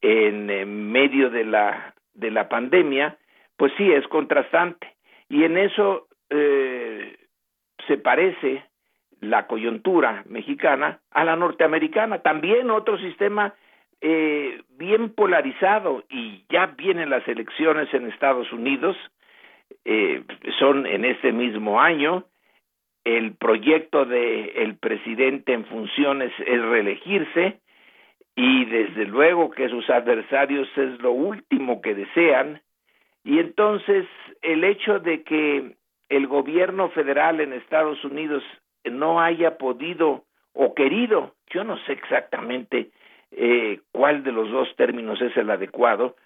en, 0.00 0.90
medio 0.90 1.30
de 1.30 1.44
la, 1.44 1.94
de 2.14 2.30
la 2.30 2.48
pandemia, 2.48 3.18
pues 3.56 3.72
sí, 3.76 3.92
es 3.92 4.06
contrastante. 4.08 4.94
Y 5.28 5.44
en 5.44 5.58
eso 5.58 6.08
eh, 6.30 7.16
se 7.86 7.98
parece 7.98 8.64
la 9.20 9.46
coyuntura 9.46 10.24
mexicana 10.26 11.00
a 11.10 11.24
la 11.24 11.36
norteamericana, 11.36 12.22
también 12.22 12.70
otro 12.70 12.98
sistema 12.98 13.54
eh, 14.00 14.62
bien 14.70 15.10
polarizado 15.10 16.04
y 16.08 16.44
ya 16.48 16.66
vienen 16.66 17.10
las 17.10 17.26
elecciones 17.28 17.92
en 17.92 18.06
Estados 18.06 18.50
Unidos, 18.52 18.96
eh, 19.84 20.22
son 20.58 20.86
en 20.86 21.04
este 21.04 21.32
mismo 21.32 21.80
año, 21.80 22.24
el 23.04 23.34
proyecto 23.34 24.04
de 24.04 24.62
el 24.62 24.76
presidente 24.76 25.52
en 25.52 25.64
funciones 25.66 26.32
es 26.38 26.62
reelegirse 26.62 27.60
y 28.36 28.64
desde 28.66 29.06
luego 29.06 29.50
que 29.50 29.68
sus 29.68 29.88
adversarios 29.90 30.68
es 30.76 31.00
lo 31.00 31.12
último 31.12 31.80
que 31.80 31.94
desean. 31.94 32.60
Y 33.24 33.38
entonces 33.38 34.06
el 34.42 34.64
hecho 34.64 34.98
de 34.98 35.22
que 35.22 35.76
el 36.08 36.26
gobierno 36.26 36.90
federal 36.90 37.40
en 37.40 37.52
Estados 37.52 38.02
Unidos 38.04 38.42
no 38.84 39.20
haya 39.20 39.58
podido 39.58 40.24
o 40.52 40.74
querido, 40.74 41.34
yo 41.50 41.64
no 41.64 41.78
sé 41.84 41.92
exactamente 41.92 42.90
eh, 43.30 43.80
cuál 43.92 44.24
de 44.24 44.32
los 44.32 44.50
dos 44.50 44.68
términos 44.76 45.20
es 45.22 45.36
el 45.36 45.50
adecuado, 45.50 46.16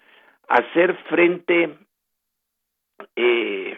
hacer 0.47 0.95
frente 1.09 1.75
eh, 3.15 3.77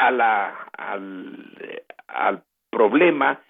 a 0.00 0.10
la, 0.10 0.68
al, 0.76 1.82
al, 2.08 2.42
problema, 2.70 3.40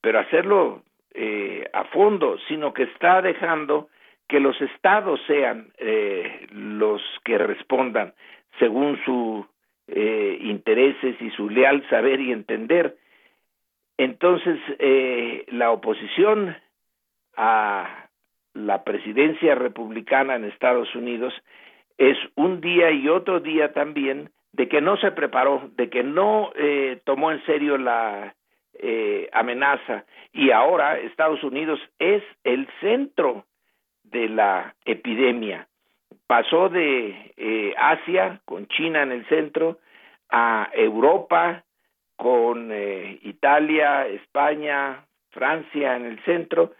pero 0.00 0.20
hacerlo 0.20 0.82
eh, 1.12 1.68
a 1.72 1.84
fondo, 1.84 2.38
sino 2.46 2.72
que 2.72 2.84
está 2.84 3.20
dejando 3.20 3.88
que 4.28 4.40
los 4.40 4.60
estados 4.60 5.20
sean 5.26 5.72
eh, 5.78 6.46
los 6.50 7.02
que 7.24 7.38
respondan 7.38 8.14
según 8.58 8.98
su 9.04 9.46
eh, 9.88 10.38
intereses 10.42 11.16
y 11.20 11.30
su 11.30 11.48
leal 11.48 11.82
saber 11.88 12.20
y 12.20 12.32
entender. 12.32 12.96
Entonces, 13.96 14.58
eh, 14.78 15.46
la 15.48 15.70
oposición 15.70 16.54
a 17.36 18.08
la 18.52 18.84
presidencia 18.84 19.54
republicana 19.54 20.36
en 20.36 20.44
Estados 20.44 20.94
Unidos 20.94 21.32
es 21.96 22.18
un 22.34 22.60
día 22.60 22.90
y 22.90 23.08
otro 23.08 23.40
día 23.40 23.72
también 23.72 24.30
de 24.58 24.68
que 24.68 24.82
no 24.82 24.98
se 24.98 25.12
preparó, 25.12 25.70
de 25.76 25.88
que 25.88 26.02
no 26.02 26.52
eh, 26.54 27.00
tomó 27.04 27.32
en 27.32 27.42
serio 27.46 27.78
la 27.78 28.34
eh, 28.74 29.30
amenaza 29.32 30.04
y 30.32 30.50
ahora 30.50 30.98
Estados 30.98 31.42
Unidos 31.42 31.80
es 31.98 32.22
el 32.44 32.68
centro 32.80 33.46
de 34.04 34.28
la 34.28 34.74
epidemia 34.84 35.66
pasó 36.28 36.68
de 36.68 37.32
eh, 37.36 37.74
Asia, 37.76 38.40
con 38.44 38.68
China 38.68 39.02
en 39.02 39.12
el 39.12 39.26
centro, 39.28 39.78
a 40.30 40.68
Europa, 40.72 41.64
con 42.16 42.70
eh, 42.70 43.18
Italia, 43.22 44.06
España, 44.06 45.06
Francia 45.30 45.96
en 45.96 46.04
el 46.04 46.22
centro, 46.24 46.74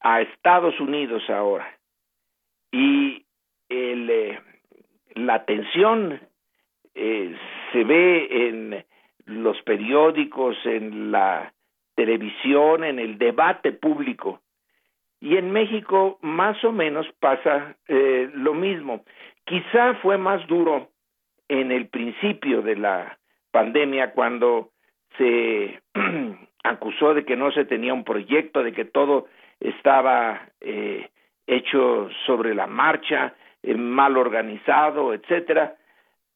a 0.00 0.20
Estados 0.20 0.78
Unidos 0.80 1.22
ahora. 1.30 1.78
Y 2.72 3.24
el, 3.68 4.10
eh, 4.10 4.40
la 5.14 5.44
tensión 5.44 6.20
se 6.94 7.84
ve 7.84 8.48
en 8.48 8.84
los 9.26 9.60
periódicos, 9.62 10.56
en 10.64 11.12
la 11.12 11.52
televisión, 11.94 12.84
en 12.84 12.98
el 12.98 13.18
debate 13.18 13.72
público. 13.72 14.40
Y 15.20 15.36
en 15.36 15.50
México 15.50 16.18
más 16.22 16.62
o 16.64 16.72
menos 16.72 17.06
pasa 17.18 17.76
eh, 17.88 18.30
lo 18.34 18.54
mismo. 18.54 19.04
Quizá 19.44 19.94
fue 19.94 20.16
más 20.16 20.46
duro 20.46 20.90
en 21.48 21.72
el 21.72 21.88
principio 21.88 22.62
de 22.62 22.76
la 22.76 23.18
pandemia 23.50 24.12
cuando 24.12 24.70
se 25.16 25.80
acusó 26.62 27.14
de 27.14 27.24
que 27.24 27.36
no 27.36 27.50
se 27.50 27.64
tenía 27.64 27.94
un 27.94 28.04
proyecto, 28.04 28.62
de 28.62 28.72
que 28.72 28.84
todo 28.84 29.26
estaba 29.58 30.48
eh, 30.60 31.08
hecho 31.46 32.08
sobre 32.26 32.54
la 32.54 32.66
marcha, 32.66 33.34
eh, 33.62 33.74
mal 33.74 34.16
organizado, 34.16 35.12
etcétera. 35.14 35.74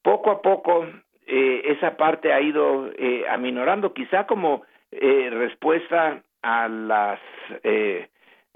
Poco 0.02 0.30
a 0.30 0.42
poco 0.42 0.86
eh, 1.26 1.62
esa 1.66 1.96
parte 1.96 2.32
ha 2.32 2.40
ido 2.40 2.90
eh, 2.98 3.24
aminorando, 3.28 3.92
quizá 3.94 4.26
como 4.26 4.62
eh, 4.90 5.30
respuesta 5.30 6.22
a 6.42 6.68
las 6.68 7.20
eh, 7.62 8.08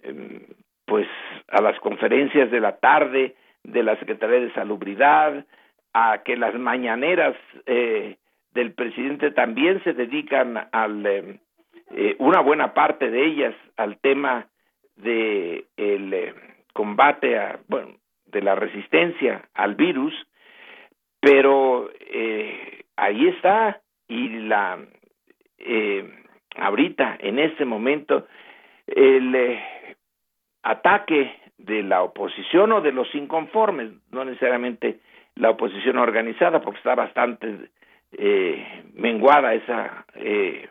Em, 0.02 0.40
pues 0.84 1.08
a 1.48 1.60
las 1.60 1.78
conferencias 1.80 2.50
de 2.50 2.60
la 2.60 2.76
tarde 2.76 3.34
de 3.64 3.82
la 3.82 3.96
Secretaría 3.98 4.40
de 4.40 4.52
Salubridad, 4.52 5.44
a 5.92 6.22
que 6.24 6.36
las 6.36 6.54
mañaneras 6.54 7.34
eh, 7.66 8.16
del 8.52 8.72
presidente 8.72 9.32
también 9.32 9.82
se 9.82 9.94
dedican 9.94 10.68
al 10.70 11.04
em, 11.06 11.38
eh, 11.90 12.14
una 12.18 12.40
buena 12.40 12.72
parte 12.72 13.10
de 13.10 13.26
ellas 13.26 13.54
al 13.76 13.98
tema 13.98 14.46
de 14.96 15.64
el 15.76 16.14
eh, 16.14 16.34
combate 16.72 17.38
a 17.38 17.58
bueno 17.68 17.96
de 18.26 18.42
la 18.42 18.54
resistencia 18.54 19.48
al 19.54 19.74
virus 19.74 20.14
pero 21.26 21.90
eh, 22.08 22.84
ahí 22.94 23.26
está 23.26 23.80
y 24.06 24.28
la 24.46 24.78
eh, 25.58 26.08
ahorita 26.54 27.16
en 27.18 27.40
este 27.40 27.64
momento 27.64 28.28
el 28.86 29.34
eh, 29.34 29.96
ataque 30.62 31.34
de 31.58 31.82
la 31.82 32.04
oposición 32.04 32.70
o 32.70 32.80
de 32.80 32.92
los 32.92 33.12
inconformes, 33.12 33.90
no 34.12 34.24
necesariamente 34.24 35.00
la 35.34 35.50
oposición 35.50 35.98
organizada, 35.98 36.60
porque 36.60 36.78
está 36.78 36.94
bastante 36.94 37.70
eh, 38.12 38.84
menguada 38.94 39.52
esa 39.54 40.06
eh, 40.14 40.68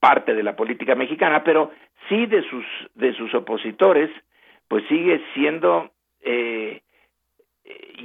parte 0.00 0.34
de 0.34 0.42
la 0.42 0.56
política 0.56 0.96
mexicana, 0.96 1.44
pero 1.44 1.70
sí 2.08 2.26
de 2.26 2.42
sus 2.42 2.64
de 2.96 3.12
sus 3.12 3.32
opositores, 3.34 4.10
pues 4.66 4.82
sigue 4.88 5.22
siendo 5.32 5.92
eh, 6.22 6.82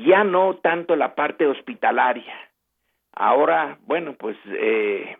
ya 0.06 0.24
no 0.24 0.56
tanto 0.56 0.96
la 0.96 1.16
parte 1.16 1.46
hospitalaria. 1.48 2.34
Ahora, 3.14 3.78
bueno, 3.86 4.14
pues 4.18 4.38
eh, 4.48 5.16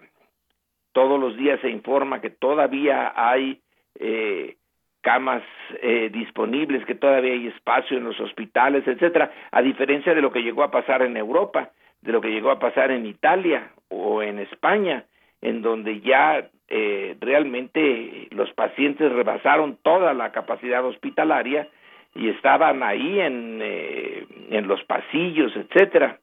todos 0.92 1.20
los 1.20 1.38
días 1.38 1.60
se 1.62 1.70
informa 1.70 2.22
que 2.22 2.30
todavía 2.30 3.14
hay 3.16 3.62
eh, 4.00 4.58
camas 5.02 5.44
eh, 5.82 6.10
disponibles, 6.12 6.86
que 6.86 6.96
todavía 6.96 7.34
hay 7.34 7.48
espacio 7.48 7.98
en 7.98 8.06
los 8.06 8.20
hospitales, 8.20 8.88
etcétera, 8.88 9.32
a 9.52 9.62
diferencia 9.62 10.14
de 10.16 10.22
lo 10.22 10.32
que 10.32 10.42
llegó 10.42 10.64
a 10.64 10.72
pasar 10.72 11.04
en 11.04 11.16
Europa, 11.16 11.72
de 12.02 12.12
lo 12.12 12.22
que 12.22 12.32
llegó 12.32 12.50
a 12.50 12.60
pasar 12.60 12.92
en 12.92 13.06
Italia 13.06 13.72
o 13.90 14.24
en 14.24 14.40
España, 14.40 15.06
en 15.42 15.62
donde 15.62 16.02
ya 16.02 16.50
eh, 16.68 17.16
realmente 17.22 18.28
los 18.32 18.52
pacientes 18.54 19.12
rebasaron 19.12 19.78
toda 19.84 20.14
la 20.14 20.32
capacidad 20.32 20.84
hospitalaria 20.84 21.68
y 22.16 22.30
estaban 22.30 22.82
ahí 22.82 23.20
en, 23.20 23.60
eh, 23.62 24.26
en 24.50 24.68
los 24.68 24.82
pasillos, 24.86 25.56
etcétera. 25.56 26.20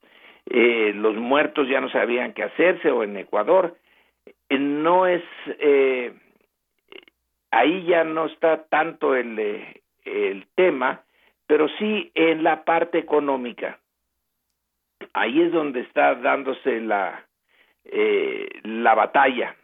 Eh, 0.47 0.93
los 0.95 1.15
muertos 1.15 1.69
ya 1.69 1.81
no 1.81 1.91
sabían 1.91 2.33
qué 2.33 2.43
hacerse 2.43 2.91
o 2.91 3.05
en 3.05 3.17
Ecuador. 3.17 3.77
Eh, 4.49 4.59
no 4.59 5.07
es, 5.07 5.23
eh, 5.61 6.13
ahí 7.51 7.85
ya 7.85 8.05
no 8.05 8.27
está 8.27 8.65
tanto 8.65 9.15
el, 9.15 9.39
eh, 9.39 9.83
el 10.05 10.47
tema, 10.55 11.03
pero 11.47 11.69
sí 11.79 12.11
en 12.15 12.43
la 12.43 12.65
parte 12.65 12.99
económica. 12.99 13.79
Ahí 15.13 15.43
es 15.43 15.53
donde 15.53 15.81
está 15.81 16.15
dándose 16.15 16.81
la, 16.81 17.27
la 18.63 18.95
batalla. 18.95 19.57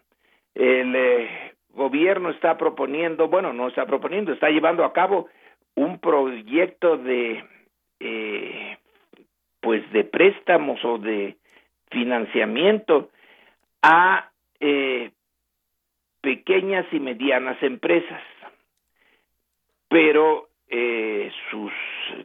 El 0.54 1.28
gobierno 1.70 2.30
está 2.30 2.58
proponiendo, 2.58 3.28
bueno, 3.28 3.52
no 3.52 3.68
está 3.68 3.86
proponiendo, 3.86 4.32
está 4.32 4.50
llevando 4.50 4.84
a 4.84 4.92
cabo 4.92 5.28
un 5.78 5.98
proyecto 6.00 6.96
de 6.96 7.44
eh, 8.00 8.78
pues 9.60 9.90
de 9.92 10.04
préstamos 10.04 10.84
o 10.84 10.98
de 10.98 11.36
financiamiento 11.90 13.10
a 13.82 14.30
eh, 14.60 15.12
pequeñas 16.20 16.86
y 16.92 16.98
medianas 16.98 17.62
empresas. 17.62 18.22
Pero 19.88 20.48
eh, 20.68 21.30
sus 21.50 21.72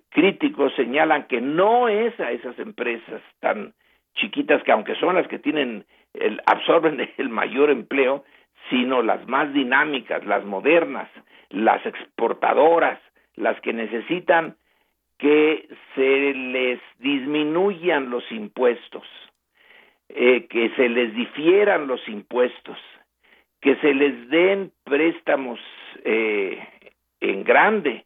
críticos 0.10 0.74
señalan 0.76 1.28
que 1.28 1.40
no 1.40 1.88
es 1.88 2.20
a 2.20 2.32
esas 2.32 2.58
empresas 2.58 3.22
tan 3.40 3.74
chiquitas 4.16 4.64
que 4.64 4.72
aunque 4.72 4.96
son 4.96 5.16
las 5.16 5.28
que 5.28 5.40
tienen 5.40 5.86
el 6.14 6.42
absorben 6.46 7.08
el 7.18 7.30
mayor 7.30 7.70
empleo 7.70 8.26
sino 8.70 9.02
las 9.02 9.28
más 9.28 9.54
dinámicas 9.54 10.26
las 10.26 10.44
modernas 10.44 11.10
las 11.50 11.84
exportadoras 11.86 13.00
las 13.36 13.60
que 13.62 13.74
necesitan 13.74 14.56
que 15.18 15.68
se 15.96 16.34
les 16.34 16.80
disminuyan 17.00 18.10
los 18.10 18.30
impuestos, 18.32 19.08
eh, 20.10 20.48
que 20.48 20.70
se 20.76 20.90
les 20.90 21.16
difieran 21.16 21.88
los 21.88 22.06
impuestos, 22.10 22.78
que 23.62 23.76
se 23.78 23.94
les 23.94 24.30
den 24.30 24.72
préstamos 24.84 25.60
eh, 26.04 26.60
en 27.22 27.44
grande, 27.44 28.06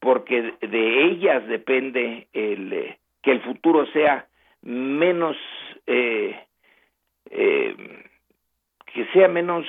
porque 0.00 0.54
de 0.60 1.04
ellas 1.04 1.46
depende 1.46 2.28
el, 2.32 2.72
eh, 2.72 2.98
que 3.22 3.32
el 3.32 3.42
futuro 3.42 3.86
sea 3.86 4.26
menos, 4.62 5.36
que 5.84 6.46
sea 9.12 9.28
menos 9.28 9.66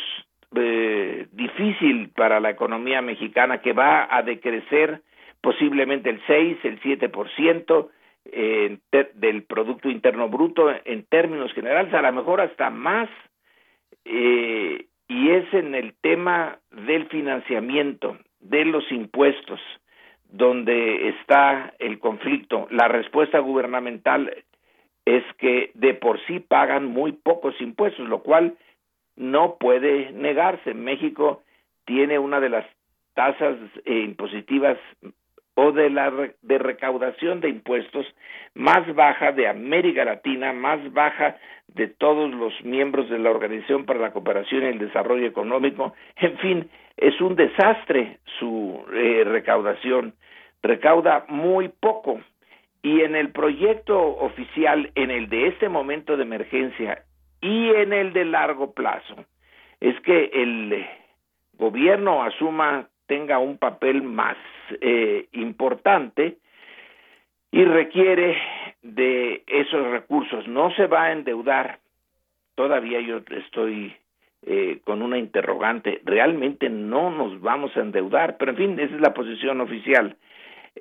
eh, 0.57 1.27
difícil 1.31 2.09
para 2.09 2.39
la 2.39 2.49
economía 2.49 3.01
mexicana, 3.01 3.61
que 3.61 3.73
va 3.73 4.07
a 4.09 4.21
decrecer 4.23 5.01
posiblemente 5.41 6.09
el 6.09 6.21
6, 6.25 6.57
el 6.63 6.81
7% 6.81 7.89
eh, 8.25 8.79
del 9.13 9.43
Producto 9.43 9.89
Interno 9.89 10.29
Bruto 10.29 10.73
en 10.83 11.05
términos 11.05 11.53
generales, 11.53 11.93
a 11.93 12.01
lo 12.01 12.11
mejor 12.11 12.41
hasta 12.41 12.69
más, 12.69 13.09
eh, 14.03 14.85
y 15.07 15.29
es 15.29 15.53
en 15.53 15.75
el 15.75 15.93
tema 16.01 16.57
del 16.71 17.07
financiamiento, 17.07 18.17
de 18.39 18.65
los 18.65 18.91
impuestos, 18.91 19.59
donde 20.31 21.09
está 21.09 21.73
el 21.79 21.99
conflicto. 21.99 22.67
La 22.71 22.87
respuesta 22.87 23.39
gubernamental 23.39 24.33
es 25.05 25.23
que 25.37 25.71
de 25.75 25.93
por 25.93 26.19
sí 26.25 26.39
pagan 26.39 26.85
muy 26.85 27.11
pocos 27.11 27.59
impuestos, 27.61 28.07
lo 28.09 28.23
cual 28.23 28.55
no 29.15 29.57
puede 29.57 30.11
negarse. 30.11 30.73
México 30.73 31.43
tiene 31.85 32.19
una 32.19 32.39
de 32.39 32.49
las 32.49 32.65
tasas 33.13 33.57
eh, 33.85 33.99
impositivas 33.99 34.77
o 35.55 35.71
de 35.71 35.89
la 35.89 36.11
recaudación 36.43 37.39
de 37.39 37.49
impuestos 37.49 38.05
más 38.53 38.93
baja 38.93 39.31
de 39.31 39.47
América 39.47 40.03
Latina, 40.03 40.51
más 40.51 40.91
baja 40.91 41.37
de 41.67 41.87
todos 41.87 42.31
los 42.31 42.53
miembros 42.63 43.09
de 43.09 43.19
la 43.19 43.31
Organización 43.31 43.85
para 43.85 43.99
la 43.99 44.11
Cooperación 44.11 44.63
y 44.63 44.67
el 44.67 44.79
Desarrollo 44.79 45.25
Económico. 45.25 45.93
En 46.17 46.37
fin, 46.39 46.69
es 46.97 47.19
un 47.21 47.35
desastre 47.35 48.19
su 48.39 48.83
eh, 48.93 49.23
recaudación. 49.25 50.13
Recauda 50.61 51.25
muy 51.29 51.69
poco. 51.69 52.19
Y 52.81 53.01
en 53.01 53.15
el 53.15 53.31
proyecto 53.31 53.97
oficial, 53.97 54.91
en 54.95 55.09
el 55.09 55.29
de 55.29 55.47
este 55.47 55.69
momento 55.69 56.17
de 56.17 56.23
emergencia 56.23 57.04
y 57.45 57.69
en 57.69 57.93
el 57.93 58.11
de 58.11 58.25
largo 58.25 58.73
plazo, 58.73 59.15
es 59.79 59.99
que 60.01 60.31
el 60.33 60.83
gobierno 61.53 62.23
asuma 62.23 62.89
tenga 63.05 63.37
un 63.37 63.59
papel 63.59 64.01
más 64.01 64.35
eh, 64.81 65.27
importante 65.33 66.37
y 67.51 67.63
requiere 67.63 68.35
de 68.81 69.43
esos 69.45 69.87
recursos. 69.91 70.47
No 70.47 70.71
se 70.71 70.87
va 70.87 71.03
a 71.03 71.11
endeudar. 71.11 71.77
Todavía 72.55 72.99
yo 73.01 73.21
estoy 73.29 73.95
eh, 74.47 74.79
con 74.83 75.03
una 75.03 75.19
interrogante. 75.19 76.01
Realmente 76.03 76.67
no 76.69 77.11
nos 77.11 77.39
vamos 77.41 77.77
a 77.77 77.81
endeudar, 77.81 78.37
pero 78.37 78.51
en 78.51 78.57
fin, 78.57 78.79
esa 78.79 78.95
es 78.95 79.01
la 79.01 79.13
posición 79.13 79.61
oficial. 79.61 80.17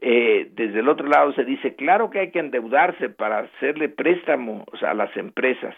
Eh, 0.00 0.48
desde 0.52 0.80
el 0.80 0.88
otro 0.88 1.06
lado 1.08 1.34
se 1.34 1.44
dice, 1.44 1.74
claro 1.76 2.08
que 2.08 2.20
hay 2.20 2.30
que 2.30 2.38
endeudarse 2.40 3.10
para 3.10 3.40
hacerle 3.40 3.90
préstamos 3.90 4.64
a 4.82 4.94
las 4.94 5.14
empresas. 5.16 5.76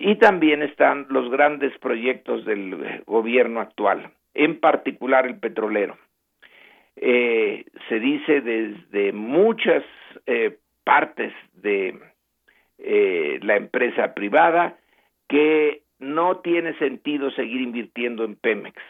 Y 0.00 0.14
también 0.14 0.62
están 0.62 1.06
los 1.10 1.28
grandes 1.28 1.76
proyectos 1.78 2.44
del 2.44 3.02
gobierno 3.04 3.60
actual 3.60 4.12
en 4.32 4.60
particular 4.60 5.26
el 5.26 5.38
petrolero. 5.40 5.98
Eh, 6.94 7.64
se 7.88 7.98
dice 7.98 8.40
desde 8.40 9.12
muchas 9.12 9.82
eh, 10.26 10.56
partes 10.84 11.32
de 11.54 11.98
eh, 12.78 13.40
la 13.42 13.56
empresa 13.56 14.14
privada 14.14 14.78
que 15.28 15.82
no 15.98 16.38
tiene 16.38 16.78
sentido 16.78 17.32
seguir 17.32 17.60
invirtiendo 17.60 18.24
en 18.24 18.36
Pemex, 18.36 18.80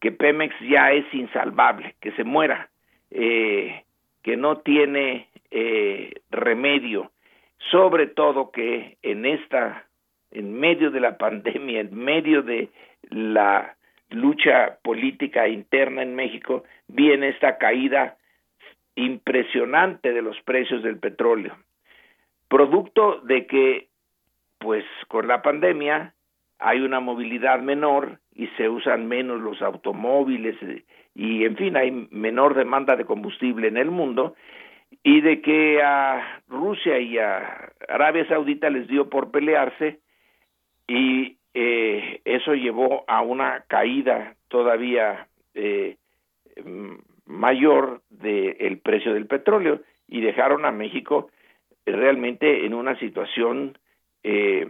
que 0.00 0.12
Pemex 0.12 0.54
ya 0.60 0.92
es 0.92 1.04
insalvable, 1.12 1.94
que 2.00 2.12
se 2.12 2.24
muera, 2.24 2.70
eh, 3.10 3.84
que 4.22 4.38
no 4.38 4.58
tiene 4.58 5.28
eh, 5.50 6.14
remedio, 6.30 7.12
sobre 7.70 8.06
todo 8.06 8.50
que 8.50 8.96
en 9.02 9.26
esta, 9.26 9.84
en 10.30 10.58
medio 10.58 10.90
de 10.90 11.00
la 11.00 11.16
pandemia, 11.18 11.80
en 11.80 11.94
medio 11.94 12.42
de 12.42 12.68
la 13.10 13.76
lucha 14.10 14.78
política 14.82 15.48
interna 15.48 16.02
en 16.02 16.14
México, 16.14 16.64
viene 16.88 17.28
esta 17.28 17.58
caída 17.58 18.16
impresionante 18.94 20.12
de 20.12 20.22
los 20.22 20.40
precios 20.42 20.82
del 20.82 20.98
petróleo, 20.98 21.56
producto 22.48 23.20
de 23.20 23.46
que, 23.46 23.88
pues 24.58 24.84
con 25.08 25.28
la 25.28 25.42
pandemia 25.42 26.14
hay 26.58 26.80
una 26.80 26.98
movilidad 26.98 27.60
menor 27.60 28.18
y 28.34 28.48
se 28.56 28.68
usan 28.68 29.06
menos 29.06 29.40
los 29.40 29.62
automóviles 29.62 30.56
eh, 30.62 30.84
y, 31.14 31.44
en 31.44 31.56
fin, 31.56 31.76
hay 31.76 32.08
menor 32.10 32.54
demanda 32.54 32.96
de 32.96 33.04
combustible 33.04 33.68
en 33.68 33.76
el 33.76 33.90
mundo 33.90 34.34
y 35.02 35.20
de 35.20 35.40
que 35.42 35.82
a 35.82 36.42
Rusia 36.48 36.98
y 36.98 37.18
a 37.18 37.72
Arabia 37.88 38.26
Saudita 38.26 38.70
les 38.70 38.88
dio 38.88 39.08
por 39.08 39.30
pelearse 39.30 40.00
y 40.88 41.36
eh, 41.54 42.20
eso 42.24 42.54
llevó 42.54 43.04
a 43.06 43.22
una 43.22 43.64
caída 43.68 44.34
todavía 44.48 45.28
eh, 45.54 45.96
mayor 47.26 48.02
del 48.10 48.78
precio 48.78 49.14
del 49.14 49.26
petróleo 49.26 49.80
y 50.08 50.20
dejaron 50.20 50.64
a 50.64 50.72
México 50.72 51.30
realmente 51.86 52.66
en 52.66 52.74
una 52.74 52.98
situación 52.98 53.78
eh, 54.22 54.66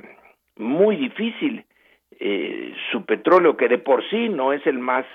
muy 0.56 0.96
difícil. 0.96 1.64
Eh, 2.20 2.74
su 2.90 3.04
petróleo, 3.04 3.56
que 3.56 3.68
de 3.68 3.78
por 3.78 4.08
sí 4.10 4.28
no 4.28 4.52
es 4.52 4.66
el 4.66 4.78
más 4.78 5.06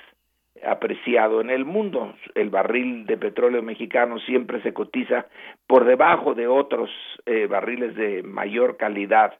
apreciado 0.65 1.41
en 1.41 1.49
el 1.49 1.65
mundo. 1.65 2.13
El 2.35 2.49
barril 2.49 3.05
de 3.05 3.17
petróleo 3.17 3.61
mexicano 3.61 4.19
siempre 4.19 4.61
se 4.61 4.73
cotiza 4.73 5.27
por 5.67 5.83
debajo 5.83 6.33
de 6.33 6.47
otros 6.47 6.89
eh, 7.25 7.47
barriles 7.47 7.95
de 7.95 8.23
mayor 8.23 8.77
calidad. 8.77 9.37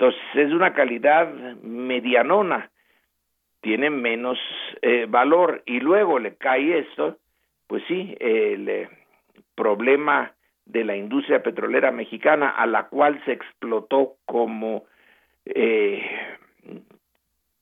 Entonces 0.00 0.22
es 0.32 0.50
una 0.50 0.72
calidad 0.72 1.30
medianona, 1.62 2.70
tiene 3.60 3.90
menos 3.90 4.38
eh, 4.80 5.04
valor. 5.06 5.62
Y 5.66 5.80
luego 5.80 6.18
le 6.18 6.36
cae 6.36 6.78
esto, 6.78 7.18
pues 7.66 7.82
sí, 7.86 8.16
el 8.18 8.66
eh, 8.66 8.88
problema 9.54 10.32
de 10.64 10.84
la 10.84 10.96
industria 10.96 11.42
petrolera 11.42 11.92
mexicana 11.92 12.48
a 12.48 12.66
la 12.66 12.84
cual 12.84 13.22
se 13.26 13.32
explotó 13.32 14.14
como 14.24 14.84
eh, 15.44 16.02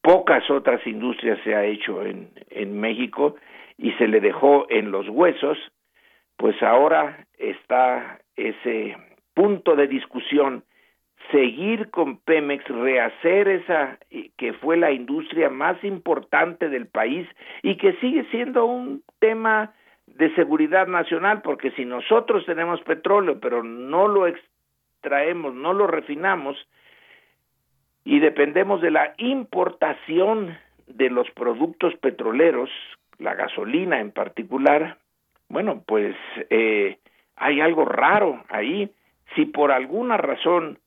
pocas 0.01 0.49
otras 0.49 0.87
industrias 0.87 1.41
se 1.43 1.57
ha 1.57 1.65
hecho 1.65 2.07
en, 2.07 2.31
en 2.51 2.79
México 2.79 3.35
y 3.79 3.91
se 3.95 4.07
le 4.07 4.21
dejó 4.21 4.71
en 4.71 4.93
los 4.93 5.09
huesos, 5.09 5.59
pues 6.37 6.63
ahora 6.63 7.27
está 7.37 8.21
ese 8.37 8.97
punto 9.35 9.75
de 9.75 9.89
discusión 9.89 10.63
seguir 11.31 11.91
con 11.91 12.19
Pemex, 12.19 12.67
rehacer 12.69 13.49
esa 13.49 13.99
que 14.37 14.53
fue 14.55 14.77
la 14.77 14.93
industria 14.93 15.51
más 15.51 15.83
importante 15.85 16.69
del 16.69 16.87
país 16.87 17.29
y 17.63 17.77
que 17.77 17.95
sigue 17.95 18.25
siendo 18.31 18.65
un 18.65 19.03
tema 19.19 19.75
de 20.07 20.35
seguridad 20.35 20.87
nacional, 20.87 21.43
porque 21.43 21.71
si 21.73 21.85
nosotros 21.85 22.47
tenemos 22.47 22.81
petróleo, 22.83 23.39
pero 23.41 23.63
no 23.63 24.09
lo 24.09 24.27
extraemos, 24.27 25.55
no 25.55 25.75
lo 25.75 25.87
refinamos, 25.87 26.57
y 28.05 28.21
dependemos 28.21 28.81
de 28.81 28.91
la 28.91 29.13
importación 29.19 30.57
de 30.87 31.11
los 31.11 31.31
productos 31.33 31.95
petroleros, 31.97 32.71
la 33.19 33.35
gasolina 33.35 34.01
en 34.01 34.13
particular, 34.13 34.97
bueno, 35.49 35.83
pues 35.87 36.17
eh, 36.51 36.99
hay 37.37 37.61
algo 37.61 37.85
raro 37.85 38.45
ahí. 38.49 38.91
Si 39.35 39.45
por 39.45 39.73
alguna 39.73 40.17
razón 40.17 40.79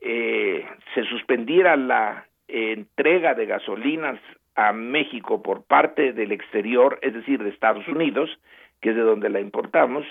eh, 0.00 0.66
se 0.94 1.04
suspendiera 1.04 1.76
la 1.76 2.26
entrega 2.48 3.34
de 3.34 3.46
gasolinas 3.46 4.20
a 4.56 4.72
México 4.72 5.42
por 5.42 5.64
parte 5.64 6.12
del 6.12 6.32
exterior, 6.32 6.98
es 7.02 7.14
decir, 7.14 7.42
de 7.42 7.50
Estados 7.50 7.86
Unidos, 7.88 8.30
que 8.80 8.90
es 8.90 8.96
de 8.96 9.02
donde 9.02 9.30
la 9.30 9.40
importamos, 9.40 10.04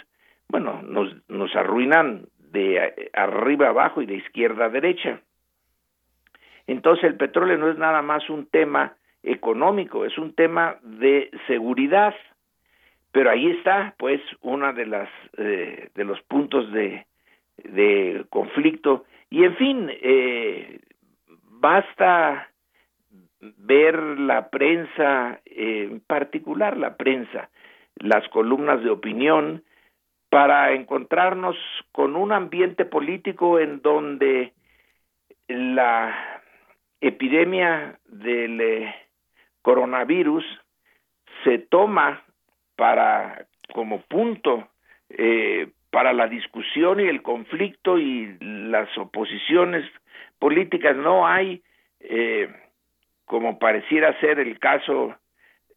bueno, 0.47 0.81
nos, 0.81 1.15
nos 1.27 1.55
arruinan 1.55 2.25
de 2.51 3.11
arriba 3.13 3.69
abajo 3.69 4.01
y 4.01 4.05
de 4.05 4.15
izquierda 4.15 4.65
a 4.65 4.69
derecha. 4.69 5.21
Entonces 6.65 7.03
el 7.05 7.17
petróleo 7.17 7.57
no 7.57 7.69
es 7.69 7.77
nada 7.77 8.01
más 8.01 8.29
un 8.29 8.47
tema 8.47 8.95
económico, 9.23 10.05
es 10.05 10.17
un 10.17 10.33
tema 10.33 10.77
de 10.83 11.29
seguridad. 11.47 12.15
Pero 13.11 13.31
ahí 13.31 13.49
está, 13.51 13.95
pues, 13.97 14.21
una 14.41 14.71
de 14.71 14.85
las 14.85 15.09
eh, 15.37 15.89
de 15.95 16.03
los 16.03 16.21
puntos 16.21 16.71
de, 16.71 17.05
de 17.57 18.25
conflicto. 18.29 19.05
Y 19.29 19.43
en 19.43 19.55
fin, 19.57 19.89
eh, 19.89 20.79
basta 21.43 22.49
ver 23.39 23.97
la 23.99 24.49
prensa, 24.49 25.39
en 25.45 26.01
particular 26.01 26.77
la 26.77 26.97
prensa, 26.97 27.49
las 27.95 28.27
columnas 28.29 28.83
de 28.83 28.89
opinión, 28.89 29.63
para 30.29 30.73
encontrarnos 30.73 31.55
con 31.91 32.15
un 32.15 32.31
ambiente 32.31 32.85
político 32.85 33.59
en 33.59 33.81
donde 33.81 34.53
la 35.47 36.41
epidemia 37.01 37.99
del 38.05 38.61
eh, 38.61 38.95
coronavirus 39.61 40.45
se 41.43 41.57
toma 41.57 42.23
para 42.75 43.47
como 43.73 44.01
punto 44.01 44.69
eh, 45.09 45.71
para 45.91 46.13
la 46.13 46.27
discusión 46.27 46.99
y 46.99 47.07
el 47.07 47.21
conflicto 47.21 47.97
y 47.97 48.37
las 48.39 48.95
oposiciones 48.97 49.85
políticas 50.37 50.95
no 50.95 51.27
hay 51.27 51.61
eh, 51.99 52.49
como 53.25 53.59
pareciera 53.59 54.19
ser 54.19 54.39
el 54.39 54.59
caso 54.59 55.15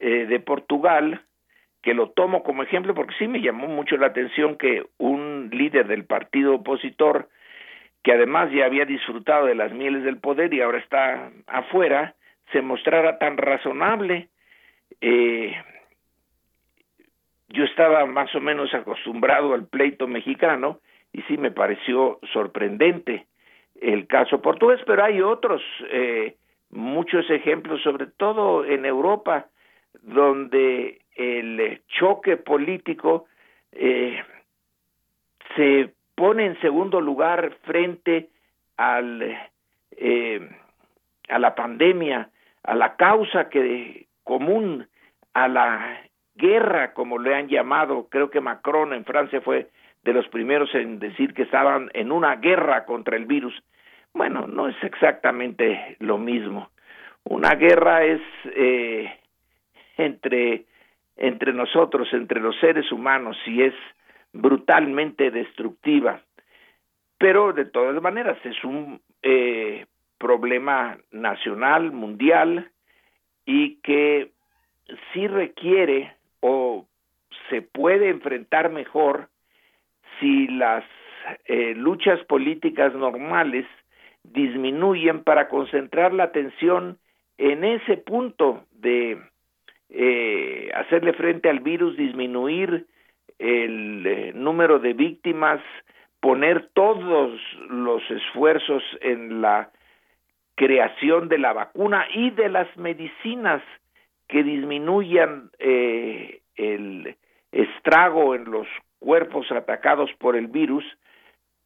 eh, 0.01 0.27
de 0.27 0.41
Portugal, 0.41 1.23
que 1.83 1.95
lo 1.95 2.11
tomo 2.11 2.43
como 2.43 2.63
ejemplo 2.63 2.95
porque 2.95 3.15
sí 3.19 3.29
me 3.29 3.41
llamó 3.41 3.67
mucho 3.67 3.97
la 3.97 4.07
atención 4.07 4.57
que 4.57 4.85
un 4.99 5.51
líder 5.53 5.87
del 5.87 6.05
partido 6.05 6.55
opositor, 6.55 7.29
que 8.03 8.13
además 8.13 8.51
ya 8.53 8.65
había 8.65 8.85
disfrutado 8.85 9.47
de 9.47 9.55
las 9.55 9.73
mieles 9.73 10.05
del 10.05 10.19
poder 10.19 10.55
y 10.55 10.61
ahora 10.61 10.79
está 10.79 11.31
afuera, 11.47 12.15
se 12.53 12.63
mostrara 12.63 13.19
tan 13.19 13.37
razonable. 13.37 14.29
Eh, 15.01 15.55
yo 17.53 17.65
estaba 17.65 18.07
más 18.07 18.35
o 18.35 18.41
menos 18.41 18.73
acostumbrado 18.75 19.55
al 19.55 19.67
pleito 19.67 20.07
mexicano 20.07 20.81
y 21.13 21.23
sí 21.23 21.37
me 21.37 21.51
pareció 21.51 22.19
sorprendente 22.33 23.27
el 23.81 24.07
caso 24.07 24.41
portugués, 24.41 24.81
pero 24.87 25.05
hay 25.05 25.21
otros 25.21 25.63
eh, 25.91 26.37
muchos 26.71 27.29
ejemplos, 27.31 27.83
sobre 27.83 28.07
todo 28.07 28.65
en 28.65 28.87
Europa, 28.87 29.47
donde 30.03 31.01
el 31.15 31.83
choque 31.89 32.37
político 32.39 33.27
eh, 33.73 34.23
se 35.57 35.93
pone 36.15 36.47
en 36.47 36.61
segundo 36.61 37.01
lugar 37.01 37.57
frente 37.65 38.31
al 38.77 39.23
eh, 39.97 40.49
a 41.29 41.39
la 41.39 41.55
pandemia, 41.55 42.31
a 42.63 42.75
la 42.75 42.97
causa 42.97 43.49
que 43.49 44.07
común, 44.25 44.87
a 45.35 45.49
la 45.49 46.03
guerra, 46.43 46.93
como 46.93 47.19
le 47.19 47.37
han 47.37 47.49
llamado, 47.49 48.09
creo 48.11 48.29
que 48.29 48.41
Macron 48.41 48.93
en 48.93 49.05
Francia 49.05 49.41
fue 49.41 49.71
de 50.03 50.13
los 50.13 50.27
primeros 50.29 50.75
en 50.75 50.99
decir 50.99 51.33
que 51.35 51.43
estaban 51.43 51.89
en 51.95 52.11
una 52.11 52.35
guerra 52.37 52.85
contra 52.85 53.17
el 53.17 53.27
virus. 53.27 53.55
Bueno, 54.13 54.49
no 54.49 54.69
es 54.69 54.77
exactamente 54.83 55.97
lo 56.01 56.19
mismo. 56.19 56.71
Una 57.23 57.55
guerra 57.55 58.05
es 58.05 58.21
eh, 58.57 59.09
entre, 59.97 60.65
entre 61.17 61.53
nosotros, 61.53 62.13
entre 62.13 62.41
los 62.41 62.59
seres 62.59 62.91
humanos, 62.91 63.37
y 63.47 63.63
es 63.63 63.75
brutalmente 64.33 65.31
destructiva. 65.31 66.21
Pero 67.19 67.53
de 67.53 67.67
todas 67.67 68.03
maneras 68.03 68.37
es 68.45 68.65
un 68.65 69.01
eh, 69.23 69.87
problema 70.19 70.99
nacional, 71.13 71.93
mundial, 71.93 72.69
y 73.47 73.77
que 73.77 74.33
sí 75.13 75.29
requiere 75.29 76.17
o 76.43 76.87
se 77.49 77.63
puede 77.63 78.11
enfrentar 78.11 78.71
mejor 78.71 79.29
si 80.21 80.49
las 80.49 80.85
eh, 81.47 81.75
luchas 81.75 82.23
políticas 82.25 82.93
normales 82.95 83.65
disminuyen 84.25 85.25
para 85.25 85.49
concentrar 85.49 86.13
la 86.13 86.25
atención 86.25 86.99
en 87.39 87.65
ese 87.65 87.97
punto 87.97 88.65
de 88.73 89.19
eh, 89.89 90.71
hacerle 90.75 91.13
frente 91.13 91.49
al 91.49 91.61
virus, 91.61 91.97
disminuir 91.97 92.87
el 93.39 94.07
eh, 94.07 94.33
número 94.35 94.79
de 94.79 94.93
víctimas, 94.93 95.61
poner 96.21 96.71
todos 96.75 97.41
los 97.69 98.03
esfuerzos 98.11 98.83
en 99.01 99.41
la 99.43 99.71
creación 100.55 101.29
de 101.29 101.39
la 101.39 101.53
vacuna 101.53 102.07
y 102.15 102.31
de 102.31 102.49
las 102.49 102.77
medicinas 102.77 103.63
que 104.33 104.43
disminuyan 104.43 105.51
eh, 105.59 106.41
el 106.57 107.17
estrago 107.53 108.35
en 108.35 108.51
los 108.51 108.67
cuerpos 108.99 109.53
atacados 109.53 110.11
por 110.19 110.37
el 110.37 110.47
virus, 110.47 110.85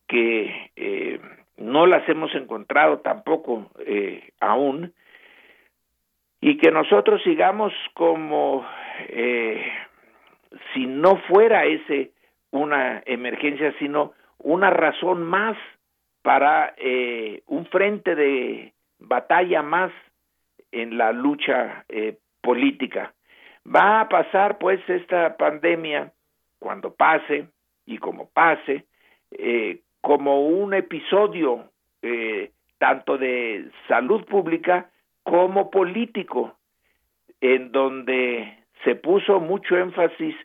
que 0.09 0.72
eh, 0.74 1.20
no 1.59 1.86
las 1.86 2.09
hemos 2.09 2.34
encontrado 2.34 2.98
tampoco 2.98 3.70
eh, 3.86 4.30
aún, 4.40 4.93
y 6.40 6.59
que 6.59 6.72
nosotros 6.72 7.22
sigamos 7.22 7.72
como 7.94 8.66
eh, 9.10 9.64
si 10.74 10.86
no 10.86 11.18
fuera 11.28 11.66
ese 11.66 12.10
una 12.51 13.01
emergencia, 13.06 13.72
sino 13.78 14.12
una 14.38 14.70
razón 14.70 15.22
más 15.22 15.56
para 16.22 16.74
un 17.47 17.66
frente 17.66 18.16
de 18.16 18.72
batalla 18.98 19.62
más 19.62 19.93
en 20.72 20.98
la 20.98 21.12
lucha 21.12 21.84
política. 22.47 23.12
Va 23.66 24.01
a 24.01 24.09
pasar 24.09 24.59
pues 24.59 24.78
esta 24.89 25.36
pandemia 25.36 26.12
cuando 26.60 26.94
pase 26.94 27.48
y 27.85 27.98
como 27.98 28.28
pase 28.31 28.85
eh, 29.32 29.81
como 30.01 30.47
un 30.47 30.73
episodio 30.73 31.70
eh, 32.02 32.52
tanto 32.78 33.18
de 33.18 33.68
salud 33.89 34.24
pública 34.27 34.90
como 35.24 35.73
político 35.73 36.56
en 37.40 37.73
donde 37.73 38.56
se 38.85 38.94
puso 38.94 39.40
mucho 39.40 39.77
énfasis 39.77 40.36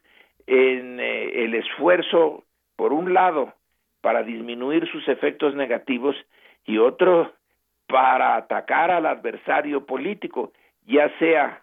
en 0.47 0.99
eh, 0.99 1.43
el 1.43 1.53
esfuerzo 1.53 2.43
por 2.75 2.93
un 2.93 3.13
lado 3.13 3.53
para 4.01 4.23
disminuir 4.23 4.89
sus 4.91 5.07
efectos 5.07 5.53
negativos 5.53 6.15
y 6.65 6.79
otro 6.79 7.31
para 7.85 8.37
atacar 8.37 8.89
al 8.89 9.05
adversario 9.05 9.85
político, 9.85 10.51
ya 10.87 11.07
sea 11.19 11.61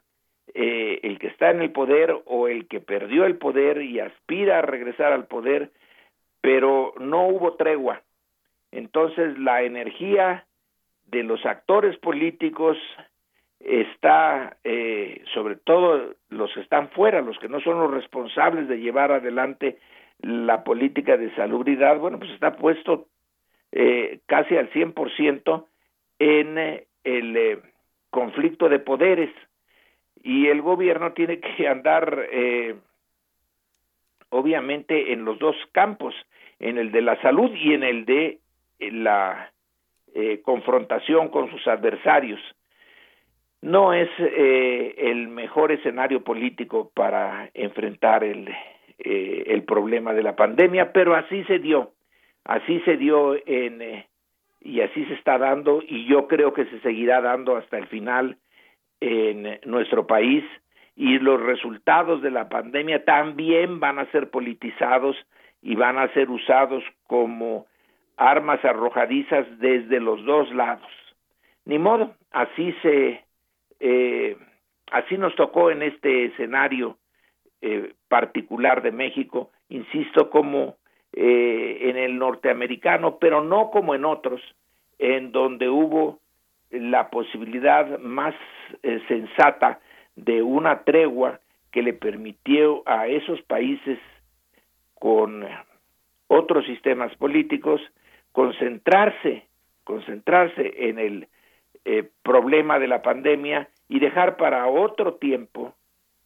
eh, 0.54 1.00
el 1.02 1.18
que 1.18 1.28
está 1.28 1.50
en 1.50 1.62
el 1.62 1.72
poder 1.72 2.14
o 2.26 2.48
el 2.48 2.66
que 2.68 2.80
perdió 2.80 3.24
el 3.24 3.36
poder 3.36 3.82
y 3.82 4.00
aspira 4.00 4.58
a 4.58 4.62
regresar 4.62 5.12
al 5.12 5.26
poder, 5.26 5.70
pero 6.40 6.94
no 6.98 7.26
hubo 7.28 7.54
tregua. 7.54 8.02
Entonces 8.70 9.38
la 9.38 9.62
energía 9.62 10.46
de 11.06 11.22
los 11.22 11.44
actores 11.46 11.96
políticos 11.98 12.76
está, 13.60 14.56
eh, 14.64 15.22
sobre 15.32 15.56
todo 15.56 16.14
los 16.28 16.52
que 16.52 16.60
están 16.60 16.90
fuera, 16.90 17.20
los 17.20 17.38
que 17.38 17.48
no 17.48 17.60
son 17.60 17.80
los 17.80 17.90
responsables 17.90 18.68
de 18.68 18.78
llevar 18.78 19.12
adelante 19.12 19.78
la 20.20 20.64
política 20.64 21.16
de 21.16 21.34
salubridad, 21.34 21.98
bueno, 21.98 22.18
pues 22.18 22.30
está 22.32 22.56
puesto 22.56 23.06
eh, 23.72 24.20
casi 24.26 24.56
al 24.56 24.70
100% 24.70 25.66
en 26.18 26.58
eh, 26.58 26.86
el 27.04 27.36
eh, 27.36 27.58
conflicto 28.10 28.68
de 28.68 28.78
poderes 28.78 29.30
y 30.22 30.46
el 30.48 30.62
gobierno 30.62 31.12
tiene 31.12 31.40
que 31.40 31.68
andar 31.68 32.28
eh, 32.30 32.76
obviamente 34.30 35.12
en 35.12 35.24
los 35.24 35.38
dos 35.38 35.56
campos, 35.72 36.14
en 36.58 36.78
el 36.78 36.90
de 36.92 37.02
la 37.02 37.20
salud 37.22 37.50
y 37.54 37.74
en 37.74 37.82
el 37.82 38.04
de 38.04 38.38
la 38.78 39.52
eh, 40.14 40.40
confrontación 40.42 41.28
con 41.28 41.50
sus 41.50 41.66
adversarios. 41.66 42.40
No 43.60 43.92
es 43.92 44.08
eh, 44.18 44.94
el 44.98 45.28
mejor 45.28 45.72
escenario 45.72 46.22
político 46.22 46.90
para 46.94 47.50
enfrentar 47.54 48.22
el 48.22 48.48
eh, 49.00 49.44
el 49.46 49.62
problema 49.62 50.12
de 50.12 50.24
la 50.24 50.34
pandemia, 50.34 50.92
pero 50.92 51.14
así 51.14 51.44
se 51.44 51.60
dio, 51.60 51.92
así 52.42 52.80
se 52.80 52.96
dio 52.96 53.36
en, 53.46 53.80
eh, 53.80 54.08
y 54.60 54.80
así 54.80 55.04
se 55.04 55.14
está 55.14 55.38
dando 55.38 55.80
y 55.86 56.04
yo 56.06 56.26
creo 56.26 56.52
que 56.52 56.64
se 56.64 56.80
seguirá 56.80 57.20
dando 57.20 57.56
hasta 57.56 57.78
el 57.78 57.86
final 57.86 58.38
en 59.00 59.60
nuestro 59.64 60.06
país 60.06 60.44
y 60.96 61.18
los 61.18 61.40
resultados 61.40 62.22
de 62.22 62.30
la 62.30 62.48
pandemia 62.48 63.04
también 63.04 63.78
van 63.78 63.98
a 63.98 64.10
ser 64.10 64.30
politizados 64.30 65.16
y 65.62 65.76
van 65.76 65.98
a 65.98 66.12
ser 66.12 66.30
usados 66.30 66.82
como 67.06 67.66
armas 68.16 68.64
arrojadizas 68.64 69.46
desde 69.60 70.00
los 70.00 70.24
dos 70.24 70.52
lados. 70.52 70.90
Ni 71.64 71.78
modo, 71.78 72.14
así 72.32 72.74
se, 72.82 73.24
eh, 73.78 74.36
así 74.90 75.16
nos 75.16 75.34
tocó 75.36 75.70
en 75.70 75.82
este 75.82 76.26
escenario 76.26 76.98
eh, 77.60 77.94
particular 78.08 78.82
de 78.82 78.90
México, 78.90 79.50
insisto, 79.68 80.30
como 80.30 80.76
eh, 81.12 81.78
en 81.82 81.96
el 81.96 82.18
norteamericano, 82.18 83.18
pero 83.18 83.42
no 83.42 83.70
como 83.70 83.94
en 83.94 84.04
otros, 84.04 84.40
en 84.98 85.30
donde 85.30 85.68
hubo 85.68 86.18
la 86.70 87.10
posibilidad 87.10 87.98
más 87.98 88.34
eh, 88.82 89.00
sensata 89.08 89.80
de 90.16 90.42
una 90.42 90.82
tregua 90.84 91.40
que 91.70 91.82
le 91.82 91.92
permitió 91.92 92.82
a 92.86 93.06
esos 93.06 93.40
países 93.42 93.98
con 94.94 95.46
otros 96.26 96.66
sistemas 96.66 97.14
políticos 97.16 97.80
concentrarse, 98.32 99.46
concentrarse 99.84 100.88
en 100.88 100.98
el 100.98 101.28
eh, 101.84 102.08
problema 102.22 102.78
de 102.78 102.88
la 102.88 103.02
pandemia 103.02 103.68
y 103.88 103.98
dejar 104.00 104.36
para 104.36 104.66
otro 104.66 105.14
tiempo, 105.14 105.74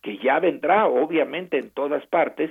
que 0.02 0.18
ya 0.18 0.40
vendrá 0.40 0.86
obviamente 0.86 1.58
en 1.58 1.70
todas 1.70 2.04
partes, 2.06 2.50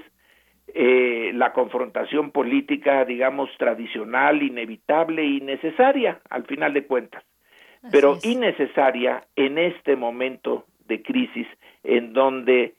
eh, 0.73 1.31
la 1.33 1.51
confrontación 1.51 2.31
política, 2.31 3.03
digamos, 3.03 3.49
tradicional, 3.57 4.41
inevitable 4.41 5.25
y 5.25 5.41
necesaria, 5.41 6.21
al 6.29 6.45
final 6.45 6.73
de 6.73 6.85
cuentas, 6.85 7.23
pero 7.89 8.17
innecesaria 8.23 9.25
en 9.35 9.57
este 9.57 9.95
momento 9.95 10.65
de 10.87 11.01
crisis 11.01 11.47
en 11.83 12.13
donde 12.13 12.75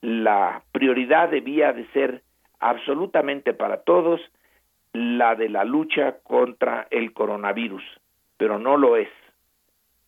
la 0.00 0.62
prioridad 0.72 1.30
debía 1.30 1.72
de 1.72 1.86
ser 1.92 2.22
absolutamente 2.60 3.52
para 3.54 3.82
todos 3.82 4.20
la 4.92 5.34
de 5.34 5.48
la 5.48 5.64
lucha 5.64 6.18
contra 6.22 6.86
el 6.90 7.12
coronavirus, 7.12 7.82
pero 8.38 8.58
no 8.58 8.76
lo 8.76 8.96
es. 8.96 9.08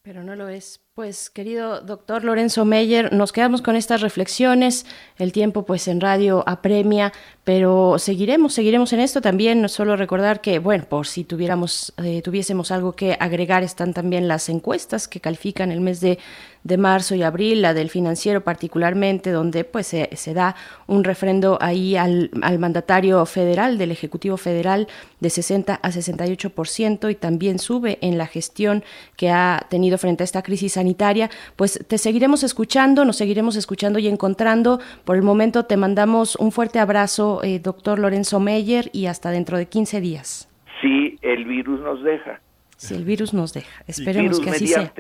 Pero 0.03 0.23
no 0.23 0.35
lo 0.37 0.49
es. 0.49 0.81
Pues 0.95 1.29
querido 1.29 1.83
doctor 1.83 2.25
Lorenzo 2.25 2.65
Meyer, 2.65 3.13
nos 3.13 3.33
quedamos 3.33 3.61
con 3.61 3.77
estas 3.77 4.01
reflexiones. 4.01 4.87
El 5.19 5.33
tiempo 5.33 5.67
pues 5.67 5.87
en 5.87 6.01
radio 6.01 6.43
apremia, 6.47 7.13
pero 7.49 7.99
seguiremos, 7.99 8.53
seguiremos 8.53 8.93
en 8.93 9.01
esto 9.01 9.23
también. 9.23 9.71
Solo 9.71 9.97
recordar 9.97 10.43
que, 10.43 10.59
bueno, 10.59 10.85
por 10.87 11.07
si 11.07 11.25
tuviéramos, 11.25 11.95
eh, 11.97 12.21
tuviésemos 12.21 12.71
algo 12.71 12.93
que 12.93 13.17
agregar, 13.19 13.63
están 13.63 13.95
también 13.95 14.29
las 14.29 14.51
encuestas 14.51 15.09
que 15.09 15.19
califican 15.19 15.73
el 15.73 15.81
mes 15.81 16.03
de, 16.03 16.19
de 16.65 16.77
marzo 16.77 17.15
y 17.15 17.23
abril, 17.23 17.63
la 17.63 17.73
del 17.73 17.89
financiero 17.89 18.45
particularmente, 18.45 19.31
donde 19.31 19.65
pues 19.65 19.87
se, 19.87 20.11
se 20.15 20.35
da 20.35 20.57
un 20.87 21.05
refrendo 21.05 21.57
ahí 21.61 21.97
al, 21.97 22.31
al, 22.43 22.59
mandatario 22.59 23.25
federal, 23.25 23.79
del 23.79 23.93
Ejecutivo 23.93 24.37
Federal, 24.37 24.87
de 25.21 25.31
60 25.31 25.81
a 25.83 25.91
68% 25.91 27.11
y 27.11 27.15
también 27.15 27.59
sube 27.59 27.99
en 28.03 28.19
la 28.19 28.27
gestión 28.27 28.85
que 29.17 29.31
ha 29.31 29.67
tenido 29.71 29.97
frente 29.99 30.23
a 30.23 30.27
esta 30.27 30.43
crisis 30.43 30.75
sanitaria 30.75 31.31
pues 31.57 31.81
te 31.89 31.97
seguiremos 31.99 32.43
escuchando, 32.43 33.05
nos 33.05 33.17
seguiremos 33.17 33.57
escuchando 33.57 33.99
y 33.99 34.07
encontrando. 34.07 34.81
Por 35.05 35.17
el 35.17 35.23
momento 35.23 35.65
te 35.65 35.77
mandamos 35.77 36.37
un 36.37 36.53
fuerte 36.53 36.79
abrazo, 36.79 37.38
eh, 37.43 37.59
doctor 37.59 37.99
Lorenzo 37.99 38.41
Meyer, 38.41 38.91
y 38.93 39.07
hasta 39.07 39.31
dentro 39.31 39.59
de 39.59 39.67
15 39.67 40.01
días. 40.01 40.49
Si 40.81 41.19
el 41.23 41.45
virus 41.45 41.81
nos 41.81 42.03
deja. 42.03 42.41
Si 42.77 42.95
el 42.95 43.05
virus 43.05 43.35
nos 43.35 43.53
deja. 43.53 43.83
Esperemos 43.87 44.41
que 44.41 44.51
así 44.51 44.69
sea. 44.69 44.93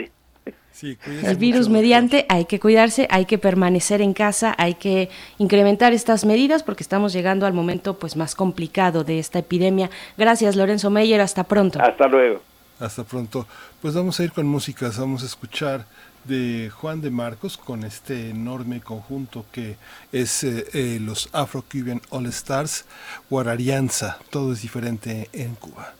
el 1.24 1.36
virus 1.36 1.68
mediante, 1.68 2.26
hay 2.28 2.46
que 2.46 2.58
cuidarse, 2.58 3.06
hay 3.10 3.24
que 3.26 3.38
permanecer 3.38 4.00
en 4.00 4.14
casa, 4.14 4.54
hay 4.58 4.74
que 4.74 5.10
incrementar 5.38 5.92
estas 5.92 6.24
medidas 6.24 6.62
porque 6.62 6.82
estamos 6.82 7.12
llegando 7.12 7.46
al 7.46 7.52
momento 7.52 7.98
pues 7.98 8.16
más 8.16 8.34
complicado 8.34 9.04
de 9.04 9.18
esta 9.18 9.38
epidemia. 9.38 9.90
Gracias 10.16 10.56
Lorenzo 10.56 10.90
Meyer, 10.90 11.20
hasta 11.20 11.44
pronto. 11.44 11.80
Hasta 11.80 12.08
luego. 12.08 12.40
Hasta 12.80 13.04
pronto. 13.04 13.46
Pues 13.82 13.94
vamos 13.94 14.18
a 14.20 14.24
ir 14.24 14.32
con 14.32 14.46
música, 14.46 14.90
vamos 14.98 15.22
a 15.22 15.26
escuchar 15.26 15.84
de 16.28 16.70
Juan 16.70 17.00
de 17.00 17.10
Marcos 17.10 17.56
con 17.56 17.82
este 17.82 18.30
enorme 18.30 18.80
conjunto 18.80 19.46
que 19.50 19.76
es 20.12 20.44
eh, 20.44 20.66
eh, 20.74 20.98
los 21.00 21.28
Afro-Cuban 21.32 22.00
All 22.10 22.26
Stars, 22.26 22.84
Guararianza, 23.28 24.18
todo 24.30 24.52
es 24.52 24.62
diferente 24.62 25.28
en 25.32 25.54
Cuba. 25.56 25.94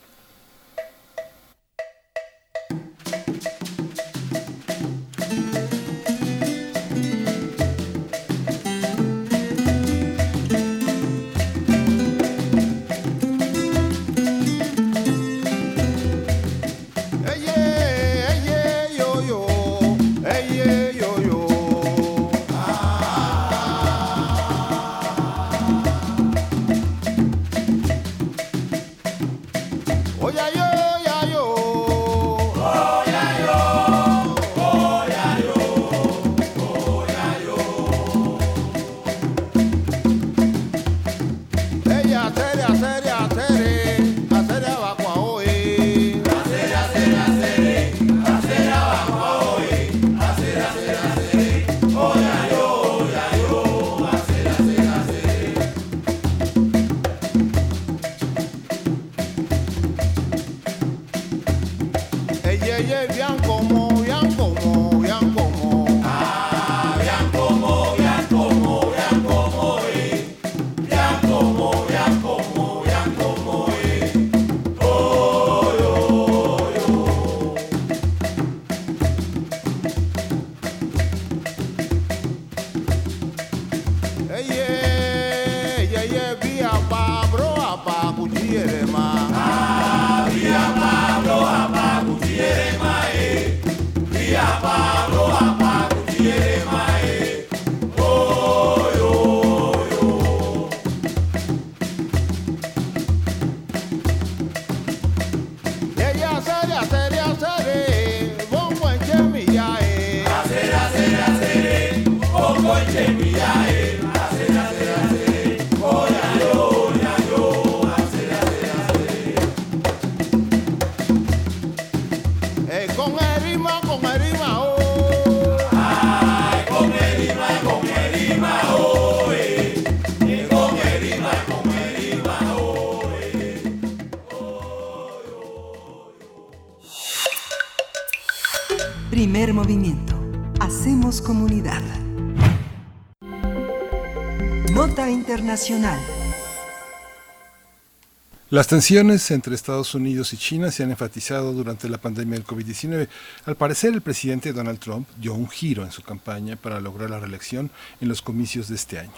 Las 148.51 148.66
tensiones 148.66 149.31
entre 149.31 149.55
Estados 149.55 149.95
Unidos 149.95 150.33
y 150.33 150.39
China 150.39 150.70
se 150.70 150.83
han 150.83 150.91
enfatizado 150.91 151.53
durante 151.53 151.87
la 151.87 151.99
pandemia 151.99 152.39
del 152.39 152.47
COVID-19. 152.47 153.07
Al 153.45 153.57
parecer, 153.57 153.93
el 153.93 154.01
presidente 154.01 154.55
Donald 154.55 154.79
Trump 154.79 155.07
dio 155.19 155.35
un 155.35 155.51
giro 155.51 155.85
en 155.85 155.93
su 155.93 156.01
campaña 156.01 156.57
para 156.57 156.81
lograr 156.81 157.11
la 157.11 157.20
reelección 157.20 157.70
en 158.01 158.09
los 158.09 158.23
comicios 158.23 158.69
de 158.69 158.77
este 158.77 159.01
año. 159.01 159.12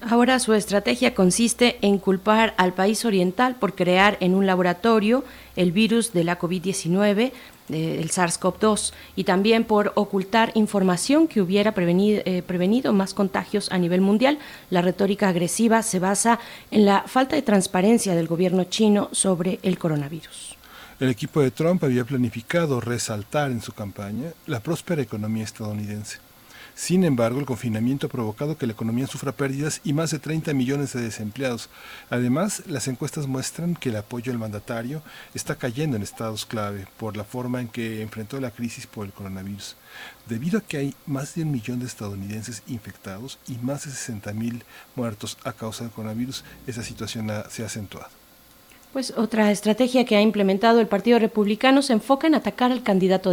Ahora 0.00 0.40
su 0.40 0.52
estrategia 0.52 1.14
consiste 1.14 1.78
en 1.82 1.98
culpar 1.98 2.54
al 2.56 2.72
país 2.72 3.04
oriental 3.04 3.54
por 3.54 3.76
crear 3.76 4.16
en 4.18 4.34
un 4.34 4.46
laboratorio 4.46 5.24
el 5.54 5.70
virus 5.70 6.12
de 6.12 6.24
la 6.24 6.40
COVID-19, 6.40 7.30
el 7.72 8.10
SARS-CoV-2, 8.10 8.92
y 9.16 9.24
también 9.24 9.64
por 9.64 9.92
ocultar 9.94 10.52
información 10.54 11.28
que 11.28 11.40
hubiera 11.40 11.72
prevenido, 11.72 12.22
eh, 12.24 12.42
prevenido 12.42 12.92
más 12.92 13.14
contagios 13.14 13.70
a 13.72 13.78
nivel 13.78 14.00
mundial. 14.00 14.38
La 14.70 14.82
retórica 14.82 15.28
agresiva 15.28 15.82
se 15.82 15.98
basa 15.98 16.38
en 16.70 16.84
la 16.84 17.04
falta 17.06 17.36
de 17.36 17.42
transparencia 17.42 18.14
del 18.14 18.26
gobierno 18.26 18.64
chino 18.64 19.08
sobre 19.12 19.58
el 19.62 19.78
coronavirus. 19.78 20.56
El 21.00 21.10
equipo 21.10 21.40
de 21.42 21.50
Trump 21.50 21.82
había 21.82 22.04
planificado 22.04 22.80
resaltar 22.80 23.50
en 23.50 23.60
su 23.60 23.72
campaña 23.72 24.32
la 24.46 24.60
próspera 24.60 25.02
economía 25.02 25.42
estadounidense. 25.42 26.18
Sin 26.82 27.04
embargo, 27.04 27.38
el 27.38 27.46
confinamiento 27.46 28.08
ha 28.08 28.10
provocado 28.10 28.58
que 28.58 28.66
la 28.66 28.72
economía 28.72 29.06
sufra 29.06 29.30
pérdidas 29.30 29.80
y 29.84 29.92
más 29.92 30.10
de 30.10 30.18
30 30.18 30.52
millones 30.52 30.92
de 30.92 31.00
desempleados. 31.00 31.70
Además, 32.10 32.64
las 32.66 32.88
encuestas 32.88 33.28
muestran 33.28 33.76
que 33.76 33.90
el 33.90 33.96
apoyo 33.96 34.32
al 34.32 34.40
mandatario 34.40 35.00
está 35.32 35.54
cayendo 35.54 35.96
en 35.96 36.02
estados 36.02 36.44
clave 36.44 36.88
por 36.96 37.16
la 37.16 37.22
forma 37.22 37.60
en 37.60 37.68
que 37.68 38.02
enfrentó 38.02 38.40
la 38.40 38.50
crisis 38.50 38.88
por 38.88 39.06
el 39.06 39.12
coronavirus. 39.12 39.76
Debido 40.28 40.58
a 40.58 40.62
que 40.62 40.78
hay 40.78 40.94
más 41.06 41.36
de 41.36 41.42
un 41.42 41.52
millón 41.52 41.78
de 41.78 41.86
estadounidenses 41.86 42.64
infectados 42.66 43.38
y 43.46 43.58
más 43.58 43.84
de 43.84 43.92
60 43.92 44.32
mil 44.32 44.64
muertos 44.96 45.38
a 45.44 45.52
causa 45.52 45.84
del 45.84 45.92
coronavirus, 45.92 46.42
esa 46.66 46.82
situación 46.82 47.30
se 47.48 47.62
ha 47.62 47.66
acentuado. 47.66 48.21
Pues 48.92 49.14
otra 49.16 49.50
estrategia 49.50 50.04
que 50.04 50.16
ha 50.16 50.20
implementado 50.20 50.78
el 50.78 50.86
Partido 50.86 51.18
Republicano 51.18 51.80
se 51.80 51.94
enfoca 51.94 52.26
en 52.26 52.34
atacar 52.34 52.72
al 52.72 52.82
candidato 52.82 53.30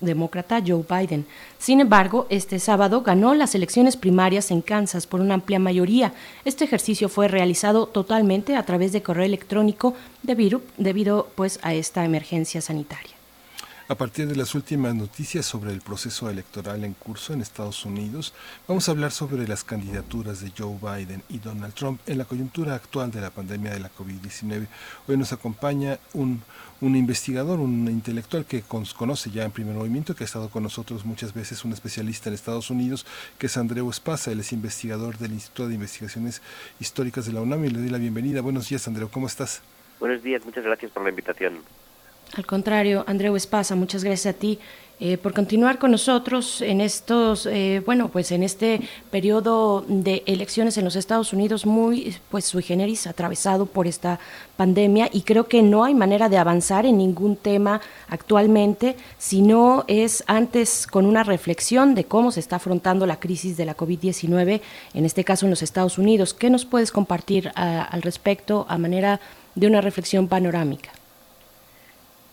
demócrata 0.00 0.62
Joe 0.64 0.84
Biden. 0.86 1.24
Sin 1.58 1.80
embargo, 1.80 2.26
este 2.28 2.58
sábado 2.58 3.00
ganó 3.00 3.32
las 3.34 3.54
elecciones 3.54 3.96
primarias 3.96 4.50
en 4.50 4.60
Kansas 4.60 5.06
por 5.06 5.22
una 5.22 5.32
amplia 5.32 5.58
mayoría. 5.58 6.12
Este 6.44 6.64
ejercicio 6.64 7.08
fue 7.08 7.26
realizado 7.26 7.86
totalmente 7.86 8.54
a 8.54 8.64
través 8.64 8.92
de 8.92 9.02
correo 9.02 9.24
electrónico 9.24 9.94
debido, 10.22 10.60
debido 10.76 11.28
pues 11.34 11.58
a 11.62 11.72
esta 11.72 12.04
emergencia 12.04 12.60
sanitaria. 12.60 13.17
A 13.90 13.94
partir 13.94 14.28
de 14.28 14.36
las 14.36 14.54
últimas 14.54 14.94
noticias 14.94 15.46
sobre 15.46 15.72
el 15.72 15.80
proceso 15.80 16.28
electoral 16.28 16.84
en 16.84 16.92
curso 16.92 17.32
en 17.32 17.40
Estados 17.40 17.86
Unidos, 17.86 18.34
vamos 18.66 18.86
a 18.86 18.92
hablar 18.92 19.12
sobre 19.12 19.48
las 19.48 19.64
candidaturas 19.64 20.42
de 20.42 20.52
Joe 20.54 20.76
Biden 20.76 21.22
y 21.30 21.38
Donald 21.38 21.72
Trump 21.72 21.98
en 22.06 22.18
la 22.18 22.26
coyuntura 22.26 22.74
actual 22.74 23.10
de 23.10 23.22
la 23.22 23.30
pandemia 23.30 23.72
de 23.72 23.80
la 23.80 23.90
COVID-19. 23.90 24.66
Hoy 25.06 25.16
nos 25.16 25.32
acompaña 25.32 25.98
un, 26.12 26.42
investigador, 26.82 27.60
un 27.60 27.88
intelectual 27.88 28.44
que 28.44 28.60
conoce 28.60 29.30
ya 29.30 29.46
en 29.46 29.52
primer 29.52 29.74
movimiento, 29.74 30.14
que 30.14 30.24
ha 30.24 30.26
estado 30.26 30.50
con 30.50 30.64
nosotros 30.64 31.06
muchas 31.06 31.32
veces, 31.32 31.64
un 31.64 31.72
especialista 31.72 32.28
en 32.28 32.34
Estados 32.34 32.68
Unidos, 32.68 33.06
que 33.38 33.46
es 33.46 33.56
Andreu 33.56 33.88
Espasa, 33.88 34.30
él 34.30 34.40
es 34.40 34.52
investigador 34.52 35.16
del 35.16 35.32
Instituto 35.32 35.66
de 35.66 35.76
Investigaciones 35.76 36.42
Históricas 36.78 37.24
de 37.24 37.32
la 37.32 37.40
UNAM 37.40 37.64
y 37.64 37.70
le 37.70 37.78
doy 37.78 37.88
la 37.88 37.96
bienvenida. 37.96 38.42
Buenos 38.42 38.68
días, 38.68 38.86
Andreu, 38.86 39.08
¿cómo 39.08 39.26
estás? 39.26 39.62
Buenos 39.98 40.22
días, 40.22 40.44
muchas 40.44 40.62
gracias 40.62 40.92
por 40.92 41.04
la 41.04 41.08
invitación. 41.08 41.62
Al 42.34 42.46
contrario, 42.46 43.04
Andreu 43.06 43.36
Espasa, 43.36 43.74
muchas 43.74 44.04
gracias 44.04 44.34
a 44.34 44.38
ti 44.38 44.58
eh, 45.00 45.16
por 45.16 45.32
continuar 45.32 45.78
con 45.78 45.92
nosotros 45.92 46.60
en 46.60 46.80
estos, 46.80 47.46
eh, 47.46 47.80
bueno, 47.86 48.08
pues 48.08 48.32
en 48.32 48.42
este 48.42 48.80
periodo 49.12 49.84
de 49.86 50.24
elecciones 50.26 50.76
en 50.76 50.84
los 50.84 50.96
Estados 50.96 51.32
Unidos 51.32 51.66
muy, 51.66 52.16
pues 52.30 52.46
sui 52.46 52.64
generis, 52.64 53.06
atravesado 53.06 53.66
por 53.66 53.86
esta 53.86 54.18
pandemia 54.56 55.08
y 55.12 55.22
creo 55.22 55.46
que 55.46 55.62
no 55.62 55.84
hay 55.84 55.94
manera 55.94 56.28
de 56.28 56.36
avanzar 56.36 56.84
en 56.84 56.98
ningún 56.98 57.36
tema 57.36 57.80
actualmente 58.08 58.96
si 59.18 59.40
no 59.40 59.84
es 59.86 60.24
antes 60.26 60.88
con 60.88 61.06
una 61.06 61.22
reflexión 61.22 61.94
de 61.94 62.02
cómo 62.02 62.32
se 62.32 62.40
está 62.40 62.56
afrontando 62.56 63.06
la 63.06 63.20
crisis 63.20 63.56
de 63.56 63.66
la 63.66 63.76
COVID-19, 63.76 64.60
en 64.94 65.04
este 65.04 65.22
caso 65.22 65.46
en 65.46 65.50
los 65.50 65.62
Estados 65.62 65.98
Unidos. 65.98 66.34
¿Qué 66.34 66.50
nos 66.50 66.64
puedes 66.64 66.90
compartir 66.90 67.52
a, 67.54 67.84
al 67.84 68.02
respecto 68.02 68.66
a 68.68 68.78
manera 68.78 69.20
de 69.54 69.68
una 69.68 69.80
reflexión 69.80 70.26
panorámica? 70.26 70.97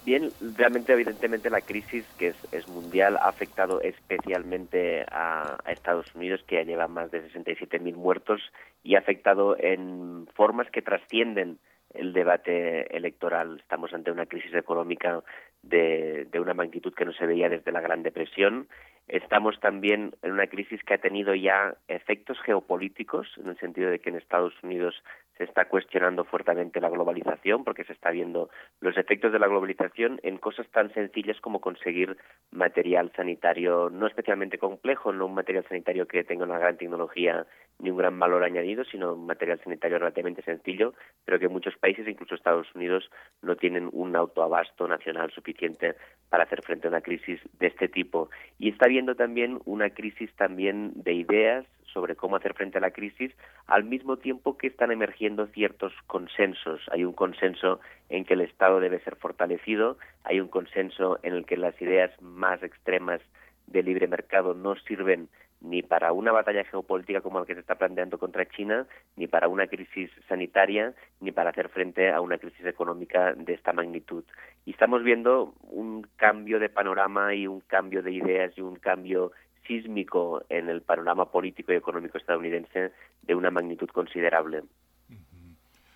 Bien, 0.05 0.29
realmente, 0.39 0.93
evidentemente, 0.93 1.49
la 1.49 1.61
crisis 1.61 2.05
que 2.19 2.27
es, 2.27 2.35
es 2.51 2.67
mundial 2.67 3.17
ha 3.17 3.27
afectado 3.27 3.81
especialmente 3.81 5.03
a, 5.09 5.57
Estados 5.65 6.13
Unidos, 6.13 6.43
que 6.45 6.57
ya 6.57 6.61
lleva 6.61 6.87
más 6.87 7.09
de 7.09 7.27
67.000 7.31 7.95
muertos, 7.95 8.39
y 8.83 8.93
ha 8.93 8.99
afectado 8.99 9.57
en 9.57 10.27
formas 10.35 10.69
que 10.69 10.83
trascienden 10.83 11.57
el 11.91 12.13
debate 12.13 12.95
electoral. 12.95 13.57
Estamos 13.59 13.93
ante 13.93 14.11
una 14.11 14.27
crisis 14.27 14.53
económica 14.53 15.23
de, 15.63 16.27
de 16.31 16.39
una 16.39 16.53
magnitud 16.53 16.93
que 16.93 17.05
no 17.05 17.13
se 17.13 17.25
veía 17.25 17.49
desde 17.49 17.71
la 17.71 17.81
Gran 17.81 18.03
Depresión. 18.03 18.67
Estamos 19.07 19.59
también 19.59 20.15
en 20.23 20.31
una 20.31 20.47
crisis 20.47 20.81
que 20.83 20.95
ha 20.95 20.97
tenido 20.97 21.35
ya 21.35 21.75
efectos 21.87 22.39
geopolíticos, 22.41 23.27
en 23.37 23.49
el 23.49 23.59
sentido 23.59 23.91
de 23.91 23.99
que 23.99 24.09
en 24.09 24.15
Estados 24.15 24.53
Unidos 24.63 24.95
se 25.37 25.43
está 25.43 25.65
cuestionando 25.65 26.23
fuertemente 26.23 26.79
la 26.79 26.89
globalización 26.89 27.63
porque 27.63 27.83
se 27.83 27.93
está 27.93 28.11
viendo 28.11 28.49
los 28.79 28.97
efectos 28.97 29.31
de 29.31 29.39
la 29.39 29.47
globalización 29.47 30.19
en 30.23 30.37
cosas 30.37 30.67
tan 30.69 30.93
sencillas 30.93 31.39
como 31.41 31.59
conseguir 31.59 32.17
material 32.51 33.11
sanitario 33.15 33.89
no 33.89 34.07
especialmente 34.07 34.57
complejo, 34.57 35.11
no 35.11 35.25
un 35.25 35.35
material 35.35 35.65
sanitario 35.67 36.07
que 36.07 36.23
tenga 36.23 36.45
una 36.45 36.57
gran 36.57 36.77
tecnología 36.77 37.45
ni 37.79 37.89
un 37.89 37.97
gran 37.97 38.17
valor 38.17 38.43
añadido, 38.43 38.85
sino 38.85 39.13
un 39.13 39.25
material 39.25 39.59
sanitario 39.61 39.99
relativamente 39.99 40.41
sencillo, 40.43 40.93
pero 41.25 41.39
que 41.39 41.49
muchos 41.49 41.75
países, 41.77 42.07
incluso 42.07 42.35
Estados 42.35 42.73
Unidos, 42.73 43.09
no 43.41 43.57
tienen 43.57 43.89
un 43.91 44.15
autoabasto 44.15 44.87
nacional 44.87 45.31
suficiente 45.31 45.95
para 46.29 46.43
hacer 46.43 46.61
frente 46.61 46.87
a 46.87 46.91
una 46.91 47.01
crisis 47.01 47.41
de 47.59 47.67
este 47.67 47.89
tipo. 47.89 48.29
Y 48.57 48.69
está 48.69 48.87
viendo 48.95 49.15
también 49.15 49.59
una 49.65 49.89
crisis 49.89 50.31
también 50.37 50.93
de 50.95 51.11
ideas 51.11 51.65
sobre 51.83 52.15
cómo 52.15 52.37
hacer 52.37 52.53
frente 52.53 52.77
a 52.77 52.81
la 52.81 52.91
crisis, 52.91 53.29
al 53.67 53.83
mismo 53.83 54.15
tiempo 54.15 54.57
que 54.57 54.67
están 54.67 54.89
emergiendo 54.89 55.47
ciertos 55.47 55.91
consensos. 56.07 56.79
Hay 56.93 57.03
un 57.03 57.11
consenso 57.11 57.81
en 58.07 58.23
que 58.23 58.35
el 58.35 58.41
Estado 58.41 58.79
debe 58.79 59.01
ser 59.01 59.17
fortalecido, 59.17 59.97
hay 60.23 60.39
un 60.39 60.47
consenso 60.47 61.19
en 61.23 61.33
el 61.33 61.45
que 61.45 61.57
las 61.57 61.75
ideas 61.81 62.09
más 62.21 62.63
extremas 62.63 63.19
de 63.67 63.83
libre 63.83 64.07
mercado 64.07 64.53
no 64.53 64.77
sirven 64.77 65.27
ni 65.65 65.81
para 65.81 66.13
una 66.13 66.31
batalla 66.31 66.63
geopolítica 66.63 67.21
como 67.21 67.39
la 67.39 67.45
que 67.45 67.55
se 67.55 67.59
está 67.59 67.75
planteando 67.75 68.17
contra 68.17 68.45
China, 68.45 68.87
ni 69.15 69.27
para 69.27 69.47
una 69.47 69.67
crisis 69.67 70.11
sanitaria, 70.27 70.93
ni 71.19 71.31
para 71.31 71.49
hacer 71.49 71.69
frente 71.69 72.11
a 72.11 72.21
una 72.21 72.37
crisis 72.37 72.65
económica 72.65 73.33
de 73.33 73.53
esta 73.53 73.73
magnitud. 73.73 74.23
Y 74.65 74.71
estamos 74.71 75.03
viendo 75.03 75.53
un 75.63 76.07
cambio 76.15 76.59
de 76.59 76.69
panorama 76.69 77.33
y 77.33 77.47
un 77.47 77.61
cambio 77.61 78.01
de 78.03 78.11
ideas 78.11 78.57
y 78.57 78.61
un 78.61 78.75
cambio 78.75 79.31
sísmico 79.67 80.43
en 80.49 80.69
el 80.69 80.81
panorama 80.81 81.31
político 81.31 81.73
y 81.73 81.75
económico 81.75 82.17
estadounidense 82.17 82.91
de 83.23 83.35
una 83.35 83.49
magnitud 83.49 83.89
considerable. 83.89 84.61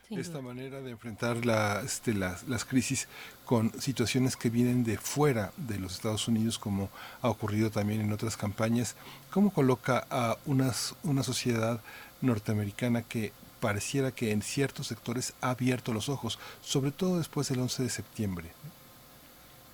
Esta 0.09 0.41
manera 0.41 0.81
de 0.81 0.89
enfrentar 0.89 1.45
la, 1.45 1.81
este, 1.85 2.15
las, 2.15 2.47
las 2.47 2.65
crisis 2.65 3.07
con 3.45 3.71
situaciones 3.79 4.35
que 4.35 4.49
vienen 4.49 4.83
de 4.83 4.97
fuera 4.97 5.51
de 5.57 5.77
los 5.77 5.93
Estados 5.93 6.27
Unidos, 6.27 6.57
como 6.57 6.89
ha 7.21 7.29
ocurrido 7.29 7.69
también 7.69 8.01
en 8.01 8.11
otras 8.11 8.35
campañas, 8.35 8.95
¿cómo 9.29 9.51
coloca 9.51 10.07
a 10.09 10.37
unas, 10.45 10.95
una 11.03 11.21
sociedad 11.21 11.79
norteamericana 12.21 13.03
que 13.03 13.33
pareciera 13.59 14.11
que 14.11 14.31
en 14.31 14.41
ciertos 14.41 14.87
sectores 14.87 15.33
ha 15.41 15.51
abierto 15.51 15.93
los 15.93 16.09
ojos, 16.09 16.39
sobre 16.61 16.91
todo 16.91 17.19
después 17.19 17.47
del 17.49 17.59
11 17.59 17.83
de 17.83 17.89
septiembre? 17.89 18.49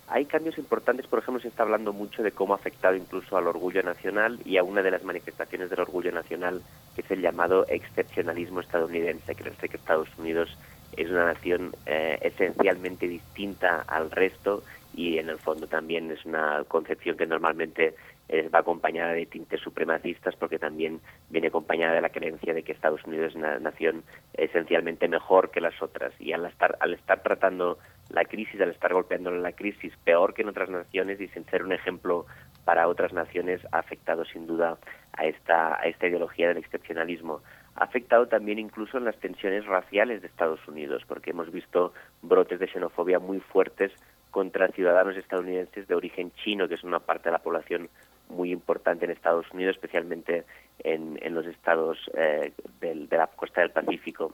Hay 0.07 0.25
cambios 0.25 0.57
importantes, 0.59 1.07
por 1.07 1.19
ejemplo, 1.19 1.41
se 1.41 1.47
está 1.47 1.63
hablando 1.63 1.91
mucho 1.91 2.21
de 2.21 2.31
cómo 2.31 2.53
ha 2.53 2.57
afectado 2.57 2.95
incluso 2.95 3.37
al 3.37 3.47
orgullo 3.47 3.81
nacional 3.81 4.39
y 4.45 4.57
a 4.57 4.63
una 4.63 4.83
de 4.83 4.91
las 4.91 5.03
manifestaciones 5.03 5.69
del 5.69 5.79
orgullo 5.79 6.11
nacional, 6.11 6.61
que 6.93 7.01
es 7.01 7.09
el 7.09 7.21
llamado 7.21 7.65
excepcionalismo 7.67 8.59
estadounidense, 8.59 9.35
creerse 9.35 9.67
que 9.67 9.77
Estados 9.77 10.09
Unidos 10.17 10.55
es 10.95 11.09
una 11.09 11.25
nación 11.33 11.75
eh, 11.87 12.19
esencialmente 12.21 13.07
distinta 13.07 13.83
al 13.87 14.11
resto 14.11 14.63
y 14.93 15.17
en 15.17 15.29
el 15.29 15.39
fondo 15.39 15.67
también 15.67 16.11
es 16.11 16.23
una 16.23 16.63
concepción 16.67 17.17
que 17.17 17.25
normalmente 17.25 17.95
eh, 18.29 18.49
va 18.49 18.59
acompañada 18.59 19.13
de 19.13 19.25
tintes 19.25 19.61
supremacistas 19.61 20.35
porque 20.35 20.57
también 20.59 20.99
viene 21.29 21.47
acompañada 21.47 21.93
de 21.93 22.01
la 22.01 22.09
creencia 22.09 22.53
de 22.53 22.63
que 22.63 22.71
Estados 22.71 23.03
Unidos 23.05 23.29
es 23.29 23.35
una 23.35 23.59
nación 23.59 24.03
esencialmente 24.33 25.07
mejor 25.07 25.51
que 25.51 25.61
las 25.61 25.79
otras 25.81 26.13
y 26.19 26.33
al 26.33 26.45
estar 26.45 26.77
al 26.79 26.93
estar 26.93 27.21
tratando 27.21 27.77
la 28.09 28.25
crisis, 28.25 28.59
al 28.61 28.71
estar 28.71 28.93
golpeando 28.93 29.31
la 29.31 29.51
crisis 29.51 29.93
peor 30.03 30.33
que 30.33 30.41
en 30.41 30.49
otras 30.49 30.69
naciones 30.69 31.19
y 31.21 31.27
sin 31.29 31.45
ser 31.45 31.63
un 31.63 31.73
ejemplo 31.73 32.25
para 32.63 32.87
otras 32.87 33.13
naciones, 33.13 33.61
ha 33.71 33.79
afectado 33.79 34.25
sin 34.25 34.47
duda 34.47 34.77
a 35.13 35.25
esta, 35.25 35.79
a 35.79 35.83
esta 35.83 36.07
ideología 36.07 36.47
del 36.47 36.57
excepcionalismo. 36.57 37.41
Ha 37.75 37.83
afectado 37.83 38.27
también 38.27 38.57
incluso 38.57 38.97
en 38.97 39.05
las 39.05 39.17
tensiones 39.19 39.65
raciales 39.65 40.21
de 40.21 40.27
Estados 40.27 40.65
Unidos, 40.67 41.03
porque 41.07 41.31
hemos 41.31 41.51
visto 41.51 41.93
brotes 42.21 42.59
de 42.59 42.67
xenofobia 42.67 43.19
muy 43.19 43.39
fuertes 43.39 43.91
contra 44.31 44.67
ciudadanos 44.69 45.15
estadounidenses 45.15 45.87
de 45.87 45.95
origen 45.95 46.31
chino, 46.43 46.67
que 46.67 46.75
es 46.75 46.83
una 46.83 46.99
parte 46.99 47.29
de 47.29 47.33
la 47.33 47.43
población 47.43 47.89
muy 48.29 48.51
importante 48.51 49.05
en 49.05 49.11
Estados 49.11 49.45
Unidos, 49.53 49.75
especialmente 49.75 50.43
en, 50.79 51.19
en 51.21 51.33
los 51.33 51.45
estados 51.45 51.97
eh, 52.15 52.51
del, 52.81 53.07
de 53.07 53.17
la 53.17 53.27
costa 53.27 53.61
del 53.61 53.71
Pacífico. 53.71 54.33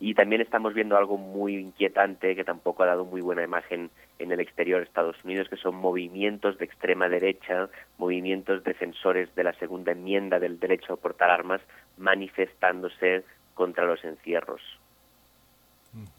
Y 0.00 0.14
también 0.14 0.40
estamos 0.40 0.74
viendo 0.74 0.96
algo 0.96 1.16
muy 1.16 1.56
inquietante 1.56 2.34
que 2.34 2.42
tampoco 2.42 2.82
ha 2.82 2.86
dado 2.86 3.04
muy 3.04 3.20
buena 3.20 3.44
imagen 3.44 3.90
en 4.18 4.32
el 4.32 4.40
exterior 4.40 4.80
de 4.80 4.86
Estados 4.86 5.16
Unidos, 5.22 5.48
que 5.48 5.56
son 5.56 5.76
movimientos 5.76 6.58
de 6.58 6.64
extrema 6.64 7.08
derecha, 7.08 7.68
movimientos 7.98 8.64
defensores 8.64 9.32
de 9.36 9.44
la 9.44 9.52
segunda 9.54 9.92
enmienda 9.92 10.40
del 10.40 10.58
derecho 10.58 10.94
a 10.94 10.96
portar 10.96 11.30
armas, 11.30 11.60
manifestándose 11.96 13.22
contra 13.54 13.84
los 13.84 14.04
encierros. 14.04 14.60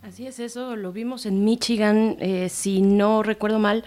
Así 0.01 0.25
es, 0.25 0.39
eso 0.39 0.77
lo 0.77 0.93
vimos 0.93 1.25
en 1.25 1.43
Michigan, 1.43 2.15
eh, 2.21 2.47
si 2.47 2.81
no 2.81 3.23
recuerdo 3.23 3.59
mal, 3.59 3.83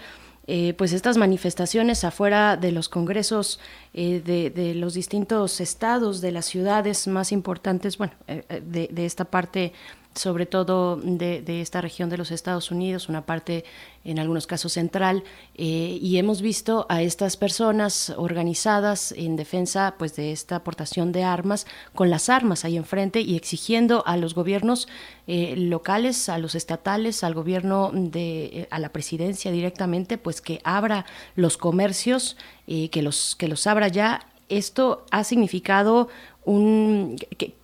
eh, 0.51 0.73
pues 0.73 0.93
estas 0.93 1.17
manifestaciones 1.17 2.03
afuera 2.03 2.57
de 2.57 2.71
los 2.71 2.89
congresos 2.89 3.59
eh, 3.93 4.21
de, 4.25 4.73
los 4.73 4.95
distintos 4.95 5.61
estados, 5.61 6.21
de 6.21 6.31
las 6.31 6.45
ciudades 6.45 7.07
más 7.07 7.31
importantes, 7.31 7.99
bueno, 7.99 8.13
de, 8.27 8.89
de, 8.91 9.05
esta 9.05 9.25
parte 9.25 9.73
sobre 10.19 10.45
todo 10.45 10.97
de, 10.97 11.61
esta 11.61 11.79
región 11.81 12.09
de 12.09 12.17
los 12.17 12.31
Estados 12.31 12.71
Unidos, 12.71 13.07
una 13.07 13.25
parte 13.25 13.63
en 14.03 14.19
algunos 14.19 14.47
casos 14.47 14.73
central, 14.73 15.23
eh, 15.55 15.97
y 16.01 16.17
hemos 16.17 16.41
visto 16.41 16.85
a 16.89 17.01
estas 17.01 17.37
personas 17.37 18.13
organizadas 18.17 19.13
en 19.13 19.37
defensa 19.37 19.95
pues, 19.97 20.15
de 20.15 20.31
esta 20.31 20.57
aportación 20.57 21.11
de 21.11 21.23
armas, 21.23 21.65
con 21.95 22.09
las 22.09 22.29
armas 22.29 22.65
ahí 22.65 22.75
enfrente 22.75 23.21
y 23.21 23.37
exigiendo 23.37 24.03
a 24.05 24.17
los 24.17 24.35
gobiernos 24.35 24.89
eh, 25.27 25.55
locales, 25.55 26.27
a 26.27 26.37
los 26.37 26.53
estatales, 26.53 27.23
al 27.23 27.33
gobierno 27.33 27.91
de, 27.93 28.45
eh, 28.45 28.67
a 28.71 28.79
la 28.79 28.89
presidencia 28.89 29.51
directamente, 29.51 30.17
pues 30.17 30.41
que 30.41 30.59
abra 30.63 31.05
los 31.35 31.57
comercios, 31.57 32.35
que, 32.67 33.01
los, 33.01 33.35
que 33.35 33.47
los 33.47 33.65
abra 33.65 33.87
ya. 33.87 34.27
Esto 34.47 35.05
ha 35.09 35.23
significado 35.23 36.07
un, 36.49 37.15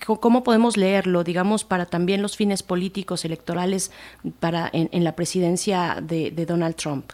¿cómo 0.06 0.44
podemos 0.44 0.78
leerlo, 0.78 1.24
digamos, 1.24 1.64
para 1.64 1.88
también 1.88 2.22
los 2.22 2.38
fines 2.38 2.62
políticos 2.62 3.26
electorales 3.26 3.92
para 4.40 4.70
en, 4.72 5.04
la 5.04 5.16
presidencia 5.16 5.98
de, 6.04 6.32
Donald 6.46 6.76
Trump? 6.76 7.12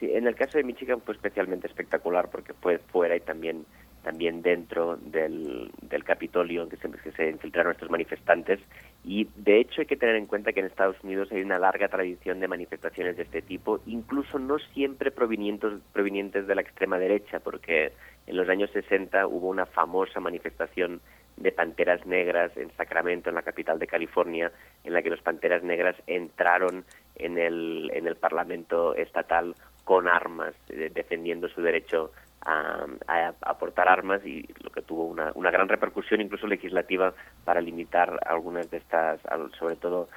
Sí, 0.00 0.10
en 0.10 0.26
el 0.26 0.34
caso 0.34 0.56
de 0.56 0.64
Michigan 0.64 1.02
fue 1.04 1.14
especialmente 1.14 1.66
espectacular 1.66 2.30
porque 2.30 2.54
fue 2.54 2.78
fuera 2.78 3.14
y 3.16 3.20
también 3.20 3.66
también 4.02 4.42
dentro 4.42 4.96
del, 4.96 5.70
del 5.82 6.04
Capitolio 6.04 6.68
que 6.68 6.76
se, 6.76 6.88
se 7.12 7.30
infiltraron 7.30 7.72
estos 7.72 7.90
manifestantes. 7.90 8.60
Y 9.04 9.28
de 9.36 9.60
hecho 9.60 9.80
hay 9.80 9.86
que 9.86 9.96
tener 9.96 10.16
en 10.16 10.26
cuenta 10.26 10.52
que 10.52 10.60
en 10.60 10.66
Estados 10.66 10.96
Unidos 11.02 11.28
hay 11.32 11.42
una 11.42 11.58
larga 11.58 11.88
tradición 11.88 12.40
de 12.40 12.48
manifestaciones 12.48 13.16
de 13.16 13.22
este 13.22 13.42
tipo, 13.42 13.80
incluso 13.86 14.38
no 14.38 14.58
siempre 14.58 15.10
provenientes, 15.10 15.72
provenientes 15.92 16.46
de 16.46 16.54
la 16.54 16.62
extrema 16.62 16.98
derecha, 16.98 17.40
porque 17.40 17.92
en 18.26 18.36
los 18.36 18.48
años 18.48 18.70
60 18.72 19.26
hubo 19.26 19.48
una 19.48 19.66
famosa 19.66 20.20
manifestación 20.20 21.00
de 21.36 21.52
panteras 21.52 22.04
negras 22.04 22.56
en 22.56 22.70
Sacramento, 22.76 23.28
en 23.28 23.36
la 23.36 23.42
capital 23.42 23.78
de 23.78 23.86
California, 23.86 24.50
en 24.84 24.92
la 24.92 25.02
que 25.02 25.10
los 25.10 25.22
panteras 25.22 25.62
negras 25.62 25.96
entraron 26.06 26.84
en 27.16 27.38
el, 27.38 27.90
en 27.94 28.06
el 28.06 28.16
Parlamento 28.16 28.94
estatal 28.94 29.54
con 29.84 30.08
armas, 30.08 30.54
eh, 30.68 30.90
defendiendo 30.92 31.48
su 31.48 31.62
derecho 31.62 32.12
a, 32.48 32.86
a, 33.06 33.34
aportar 33.42 33.88
armas 33.88 34.24
y 34.24 34.48
lo 34.62 34.70
que 34.70 34.82
tuvo 34.82 35.04
una, 35.04 35.32
una 35.34 35.50
gran 35.50 35.68
repercusión 35.68 36.20
incluso 36.20 36.46
legislativa 36.46 37.12
para 37.44 37.60
limitar 37.60 38.18
algunas 38.26 38.70
de 38.70 38.78
estas, 38.78 39.20
sobre 39.58 39.76
todo 39.76 40.08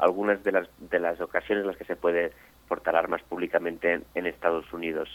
algunas 0.00 0.42
de 0.42 0.52
las, 0.52 0.68
de 0.78 0.98
las 0.98 1.20
ocasiones 1.20 1.62
en 1.62 1.68
las 1.68 1.76
que 1.76 1.84
se 1.84 1.96
puede 1.96 2.32
portar 2.66 2.96
armas 2.96 3.22
públicamente 3.22 4.00
en 4.14 4.26
Estados 4.26 4.70
Unidos. 4.72 5.08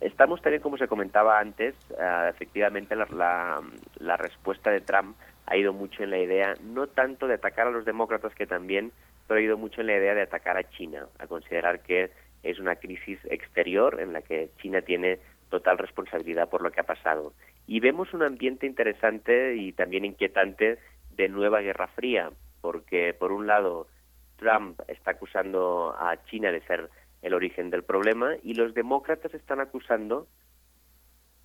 Estamos 0.00 0.42
también, 0.42 0.62
como 0.62 0.78
se 0.78 0.88
comentaba 0.88 1.38
antes, 1.38 1.74
uh, 1.90 2.28
efectivamente 2.28 2.96
la, 2.96 3.06
la, 3.12 3.60
la, 4.00 4.16
respuesta 4.16 4.70
de 4.70 4.80
Trump 4.80 5.16
ha 5.46 5.56
ido 5.56 5.72
mucho 5.72 6.02
en 6.02 6.10
la 6.10 6.18
idea, 6.18 6.54
no 6.62 6.88
tanto 6.88 7.28
de 7.28 7.34
atacar 7.34 7.68
a 7.68 7.70
los 7.70 7.84
demócratas 7.84 8.34
que 8.34 8.46
también, 8.46 8.90
pero 9.26 9.38
ha 9.38 9.42
ido 9.42 9.56
mucho 9.56 9.80
en 9.80 9.86
la 9.88 9.96
idea 9.96 10.14
de 10.14 10.22
atacar 10.22 10.56
a 10.56 10.68
China, 10.70 11.06
a 11.18 11.26
considerar 11.26 11.80
que 11.80 12.10
es 12.42 12.58
una 12.58 12.76
crisis 12.76 13.18
exterior 13.30 14.00
en 14.00 14.12
la 14.12 14.22
que 14.22 14.50
China 14.60 14.82
tiene 14.82 15.20
total 15.52 15.76
responsabilidad 15.76 16.48
por 16.48 16.62
lo 16.62 16.70
que 16.72 16.80
ha 16.80 16.84
pasado. 16.84 17.34
Y 17.66 17.78
vemos 17.80 18.14
un 18.14 18.22
ambiente 18.22 18.66
interesante 18.66 19.54
y 19.54 19.72
también 19.72 20.06
inquietante 20.06 20.78
de 21.10 21.28
nueva 21.28 21.60
Guerra 21.60 21.88
Fría, 21.88 22.30
porque 22.62 23.12
por 23.12 23.32
un 23.32 23.46
lado 23.46 23.86
Trump 24.36 24.80
está 24.88 25.10
acusando 25.10 25.94
a 25.98 26.16
China 26.24 26.50
de 26.50 26.62
ser 26.62 26.88
el 27.20 27.34
origen 27.34 27.68
del 27.68 27.84
problema 27.84 28.34
y 28.42 28.54
los 28.54 28.72
demócratas 28.72 29.34
están 29.34 29.60
acusando 29.60 30.26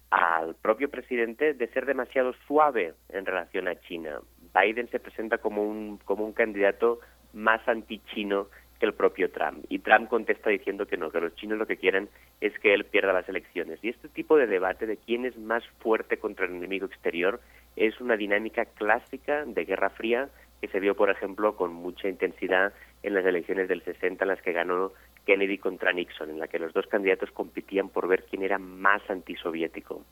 al 0.10 0.56
propio 0.56 0.90
presidente 0.90 1.54
de 1.54 1.68
ser 1.68 1.86
demasiado 1.86 2.34
suave 2.48 2.94
en 3.10 3.26
relación 3.26 3.68
a 3.68 3.78
China. 3.82 4.22
Biden 4.56 4.90
se 4.90 5.02
presenta 5.02 5.38
como 5.40 5.68
un, 5.68 5.98
como 5.98 6.24
un 6.24 6.32
candidato 6.32 7.02
más 7.34 7.60
anti-chino 7.68 8.48
que 8.80 8.86
el 8.86 8.94
propio 8.94 9.32
Trump. 9.32 9.66
Y 9.70 9.80
Trump 9.80 10.10
contesta 10.10 10.50
diciendo 10.50 10.86
que 10.86 10.98
no, 10.98 11.12
que 11.12 11.22
los 11.22 11.36
chinos 11.36 11.58
lo 11.58 11.66
que 11.66 11.78
quieren 11.78 12.10
es 12.42 12.58
que 12.60 12.74
él 12.74 12.86
pierda 12.86 13.14
las 13.14 13.28
elecciones. 13.30 13.80
Y 13.84 13.90
este 13.90 14.10
tipo 14.10 14.38
de 14.38 14.48
debate 14.48 14.86
de 14.86 14.98
quién 14.98 15.26
es 15.26 15.38
más 15.38 15.64
fuerte 15.80 16.18
contra 16.18 16.46
el 16.46 16.56
enemigo 16.56 16.86
exterior 16.86 17.42
es 17.76 18.00
una 18.02 18.18
dinámica 18.18 18.66
clásica 18.66 19.46
de 19.46 19.66
Guerra 19.66 19.90
Fría 19.90 20.30
que 20.62 20.68
se 20.68 20.80
vio, 20.80 20.96
por 20.96 21.10
ejemplo, 21.10 21.56
con 21.56 21.74
mucha 21.74 22.08
intensidad 22.08 22.74
en 23.04 23.14
las 23.14 23.26
elecciones 23.26 23.68
del 23.68 23.84
60 23.84 24.24
en 24.24 24.28
las 24.28 24.42
que 24.42 24.54
ganó 24.54 24.92
Kennedy 25.26 25.58
contra 25.58 25.92
Nixon, 25.92 26.32
en 26.32 26.40
la 26.40 26.48
que 26.48 26.58
los 26.58 26.74
dos 26.74 26.88
candidatos 26.88 27.32
competían 27.32 27.90
por 27.90 28.08
ver 28.08 28.24
quién 28.24 28.44
era 28.44 28.58
más 28.58 29.08
antisoviético. 29.10 30.04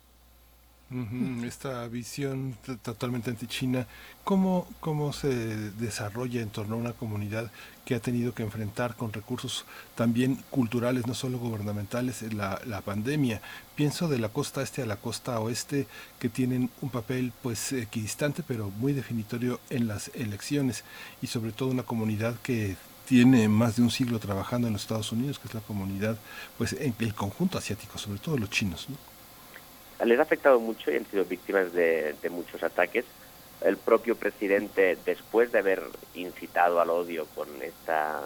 Esta 1.43 1.87
visión 1.87 2.55
totalmente 2.83 3.31
anti-China, 3.31 3.87
¿cómo, 4.23 4.67
¿cómo 4.79 5.13
se 5.13 5.27
desarrolla 5.71 6.41
en 6.41 6.49
torno 6.49 6.75
a 6.75 6.79
una 6.79 6.93
comunidad 6.93 7.51
que 7.85 7.95
ha 7.95 7.99
tenido 7.99 8.35
que 8.35 8.43
enfrentar 8.43 8.95
con 8.95 9.11
recursos 9.11 9.65
también 9.95 10.35
culturales, 10.51 11.07
no 11.07 11.15
solo 11.15 11.39
gubernamentales, 11.39 12.21
la, 12.33 12.61
la 12.65 12.81
pandemia? 12.81 13.41
Pienso 13.75 14.07
de 14.07 14.19
la 14.19 14.29
costa 14.29 14.61
este 14.61 14.83
a 14.83 14.85
la 14.85 14.97
costa 14.97 15.39
oeste, 15.39 15.87
que 16.19 16.29
tienen 16.29 16.69
un 16.81 16.89
papel 16.89 17.33
pues 17.41 17.73
equidistante, 17.73 18.43
pero 18.43 18.69
muy 18.69 18.93
definitorio 18.93 19.59
en 19.71 19.87
las 19.87 20.11
elecciones, 20.13 20.83
y 21.21 21.27
sobre 21.27 21.51
todo 21.51 21.69
una 21.69 21.83
comunidad 21.83 22.35
que 22.41 22.77
tiene 23.07 23.49
más 23.49 23.75
de 23.75 23.81
un 23.81 23.91
siglo 23.91 24.19
trabajando 24.19 24.67
en 24.67 24.73
los 24.73 24.83
Estados 24.83 25.11
Unidos, 25.11 25.39
que 25.39 25.47
es 25.47 25.53
la 25.55 25.61
comunidad, 25.61 26.17
pues 26.59 26.73
en 26.73 26.93
el 26.99 27.15
conjunto 27.15 27.57
asiático, 27.57 27.97
sobre 27.97 28.19
todo 28.19 28.37
los 28.37 28.51
chinos. 28.51 28.87
Les 30.03 30.19
ha 30.19 30.23
afectado 30.23 30.59
mucho 30.59 30.91
y 30.91 30.97
han 30.97 31.05
sido 31.05 31.23
víctimas 31.23 31.71
de, 31.71 32.15
muchos 32.29 32.61
ataques. 32.63 33.05
El 33.61 33.77
propio 33.77 34.15
presidente, 34.15 34.97
después 35.05 35.51
de 35.51 35.59
haber 35.59 35.81
incitado 36.13 36.81
al 36.81 36.89
odio 36.89 37.25
con 37.33 37.47
esta 37.61 38.21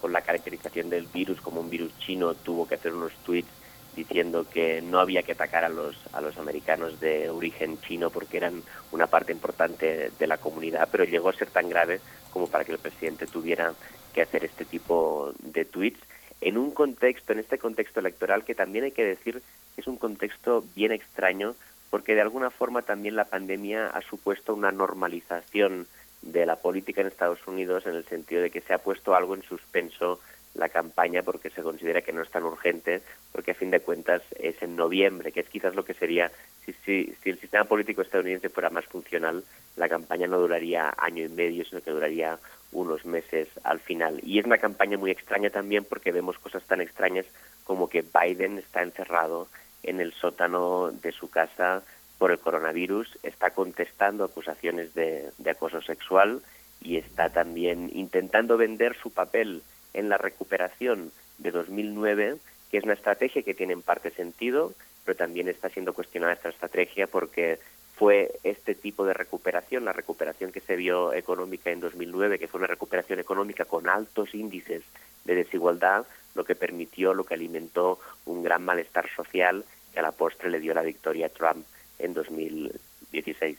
con 0.00 0.12
la 0.12 0.20
caracterización 0.20 0.90
del 0.90 1.06
virus 1.06 1.40
como 1.40 1.62
un 1.62 1.70
virus 1.70 1.98
chino, 1.98 2.34
tuvo 2.34 2.68
que 2.68 2.74
hacer 2.74 2.92
unos 2.92 3.14
tweets 3.24 3.48
diciendo 3.96 4.44
que 4.52 4.82
no 4.82 5.00
había 5.00 5.22
que 5.22 5.32
atacar 5.32 5.64
a 5.64 5.70
los 5.70 5.96
a 6.12 6.20
los 6.20 6.36
americanos 6.36 7.00
de 7.00 7.30
origen 7.30 7.80
chino 7.80 8.10
porque 8.10 8.36
eran 8.36 8.62
una 8.92 9.06
parte 9.06 9.32
importante 9.32 10.10
de 10.18 10.26
la 10.26 10.36
comunidad, 10.36 10.88
pero 10.92 11.04
llegó 11.04 11.30
a 11.30 11.32
ser 11.32 11.48
tan 11.48 11.70
grave 11.70 12.00
como 12.30 12.48
para 12.48 12.64
que 12.64 12.72
el 12.72 12.78
presidente 12.78 13.26
tuviera 13.26 13.72
que 14.12 14.20
hacer 14.20 14.44
este 14.44 14.66
tipo 14.66 15.32
de 15.38 15.64
tweets 15.64 16.00
en 16.44 16.58
un 16.58 16.70
contexto, 16.70 17.32
en 17.32 17.38
este 17.38 17.58
contexto 17.58 18.00
electoral 18.00 18.44
que 18.44 18.54
también 18.54 18.84
hay 18.84 18.92
que 18.92 19.04
decir 19.04 19.40
que 19.74 19.80
es 19.80 19.86
un 19.86 19.96
contexto 19.96 20.62
bien 20.76 20.92
extraño 20.92 21.54
porque 21.88 22.14
de 22.14 22.20
alguna 22.20 22.50
forma 22.50 22.82
también 22.82 23.16
la 23.16 23.24
pandemia 23.24 23.88
ha 23.88 24.02
supuesto 24.02 24.54
una 24.54 24.70
normalización 24.70 25.86
de 26.20 26.44
la 26.44 26.56
política 26.56 27.00
en 27.00 27.06
Estados 27.06 27.46
Unidos 27.46 27.86
en 27.86 27.94
el 27.94 28.04
sentido 28.04 28.42
de 28.42 28.50
que 28.50 28.60
se 28.60 28.74
ha 28.74 28.78
puesto 28.78 29.14
algo 29.14 29.34
en 29.34 29.42
suspenso 29.42 30.20
la 30.52 30.68
campaña 30.68 31.22
porque 31.22 31.50
se 31.50 31.62
considera 31.62 32.02
que 32.02 32.12
no 32.12 32.22
es 32.22 32.30
tan 32.30 32.44
urgente, 32.44 33.02
porque 33.32 33.52
a 33.52 33.54
fin 33.54 33.70
de 33.70 33.80
cuentas 33.80 34.22
es 34.38 34.62
en 34.62 34.76
noviembre, 34.76 35.32
que 35.32 35.40
es 35.40 35.48
quizás 35.48 35.74
lo 35.74 35.84
que 35.84 35.94
sería, 35.94 36.30
si, 36.64 36.72
si, 36.84 37.14
si 37.22 37.30
el 37.30 37.40
sistema 37.40 37.64
político 37.64 38.02
estadounidense 38.02 38.50
fuera 38.50 38.70
más 38.70 38.84
funcional, 38.84 39.42
la 39.76 39.88
campaña 39.88 40.28
no 40.28 40.38
duraría 40.38 40.94
año 40.96 41.24
y 41.24 41.28
medio, 41.28 41.64
sino 41.64 41.82
que 41.82 41.90
duraría 41.90 42.38
unos 42.74 43.06
meses 43.06 43.48
al 43.62 43.80
final. 43.80 44.20
Y 44.22 44.38
es 44.38 44.44
una 44.44 44.58
campaña 44.58 44.98
muy 44.98 45.10
extraña 45.10 45.50
también 45.50 45.84
porque 45.84 46.12
vemos 46.12 46.38
cosas 46.38 46.62
tan 46.64 46.80
extrañas 46.80 47.26
como 47.64 47.88
que 47.88 48.02
Biden 48.02 48.58
está 48.58 48.82
encerrado 48.82 49.48
en 49.82 50.00
el 50.00 50.12
sótano 50.12 50.90
de 50.90 51.12
su 51.12 51.30
casa 51.30 51.82
por 52.18 52.30
el 52.30 52.38
coronavirus, 52.38 53.18
está 53.22 53.50
contestando 53.50 54.24
acusaciones 54.24 54.94
de, 54.94 55.30
de 55.38 55.50
acoso 55.50 55.80
sexual 55.82 56.42
y 56.80 56.96
está 56.96 57.30
también 57.30 57.90
intentando 57.94 58.56
vender 58.56 58.96
su 58.96 59.10
papel 59.10 59.62
en 59.94 60.08
la 60.08 60.18
recuperación 60.18 61.10
de 61.38 61.50
2009, 61.50 62.36
que 62.70 62.78
es 62.78 62.84
una 62.84 62.92
estrategia 62.94 63.42
que 63.42 63.54
tiene 63.54 63.72
en 63.72 63.82
parte 63.82 64.10
sentido, 64.10 64.72
pero 65.04 65.16
también 65.16 65.48
está 65.48 65.68
siendo 65.68 65.92
cuestionada 65.92 66.34
esta 66.34 66.48
estrategia 66.48 67.06
porque 67.06 67.58
fue 67.96 68.32
este 68.42 68.74
tipo 68.74 69.04
de 69.04 69.14
recuperación, 69.14 69.84
la 69.84 69.92
recuperación 69.92 70.50
que 70.50 70.60
se 70.60 70.76
vio 70.76 71.12
económica 71.12 71.70
en 71.70 71.80
2009, 71.80 72.38
que 72.38 72.48
fue 72.48 72.58
una 72.58 72.66
recuperación 72.66 73.20
económica 73.20 73.64
con 73.64 73.88
altos 73.88 74.34
índices 74.34 74.82
de 75.24 75.34
desigualdad, 75.34 76.04
lo 76.34 76.44
que 76.44 76.56
permitió, 76.56 77.14
lo 77.14 77.24
que 77.24 77.34
alimentó 77.34 78.00
un 78.26 78.42
gran 78.42 78.64
malestar 78.64 79.08
social 79.14 79.64
que 79.92 80.00
a 80.00 80.02
la 80.02 80.12
postre 80.12 80.50
le 80.50 80.60
dio 80.60 80.74
la 80.74 80.82
victoria 80.82 81.26
a 81.26 81.28
Trump 81.28 81.64
en 81.98 82.14
2016. 82.14 83.58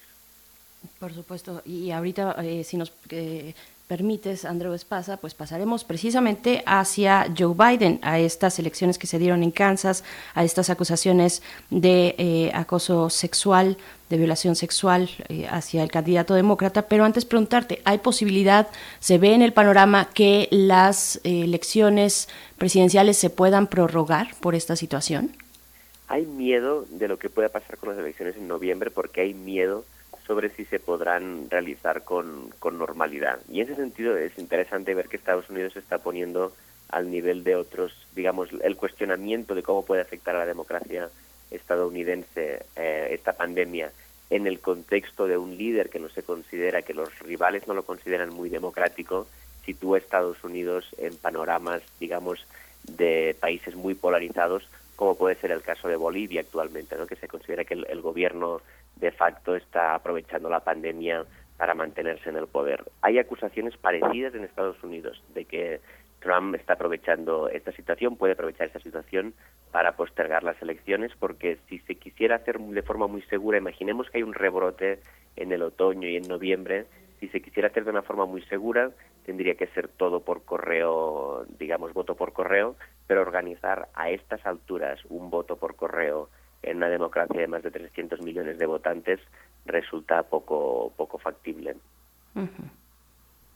Por 0.99 1.14
supuesto, 1.14 1.62
y 1.66 1.91
ahorita 1.91 2.36
eh, 2.44 2.64
si 2.64 2.78
nos 2.78 2.91
eh, 3.10 3.53
permites, 3.88 4.45
Andreu 4.45 4.74
Espasa, 4.74 5.18
pues 5.18 5.36
pasaremos 5.36 5.84
precisamente 5.84 6.64
hacia 6.66 7.28
Joe 7.38 7.53
Biden, 7.53 7.99
a 8.02 8.20
estas 8.20 8.57
elecciones 8.57 8.98
que 8.98 9.07
se 9.07 9.20
dieron 9.20 9.44
en 9.44 9.52
Kansas, 9.52 10.03
a 10.34 10.44
estas 10.44 10.70
acusaciones 10.70 11.44
de 11.70 12.16
eh, 12.18 12.52
acoso 12.53 13.10
sexual, 13.10 13.78
de 14.10 14.18
violación 14.18 14.56
sexual 14.56 15.10
hacia 15.49 15.84
el 15.84 15.91
candidato 15.91 16.34
demócrata. 16.34 16.84
Pero 16.84 17.06
antes 17.06 17.26
preguntarte, 17.26 17.82
¿hay 17.86 17.99
posibilidad, 17.99 18.68
se 18.99 19.18
ve 19.18 19.34
en 19.34 19.41
el 19.41 19.53
panorama 19.53 20.10
que 20.14 20.48
las 20.52 21.20
elecciones 21.24 22.28
presidenciales 22.57 23.18
se 23.18 23.30
puedan 23.30 23.68
prorrogar 23.68 24.36
por 24.41 24.56
esta 24.56 24.76
situación? 24.76 25.36
Hay 26.07 26.26
miedo 26.26 26.86
de 26.90 27.07
lo 27.07 27.18
que 27.18 27.30
pueda 27.30 27.49
pasar 27.49 27.78
con 27.78 27.90
las 27.90 27.98
elecciones 27.98 28.36
en 28.36 28.48
noviembre 28.48 28.91
porque 28.91 29.22
hay 29.22 29.34
miedo 29.34 29.86
sobre 30.26 30.49
si 30.49 30.65
se 30.65 30.80
podrán 30.80 31.49
realizar 31.49 32.03
con, 32.03 32.49
con 32.60 32.77
normalidad. 32.77 33.39
Y 33.49 33.61
en 33.61 33.68
ese 33.68 33.76
sentido 33.76 34.18
es 34.18 34.38
interesante 34.38 34.93
ver 34.93 35.07
que 35.07 35.18
Estados 35.18 35.49
Unidos 35.49 35.73
se 35.73 35.80
está 35.80 35.99
poniendo 35.99 36.53
al 36.89 37.10
nivel 37.10 37.43
de 37.43 37.56
otros, 37.56 38.07
digamos, 38.15 38.49
el 38.64 38.76
cuestionamiento 38.76 39.56
de 39.56 39.64
cómo 39.64 39.85
puede 39.85 40.02
afectar 40.02 40.35
a 40.35 40.39
la 40.39 40.45
democracia 40.45 41.10
estadounidense 41.52 42.65
eh, 42.76 43.07
esta 43.11 43.34
pandemia 43.34 43.91
en 44.30 44.47
el 44.47 44.60
contexto 44.60 45.27
de 45.27 45.38
un 45.38 45.56
líder 45.57 45.89
que 45.89 45.99
no 45.99 46.10
se 46.10 46.23
considera, 46.23 46.81
que 46.81 46.93
los 46.93 47.19
rivales 47.19 47.68
no 47.68 47.73
lo 47.73 47.84
consideran 47.84 48.30
muy 48.34 48.49
democrático, 48.49 49.27
sitúa 49.64 49.97
a 49.97 49.99
Estados 49.99 50.43
Unidos 50.43 50.88
en 50.97 51.15
panoramas, 51.18 51.84
digamos, 51.99 52.45
de 52.84 53.35
países 53.39 53.76
muy 53.76 53.93
polarizados, 53.93 54.68
como 54.95 55.15
puede 55.15 55.35
ser 55.35 55.52
el 55.52 55.61
caso 55.61 55.88
de 55.88 55.95
Bolivia 55.95 56.41
actualmente, 56.41 56.95
¿no? 56.95 57.06
que 57.06 57.15
se 57.15 57.27
considera 57.27 57.65
que 57.65 57.73
el 57.73 58.02
gobierno 58.02 58.61
de 58.95 59.11
facto 59.11 59.55
está 59.55 59.95
aprovechando 59.95 60.49
la 60.49 60.61
pandemia 60.61 61.26
para 61.57 61.73
mantenerse 61.73 62.30
en 62.30 62.38
el 62.38 62.47
poder. 62.47 62.84
Hay 63.01 63.17
acusaciones 63.17 63.77
parecidas 63.77 64.35
en 64.35 64.43
Estados 64.43 64.81
Unidos 64.84 65.22
de 65.34 65.45
que 65.45 65.80
Trump 66.19 66.55
está 66.55 66.73
aprovechando 66.73 67.49
esta 67.49 67.72
situación, 67.72 68.17
puede 68.17 68.34
aprovechar 68.34 68.67
esta 68.67 68.80
situación 68.80 69.34
para 69.72 69.95
postergar 69.95 70.43
las 70.43 70.59
elecciones, 70.61 71.11
porque 71.19 71.59
si 71.69 71.80
se 71.80 71.95
quisiera 71.95 72.38
hacer 72.38 72.59
de 72.59 72.81
forma 72.81 73.07
muy 73.07 73.22
segura, 73.23 73.57
imaginemos 73.57 74.09
que 74.09 74.17
hay 74.17 74.23
un 74.23 74.34
rebrote 74.34 74.99
en 75.35 75.51
el 75.51 75.61
otoño 75.61 76.07
y 76.07 76.15
en 76.15 76.27
noviembre, 76.27 76.88
si 77.19 77.27
se 77.27 77.41
quisiera 77.41 77.69
hacer 77.69 77.84
de 77.84 77.91
una 77.91 78.01
forma 78.01 78.26
muy 78.26 78.41
segura, 78.43 78.91
tendría 79.26 79.55
que 79.55 79.67
ser 79.67 79.88
todo 79.88 80.22
por 80.22 80.43
correo, 80.43 81.45
digamos, 81.59 81.93
voto 81.93 82.15
por 82.15 82.34
correo, 82.34 82.76
pero 83.07 83.22
organizar 83.22 83.89
a 83.93 84.09
estas 84.09 84.45
alturas 84.45 84.99
un 85.09 85.30
voto 85.30 85.57
por 85.57 85.76
correo 85.76 86.30
en 86.66 86.78
una 86.78 86.90
democracia 86.90 87.42
de 87.42 87.48
más 87.48 87.64
de 87.64 87.72
300 87.72 88.22
millones 88.22 88.58
de 88.58 88.66
votantes 88.66 89.20
resulta 89.66 90.24
poco, 90.24 90.92
poco 90.98 91.18
factible. 91.18 91.76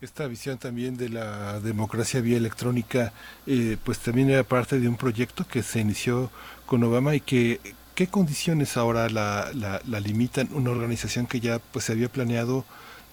Esta 0.01 0.27
visión 0.27 0.57
también 0.57 0.95
de 0.95 1.09
la 1.09 1.59
democracia 1.59 2.21
vía 2.21 2.37
electrónica, 2.37 3.11
eh, 3.45 3.77
pues 3.83 3.99
también 3.99 4.29
era 4.29 4.43
parte 4.43 4.79
de 4.79 4.87
un 4.87 4.95
proyecto 4.95 5.45
que 5.45 5.61
se 5.61 5.81
inició 5.81 6.31
con 6.65 6.83
Obama 6.83 7.15
y 7.15 7.19
que 7.19 7.59
qué 7.95 8.07
condiciones 8.07 8.77
ahora 8.77 9.09
la, 9.09 9.51
la, 9.53 9.99
limitan 9.99 10.47
una 10.53 10.71
organización 10.71 11.27
que 11.27 11.41
ya 11.41 11.59
pues 11.59 11.83
se 11.83 11.91
había 11.91 12.07
planeado 12.07 12.63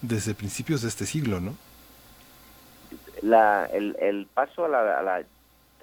desde 0.01 0.33
principios 0.33 0.83
de 0.83 0.89
este 0.89 1.07
siglo, 1.07 1.41
¿no? 1.41 1.57
La, 3.23 3.67
el, 3.73 3.97
el 3.99 4.29
paso 4.33 4.67
a 4.67 4.69
la, 4.69 5.01
a 5.01 5.03
la, 5.03 5.15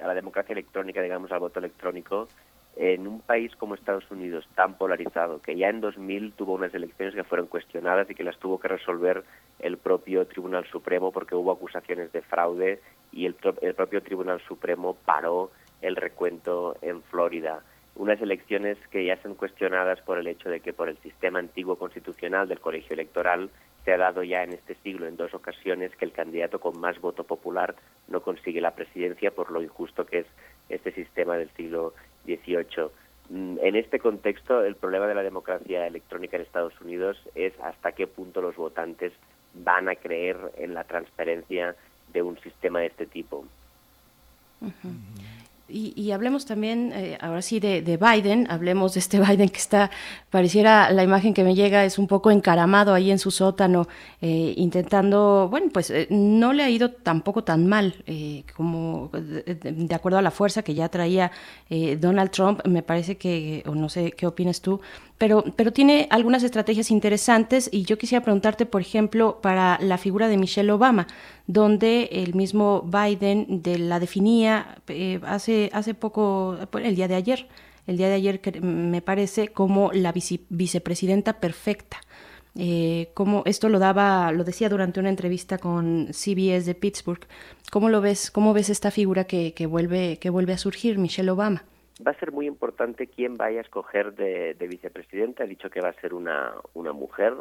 a 0.02 0.08
la 0.08 0.14
democracia 0.14 0.54
electrónica, 0.54 1.02
digamos, 1.02 1.34
al 1.34 1.40
voto 1.40 1.60
electrónico, 1.60 2.30
en 2.76 3.08
un 3.08 3.22
país 3.22 3.56
como 3.56 3.76
Estados 3.76 4.10
Unidos 4.10 4.48
tan 4.56 4.76
polarizado, 4.76 5.42
que 5.42 5.56
ya 5.56 5.70
en 5.70 5.82
2000 5.82 6.34
tuvo 6.34 6.54
unas 6.54 6.74
elecciones 6.74 7.14
que 7.14 7.24
fueron 7.24 7.48
cuestionadas 7.48 8.10
y 8.10 8.16
que 8.16 8.24
las 8.24 8.38
tuvo 8.40 8.60
que 8.60 8.68
resolver 8.68 9.24
el 9.60 9.78
propio 9.78 10.26
Tribunal 10.26 10.66
Supremo 10.72 11.12
porque 11.12 11.36
hubo 11.36 11.52
acusaciones 11.52 12.12
de 12.12 12.22
fraude 12.22 12.82
y 13.12 13.26
el, 13.26 13.36
el 13.62 13.76
propio 13.76 14.02
Tribunal 14.02 14.42
Supremo 14.48 14.98
paró 15.06 15.52
el 15.82 15.96
recuento 15.96 16.76
en 16.82 17.04
Florida. 17.04 17.62
Unas 17.96 18.22
elecciones 18.22 18.78
que 18.90 19.06
ya 19.06 19.22
son 19.22 19.36
cuestionadas 19.36 20.02
por 20.02 20.18
el 20.18 20.28
hecho 20.28 20.50
de 20.50 20.62
que 20.62 20.74
por 20.74 20.90
el 20.90 20.98
sistema 20.98 21.40
antiguo 21.40 21.76
constitucional 21.78 22.48
del 22.48 22.60
colegio 22.60 22.94
electoral 22.94 23.50
se 23.86 23.94
ha 23.94 23.98
dado 23.98 24.24
ya 24.24 24.44
en 24.44 24.54
este 24.54 24.76
siglo 24.76 25.08
en 25.08 25.18
dos 25.18 25.34
ocasiones 25.34 25.96
que 25.96 26.06
el 26.06 26.12
candidato 26.12 26.60
con 26.60 26.80
más 26.80 27.00
voto 27.00 27.24
popular 27.24 27.76
no 28.08 28.22
consigue 28.22 28.62
la 28.62 28.76
presidencia 28.76 29.32
por 29.32 29.52
lo 29.52 29.62
injusto 29.62 30.06
que 30.06 30.20
es 30.20 30.26
este 30.70 30.92
sistema 30.92 31.38
del 31.38 31.50
siglo 31.52 31.94
18. 32.26 32.92
Mm, 33.30 33.58
en 33.62 33.76
este 33.76 34.00
contexto, 34.00 34.64
el 34.64 34.76
problema 34.76 35.08
de 35.08 35.16
la 35.16 35.24
democracia 35.24 35.86
electrónica 35.86 36.38
en 36.38 36.44
Estados 36.44 36.80
Unidos 36.82 37.18
es 37.36 37.54
hasta 37.62 37.92
qué 37.92 38.08
punto 38.08 38.42
los 38.42 38.56
votantes 38.56 39.14
van 39.54 39.90
a 39.90 39.96
creer 39.96 40.38
en 40.58 40.74
la 40.74 40.84
transparencia 40.84 41.76
de 42.12 42.22
un 42.22 42.40
sistema 42.40 42.80
de 42.80 42.88
este 42.88 43.06
tipo. 43.06 43.46
Y, 45.70 46.12
hablemos 46.12 46.46
también, 46.46 46.92
eh, 46.94 47.18
ahora 47.22 47.42
sí, 47.42 47.62
de, 47.62 47.82
Biden, 47.98 48.48
hablemos 48.52 48.94
de 48.94 49.00
este 49.00 49.20
Biden 49.26 49.48
que 49.48 49.58
está, 49.58 49.90
pareciera 50.30 50.92
la 50.92 51.04
imagen 51.04 51.34
que 51.34 51.44
me 51.46 51.56
llega 51.56 51.86
es 51.86 51.98
un 51.98 52.06
poco 52.06 52.32
encaramado 52.32 52.94
ahí 52.94 53.10
en 53.12 53.18
su 53.18 53.32
sótano, 53.32 53.88
eh, 54.22 54.54
intentando, 54.58 55.48
bueno, 55.50 55.70
pues 55.74 55.90
eh, 55.90 56.08
no 56.10 56.52
le 56.52 56.64
ha 56.64 56.70
ido 56.70 56.92
tampoco 56.92 57.46
tan 57.46 57.66
mal 57.66 57.96
como 58.56 59.10
de, 59.14 59.96
acuerdo 59.96 60.18
a 60.18 60.22
la 60.22 60.32
fuerza 60.32 60.64
que 60.64 60.74
ya 60.74 60.90
traía 60.90 61.32
Donald 61.98 62.32
Trump, 62.32 62.68
me 62.68 62.84
parece 62.84 63.18
que, 63.18 63.64
o 63.66 63.74
no 63.74 63.88
sé 63.88 64.12
qué 64.12 64.28
opinas 64.28 64.62
tú, 64.62 64.82
pero, 65.18 65.44
pero 65.56 65.72
tiene 65.72 66.08
algunas 66.10 66.44
estrategias 66.44 66.92
interesantes 66.92 67.70
y 67.72 67.84
yo 67.84 67.98
quisiera 67.98 68.24
preguntarte, 68.24 68.66
por 68.66 68.82
ejemplo, 68.82 69.40
para 69.42 69.78
la 69.82 69.98
figura 69.98 70.28
de 70.28 70.38
Michelle 70.38 70.72
Obama, 70.72 71.08
donde 71.48 72.10
el 72.12 72.34
mismo 72.36 72.82
Biden 72.82 73.62
de 73.62 73.78
la 73.78 74.00
definía 74.00 74.80
eh, 74.88 75.20
hace, 75.24 75.70
hace 75.74 75.94
poco, 75.94 76.58
el 76.82 76.96
día 76.96 77.08
de 77.08 77.16
ayer, 77.16 77.48
el 77.88 77.98
día 77.98 78.08
de 78.08 78.16
ayer 78.16 78.42
me 78.62 79.02
parece 79.02 79.50
como 79.50 79.92
la 79.94 80.14
vicepresidenta 80.14 81.40
perfecta. 81.40 81.98
Eh, 82.56 83.10
como 83.16 83.42
esto 83.46 83.68
lo 83.68 83.80
daba, 83.80 84.32
lo 84.32 84.44
decía 84.44 84.70
durante 84.70 85.00
una 85.00 85.10
entrevista 85.10 85.58
con 85.58 86.10
CBS 86.12 86.66
de 86.66 86.76
Pittsburgh. 86.76 87.26
¿Cómo 87.72 87.90
lo 87.90 88.02
ves? 88.02 88.30
¿Cómo 88.30 88.54
ves 88.54 88.70
esta 88.70 88.92
figura 88.92 89.24
que, 89.26 89.54
que 89.54 89.66
vuelve, 89.66 90.18
que 90.20 90.30
vuelve 90.30 90.54
a 90.54 90.58
surgir, 90.58 90.98
Michelle 90.98 91.32
Obama? 91.32 91.64
Va 92.06 92.12
a 92.12 92.20
ser 92.20 92.32
muy 92.32 92.48
importante 92.48 93.08
quién 93.08 93.36
vaya 93.36 93.60
a 93.60 93.62
escoger 93.62 94.14
de, 94.14 94.56
vicepresidenta. 94.68 95.44
Ha 95.44 95.48
dicho 95.48 95.70
que 95.70 95.82
va 95.82 95.90
a 95.90 96.02
ser 96.02 96.14
una, 96.14 96.54
una 96.74 96.94
mujer. 96.94 97.34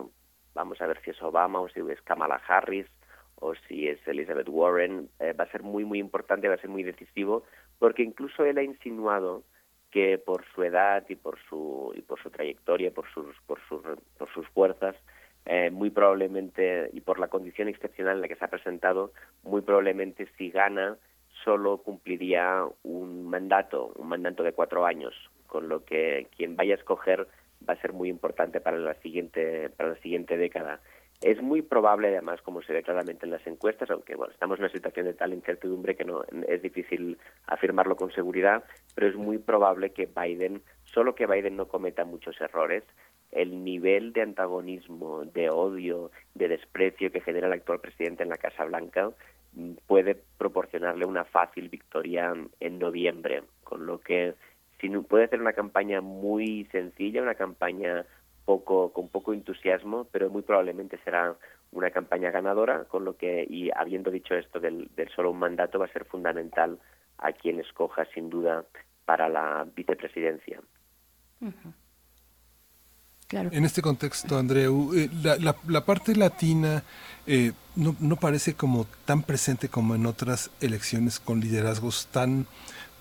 Vamos 0.54 0.80
a 0.80 0.86
ver 0.86 1.00
si 1.02 1.10
es 1.10 1.22
Obama 1.22 1.60
o 1.60 1.68
si 1.68 1.80
es 1.80 2.02
Kamala 2.02 2.40
Harris 2.46 2.86
o 3.36 3.54
si 3.66 3.88
es 3.88 3.98
Elizabeth 4.06 4.48
Warren. 4.48 5.08
Eh, 5.18 5.32
va 5.32 5.44
a 5.44 5.50
ser 5.50 5.62
muy, 5.62 5.84
muy 5.84 5.98
importante, 5.98 6.48
va 6.48 6.54
a 6.54 6.60
ser 6.60 6.70
muy 6.70 6.82
decisivo, 6.82 7.44
porque 7.78 8.02
incluso 8.02 8.44
él 8.44 8.58
ha 8.58 8.62
insinuado 8.62 9.42
que 9.90 10.16
por 10.18 10.44
su 10.54 10.62
edad 10.62 11.04
y 11.08 11.16
por 11.16 11.38
su, 11.48 11.92
y 11.94 12.00
por 12.02 12.20
su 12.22 12.30
trayectoria, 12.30 12.90
por 12.92 13.06
sus, 13.12 13.36
por 13.46 13.60
sus, 13.68 13.82
por 14.16 14.32
sus 14.32 14.48
fuerzas, 14.48 14.96
eh, 15.44 15.70
muy 15.70 15.90
probablemente, 15.90 16.88
y 16.92 17.00
por 17.00 17.18
la 17.18 17.28
condición 17.28 17.68
excepcional 17.68 18.16
en 18.16 18.22
la 18.22 18.28
que 18.28 18.36
se 18.36 18.44
ha 18.44 18.48
presentado, 18.48 19.12
muy 19.42 19.60
probablemente 19.60 20.28
si 20.38 20.50
gana, 20.50 20.96
solo 21.44 21.78
cumpliría 21.78 22.64
un 22.82 23.28
mandato, 23.28 23.92
un 23.96 24.08
mandato 24.08 24.42
de 24.42 24.52
cuatro 24.52 24.86
años, 24.86 25.14
con 25.46 25.68
lo 25.68 25.84
que 25.84 26.28
quien 26.36 26.56
vaya 26.56 26.74
a 26.74 26.78
escoger 26.78 27.26
va 27.68 27.74
a 27.74 27.80
ser 27.80 27.92
muy 27.92 28.08
importante 28.08 28.60
para 28.60 28.78
la 28.78 28.94
siguiente, 28.94 29.70
para 29.70 29.90
la 29.90 29.96
siguiente 29.96 30.36
década. 30.36 30.80
Es 31.20 31.40
muy 31.40 31.62
probable, 31.62 32.08
además, 32.08 32.42
como 32.42 32.62
se 32.62 32.72
ve 32.72 32.82
claramente 32.82 33.26
en 33.26 33.30
las 33.30 33.46
encuestas, 33.46 33.88
aunque 33.90 34.16
bueno, 34.16 34.32
estamos 34.32 34.58
en 34.58 34.64
una 34.64 34.72
situación 34.72 35.06
de 35.06 35.14
tal 35.14 35.32
incertidumbre 35.32 35.94
que 35.94 36.04
no 36.04 36.24
es 36.48 36.62
difícil 36.62 37.16
afirmarlo 37.46 37.94
con 37.94 38.10
seguridad, 38.10 38.64
pero 38.96 39.06
es 39.06 39.14
muy 39.14 39.38
probable 39.38 39.90
que 39.90 40.06
Biden, 40.06 40.62
solo 40.84 41.14
que 41.14 41.26
Biden 41.26 41.56
no 41.56 41.68
cometa 41.68 42.04
muchos 42.04 42.40
errores, 42.40 42.82
el 43.30 43.62
nivel 43.62 44.12
de 44.12 44.22
antagonismo, 44.22 45.24
de 45.24 45.48
odio, 45.48 46.10
de 46.34 46.48
desprecio 46.48 47.12
que 47.12 47.20
genera 47.20 47.46
el 47.46 47.52
actual 47.52 47.80
presidente 47.80 48.24
en 48.24 48.28
la 48.28 48.36
Casa 48.36 48.64
Blanca 48.64 49.12
puede 49.86 50.22
proporcionarle 50.38 51.04
una 51.04 51.24
fácil 51.24 51.68
victoria 51.68 52.32
en 52.60 52.78
noviembre, 52.78 53.42
con 53.64 53.86
lo 53.86 54.00
que 54.00 54.34
si 54.80 54.88
puede 54.88 55.28
ser 55.28 55.40
una 55.40 55.52
campaña 55.52 56.00
muy 56.00 56.64
sencilla, 56.72 57.22
una 57.22 57.34
campaña 57.34 58.04
poco 58.44 58.92
con 58.92 59.08
poco 59.08 59.32
entusiasmo, 59.32 60.08
pero 60.10 60.28
muy 60.30 60.42
probablemente 60.42 60.98
será 61.04 61.36
una 61.70 61.90
campaña 61.90 62.30
ganadora, 62.30 62.84
con 62.84 63.04
lo 63.04 63.16
que 63.16 63.46
y 63.48 63.70
habiendo 63.74 64.10
dicho 64.10 64.34
esto 64.34 64.58
del, 64.58 64.90
solo 65.14 65.30
un 65.30 65.38
mandato 65.38 65.78
va 65.78 65.86
a 65.86 65.92
ser 65.92 66.04
fundamental 66.04 66.78
a 67.18 67.32
quien 67.32 67.60
escoja 67.60 68.04
sin 68.06 68.28
duda 68.28 68.64
para 69.04 69.28
la 69.28 69.66
vicepresidencia. 69.74 70.60
En 73.32 73.64
este 73.64 73.80
contexto, 73.80 74.36
Andreu, 74.36 74.92
eh, 74.94 75.08
la, 75.22 75.84
parte 75.84 76.14
latina 76.14 76.84
eh, 77.26 77.52
no, 77.76 77.96
no, 77.98 78.16
parece 78.16 78.54
como 78.54 78.86
tan 79.06 79.22
presente 79.22 79.68
como 79.68 79.94
en 79.94 80.04
otras 80.04 80.50
elecciones 80.60 81.18
con 81.18 81.40
liderazgos 81.40 82.08
tan, 82.10 82.46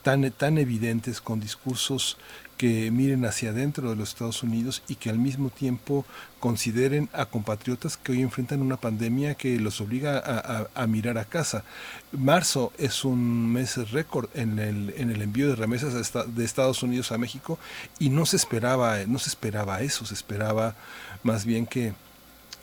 tan, 0.03 0.29
tan 0.31 0.57
evidentes, 0.57 1.19
con 1.19 1.41
discursos 1.41 2.17
que 2.61 2.91
miren 2.91 3.25
hacia 3.25 3.49
adentro 3.49 3.89
de 3.89 3.95
los 3.95 4.09
Estados 4.09 4.43
Unidos 4.43 4.83
y 4.87 4.93
que 4.93 5.09
al 5.09 5.17
mismo 5.17 5.49
tiempo 5.49 6.05
consideren 6.39 7.09
a 7.11 7.25
compatriotas 7.25 7.97
que 7.97 8.11
hoy 8.11 8.21
enfrentan 8.21 8.61
una 8.61 8.77
pandemia 8.77 9.33
que 9.33 9.59
los 9.59 9.81
obliga 9.81 10.69
a, 10.75 10.85
mirar 10.85 11.17
a 11.17 11.25
casa. 11.25 11.63
Marzo 12.11 12.71
es 12.77 13.03
un 13.03 13.51
mes 13.51 13.89
récord 13.89 14.29
en 14.35 14.59
el, 14.59 14.93
en 14.95 15.09
el 15.09 15.23
envío 15.23 15.49
de 15.49 15.55
remesas 15.55 16.13
de 16.13 16.45
Estados 16.45 16.83
Unidos 16.83 17.11
a 17.11 17.17
México 17.17 17.57
y 17.97 18.09
no 18.09 18.27
se 18.27 18.35
esperaba, 18.35 18.95
no 19.07 19.17
se 19.17 19.29
esperaba 19.29 19.81
eso, 19.81 20.05
se 20.05 20.13
esperaba 20.13 20.75
más 21.23 21.45
bien 21.45 21.65
que 21.65 21.95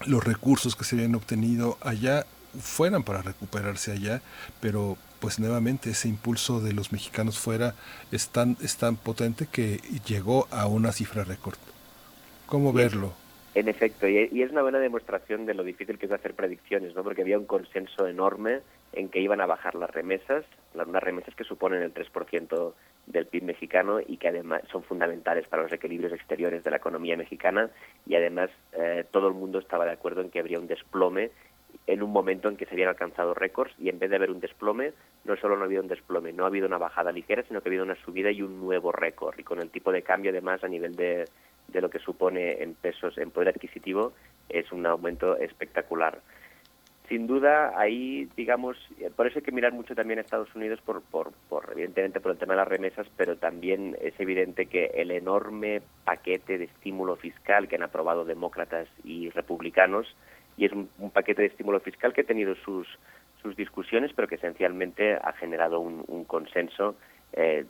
los 0.07 0.23
recursos 0.23 0.77
que 0.77 0.85
se 0.85 0.95
habían 0.95 1.17
obtenido 1.17 1.77
allá 1.81 2.25
fueran 2.63 3.03
para 3.03 3.23
recuperarse 3.23 3.91
allá, 3.91 4.23
pero 4.61 4.97
pues 5.21 5.39
nuevamente 5.39 5.91
ese 5.91 6.09
impulso 6.09 6.61
de 6.61 6.73
los 6.73 6.93
mexicanos 6.93 7.39
fuera 7.39 7.75
es 8.13 8.29
tan, 8.29 8.57
es 8.63 8.77
tan 8.77 8.97
potente 8.97 9.47
que 9.51 9.81
llegó 10.07 10.49
a 10.51 10.67
una 10.67 10.93
cifra 10.93 11.25
récord. 11.25 11.59
¿Cómo 12.47 12.73
verlo? 12.73 13.13
En 13.55 13.69
efecto, 13.69 14.07
y 14.07 14.43
es 14.43 14.53
una 14.53 14.63
buena 14.63 14.79
demostración 14.79 15.45
de 15.45 15.55
lo 15.55 15.65
difícil 15.65 15.99
que 15.99 16.07
es 16.07 16.13
hacer 16.13 16.35
predicciones, 16.35 16.95
¿no? 16.95 17.03
porque 17.03 17.23
había 17.23 17.39
un 17.39 17.47
consenso 17.47 18.07
enorme 18.07 18.61
en 18.93 19.09
que 19.09 19.21
iban 19.21 19.41
a 19.41 19.47
bajar 19.47 19.75
las 19.75 19.91
remesas, 19.91 20.45
unas 20.75 21.03
remesas 21.03 21.35
que 21.35 21.45
suponen 21.45 21.83
el 21.83 21.93
3% 21.93 22.73
del 23.07 23.27
PIB 23.27 23.43
mexicano 23.43 24.01
y 24.07 24.19
que 24.19 24.29
además 24.29 24.63
son 24.71 24.83
fundamentales 24.83 25.49
para 25.49 25.63
los 25.63 25.73
equilibrios 25.73 26.13
exteriores 26.13 26.63
de 26.63 26.71
la 26.71 26.77
economía 26.77 27.17
mexicana 27.17 27.71
y 28.07 28.15
además 28.15 28.51
eh, 28.73 29.05
todo 29.11 29.29
el 29.29 29.35
mundo 29.35 29.59
estaba 29.59 29.87
de 29.87 29.93
acuerdo 29.93 30.21
en 30.21 30.31
que 30.31 30.39
habría 30.39 30.59
un 30.59 30.67
desplome 30.67 31.31
en 31.89 32.03
un 32.03 32.13
momento 32.13 32.49
en 32.49 32.57
que 32.57 32.67
se 32.67 32.75
habían 32.75 32.91
alcanzado 32.91 33.33
récords 33.33 33.75
y 33.79 33.89
en 33.89 33.99
vez 33.99 34.11
de 34.11 34.17
haber 34.17 34.31
un 34.31 34.41
desplome, 34.41 34.93
no 35.25 35.37
solo 35.37 35.57
no 35.57 35.63
ha 35.63 35.65
habido 35.65 35.81
un 35.81 35.89
desplome, 35.89 36.35
no 36.35 36.45
ha 36.45 36.49
habido 36.49 36.67
una 36.67 36.77
bajada 36.77 37.13
ligera, 37.13 37.43
sino 37.49 37.63
que 37.63 37.69
ha 37.69 37.71
habido 37.71 37.85
una 37.85 37.97
subida 38.05 38.31
y 38.31 38.43
un 38.43 38.61
nuevo 38.61 38.93
récord. 38.93 39.39
Y 39.39 39.43
con 39.43 39.59
el 39.59 39.71
tipo 39.71 39.91
de 39.91 40.03
cambio, 40.03 40.31
además, 40.31 40.63
a 40.63 40.69
nivel 40.69 40.95
de, 40.97 41.25
de 41.67 41.81
lo 41.81 41.89
que 41.89 41.99
supone 41.99 42.63
en 42.63 42.75
pesos, 42.75 43.17
en 43.17 43.31
poder 43.31 43.49
adquisitivo, 43.49 44.13
es 44.51 44.71
un 44.71 44.85
aumento 44.85 45.39
espectacular. 45.39 46.21
Sin 47.09 47.27
duda, 47.27 47.73
ahí, 47.75 48.29
digamos, 48.37 48.77
por 49.17 49.27
eso 49.27 49.39
hay 49.39 49.43
que 49.43 49.51
mirar 49.51 49.73
mucho 49.73 49.95
también 49.95 50.19
a 50.19 50.23
Estados 50.23 50.55
Unidos, 50.55 50.83
por, 50.85 51.01
por, 51.01 51.33
por, 51.49 51.71
evidentemente 51.73 52.21
por 52.21 52.33
el 52.33 52.39
tema 52.39 52.53
de 52.53 52.59
las 52.59 52.69
remesas, 52.69 53.07
pero 53.17 53.37
también 53.37 53.97
es 54.03 54.13
evidente 54.21 54.67
que 54.67 54.91
el 54.95 55.11
enorme 55.11 55.81
paquete 56.05 56.59
de 56.59 56.65
estímulo 56.65 57.17
fiscal 57.17 57.67
que 57.67 57.77
han 57.77 57.83
aprobado 57.83 58.27
demócratas 58.27 58.89
y 59.05 59.31
republicanos, 59.31 60.07
y 60.59 60.67
es 60.67 60.73
un, 60.73 60.89
paquete 61.13 61.43
de 61.43 61.49
estímulo 61.49 61.81
fiscal 61.81 62.13
que 62.13 62.23
ha 62.23 62.25
tenido 62.25 62.55
sus, 62.57 62.87
sus 63.41 63.57
discusiones, 63.57 64.13
pero 64.15 64.27
que 64.27 64.35
esencialmente 64.35 65.15
ha 65.15 65.33
generado 65.35 65.79
un, 65.81 66.25
consenso, 66.25 66.97
eh, 67.33 67.65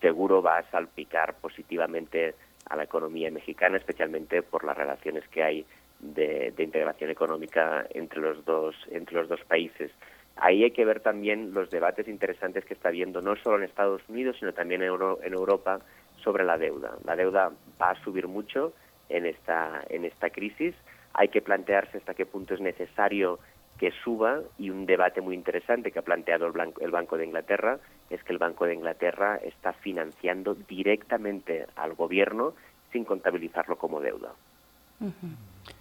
seguro 0.00 0.42
va 0.42 0.58
a 0.58 0.70
salpicar 0.70 1.34
positivamente 1.34 2.34
a 2.68 2.76
la 2.76 2.84
economía 2.84 3.30
mexicana, 3.30 3.76
especialmente 3.76 4.42
por 4.42 4.64
las 4.64 4.76
relaciones 4.76 5.26
que 5.28 5.42
hay 5.42 5.66
de, 6.00 6.54
integración 6.58 7.10
económica 7.10 7.86
entre 7.90 8.20
los 8.20 8.44
dos 8.44 8.74
entre 8.90 9.16
los 9.16 9.28
dos 9.28 9.40
países. 9.44 9.90
Ahí 10.36 10.62
hay 10.62 10.70
que 10.70 10.84
ver 10.84 11.00
también 11.00 11.52
los 11.52 11.68
debates 11.70 12.06
interesantes 12.08 12.64
que 12.64 12.74
está 12.74 12.88
habiendo 12.88 13.20
no 13.20 13.36
solo 13.36 13.58
en 13.58 13.64
Estados 13.64 14.02
Unidos 14.08 14.36
sino 14.38 14.52
también 14.52 14.82
en, 14.82 14.88
Europa 14.88 15.80
sobre 16.22 16.44
la 16.44 16.56
deuda. 16.56 16.96
La 17.04 17.16
deuda 17.16 17.50
va 17.80 17.90
a 17.90 18.02
subir 18.02 18.28
mucho 18.28 18.72
en 19.08 19.26
esta 19.26 19.82
en 19.90 20.04
esta 20.04 20.30
crisis. 20.30 20.74
Hay 21.14 21.28
que 21.28 21.42
plantearse 21.42 21.98
hasta 21.98 22.14
qué 22.14 22.26
punto 22.26 22.54
es 22.54 22.60
necesario 22.60 23.38
que 23.78 23.92
suba 24.02 24.40
y 24.58 24.70
un 24.70 24.86
debate 24.86 25.20
muy 25.20 25.34
interesante 25.34 25.92
que 25.92 26.00
ha 26.00 26.02
planteado 26.02 26.46
el, 26.46 26.54
el 26.80 26.90
Banco 26.90 27.16
de 27.16 27.24
Inglaterra 27.24 27.78
es 28.10 28.22
que 28.24 28.32
el 28.32 28.38
Banco 28.38 28.64
de 28.64 28.74
Inglaterra 28.74 29.36
está 29.36 29.72
financiando 29.72 30.54
directamente 30.54 31.66
al 31.76 31.94
gobierno 31.94 32.54
sin 32.92 33.04
contabilizarlo 33.04 33.76
como 33.76 34.00
deuda. 34.00 34.32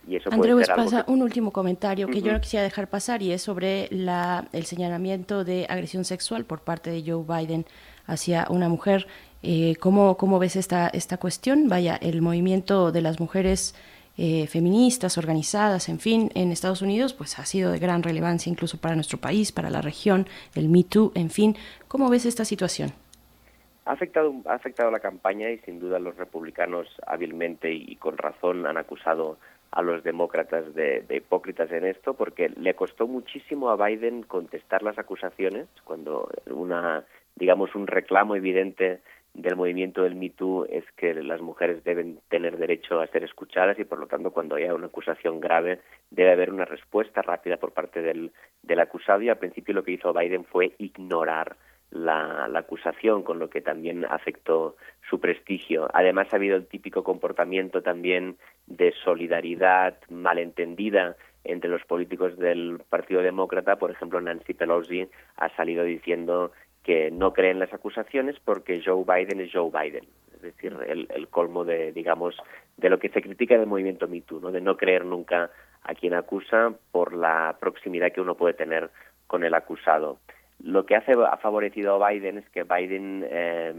Y 0.08 0.16
eso 0.16 0.30
Andreu 0.32 0.60
Espasa, 0.60 1.06
un 1.08 1.22
último 1.22 1.52
comentario 1.52 2.08
que 2.08 2.22
yo 2.22 2.32
no 2.32 2.40
quisiera 2.40 2.64
dejar 2.64 2.88
pasar 2.88 3.24
y 3.24 3.32
es 3.32 3.42
sobre 3.42 3.88
la, 3.90 4.48
el 4.52 4.66
señalamiento 4.66 5.44
de 5.44 5.66
agresión 5.70 6.06
sexual 6.06 6.46
por 6.46 6.62
parte 6.62 6.92
de 6.92 7.04
Joe 7.06 7.24
Biden 7.24 7.66
hacia 8.06 8.46
una 8.50 8.70
mujer. 8.70 9.08
Eh, 9.42 9.76
¿cómo, 9.80 10.18
¿Cómo 10.18 10.40
ves 10.40 10.56
esta, 10.56 10.88
esta 10.90 11.18
cuestión? 11.18 11.68
Vaya, 11.68 11.96
el 11.96 12.22
movimiento 12.22 12.92
de 12.92 13.02
las 13.02 13.20
mujeres 13.20 13.76
eh, 14.18 14.48
feministas, 14.48 15.18
organizadas, 15.18 15.90
en 15.90 16.00
fin, 16.00 16.30
en 16.36 16.52
Estados 16.52 16.82
Unidos, 16.82 17.14
pues 17.14 17.40
ha 17.40 17.46
sido 17.46 17.72
de 17.72 17.80
gran 17.80 18.04
relevancia 18.04 18.50
incluso 18.50 18.80
para 18.80 18.96
nuestro 18.96 19.20
país, 19.20 19.52
para 19.52 19.70
la 19.70 19.82
región, 19.82 20.28
el 20.56 20.70
Me 20.70 20.84
Too, 20.84 21.12
en 21.16 21.30
fin. 21.30 21.56
¿Cómo 21.88 22.10
ves 22.10 22.26
esta 22.26 22.46
situación? 22.46 22.92
Ha 23.86 23.94
afectado, 23.94 24.34
ha 24.46 24.54
afectado 24.54 24.92
la 24.92 25.00
campaña 25.00 25.50
y 25.50 25.60
sin 25.60 25.80
duda 25.80 26.00
los 26.00 26.18
republicanos 26.18 26.88
hábilmente 27.06 27.72
y 27.72 27.96
con 27.96 28.18
razón 28.18 28.66
han 28.66 28.78
acusado 28.78 29.38
a 29.72 29.82
los 29.82 30.04
demócratas 30.04 30.74
de, 30.74 31.06
hipócritas 31.10 31.72
en 31.72 31.86
esto 31.86 32.14
porque 32.14 32.50
le 32.50 32.74
costó 32.74 33.08
muchísimo 33.08 33.70
a 33.70 33.88
Biden 33.88 34.24
contestar 34.24 34.82
las 34.82 34.98
acusaciones 34.98 35.68
cuando 35.84 36.30
una 36.48 37.06
digamos 37.36 37.76
un 37.76 37.86
reclamo 37.86 38.36
evidente 38.36 39.02
del 39.38 39.56
movimiento 39.56 40.04
del 40.04 40.16
Me 40.16 40.32
Too 40.32 40.66
es 40.66 40.84
que 40.96 41.14
las 41.14 41.42
mujeres 41.42 41.84
deben 41.84 42.20
tener 42.28 42.58
derecho 42.58 43.00
a 43.00 43.08
ser 43.08 43.24
escuchadas 43.24 43.78
y 43.78 43.86
por 43.86 44.00
lo 44.00 44.08
tanto 44.08 44.32
cuando 44.32 44.56
haya 44.56 44.74
una 44.74 44.88
acusación 44.88 45.40
grave 45.40 45.80
debe 46.10 46.32
haber 46.32 46.52
una 46.52 46.66
respuesta 46.66 47.22
rápida 47.22 47.58
por 47.58 47.72
parte 47.72 48.02
del, 48.02 48.32
del 48.64 48.80
acusado 48.80 49.22
y 49.22 49.30
al 49.30 49.38
principio 49.38 49.76
lo 49.76 49.84
que 49.84 49.92
hizo 49.92 50.12
Biden 50.12 50.44
fue 50.44 50.74
ignorar 50.80 51.56
la, 51.92 52.48
la, 52.48 52.60
acusación, 52.60 53.24
con 53.24 53.40
lo 53.40 53.50
que 53.50 53.62
también 53.62 54.06
afectó 54.06 54.76
su 55.10 55.22
prestigio. 55.22 55.88
Además, 55.94 56.28
ha 56.32 56.36
habido 56.36 56.58
el 56.58 56.68
típico 56.68 57.04
comportamiento 57.04 57.82
también 57.82 58.38
de 58.66 58.94
solidaridad 59.06 59.98
malentendida 60.10 61.16
entre 61.46 61.70
los 61.70 61.84
políticos 61.86 62.38
del 62.38 62.82
Partido 62.90 63.22
Demócrata. 63.22 63.78
Por 63.78 63.92
ejemplo, 63.92 64.20
Nancy 64.20 64.54
Pelosi 64.54 65.08
ha 65.38 65.56
salido 65.56 65.86
diciendo 65.86 66.52
que 66.88 67.12
no 67.12 67.34
creen 67.34 67.60
las 67.60 67.74
acusaciones 67.74 68.38
porque 68.46 68.82
Joe 68.84 69.04
Biden 69.04 69.42
es 69.42 69.52
Joe 69.52 69.70
Biden. 69.70 70.06
Es 70.34 70.42
decir, 70.42 70.74
el, 70.88 71.28
colmo 71.28 71.66
de, 71.66 71.92
digamos, 71.92 72.38
de 72.78 72.90
lo 72.90 72.98
que 72.98 73.10
se 73.10 73.22
critica 73.22 73.58
del 73.58 73.68
movimiento 73.68 74.08
Me 74.08 74.24
¿no? 74.42 74.54
de 74.54 74.62
no 74.62 74.78
creer 74.78 75.04
nunca 75.04 75.52
a 75.84 75.94
quien 75.96 76.14
acusa 76.14 76.74
por 76.94 77.14
la 77.14 77.58
proximidad 77.60 78.14
que 78.14 78.22
uno 78.22 78.36
puede 78.36 78.54
tener 78.54 78.90
con 79.28 79.44
el 79.44 79.54
acusado. 79.54 80.20
Lo 80.64 80.86
que 80.86 80.96
hace, 80.96 81.12
ha 81.12 81.36
favorecido 81.38 82.02
a 82.02 82.10
Biden 82.10 82.38
es 82.38 82.50
que 82.52 82.64
Biden 82.64 83.28
eh, 83.30 83.74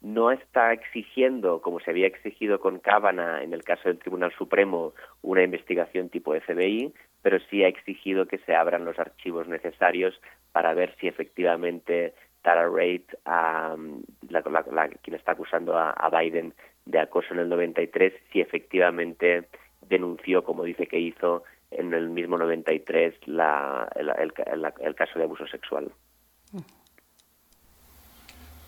no 0.00 0.30
está 0.30 0.72
exigiendo, 0.72 1.60
como 1.60 1.80
se 1.80 1.90
había 1.90 2.06
exigido 2.06 2.60
con 2.60 2.78
Kavanaugh 2.78 3.42
en 3.42 3.52
el 3.52 3.62
caso 3.62 3.90
del 3.90 3.98
Tribunal 3.98 4.32
Supremo, 4.38 4.94
una 5.20 5.42
investigación 5.42 6.08
tipo 6.08 6.32
FBI, 6.32 6.94
pero 7.20 7.38
sí 7.50 7.62
ha 7.62 7.68
exigido 7.68 8.26
que 8.26 8.38
se 8.38 8.54
abran 8.54 8.86
los 8.86 8.98
archivos 8.98 9.48
necesarios 9.48 10.18
para 10.52 10.72
ver 10.72 10.94
si 10.98 11.08
efectivamente 11.08 12.14
Tara 12.48 12.66
Reid, 12.66 13.02
la, 13.26 13.76
quien 15.02 15.14
está 15.14 15.32
acusando 15.32 15.76
a, 15.76 16.08
Biden 16.08 16.54
de 16.86 16.98
acoso 16.98 17.34
en 17.34 17.40
el 17.40 17.50
93, 17.50 18.14
si 18.32 18.40
efectivamente 18.40 19.50
denunció, 19.82 20.42
como 20.42 20.64
dice 20.64 20.86
que 20.86 20.98
hizo 20.98 21.42
en 21.70 21.92
el 21.92 22.08
mismo 22.08 22.38
93, 22.38 23.16
la, 23.26 23.86
el, 23.94 24.94
caso 24.94 25.18
de 25.18 25.26
abuso 25.26 25.46
sexual. 25.46 25.92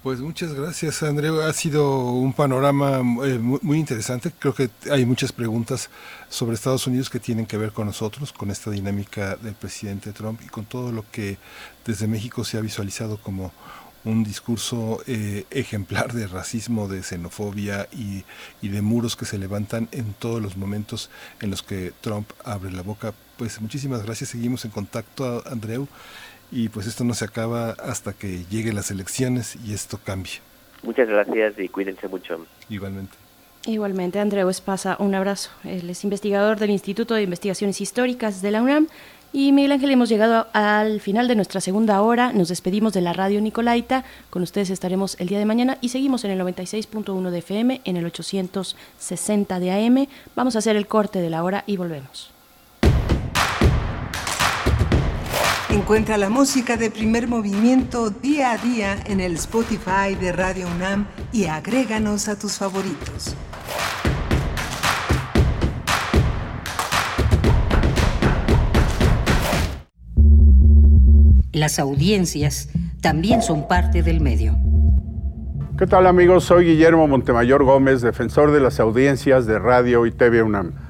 Pues 0.03 0.21
muchas 0.21 0.55
gracias, 0.55 1.03
Andreu. 1.03 1.43
Ha 1.43 1.53
sido 1.53 2.13
un 2.13 2.33
panorama 2.33 3.01
eh, 3.23 3.39
muy, 3.39 3.79
interesante. 3.79 4.33
Creo 4.39 4.55
que 4.55 4.71
hay 4.91 5.05
muchas 5.05 5.31
preguntas 5.31 5.91
sobre 6.31 6.55
Estados 6.55 6.87
Unidos 6.87 7.11
que 7.11 7.21
tienen 7.21 7.45
que 7.45 7.59
ver 7.59 7.73
con 7.73 7.87
nosotros, 7.87 8.33
con 8.33 8.51
esta 8.51 8.71
dinámica 8.71 9.37
del 9.37 9.53
presidente 9.53 10.13
Trump 10.15 10.41
y 10.43 10.49
con 10.49 10.65
todo 10.65 10.91
lo 10.91 11.05
que 11.11 11.37
desde 11.85 12.07
México 12.07 12.45
se 12.45 12.57
ha 12.57 12.63
visualizado 12.63 13.19
como 13.19 13.53
un 14.03 14.25
discurso 14.25 15.03
eh, 15.07 15.45
ejemplar 15.51 16.15
de 16.15 16.27
racismo, 16.27 16.89
de 16.89 17.03
xenofobia 17.03 17.87
y, 17.93 18.25
y 18.63 18.69
de 18.69 18.81
muros 18.81 19.17
que 19.17 19.27
se 19.27 19.37
levantan 19.37 19.91
en 19.93 20.15
todos 20.15 20.41
los 20.41 20.57
momentos 20.57 21.11
en 21.43 21.51
los 21.51 21.63
que 21.63 21.93
Trump 22.01 22.31
abre 22.43 22.73
la 22.73 22.81
boca. 22.81 23.13
Pues 23.37 23.61
muchísimas 23.61 24.03
gracias. 24.03 24.31
Seguimos 24.31 24.65
en 24.65 24.71
contacto, 24.71 25.43
Andreu 25.47 25.87
y 26.51 26.69
pues 26.69 26.87
esto 26.87 27.05
no 27.05 27.15
se 27.15 27.25
acaba 27.25 27.71
hasta 27.71 28.13
que 28.13 28.45
lleguen 28.51 28.75
las 28.75 28.91
elecciones 28.91 29.57
y 29.65 29.73
esto 29.73 29.99
cambie. 30.03 30.41
Muchas 30.83 31.09
gracias 31.09 31.59
y 31.59 31.69
cuídense 31.69 32.09
mucho. 32.09 32.47
Igualmente. 32.69 33.17
Igualmente, 33.67 34.19
Andreu 34.19 34.49
Espasa, 34.49 34.97
un 34.99 35.15
abrazo. 35.15 35.51
Él 35.65 35.91
es 35.91 36.03
investigador 36.05 36.59
del 36.59 36.71
Instituto 36.71 37.15
de 37.15 37.23
Investigaciones 37.23 37.81
Históricas 37.81 38.41
de 38.41 38.51
la 38.51 38.63
UNAM. 38.63 38.89
Y 39.33 39.53
Miguel 39.53 39.73
Ángel, 39.73 39.91
hemos 39.91 40.09
llegado 40.09 40.49
al 40.55 41.01
final 41.01 41.29
de 41.29 41.37
nuestra 41.37 41.61
segunda 41.61 42.01
hora. 42.01 42.33
Nos 42.33 42.49
despedimos 42.49 42.95
de 42.95 43.03
la 43.03 43.13
radio 43.13 43.41
Nicolaita. 43.41 44.05
Con 44.31 44.43
ustedes 44.43 44.71
estaremos 44.71 45.21
el 45.21 45.29
día 45.29 45.39
de 45.39 45.45
mañana 45.45 45.79
y 45.81 45.91
seguimos 45.91 46.25
en 46.25 46.33
el 46.33 46.41
96.1 46.41 47.31
de 47.31 47.39
FM, 47.39 47.81
en 47.85 47.97
el 47.97 48.07
860 48.07 49.61
de 49.61 49.71
AM. 49.71 50.07
Vamos 50.35 50.57
a 50.57 50.61
hacer 50.61 50.75
el 50.75 50.89
corte 50.89 51.21
de 51.21 51.31
la 51.31 51.45
hora 51.45 51.63
y 51.67 51.77
volvemos. 51.77 52.33
Encuentra 55.73 56.19
la 56.19 56.31
música 56.31 56.77
de 56.77 56.91
primer 56.91 57.29
movimiento 57.29 58.11
día 58.11 58.51
a 58.51 58.59
día 58.59 58.97
en 59.07 59.21
el 59.21 59.35
Spotify 59.35 60.17
de 60.21 60.33
Radio 60.33 60.67
UNAM 60.67 61.07
y 61.33 61.45
agréganos 61.45 62.27
a 62.29 62.37
tus 62.37 62.59
favoritos. 62.59 63.37
Las 71.53 71.79
audiencias 71.79 72.69
también 73.01 73.41
son 73.41 73.69
parte 73.69 74.03
del 74.03 74.21
medio. 74.21 74.57
¿Qué 75.79 75.87
tal 75.87 76.09
amigos? 76.09 76.45
Soy 76.45 76.67
Guillermo 76.67 77.07
Montemayor 77.07 77.63
Gómez, 77.63 78.03
defensor 78.03 78.51
de 78.51 78.59
las 78.59 78.81
audiencias 78.81 79.47
de 79.47 79.61
Radio 79.61 80.05
y 80.05 80.11
TV 80.11 80.43
UNAM. 80.43 80.90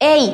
¡Ey! 0.00 0.32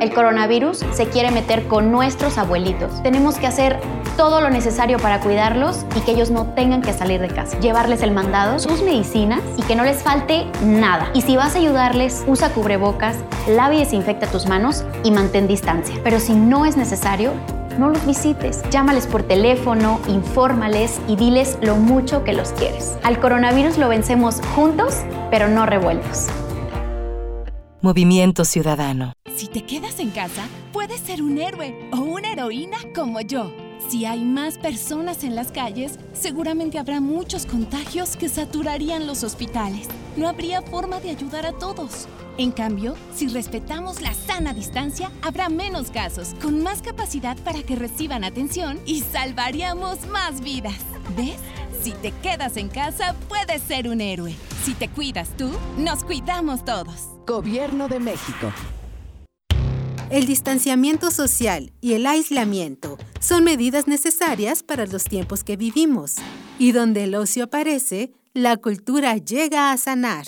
El 0.00 0.14
coronavirus 0.14 0.78
se 0.92 1.06
quiere 1.08 1.30
meter 1.30 1.68
con 1.68 1.92
nuestros 1.92 2.38
abuelitos. 2.38 3.02
Tenemos 3.02 3.36
que 3.36 3.46
hacer 3.46 3.78
todo 4.16 4.40
lo 4.40 4.48
necesario 4.48 4.98
para 4.98 5.20
cuidarlos 5.20 5.84
y 5.94 6.00
que 6.00 6.12
ellos 6.12 6.30
no 6.30 6.46
tengan 6.54 6.80
que 6.80 6.94
salir 6.94 7.20
de 7.20 7.28
casa. 7.28 7.60
Llevarles 7.60 8.00
el 8.00 8.12
mandado, 8.12 8.58
sus 8.58 8.80
medicinas 8.80 9.42
y 9.58 9.62
que 9.64 9.76
no 9.76 9.84
les 9.84 10.02
falte 10.02 10.46
nada. 10.62 11.10
Y 11.12 11.20
si 11.20 11.36
vas 11.36 11.54
a 11.54 11.58
ayudarles, 11.58 12.24
usa 12.26 12.48
cubrebocas, 12.54 13.18
lava 13.46 13.74
y 13.74 13.80
desinfecta 13.80 14.26
tus 14.26 14.46
manos 14.46 14.86
y 15.02 15.10
mantén 15.10 15.48
distancia. 15.48 15.96
Pero 16.02 16.18
si 16.18 16.32
no 16.32 16.64
es 16.64 16.78
necesario, 16.78 17.32
no 17.78 17.90
los 17.90 18.06
visites. 18.06 18.62
Llámales 18.70 19.06
por 19.06 19.22
teléfono, 19.22 20.00
infórmales 20.08 20.98
y 21.08 21.16
diles 21.16 21.58
lo 21.60 21.76
mucho 21.76 22.24
que 22.24 22.32
los 22.32 22.52
quieres. 22.52 22.96
Al 23.02 23.20
coronavirus 23.20 23.76
lo 23.76 23.90
vencemos 23.90 24.40
juntos, 24.54 25.02
pero 25.30 25.48
no 25.48 25.66
revueltos. 25.66 26.28
Movimiento 27.84 28.46
Ciudadano. 28.46 29.12
Si 29.36 29.46
te 29.46 29.66
quedas 29.66 29.98
en 30.00 30.08
casa, 30.08 30.48
puedes 30.72 31.00
ser 31.00 31.22
un 31.22 31.36
héroe 31.36 31.90
o 31.92 31.98
una 31.98 32.32
heroína 32.32 32.78
como 32.94 33.20
yo. 33.20 33.52
Si 33.90 34.06
hay 34.06 34.24
más 34.24 34.56
personas 34.56 35.22
en 35.22 35.34
las 35.34 35.52
calles, 35.52 35.98
seguramente 36.14 36.78
habrá 36.78 37.02
muchos 37.02 37.44
contagios 37.44 38.16
que 38.16 38.30
saturarían 38.30 39.06
los 39.06 39.22
hospitales. 39.22 39.88
No 40.16 40.30
habría 40.30 40.62
forma 40.62 40.98
de 41.00 41.10
ayudar 41.10 41.44
a 41.44 41.52
todos. 41.52 42.08
En 42.38 42.52
cambio, 42.52 42.94
si 43.14 43.28
respetamos 43.28 44.00
la 44.00 44.14
sana 44.14 44.54
distancia, 44.54 45.10
habrá 45.20 45.50
menos 45.50 45.90
casos, 45.90 46.34
con 46.40 46.62
más 46.62 46.80
capacidad 46.80 47.36
para 47.44 47.62
que 47.62 47.76
reciban 47.76 48.24
atención 48.24 48.80
y 48.86 49.02
salvaríamos 49.02 50.06
más 50.08 50.40
vidas. 50.40 50.80
¿Ves? 51.18 51.36
Si 51.84 51.92
te 51.92 52.12
quedas 52.22 52.56
en 52.56 52.70
casa, 52.70 53.14
puedes 53.28 53.60
ser 53.60 53.90
un 53.90 54.00
héroe. 54.00 54.34
Si 54.64 54.72
te 54.72 54.88
cuidas 54.88 55.28
tú, 55.36 55.50
nos 55.76 56.02
cuidamos 56.02 56.64
todos. 56.64 57.10
Gobierno 57.26 57.88
de 57.88 58.00
México. 58.00 58.50
El 60.08 60.24
distanciamiento 60.24 61.10
social 61.10 61.74
y 61.82 61.92
el 61.92 62.06
aislamiento 62.06 62.96
son 63.20 63.44
medidas 63.44 63.86
necesarias 63.86 64.62
para 64.62 64.86
los 64.86 65.04
tiempos 65.04 65.44
que 65.44 65.58
vivimos. 65.58 66.14
Y 66.58 66.72
donde 66.72 67.04
el 67.04 67.14
ocio 67.14 67.44
aparece, 67.44 68.12
la 68.32 68.56
cultura 68.56 69.18
llega 69.18 69.70
a 69.70 69.76
sanar. 69.76 70.24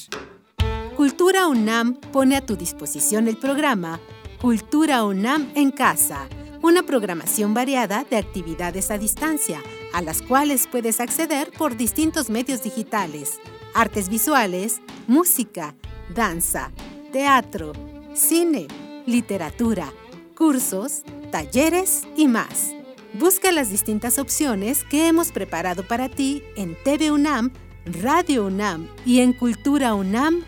Cultura 0.94 1.46
UNAM 1.46 1.94
pone 2.12 2.36
a 2.36 2.44
tu 2.44 2.56
disposición 2.56 3.28
el 3.28 3.38
programa 3.38 3.98
Cultura 4.42 5.06
UNAM 5.06 5.52
en 5.54 5.70
Casa, 5.70 6.28
una 6.60 6.82
programación 6.82 7.54
variada 7.54 8.04
de 8.10 8.18
actividades 8.18 8.90
a 8.90 8.98
distancia, 8.98 9.62
a 9.96 10.02
las 10.02 10.20
cuales 10.20 10.68
puedes 10.70 11.00
acceder 11.00 11.50
por 11.56 11.74
distintos 11.74 12.28
medios 12.28 12.62
digitales, 12.62 13.40
artes 13.72 14.10
visuales, 14.10 14.82
música, 15.06 15.74
danza, 16.14 16.70
teatro, 17.12 17.72
cine, 18.12 18.68
literatura, 19.06 19.90
cursos, 20.36 21.00
talleres 21.32 22.02
y 22.14 22.28
más. 22.28 22.74
Busca 23.14 23.50
las 23.52 23.70
distintas 23.70 24.18
opciones 24.18 24.84
que 24.84 25.08
hemos 25.08 25.32
preparado 25.32 25.82
para 25.82 26.10
ti 26.10 26.42
en 26.56 26.76
TV 26.84 27.10
UNAM, 27.10 27.50
Radio 27.86 28.44
UNAM 28.44 28.90
y 29.06 29.20
en 29.20 29.32
culturaunam.mx. 29.32 30.44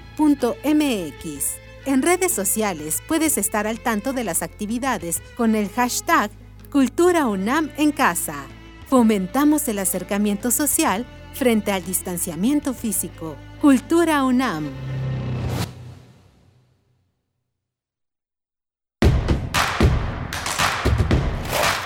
En 1.86 2.02
redes 2.02 2.32
sociales 2.32 3.02
puedes 3.08 3.38
estar 3.38 3.66
al 3.66 3.80
tanto 3.80 4.12
de 4.12 4.24
las 4.24 4.42
actividades 4.42 5.22
con 5.38 5.54
el 5.54 5.70
hashtag 5.70 6.30
Cultura 6.70 7.26
UNAM 7.26 7.70
en 7.78 7.92
casa. 7.92 8.44
Fomentamos 8.88 9.68
el 9.68 9.80
acercamiento 9.80 10.50
social 10.50 11.04
frente 11.34 11.72
al 11.72 11.84
distanciamiento 11.84 12.72
físico. 12.72 13.36
Cultura 13.60 14.24
UNAM. 14.24 14.70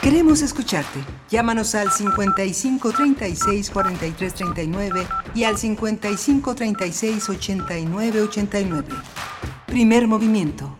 Queremos 0.01 0.43
escucharte. 0.43 1.01
Llámanos 1.29 1.74
al 1.74 1.91
55 1.91 2.93
36 2.93 3.70
43 3.70 4.35
39 4.35 5.07
y 5.35 5.43
al 5.43 5.59
55 5.59 6.55
36 6.55 7.29
89 7.31 8.20
89. 8.23 8.89
Primer 9.66 10.07
movimiento. 10.07 10.77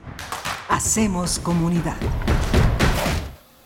Hacemos 0.69 1.41
comunidad. 1.41 1.97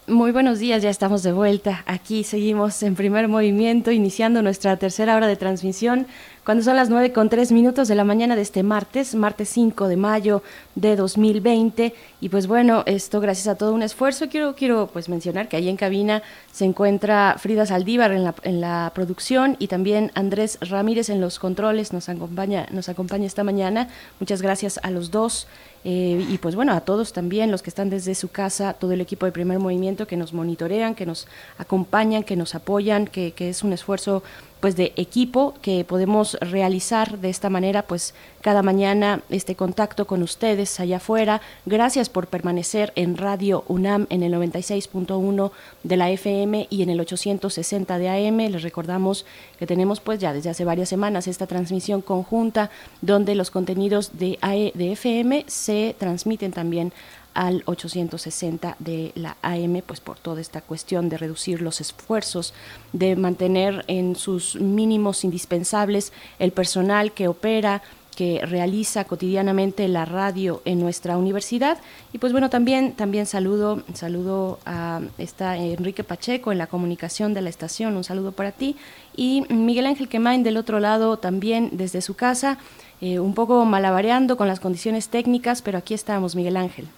Muy 0.09 0.31
buenos 0.31 0.61
días, 0.61 0.85
ya 0.85 0.91
estamos 0.91 1.25
de 1.25 1.33
vuelta. 1.33 1.83
Aquí 1.85 2.23
seguimos 2.23 2.81
en 2.85 2.95
primer 2.95 3.27
movimiento, 3.27 3.91
iniciando 3.91 4.41
nuestra 4.41 4.77
tercera 4.77 5.17
hora 5.17 5.27
de 5.27 5.35
transmisión 5.35 6.07
cuando 6.47 6.63
son 6.63 6.77
las 6.77 6.91
9 6.91 7.13
con 7.13 7.29
3 7.29 7.51
minutos 7.51 7.89
de 7.89 7.97
la 7.97 8.05
mañana 8.05 8.37
de 8.37 8.43
este 8.43 8.63
martes, 8.63 9.17
martes 9.17 9.49
5 9.49 9.89
de 9.89 9.97
mayo 9.97 10.45
de 10.77 10.95
2020. 10.95 11.93
Y 12.21 12.29
pues 12.29 12.47
bueno, 12.47 12.85
esto 12.87 13.21
gracias 13.21 13.49
a 13.49 13.57
todo 13.57 13.75
un 13.75 13.83
esfuerzo. 13.83 14.29
Quiero, 14.29 14.55
quiero 14.55 14.89
pues 14.93 15.09
mencionar 15.09 15.49
que 15.49 15.57
ahí 15.57 15.69
en 15.69 15.77
cabina 15.77 16.23
se 16.53 16.65
encuentra 16.65 17.35
Frida 17.41 17.67
Saldívar 17.67 18.13
en 18.13 18.23
la, 18.23 18.33
en 18.45 18.61
la 18.61 18.93
producción 18.95 19.57
y 19.59 19.67
también 19.67 20.13
Andrés 20.15 20.59
Ramírez 20.61 21.09
en 21.11 21.21
los 21.21 21.41
controles. 21.41 21.93
Nos 21.93 22.09
acompaña, 22.09 22.69
nos 22.71 22.89
acompaña 22.89 23.27
esta 23.27 23.43
mañana. 23.43 23.89
Muchas 24.21 24.41
gracias 24.41 24.79
a 24.85 24.93
los 24.93 25.11
dos. 25.11 25.49
Eh, 25.83 26.25
y 26.29 26.39
pues 26.39 26.55
bueno, 26.55 26.73
a 26.73 26.81
todos 26.81 27.13
también, 27.13 27.51
los 27.53 27.63
que 27.63 27.71
están 27.71 27.91
desde 27.91 28.15
su 28.15 28.29
casa, 28.29 28.73
todo 28.73 28.93
el 28.93 29.01
equipo 29.01 29.27
de 29.27 29.33
primer 29.33 29.59
movimiento 29.61 30.07
que 30.07 30.17
nos 30.17 30.33
monitorean, 30.33 30.95
que 30.97 31.07
nos 31.07 31.29
acompañan, 31.59 32.25
que 32.25 32.35
nos 32.35 32.55
apoyan, 32.57 33.07
que, 33.07 33.33
que 33.33 33.49
es 33.51 33.63
un 33.63 33.73
esfuerzo 33.73 34.25
pues 34.61 34.77
de 34.77 34.93
equipo 34.97 35.55
que 35.63 35.85
podemos 35.85 36.35
realizar 36.41 37.19
de 37.19 37.29
esta 37.29 37.51
manera 37.51 37.83
pues 37.83 38.15
cada 38.41 38.63
mañana 38.63 39.23
este 39.29 39.55
contacto 39.55 40.07
con 40.07 40.23
ustedes 40.23 40.81
allá 40.81 40.99
afuera. 40.99 41.41
Gracias 41.67 42.09
por 42.09 42.29
permanecer 42.29 42.93
en 42.97 43.17
Radio 43.17 43.65
UNAM 43.69 44.07
en 44.09 44.23
el 44.23 44.33
96.1 44.33 45.51
de 45.83 45.97
la 45.97 46.11
FM 46.11 46.69
y 46.71 46.83
en 46.83 46.91
el 46.91 47.01
860 47.01 47.99
de 47.99 48.09
AM 48.09 48.39
les 48.39 48.63
recordamos 48.63 49.27
que 49.59 49.67
tenemos 49.67 50.01
pues 50.01 50.21
ya 50.21 50.33
desde 50.33 50.51
hace 50.51 50.65
varias 50.65 50.89
semanas 50.89 51.27
esta 51.27 51.47
transmisión 51.47 52.03
conjunta 52.03 52.71
donde 53.01 53.35
los 53.35 53.51
contenidos 53.51 54.19
de 54.19 54.39
AE, 54.41 54.73
de 54.75 54.93
FM 54.93 55.45
se 55.49 55.95
transmiten 55.99 56.53
también 56.53 56.93
al 57.37 57.63
860 57.67 58.77
de 58.79 59.13
la 59.15 59.37
AM, 59.43 59.83
pues 59.85 60.01
por 60.01 60.19
toda 60.19 60.41
esta 60.41 60.63
cuestión 60.63 61.11
de 61.11 61.19
reducir 61.19 61.61
los 61.61 61.83
esfuerzos, 61.83 62.55
de 62.95 63.15
mantener 63.15 63.85
en 63.89 64.17
sus 64.17 64.57
mínimos 64.57 65.23
indispensables 65.23 66.15
el 66.39 66.53
personal 66.53 67.13
que 67.13 67.29
opera 67.29 67.83
que 68.17 68.41
realiza 68.47 69.05
cotidianamente 69.05 69.87
la 69.87 70.07
radio 70.07 70.63
en 70.65 70.81
nuestra 70.81 71.19
universidad. 71.19 71.77
Y 72.15 72.19
pues 72.19 72.33
bueno, 72.33 72.49
también, 72.49 72.93
también 72.93 73.27
saludo, 73.27 73.83
saludo 73.93 74.59
a 74.65 75.03
está 75.19 75.59
Enrique 75.59 76.03
Pacheco 76.03 76.51
en 76.51 76.57
la 76.57 76.67
comunicación 76.67 77.35
de 77.35 77.43
la 77.43 77.51
estación, 77.51 77.95
un 77.95 78.05
saludo 78.05 78.33
para 78.33 78.53
ti. 78.53 78.77
Y 79.15 79.45
Miguel 79.51 79.85
Ángel 79.85 80.09
Quemain 80.09 80.43
del 80.43 80.57
otro 80.57 80.81
lado 80.81 81.19
también 81.19 81.69
desde 81.73 82.01
su 82.01 82.15
casa, 82.15 82.57
eh, 83.03 83.19
un 83.19 83.35
poco 83.35 83.63
malabareando 83.67 84.39
con 84.39 84.49
las 84.49 84.61
condiciones 84.61 85.11
técnicas, 85.11 85.61
pero 85.61 85.77
aquí 85.77 85.93
estamos, 85.93 86.35
Miguel 86.35 86.57
Ángel. 86.57 86.89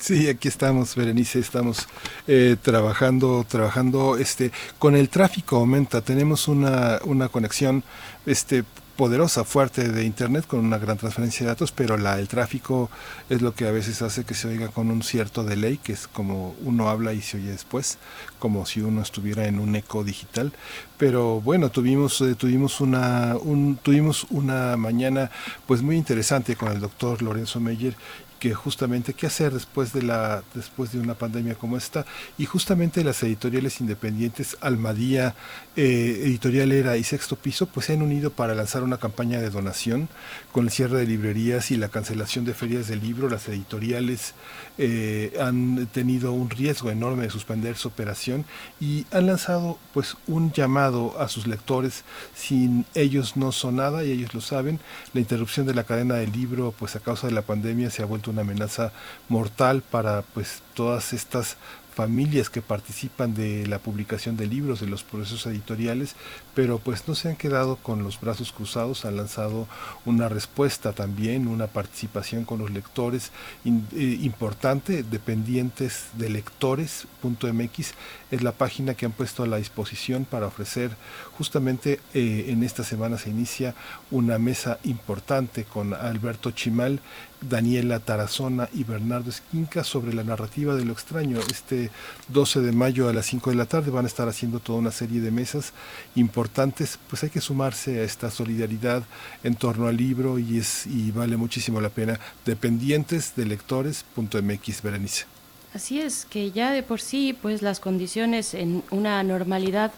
Sí, 0.00 0.28
aquí 0.28 0.48
estamos, 0.48 0.96
Berenice, 0.96 1.40
estamos 1.40 1.86
eh, 2.26 2.56
trabajando, 2.62 3.44
trabajando, 3.46 4.16
este, 4.16 4.50
con 4.78 4.96
el 4.96 5.10
tráfico 5.10 5.56
aumenta, 5.56 6.00
tenemos 6.00 6.48
una, 6.48 7.00
una 7.04 7.28
conexión, 7.28 7.84
este, 8.24 8.64
poderosa, 8.96 9.44
fuerte 9.44 9.88
de 9.88 10.04
Internet 10.04 10.46
con 10.46 10.60
una 10.60 10.76
gran 10.76 10.98
transferencia 10.98 11.44
de 11.44 11.52
datos, 11.52 11.72
pero 11.72 11.96
la, 11.96 12.18
el 12.18 12.28
tráfico 12.28 12.90
es 13.30 13.40
lo 13.40 13.54
que 13.54 13.66
a 13.66 13.70
veces 13.70 14.02
hace 14.02 14.24
que 14.24 14.34
se 14.34 14.48
oiga 14.48 14.68
con 14.68 14.90
un 14.90 15.02
cierto 15.02 15.42
delay, 15.42 15.78
que 15.78 15.92
es 15.92 16.06
como 16.06 16.54
uno 16.64 16.90
habla 16.90 17.14
y 17.14 17.22
se 17.22 17.38
oye 17.38 17.50
después, 17.50 17.96
como 18.38 18.66
si 18.66 18.82
uno 18.82 19.00
estuviera 19.00 19.46
en 19.46 19.58
un 19.58 19.74
eco 19.74 20.04
digital. 20.04 20.52
Pero 20.98 21.40
bueno, 21.40 21.70
tuvimos, 21.70 22.20
eh, 22.20 22.34
tuvimos, 22.34 22.82
una, 22.82 23.36
un, 23.40 23.78
tuvimos 23.82 24.26
una 24.28 24.76
mañana 24.76 25.30
pues 25.66 25.80
muy 25.80 25.96
interesante 25.96 26.56
con 26.56 26.70
el 26.70 26.80
doctor 26.80 27.22
Lorenzo 27.22 27.58
Meyer 27.58 27.96
que 28.40 28.54
justamente 28.54 29.12
qué 29.12 29.26
hacer 29.26 29.52
después 29.52 29.92
de 29.92 30.02
la 30.02 30.42
después 30.54 30.90
de 30.92 30.98
una 30.98 31.14
pandemia 31.14 31.54
como 31.54 31.76
esta. 31.76 32.06
Y 32.38 32.46
justamente 32.46 33.04
las 33.04 33.22
editoriales 33.22 33.80
independientes 33.80 34.56
Almadía 34.60 35.34
eh, 35.76 36.22
Editorial 36.24 36.72
Era 36.72 36.96
y 36.96 37.04
Sexto 37.04 37.36
Piso 37.36 37.66
pues 37.66 37.86
se 37.86 37.92
han 37.92 38.02
unido 38.02 38.30
para 38.30 38.54
lanzar 38.54 38.82
una 38.82 38.96
campaña 38.96 39.40
de 39.40 39.50
donación 39.50 40.08
con 40.52 40.64
el 40.64 40.70
cierre 40.72 40.98
de 40.98 41.06
librerías 41.06 41.70
y 41.70 41.76
la 41.76 41.90
cancelación 41.90 42.44
de 42.44 42.54
ferias 42.54 42.88
de 42.88 42.96
libro. 42.96 43.28
Las 43.28 43.46
editoriales 43.48 44.34
eh, 44.82 45.36
han 45.38 45.88
tenido 45.88 46.32
un 46.32 46.48
riesgo 46.48 46.90
enorme 46.90 47.24
de 47.24 47.30
suspender 47.30 47.76
su 47.76 47.88
operación 47.88 48.46
y 48.80 49.04
han 49.12 49.26
lanzado 49.26 49.76
pues 49.92 50.16
un 50.26 50.52
llamado 50.52 51.20
a 51.20 51.28
sus 51.28 51.46
lectores. 51.46 52.02
Sin 52.34 52.86
ellos 52.94 53.36
no 53.36 53.52
son 53.52 53.76
nada 53.76 54.04
y 54.04 54.10
ellos 54.10 54.32
lo 54.32 54.40
saben. 54.40 54.80
La 55.12 55.20
interrupción 55.20 55.66
de 55.66 55.74
la 55.74 55.84
cadena 55.84 56.14
del 56.14 56.32
libro 56.32 56.72
pues 56.78 56.96
a 56.96 57.00
causa 57.00 57.26
de 57.26 57.34
la 57.34 57.42
pandemia 57.42 57.90
se 57.90 58.02
ha 58.02 58.06
vuelto 58.06 58.30
una 58.30 58.40
amenaza 58.40 58.90
mortal 59.28 59.82
para 59.82 60.22
pues 60.22 60.62
todas 60.72 61.12
estas 61.12 61.58
familias 61.92 62.50
que 62.50 62.62
participan 62.62 63.34
de 63.34 63.66
la 63.66 63.78
publicación 63.78 64.36
de 64.36 64.46
libros, 64.46 64.80
de 64.80 64.86
los 64.86 65.02
procesos 65.02 65.46
editoriales, 65.46 66.14
pero 66.54 66.78
pues 66.78 67.06
no 67.08 67.14
se 67.14 67.28
han 67.28 67.36
quedado 67.36 67.76
con 67.76 68.02
los 68.02 68.20
brazos 68.20 68.52
cruzados, 68.52 69.04
han 69.04 69.16
lanzado 69.16 69.66
una 70.04 70.28
respuesta 70.28 70.92
también, 70.92 71.48
una 71.48 71.66
participación 71.66 72.44
con 72.44 72.58
los 72.60 72.70
lectores 72.70 73.32
eh, 73.64 74.18
importante, 74.22 75.02
dependientes 75.02 76.06
de 76.14 76.30
lectores.mx, 76.30 77.94
es 78.30 78.42
la 78.42 78.52
página 78.52 78.94
que 78.94 79.06
han 79.06 79.12
puesto 79.12 79.42
a 79.42 79.46
la 79.46 79.56
disposición 79.56 80.24
para 80.24 80.46
ofrecer 80.46 80.90
justamente 81.36 82.00
eh, 82.14 82.46
en 82.48 82.62
esta 82.62 82.84
semana 82.84 83.18
se 83.18 83.30
inicia 83.30 83.74
una 84.10 84.38
mesa 84.38 84.78
importante 84.84 85.64
con 85.64 85.94
Alberto 85.94 86.50
Chimal, 86.50 87.00
Daniela 87.40 88.00
Tarazona 88.00 88.68
y 88.74 88.84
Bernardo 88.84 89.30
Esquinca 89.30 89.82
sobre 89.82 90.12
la 90.12 90.22
narrativa 90.22 90.74
de 90.74 90.84
lo 90.84 90.92
extraño. 90.92 91.38
Este 91.50 91.90
12 92.28 92.60
de 92.60 92.72
mayo 92.72 93.08
a 93.08 93.14
las 93.14 93.26
5 93.26 93.50
de 93.50 93.56
la 93.56 93.66
tarde 93.66 93.90
van 93.90 94.04
a 94.04 94.08
estar 94.08 94.28
haciendo 94.28 94.60
toda 94.60 94.80
una 94.80 94.92
serie 94.92 95.20
de 95.20 95.30
mesas 95.30 95.72
importantes, 96.14 96.98
pues 97.08 97.22
hay 97.22 97.30
que 97.30 97.40
sumarse 97.40 98.00
a 98.00 98.04
esta 98.04 98.30
solidaridad 98.30 99.02
en 99.42 99.54
torno 99.54 99.86
al 99.86 99.96
libro 99.96 100.38
y 100.38 100.58
es 100.58 100.86
y 100.86 101.10
vale 101.10 101.36
muchísimo 101.36 101.80
la 101.80 101.88
pena. 101.88 102.20
Dependientes 102.44 103.34
de 103.34 103.46
lectores.mx, 103.46 104.82
Berenice. 104.82 105.39
Así 105.72 106.00
es, 106.00 106.24
que 106.24 106.50
ya 106.50 106.72
de 106.72 106.82
por 106.82 107.00
sí, 107.00 107.36
pues 107.40 107.62
las 107.62 107.78
condiciones 107.78 108.54
en 108.54 108.82
una 108.90 109.22
normalidad 109.22 109.92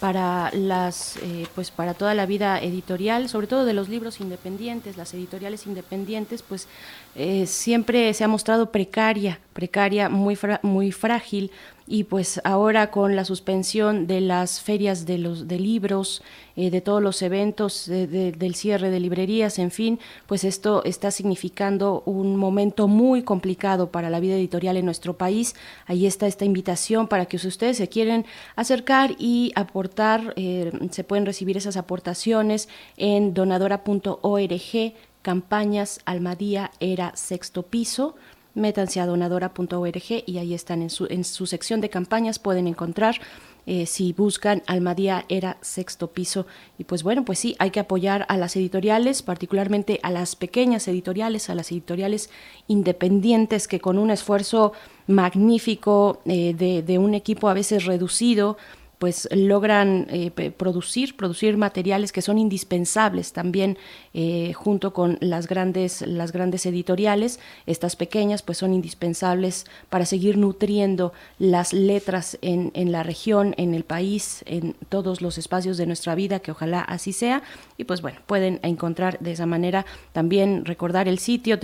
para 0.00 0.50
las 0.52 1.16
eh, 1.22 1.46
pues 1.54 1.70
para 1.70 1.94
toda 1.94 2.14
la 2.14 2.26
vida 2.26 2.60
editorial 2.60 3.28
sobre 3.28 3.46
todo 3.46 3.64
de 3.64 3.72
los 3.72 3.88
libros 3.88 4.20
independientes 4.20 4.96
las 4.96 5.14
editoriales 5.14 5.66
independientes 5.66 6.42
pues 6.42 6.68
eh, 7.14 7.46
siempre 7.46 8.12
se 8.12 8.22
ha 8.22 8.28
mostrado 8.28 8.70
precaria 8.70 9.40
precaria 9.54 10.10
muy 10.10 10.38
muy 10.62 10.92
frágil 10.92 11.50
y 11.86 12.04
pues 12.04 12.40
ahora 12.44 12.90
con 12.90 13.14
la 13.16 13.24
suspensión 13.24 14.06
de 14.06 14.20
las 14.20 14.60
ferias 14.60 15.06
de 15.06 15.18
los 15.18 15.46
de 15.46 15.58
libros 15.58 16.22
eh, 16.56 16.70
de 16.70 16.80
todos 16.80 17.02
los 17.02 17.22
eventos 17.22 17.86
del 17.86 18.54
cierre 18.54 18.90
de 18.90 18.98
librerías 18.98 19.58
en 19.58 19.70
fin 19.70 20.00
pues 20.26 20.44
esto 20.44 20.82
está 20.84 21.10
significando 21.10 22.02
un 22.06 22.36
momento 22.36 22.88
muy 22.88 23.22
complicado 23.22 23.90
para 23.90 24.10
la 24.10 24.20
vida 24.20 24.34
editorial 24.34 24.76
en 24.76 24.84
nuestro 24.84 25.14
país. 25.14 25.54
Ahí 25.86 26.06
está 26.06 26.26
esta 26.26 26.44
invitación 26.44 27.08
para 27.08 27.26
que 27.26 27.36
ustedes 27.36 27.76
se 27.76 27.88
quieren 27.88 28.26
acercar 28.56 29.14
y 29.18 29.52
aportar 29.54 30.32
eh, 30.36 30.72
se 30.90 31.04
pueden 31.04 31.26
recibir 31.26 31.56
esas 31.56 31.76
aportaciones 31.76 32.68
en 32.96 33.34
donadora.org 33.34 34.94
campañas 35.22 36.00
Almadía 36.04 36.70
era 36.78 37.14
sexto 37.16 37.64
piso 37.64 38.14
métanse 38.56 39.00
a 39.00 39.06
donadora.org 39.06 40.24
y 40.26 40.38
ahí 40.38 40.54
están 40.54 40.82
en 40.82 40.90
su, 40.90 41.06
en 41.08 41.22
su 41.22 41.46
sección 41.46 41.80
de 41.80 41.90
campañas, 41.90 42.40
pueden 42.40 42.66
encontrar 42.66 43.20
eh, 43.66 43.86
si 43.86 44.12
buscan 44.12 44.62
Almadía 44.66 45.24
era 45.28 45.56
sexto 45.60 46.12
piso. 46.12 46.46
Y 46.78 46.84
pues 46.84 47.02
bueno, 47.02 47.24
pues 47.24 47.40
sí, 47.40 47.56
hay 47.58 47.70
que 47.70 47.80
apoyar 47.80 48.24
a 48.28 48.36
las 48.36 48.54
editoriales, 48.54 49.22
particularmente 49.22 49.98
a 50.04 50.10
las 50.10 50.36
pequeñas 50.36 50.86
editoriales, 50.86 51.50
a 51.50 51.54
las 51.56 51.72
editoriales 51.72 52.30
independientes 52.68 53.66
que 53.66 53.80
con 53.80 53.98
un 53.98 54.10
esfuerzo 54.10 54.72
magnífico 55.08 56.20
eh, 56.26 56.54
de, 56.56 56.82
de 56.82 56.98
un 56.98 57.14
equipo 57.14 57.48
a 57.48 57.54
veces 57.54 57.86
reducido, 57.86 58.56
pues 58.98 59.28
logran 59.30 60.06
eh, 60.10 60.30
producir, 60.30 61.16
producir 61.16 61.56
materiales 61.56 62.12
que 62.12 62.22
son 62.22 62.38
indispensables 62.38 63.32
también 63.32 63.76
eh, 64.14 64.52
junto 64.54 64.92
con 64.92 65.18
las 65.20 65.48
grandes, 65.48 66.02
las 66.02 66.32
grandes 66.32 66.64
editoriales. 66.66 67.38
Estas 67.66 67.96
pequeñas 67.96 68.42
pues 68.42 68.58
son 68.58 68.72
indispensables 68.72 69.66
para 69.90 70.06
seguir 70.06 70.38
nutriendo 70.38 71.12
las 71.38 71.72
letras 71.72 72.38
en, 72.40 72.70
en 72.74 72.92
la 72.92 73.02
región, 73.02 73.54
en 73.58 73.74
el 73.74 73.84
país, 73.84 74.42
en 74.46 74.74
todos 74.88 75.20
los 75.20 75.36
espacios 75.36 75.76
de 75.76 75.86
nuestra 75.86 76.14
vida, 76.14 76.40
que 76.40 76.52
ojalá 76.52 76.80
así 76.80 77.12
sea. 77.12 77.42
Y 77.76 77.84
pues 77.84 78.00
bueno, 78.00 78.20
pueden 78.26 78.60
encontrar 78.62 79.18
de 79.20 79.32
esa 79.32 79.46
manera 79.46 79.84
también 80.12 80.64
recordar 80.64 81.06
el 81.08 81.18
sitio 81.18 81.58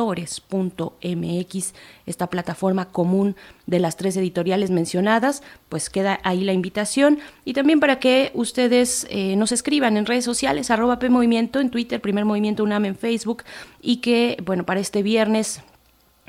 www.dependientesdellectores.mx, 0.00 1.74
esta 2.06 2.28
plataforma 2.28 2.86
común 2.86 3.36
de 3.66 3.78
las 3.78 3.96
tres 3.96 4.16
editoriales 4.16 4.70
mencionadas, 4.70 5.42
pues 5.68 5.90
queda 5.90 6.20
ahí 6.24 6.42
la 6.44 6.52
invitación. 6.52 7.18
Y 7.44 7.52
también 7.52 7.80
para 7.80 7.98
que 7.98 8.30
ustedes 8.34 9.06
eh, 9.10 9.36
nos 9.36 9.52
escriban 9.52 9.96
en 9.96 10.06
redes 10.06 10.24
sociales, 10.24 10.70
arroba 10.70 10.98
P 10.98 11.10
Movimiento 11.10 11.60
en 11.60 11.70
Twitter, 11.70 12.00
Primer 12.00 12.24
Movimiento 12.24 12.64
UNAM 12.64 12.84
en 12.86 12.96
Facebook, 12.96 13.44
y 13.80 13.98
que, 13.98 14.36
bueno, 14.44 14.64
para 14.64 14.80
este 14.80 15.02
viernes 15.02 15.62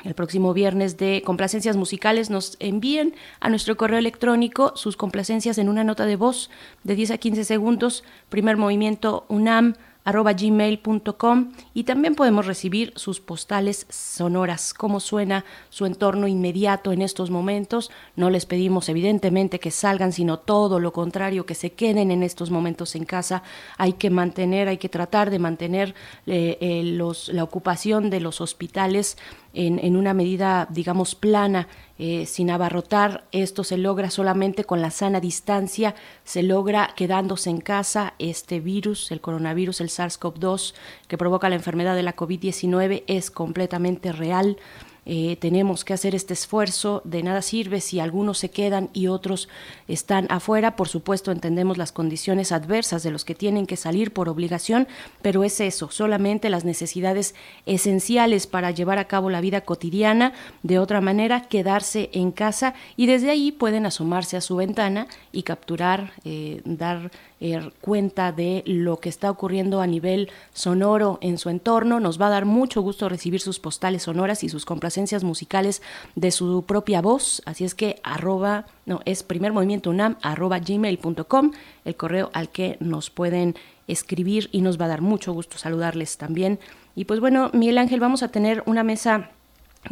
el 0.04 0.16
próximo 0.16 0.52
viernes 0.54 0.98
de 0.98 1.22
complacencias 1.24 1.78
musicales 1.78 2.32
nos 2.32 2.58
envíen 2.60 3.14
a 3.40 3.50
nuestro 3.50 3.78
correo 3.78 4.00
electrónico 4.00 4.74
sus 4.76 4.98
complacencias 4.98 5.60
en 5.60 5.70
una 5.70 5.84
nota 5.84 6.08
de 6.08 6.16
voz 6.16 6.50
de 6.84 6.96
10 6.96 7.12
a 7.12 7.18
15 7.20 7.44
segundos, 7.44 8.04
primer 8.30 8.58
movimiento 8.58 9.26
UNAM 9.28 9.76
gmail.com 10.06 11.52
y 11.74 11.84
también 11.84 12.16
podemos 12.16 12.46
recibir 12.46 12.94
sus 12.96 13.20
postales 13.20 13.86
sonoras, 13.90 14.74
cómo 14.74 15.00
suena 15.00 15.46
su 15.70 15.86
entorno 15.86 16.28
inmediato 16.28 16.92
en 16.92 17.02
estos 17.02 17.30
momentos. 17.30 17.92
No 18.16 18.30
les 18.30 18.46
pedimos 18.46 18.90
evidentemente 18.90 19.60
que 19.60 19.72
salgan, 19.72 20.12
sino 20.12 20.40
todo 20.40 20.80
lo 20.80 20.92
contrario, 20.92 21.46
que 21.46 21.56
se 21.56 21.74
queden 21.74 22.12
en 22.12 22.24
estos 22.24 22.50
momentos 22.50 22.96
en 22.96 23.06
casa. 23.06 23.44
Hay 23.78 23.94
que 23.94 24.10
mantener, 24.10 24.68
hay 24.68 24.78
que 24.78 24.90
tratar 24.90 25.30
de 25.30 25.40
mantener 25.40 25.96
eh, 26.26 26.58
eh, 26.62 26.84
los, 26.84 27.30
la 27.30 27.44
ocupación 27.44 28.10
de 28.10 28.20
los 28.20 28.42
hospitales 28.42 29.18
en, 29.54 29.80
en 29.80 29.98
una 29.98 30.14
medida, 30.14 30.68
digamos, 30.70 31.14
plana 31.16 31.68
eh, 32.04 32.26
sin 32.26 32.50
abarrotar. 32.50 33.26
Esto 33.32 33.64
se 33.64 33.78
logra 33.78 34.10
solamente 34.10 34.64
con 34.64 34.82
la 34.82 34.90
sana 34.90 35.20
distancia, 35.20 35.94
se 36.24 36.42
logra 36.42 36.96
quedándose 36.96 37.52
en 37.52 37.62
casa. 37.62 38.16
Este 38.18 38.60
virus, 38.60 39.12
el 39.12 39.22
coronavirus, 39.22 39.82
el 39.82 39.90
SARS-CoV-2, 39.90 40.74
que 41.08 41.20
provoca 41.20 41.48
la 41.48 41.58
enfermedad 41.58 41.96
de 41.96 42.02
la 42.02 42.16
COVID-19, 42.16 43.04
es 43.06 43.30
completamente 43.30 44.12
real. 44.14 44.58
Eh, 45.04 45.36
tenemos 45.40 45.84
que 45.84 45.94
hacer 45.94 46.14
este 46.14 46.34
esfuerzo, 46.34 47.02
de 47.06 47.24
nada 47.24 47.42
sirve 47.42 47.82
si 47.82 48.00
algunos 48.00 48.38
se 48.38 48.52
quedan 48.52 48.90
y 48.94 49.08
otros 49.08 49.50
están 49.88 50.28
afuera. 50.30 50.76
Por 50.76 50.88
supuesto, 50.88 51.32
entendemos 51.32 51.78
las 51.78 51.92
condiciones 51.92 52.52
adversas 52.52 53.02
de 53.02 53.10
los 53.10 53.26
que 53.26 53.34
tienen 53.34 53.66
que 53.66 53.78
salir 53.78 54.14
por 54.14 54.30
obligación, 54.30 54.88
pero 55.24 55.44
es 55.44 55.60
eso, 55.60 55.90
solamente 55.90 56.52
las 56.52 56.66
necesidades 56.66 57.34
esenciales 57.66 58.46
para 58.46 58.70
llevar 58.70 59.00
a 59.00 59.08
cabo 59.08 59.32
la 59.32 59.42
vida 59.42 59.62
cotidiana. 59.62 60.34
De 60.62 60.78
otra 60.78 61.02
manera, 61.02 61.48
quedarse 61.48 62.12
en 62.14 62.32
casa 62.32 62.76
y 62.96 63.08
desde 63.08 63.32
ahí 63.32 63.52
pueden 63.52 63.88
asomarse 63.88 64.38
a 64.38 64.42
su 64.42 64.56
ventana 64.56 65.08
y 65.32 65.44
capturar, 65.44 66.14
eh, 66.26 66.62
dar 66.64 67.12
eh, 67.44 67.72
cuenta 67.82 68.32
de 68.32 68.64
lo 68.68 69.00
que 69.00 69.10
está 69.10 69.32
ocurriendo 69.32 69.82
a 69.82 69.88
nivel 69.88 70.30
sonoro 70.54 71.18
en 71.22 71.40
su 71.40 71.50
entorno. 71.50 72.00
Nos 72.00 72.22
va 72.22 72.28
a 72.28 72.30
dar 72.30 72.46
mucho 72.46 72.82
gusto 72.82 73.10
recibir 73.10 73.42
sus 73.42 73.60
postales 73.60 74.04
sonoras 74.04 74.44
y 74.44 74.50
sus 74.50 74.64
complacencias 74.64 75.24
musicales 75.24 75.82
de 76.16 76.30
su 76.30 76.64
propia 76.68 77.02
voz. 77.02 77.42
Así 77.46 77.66
es 77.66 77.74
que 77.74 78.00
arroba, 78.04 78.68
no, 78.86 79.02
es 79.06 79.24
primer 79.24 79.54
movimiento 79.54 79.90
UNAM, 79.90 80.18
arroba 80.22 80.60
gmail.com, 80.60 81.52
el 81.84 81.96
correo 81.96 82.30
al 82.34 82.50
que 82.50 82.78
nos 82.80 83.10
pueden 83.10 83.56
escribir 83.88 84.48
y 84.52 84.62
nos 84.62 84.80
va 84.80 84.86
a 84.86 84.90
dar 84.90 85.02
mucho 85.02 85.34
gusto 85.34 85.58
saludarles 85.58 86.18
también. 86.18 86.60
Y 86.96 87.06
pues 87.06 87.20
bueno, 87.20 87.50
Miguel 87.54 87.80
Ángel, 87.80 88.00
vamos 88.00 88.22
a 88.22 88.28
tener 88.28 88.62
una 88.68 88.84
mesa 88.84 89.32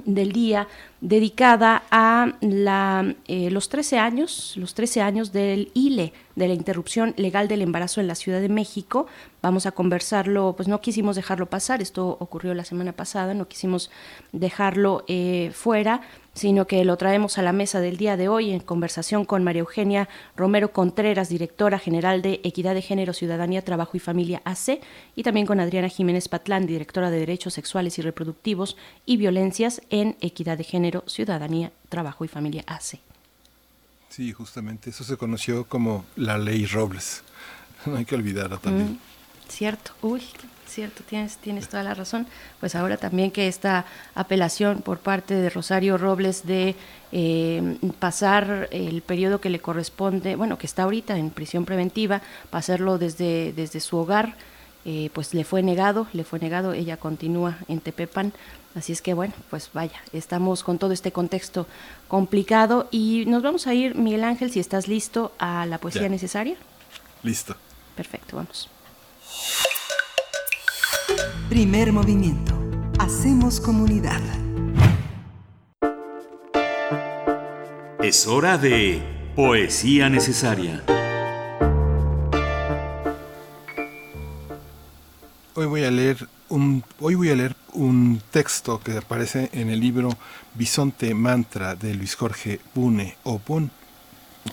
del 0.05 0.31
día 0.31 0.67
dedicada 1.01 1.83
a 1.91 2.33
eh, 2.41 3.49
los 3.51 3.69
13 3.69 3.99
años, 3.99 4.53
los 4.57 4.73
13 4.73 5.01
años 5.01 5.31
del 5.31 5.71
ILE, 5.73 6.13
de 6.39 6.47
la 6.47 6.53
interrupción 6.53 7.13
legal 7.17 7.47
del 7.47 7.61
embarazo 7.61 8.01
en 8.01 8.07
la 8.07 8.15
Ciudad 8.15 8.41
de 8.41 8.49
México. 8.49 9.07
Vamos 9.41 9.65
a 9.65 9.71
conversarlo, 9.71 10.53
pues 10.55 10.67
no 10.67 10.81
quisimos 10.81 11.15
dejarlo 11.15 11.45
pasar, 11.45 11.81
esto 11.81 12.17
ocurrió 12.19 12.53
la 12.53 12.65
semana 12.65 12.93
pasada, 12.93 13.33
no 13.33 13.47
quisimos 13.47 13.91
dejarlo 14.31 15.03
eh, 15.07 15.51
fuera, 15.53 16.01
sino 16.33 16.67
que 16.67 16.85
lo 16.85 16.95
traemos 16.95 17.37
a 17.37 17.41
la 17.41 17.51
mesa 17.51 17.81
del 17.81 17.97
día 17.97 18.15
de 18.15 18.29
hoy 18.29 18.51
en 18.51 18.61
conversación 18.61 19.25
con 19.25 19.43
María 19.43 19.59
Eugenia 19.59 20.07
Romero 20.37 20.71
Contreras, 20.71 21.27
directora 21.27 21.79
general 21.79 22.21
de 22.21 22.39
Equidad 22.43 22.73
de 22.73 22.81
Género, 22.81 23.11
Ciudadanía, 23.11 23.61
Trabajo 23.61 23.97
y 23.97 23.99
Familia 23.99 24.41
AC, 24.45 24.79
y 25.15 25.23
también 25.23 25.45
con 25.45 25.59
Adriana 25.59 25.89
Jiménez 25.89 26.29
Patlán, 26.29 26.65
directora 26.65 27.11
de 27.11 27.19
Derechos 27.19 27.55
Sexuales 27.55 27.99
y 27.99 28.01
Reproductivos 28.01 28.77
y 29.05 29.17
Violencias 29.17 29.81
en 29.89 30.15
Equidad 30.21 30.57
de 30.57 30.63
Género, 30.63 30.88
Ciudadanía, 31.07 31.71
Trabajo 31.89 32.25
y 32.25 32.27
Familia 32.27 32.63
AC. 32.67 32.99
Sí, 34.09 34.33
justamente 34.33 34.89
eso 34.89 35.03
se 35.03 35.17
conoció 35.17 35.65
como 35.65 36.05
la 36.15 36.37
ley 36.37 36.65
Robles. 36.65 37.23
No 37.85 37.95
hay 37.95 38.03
que 38.03 38.15
olvidarla 38.15 38.57
también. 38.57 38.91
Mm, 38.91 38.99
cierto, 39.47 39.93
uy, 40.01 40.21
cierto, 40.67 41.01
tienes, 41.07 41.37
tienes 41.37 41.69
toda 41.69 41.81
la 41.81 41.93
razón. 41.93 42.27
Pues 42.59 42.75
ahora 42.75 42.97
también 42.97 43.31
que 43.31 43.47
esta 43.47 43.85
apelación 44.15 44.81
por 44.81 44.99
parte 44.99 45.33
de 45.33 45.49
Rosario 45.49 45.97
Robles 45.97 46.45
de 46.45 46.75
eh, 47.13 47.77
pasar 47.99 48.67
el 48.71 49.01
periodo 49.01 49.39
que 49.39 49.49
le 49.49 49.59
corresponde, 49.59 50.35
bueno, 50.35 50.57
que 50.57 50.67
está 50.67 50.83
ahorita 50.83 51.17
en 51.17 51.29
prisión 51.29 51.63
preventiva, 51.63 52.21
pasarlo 52.49 52.97
desde, 52.97 53.53
desde 53.53 53.79
su 53.79 53.95
hogar, 53.95 54.35
eh, 54.85 55.09
pues 55.13 55.33
le 55.33 55.43
fue 55.43 55.61
negado, 55.61 56.07
le 56.13 56.23
fue 56.23 56.39
negado, 56.39 56.73
ella 56.73 56.97
continúa 56.97 57.57
en 57.67 57.81
Tepepan, 57.81 58.31
así 58.75 58.93
es 58.93 59.01
que 59.01 59.13
bueno, 59.13 59.33
pues 59.49 59.69
vaya, 59.73 59.99
estamos 60.13 60.63
con 60.63 60.77
todo 60.77 60.91
este 60.91 61.11
contexto 61.11 61.67
complicado 62.07 62.87
y 62.91 63.25
nos 63.27 63.43
vamos 63.43 63.67
a 63.67 63.73
ir, 63.73 63.95
Miguel 63.95 64.23
Ángel, 64.23 64.51
si 64.51 64.59
estás 64.59 64.87
listo, 64.87 65.31
a 65.39 65.65
la 65.65 65.77
poesía 65.77 66.09
necesaria. 66.09 66.55
Listo. 67.23 67.55
Perfecto, 67.95 68.37
vamos. 68.37 68.69
Primer 71.49 71.91
movimiento. 71.91 72.53
Hacemos 72.99 73.59
comunidad. 73.59 74.21
Es 78.01 78.27
hora 78.27 78.57
de 78.57 79.01
poesía 79.35 80.09
necesaria. 80.09 80.83
Hoy 85.55 85.65
voy 85.65 85.83
a 85.83 85.91
leer 85.91 86.27
un, 86.49 86.83
hoy 86.99 87.15
voy 87.15 87.29
a 87.29 87.35
leer 87.35 87.55
un 87.73 88.21
texto 88.31 88.79
que 88.79 88.97
aparece 88.97 89.49
en 89.53 89.69
el 89.69 89.79
libro 89.79 90.09
Bisonte 90.55 91.13
Mantra 91.13 91.75
de 91.75 91.93
Luis 91.93 92.15
Jorge 92.15 92.59
Bune 92.73 93.15
o 93.23 93.39
Bun 93.39 93.71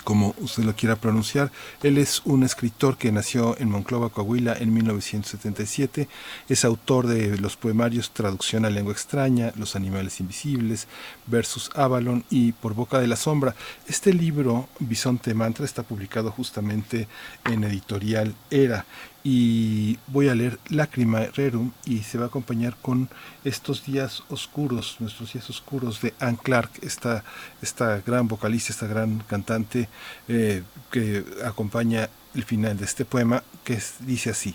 como 0.05 0.35
usted 0.39 0.64
lo 0.64 0.74
quiera 0.74 0.97
pronunciar. 0.97 1.51
Él 1.82 1.98
es 1.98 2.23
un 2.24 2.43
escritor 2.43 2.98
que 2.98 3.12
nació 3.12 3.56
en 3.59 3.70
Monclova, 3.70 4.10
Coahuila, 4.10 4.55
en 4.59 4.73
1977. 4.74 6.09
Es 6.48 6.64
autor 6.64 7.06
de 7.06 7.39
los 7.39 7.56
poemarios 7.56 8.10
Traducción 8.10 8.64
a 8.64 8.70
lengua 8.70 8.93
extraña, 8.93 9.52
Los 9.56 9.77
animales 9.77 10.20
invisibles, 10.20 10.86
Versus 11.27 11.70
Avalon 11.74 12.24
y 12.31 12.52
Por 12.52 12.74
boca 12.74 12.98
de 12.98 13.06
la 13.06 13.16
sombra. 13.16 13.55
Este 13.86 14.12
libro, 14.12 14.68
Bisonte 14.81 15.35
Mantra, 15.35 15.64
está 15.64 15.82
publicado 15.82 16.31
justamente 16.31 17.09
en 17.44 17.64
editorial 17.64 18.35
Era 18.51 18.86
y 19.28 19.98
voy 20.07 20.28
a 20.28 20.36
leer 20.36 20.61
Lágrima 20.69 21.19
Rerum 21.35 21.73
y 21.85 22.05
se 22.05 22.16
va 22.16 22.27
a 22.27 22.28
acompañar 22.28 22.77
con 22.81 23.09
estos 23.43 23.85
días 23.85 24.23
oscuros, 24.28 24.98
nuestros 25.01 25.32
días 25.32 25.51
oscuros 25.51 26.01
de 26.01 26.15
Anne 26.20 26.39
Clark, 26.40 26.70
esta, 26.82 27.24
esta 27.61 28.01
gran 28.07 28.28
vocalista, 28.28 28.73
esta 28.73 28.86
gran 28.86 29.19
cantante 29.27 29.89
eh, 30.28 30.62
que 30.93 31.24
acompaña 31.44 32.09
el 32.36 32.44
final 32.44 32.78
de 32.78 32.85
este 32.85 33.05
poema 33.05 33.43
que 33.65 33.82
dice 33.98 34.31
así, 34.31 34.55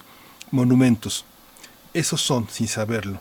monumentos, 0.51 1.25
esos 1.93 2.21
son, 2.21 2.47
sin 2.47 2.69
saberlo, 2.69 3.19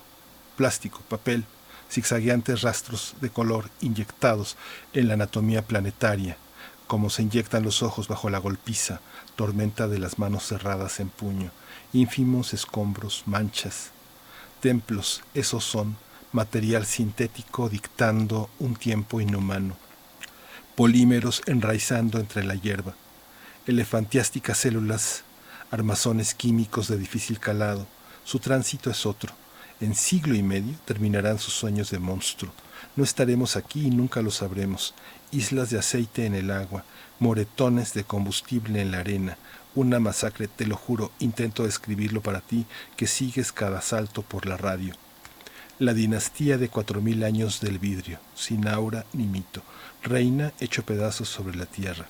plástico, 0.57 1.03
papel, 1.09 1.45
zigzagueantes 1.91 2.61
rastros 2.61 3.17
de 3.21 3.31
color 3.31 3.71
inyectados 3.81 4.57
en 4.93 5.09
la 5.09 5.15
anatomía 5.15 5.63
planetaria, 5.63 6.37
como 6.87 7.11
se 7.11 7.23
inyectan 7.23 7.65
los 7.65 7.83
ojos 7.83 8.07
bajo 8.07 8.31
la 8.31 8.39
golpiza, 8.39 9.01
tormenta 9.41 9.89
de 9.89 9.99
las 9.99 10.19
manos 10.19 10.47
cerradas 10.47 11.01
en 11.01 11.09
puño, 11.09 11.51
ínfimos 11.95 12.53
escombros, 12.53 13.23
manchas. 13.25 13.91
Templos, 14.61 15.23
esos 15.33 15.65
son, 15.65 15.97
material 16.31 16.85
sintético 16.85 17.71
dictando 17.71 18.51
un 18.59 18.77
tiempo 18.77 19.19
inhumano. 19.19 19.79
Polímeros 20.77 21.41
enraizando 21.47 22.21
entre 22.21 22.45
la 22.45 22.55
hierba. 22.55 22.95
Elefantiásticas 23.67 24.59
células, 24.59 25.23
armazones 25.71 26.35
químicos 26.35 26.89
de 26.89 26.99
difícil 26.99 27.41
calado. 27.41 27.87
Su 28.25 28.41
tránsito 28.41 28.91
es 28.91 29.07
otro. 29.07 29.33
En 29.81 29.95
siglo 29.95 30.35
y 30.35 30.43
medio 30.43 30.75
terminarán 30.85 31.39
sus 31.39 31.55
sueños 31.55 31.89
de 31.91 31.99
monstruo. 31.99 32.53
No 32.95 33.05
estaremos 33.05 33.57
aquí 33.57 33.87
y 33.87 33.91
nunca 33.91 34.21
lo 34.21 34.31
sabremos. 34.31 34.93
Islas 35.33 35.71
de 35.71 35.79
aceite 35.79 36.27
en 36.27 36.35
el 36.35 36.51
agua, 36.51 36.85
moretones 37.19 37.95
de 37.95 38.05
combustible 38.05 38.81
en 38.81 38.91
la 38.91 38.99
arena, 38.99 39.37
una 39.75 40.01
masacre, 40.01 40.49
te 40.49 40.67
lo 40.67 40.77
juro, 40.77 41.13
intento 41.21 41.65
describirlo 41.65 42.21
para 42.21 42.41
ti 42.41 42.67
que 42.97 43.07
sigues 43.07 43.53
cada 43.53 43.81
salto 43.81 44.23
por 44.23 44.47
la 44.47 44.57
radio. 44.57 44.95
La 45.79 45.95
dinastía 45.95 46.59
de 46.59 46.69
cuatro 46.69 47.01
mil 47.01 47.23
años 47.23 47.61
del 47.61 47.79
vidrio, 47.79 48.19
sin 48.35 48.67
aura 48.67 49.07
ni 49.13 49.27
mito, 49.27 49.63
reina 50.03 50.53
hecho 50.59 50.85
pedazos 50.85 51.29
sobre 51.29 51.57
la 51.57 51.67
tierra. 51.67 52.07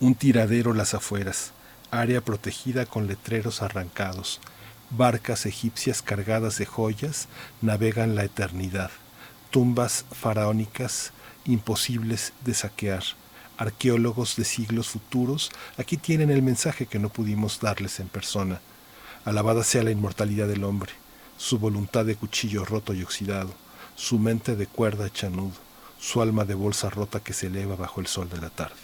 Un 0.00 0.14
tiradero 0.14 0.72
las 0.72 0.94
afueras, 0.94 1.52
área 1.90 2.20
protegida 2.20 2.86
con 2.86 3.06
letreros 3.06 3.62
arrancados, 3.62 4.40
barcas 4.90 5.46
egipcias 5.46 6.02
cargadas 6.02 6.58
de 6.58 6.66
joyas 6.66 7.28
navegan 7.60 8.14
la 8.14 8.24
eternidad, 8.24 8.90
tumbas 9.50 10.04
faraónicas 10.10 11.12
imposibles 11.44 12.32
de 12.44 12.54
saquear 12.54 13.04
arqueólogos 13.56 14.36
de 14.36 14.44
siglos 14.44 14.88
futuros, 14.88 15.50
aquí 15.78 15.96
tienen 15.96 16.30
el 16.30 16.42
mensaje 16.42 16.86
que 16.86 16.98
no 16.98 17.08
pudimos 17.08 17.60
darles 17.60 18.00
en 18.00 18.08
persona. 18.08 18.60
Alabada 19.24 19.62
sea 19.62 19.82
la 19.82 19.90
inmortalidad 19.90 20.48
del 20.48 20.64
hombre, 20.64 20.92
su 21.36 21.58
voluntad 21.58 22.04
de 22.04 22.16
cuchillo 22.16 22.64
roto 22.64 22.94
y 22.94 23.02
oxidado, 23.02 23.54
su 23.96 24.18
mente 24.18 24.56
de 24.56 24.66
cuerda 24.66 25.06
hecha 25.06 25.30
su 26.00 26.20
alma 26.20 26.44
de 26.44 26.54
bolsa 26.54 26.90
rota 26.90 27.20
que 27.20 27.32
se 27.32 27.46
eleva 27.46 27.76
bajo 27.76 28.00
el 28.00 28.06
sol 28.06 28.28
de 28.28 28.38
la 28.38 28.50
tarde. 28.50 28.74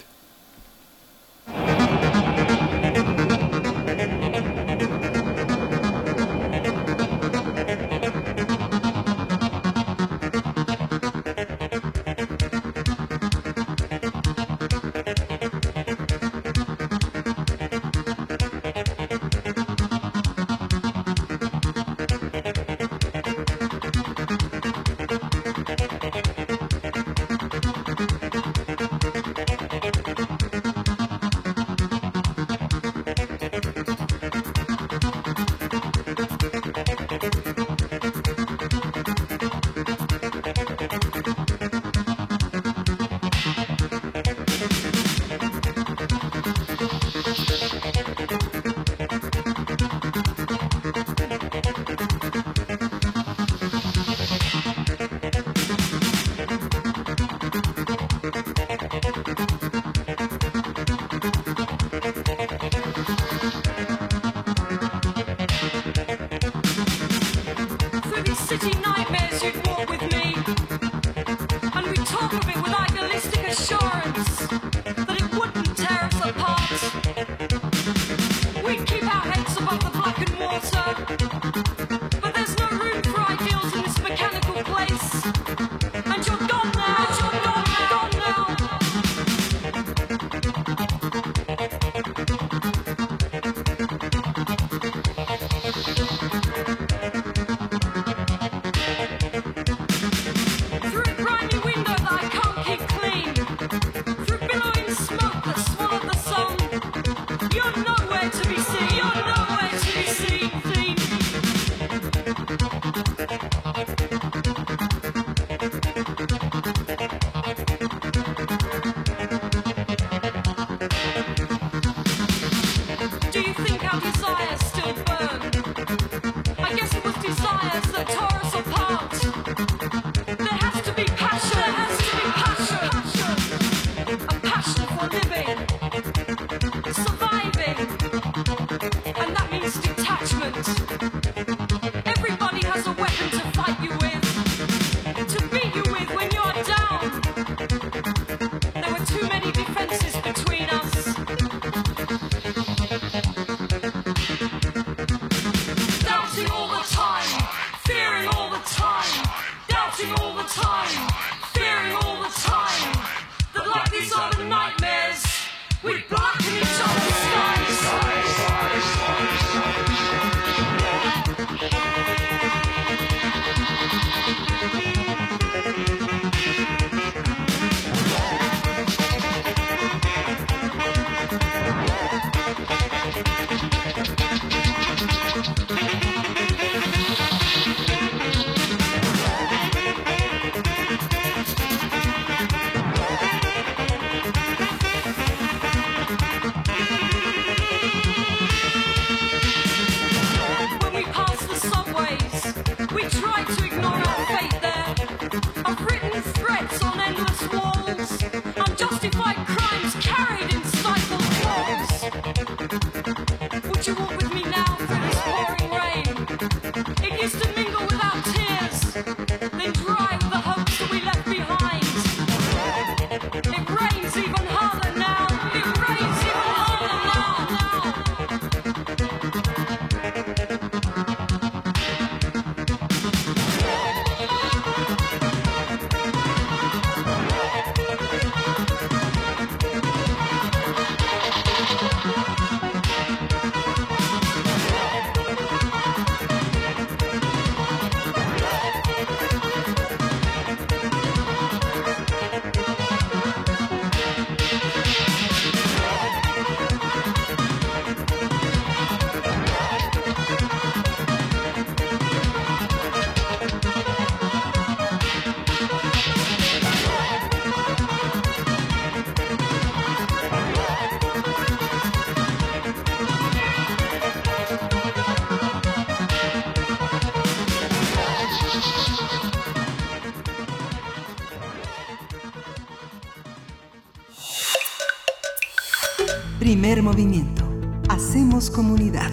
Primer 286.81 286.95
movimiento. 286.95 287.43
Hacemos 287.89 288.49
comunidad. 288.49 289.11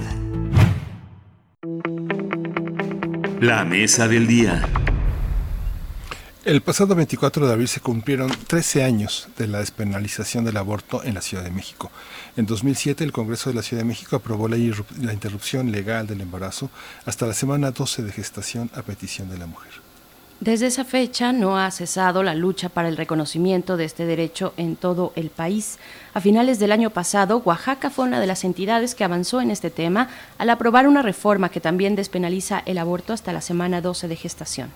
La 3.42 3.66
mesa 3.66 4.08
del 4.08 4.26
día. 4.26 4.66
El 6.46 6.62
pasado 6.62 6.94
24 6.94 7.46
de 7.46 7.52
abril 7.52 7.68
se 7.68 7.80
cumplieron 7.80 8.30
13 8.46 8.84
años 8.84 9.28
de 9.36 9.48
la 9.48 9.58
despenalización 9.58 10.46
del 10.46 10.56
aborto 10.56 11.04
en 11.04 11.12
la 11.12 11.20
Ciudad 11.20 11.44
de 11.44 11.50
México. 11.50 11.90
En 12.38 12.46
2007 12.46 13.04
el 13.04 13.12
Congreso 13.12 13.50
de 13.50 13.56
la 13.56 13.62
Ciudad 13.62 13.82
de 13.82 13.88
México 13.88 14.16
aprobó 14.16 14.48
la 14.48 14.56
interrupción 14.56 15.70
legal 15.70 16.06
del 16.06 16.22
embarazo 16.22 16.70
hasta 17.04 17.26
la 17.26 17.34
semana 17.34 17.72
12 17.72 18.02
de 18.02 18.12
gestación 18.12 18.70
a 18.74 18.80
petición 18.80 19.28
de 19.28 19.36
la 19.36 19.46
mujer. 19.46 19.87
Desde 20.40 20.68
esa 20.68 20.84
fecha 20.84 21.32
no 21.32 21.58
ha 21.58 21.68
cesado 21.72 22.22
la 22.22 22.36
lucha 22.36 22.68
para 22.68 22.88
el 22.88 22.96
reconocimiento 22.96 23.76
de 23.76 23.84
este 23.84 24.06
derecho 24.06 24.54
en 24.56 24.76
todo 24.76 25.12
el 25.16 25.30
país. 25.30 25.80
A 26.14 26.20
finales 26.20 26.60
del 26.60 26.70
año 26.70 26.90
pasado, 26.90 27.42
Oaxaca 27.44 27.90
fue 27.90 28.04
una 28.04 28.20
de 28.20 28.28
las 28.28 28.44
entidades 28.44 28.94
que 28.94 29.02
avanzó 29.02 29.40
en 29.40 29.50
este 29.50 29.70
tema 29.70 30.08
al 30.38 30.50
aprobar 30.50 30.86
una 30.86 31.02
reforma 31.02 31.48
que 31.48 31.58
también 31.58 31.96
despenaliza 31.96 32.62
el 32.66 32.78
aborto 32.78 33.12
hasta 33.12 33.32
la 33.32 33.40
semana 33.40 33.80
12 33.80 34.06
de 34.06 34.14
gestación. 34.14 34.70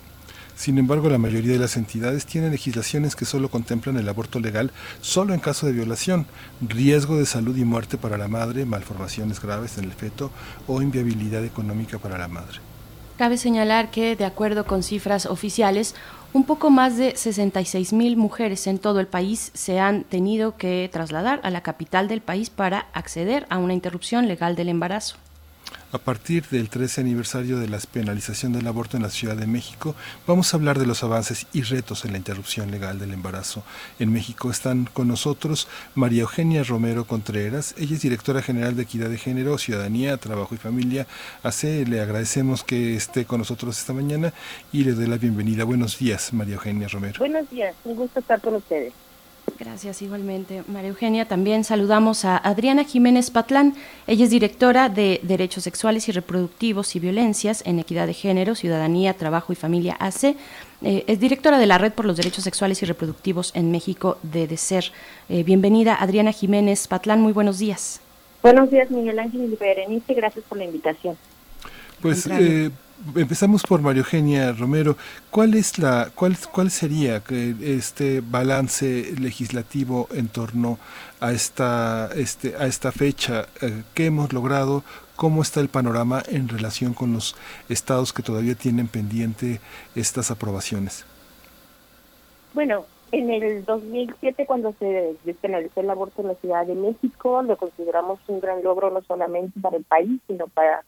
Sin 0.56 0.78
embargo, 0.78 1.09
la 1.09 1.18
mayoría 1.18 1.52
de 1.52 1.60
las 1.60 1.76
entidades 1.76 2.26
tienen 2.26 2.51
legislaciones 2.51 3.14
que 3.14 3.24
solo 3.24 3.48
contemplan 3.48 3.97
el 3.97 4.09
aborto 4.09 4.40
legal 4.40 4.72
solo 5.01 5.32
en 5.32 5.39
caso 5.39 5.66
de 5.66 5.72
violación, 5.72 6.26
riesgo 6.60 7.18
de 7.18 7.24
salud 7.24 7.56
y 7.56 7.64
muerte 7.64 7.98
para 7.98 8.18
la 8.18 8.26
madre, 8.26 8.64
malformaciones 8.64 9.40
graves 9.40 9.78
en 9.78 9.84
el 9.84 9.93
feto 9.93 10.32
o 10.66 10.82
inviabilidad 10.82 11.44
económica 11.44 11.98
para 11.98 12.18
la 12.18 12.26
madre. 12.26 12.72
Cabe 13.23 13.36
señalar 13.36 13.93
que, 13.93 14.16
de 14.16 14.24
acuerdo 14.24 14.66
con 14.66 14.82
cifras 14.82 15.27
oficiales, 15.27 15.94
un 16.32 16.43
poco 16.43 16.70
más 16.70 16.97
de 16.97 17.15
66 17.15 17.93
mil 17.93 18.16
mujeres 18.16 18.66
en 18.66 18.81
todo 18.81 18.99
el 18.99 19.07
país 19.07 19.53
se 19.55 19.78
han 19.78 20.03
tenido 20.03 20.57
que 20.57 20.90
trasladar 20.93 21.39
a 21.44 21.51
la 21.51 21.61
capital 21.61 22.09
del 22.09 22.20
país 22.20 22.51
para 22.51 22.86
acceder 22.93 23.47
a 23.49 23.59
una 23.59 23.74
interrupción 23.74 24.27
legal 24.27 24.57
del 24.57 24.70
embarazo. 24.70 25.19
A 25.94 25.98
partir 25.98 26.47
del 26.47 26.70
13 26.70 27.02
aniversario 27.02 27.59
de 27.59 27.69
la 27.69 27.78
penalización 27.78 28.55
del 28.55 28.66
aborto 28.66 28.97
en 28.97 29.02
la 29.02 29.10
Ciudad 29.10 29.36
de 29.36 29.47
México, 29.47 29.94
vamos 30.27 30.52
a 30.52 30.56
hablar 30.56 30.78
de 30.78 30.86
los 30.86 31.05
avances 31.05 31.47
y 31.52 31.60
retos 31.60 32.06
en 32.06 32.12
la 32.12 32.16
interrupción 32.16 32.70
legal 32.70 32.98
del 32.98 33.12
embarazo. 33.12 33.62
En 33.98 34.10
México 34.10 34.51
están 34.51 34.89
con 34.90 35.06
nosotros 35.06 35.69
María 35.94 36.23
Eugenia 36.23 36.64
Romero 36.64 37.05
Contreras. 37.05 37.74
Ella 37.77 37.94
es 37.94 38.01
directora 38.01 38.40
general 38.40 38.74
de 38.74 38.85
Equidad 38.85 39.10
de 39.10 39.19
Género, 39.19 39.59
Ciudadanía, 39.59 40.16
Trabajo 40.16 40.55
y 40.55 40.59
Familia. 40.59 41.06
AC, 41.43 41.86
le 41.86 42.01
agradecemos 42.01 42.64
que 42.64 42.97
esté 42.97 43.27
con 43.27 43.40
nosotros 43.40 43.78
esta 43.78 43.93
mañana 43.93 44.32
y 44.73 44.85
le 44.85 44.93
doy 44.93 45.09
la 45.09 45.19
bienvenida. 45.19 45.64
Buenos 45.64 45.98
días, 45.98 46.32
María 46.32 46.55
Eugenia 46.55 46.89
Romero. 46.89 47.19
Buenos 47.19 47.51
días, 47.51 47.77
un 47.85 47.97
gusto 47.97 48.20
estar 48.20 48.40
con 48.40 48.55
ustedes. 48.55 48.94
Gracias 49.59 50.02
igualmente, 50.02 50.62
María 50.66 50.90
Eugenia. 50.90 51.27
También 51.27 51.64
saludamos 51.64 52.24
a 52.24 52.36
Adriana 52.36 52.85
Jiménez 52.85 53.31
Patlán. 53.31 53.74
Ella 54.06 54.24
es 54.24 54.31
directora 54.31 54.89
de 54.89 55.20
Derechos 55.23 55.64
Sexuales 55.64 56.09
y 56.09 56.12
Reproductivos 56.12 56.97
y 56.97 57.01
Violencias 57.01 57.62
en 57.66 57.78
Equidad 57.78 58.06
de 58.06 58.14
Género, 58.14 58.55
Ciudadanía, 58.55 59.14
Trabajo 59.14 59.52
y 59.52 59.56
Familia 59.56 59.97
AC. 60.01 60.36
Eh, 60.82 61.05
es 61.06 61.20
directora 61.20 61.59
de 61.59 61.66
la 61.66 61.78
Red 61.78 61.93
por 61.93 62.06
los 62.06 62.16
Derechos 62.16 62.44
Sexuales 62.44 62.82
y 62.82 62.86
Reproductivos 62.86 63.52
en 63.55 63.70
México 63.70 64.19
de 64.23 64.47
DECER. 64.47 64.85
Eh, 65.28 65.44
bienvenida, 65.44 65.94
Adriana 65.94 66.32
Jiménez 66.32 66.89
Patlán. 66.89 67.20
Muy 67.20 67.32
buenos 67.32 67.59
días. 67.59 68.01
Buenos 68.43 68.70
días, 68.70 68.90
Miguel 68.90 69.19
Ángel 69.19 69.52
y 69.52 69.56
Berenice. 69.56 70.14
Gracias 70.14 70.44
por 70.48 70.59
la 70.59 70.64
invitación. 70.64 71.16
Pues 72.01 72.27
eh, 72.27 72.70
empezamos 73.16 73.62
por 73.62 73.81
María 73.81 74.01
Eugenia 74.01 74.53
Romero. 74.53 74.97
¿Cuál 75.31 75.55
es 75.55 75.79
la, 75.79 76.11
cuál, 76.15 76.37
cuál 76.53 76.70
sería 76.70 77.20
que 77.20 77.55
este 77.61 78.20
balance 78.20 79.12
legislativo 79.19 80.09
en 80.12 80.29
torno 80.29 80.79
a 81.20 81.33
esta, 81.33 82.11
este, 82.15 82.57
a 82.57 82.66
esta 82.66 82.93
fecha? 82.93 83.47
Eh, 83.61 83.83
¿Qué 83.95 84.07
hemos 84.07 84.33
logrado? 84.33 84.85
¿Cómo 85.16 85.43
está 85.43 85.61
el 85.61 85.69
panorama 85.69 86.23
en 86.27 86.49
relación 86.49 86.95
con 86.95 87.12
los 87.12 87.37
estados 87.69 88.12
que 88.12 88.23
todavía 88.23 88.55
tienen 88.55 88.89
pendiente 88.89 89.61
estas 89.95 90.31
aprobaciones? 90.31 91.05
Bueno, 92.55 92.87
en 93.12 93.31
el 93.31 93.65
2007, 93.65 94.47
cuando 94.47 94.74
se 94.79 95.16
despenalizó 95.24 95.81
el 95.81 95.91
aborto 95.91 96.23
en 96.23 96.29
la 96.29 96.35
Ciudad 96.37 96.66
de 96.66 96.74
México, 96.74 97.43
lo 97.43 97.57
consideramos 97.57 98.20
un 98.27 98.41
gran 98.41 98.62
logro 98.62 98.91
no 98.91 99.03
solamente 99.03 99.61
para 99.61 99.77
el 99.77 99.85
país, 99.85 100.20
sino 100.27 100.47
para 100.49 100.83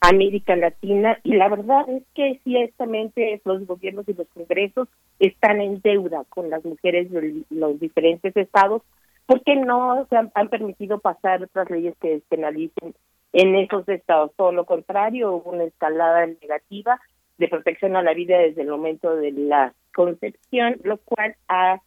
América 0.00 0.56
Latina. 0.56 1.18
Y 1.24 1.34
la 1.34 1.48
verdad 1.48 1.88
es 1.88 2.02
que 2.14 2.40
ciertamente 2.44 3.40
los 3.44 3.66
gobiernos 3.66 4.08
y 4.08 4.14
los 4.14 4.28
congresos 4.28 4.88
están 5.18 5.60
en 5.60 5.80
deuda 5.80 6.24
con 6.28 6.50
las 6.50 6.64
mujeres 6.64 7.10
de 7.10 7.44
los 7.50 7.80
diferentes 7.80 8.36
estados 8.36 8.82
porque 9.26 9.56
no 9.56 10.06
se 10.08 10.16
han, 10.16 10.48
permitido 10.48 11.00
pasar 11.00 11.42
otras 11.42 11.68
leyes 11.68 11.94
que 12.00 12.10
despenalicen 12.10 12.94
en 13.32 13.56
esos 13.56 13.88
estados. 13.88 14.30
Todo 14.36 14.52
lo 14.52 14.64
contrario, 14.64 15.32
hubo 15.32 15.50
una 15.50 15.64
escalada 15.64 16.26
negativa 16.26 17.00
de 17.38 17.48
protección 17.48 17.96
a 17.96 18.02
la 18.02 18.14
vida 18.14 18.38
desde 18.38 18.62
el 18.62 18.68
momento 18.68 19.16
de 19.16 19.32
la 19.32 19.74
concepción, 19.94 20.76
lo 20.84 20.98
cual 20.98 21.34
ha 21.48 21.80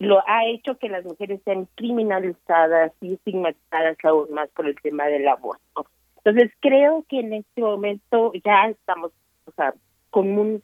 lo 0.00 0.26
ha 0.26 0.46
hecho 0.46 0.78
que 0.78 0.88
las 0.88 1.04
mujeres 1.04 1.42
sean 1.44 1.68
criminalizadas 1.74 2.90
y 3.02 3.12
estigmatizadas 3.12 3.98
aún 4.02 4.32
más 4.32 4.48
por 4.48 4.66
el 4.66 4.74
tema 4.80 5.04
del 5.06 5.28
aborto. 5.28 5.86
Entonces 6.24 6.52
creo 6.60 7.04
que 7.08 7.20
en 7.20 7.32
este 7.34 7.60
momento 7.60 8.32
ya 8.44 8.68
estamos, 8.68 9.12
o 9.46 9.52
sea, 9.52 9.74
con 10.10 10.38
un 10.38 10.62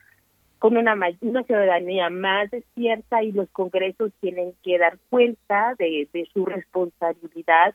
con 0.59 0.77
una, 0.79 0.97
una 1.21 1.43
ciudadanía 1.43 2.09
más 2.09 2.51
despierta 2.51 3.23
y 3.23 3.31
los 3.31 3.49
congresos 3.51 4.11
tienen 4.21 4.55
que 4.63 4.79
dar 4.79 4.99
cuenta 5.11 5.75
de, 5.79 6.09
de 6.13 6.27
su 6.33 6.47
responsabilidad 6.47 7.75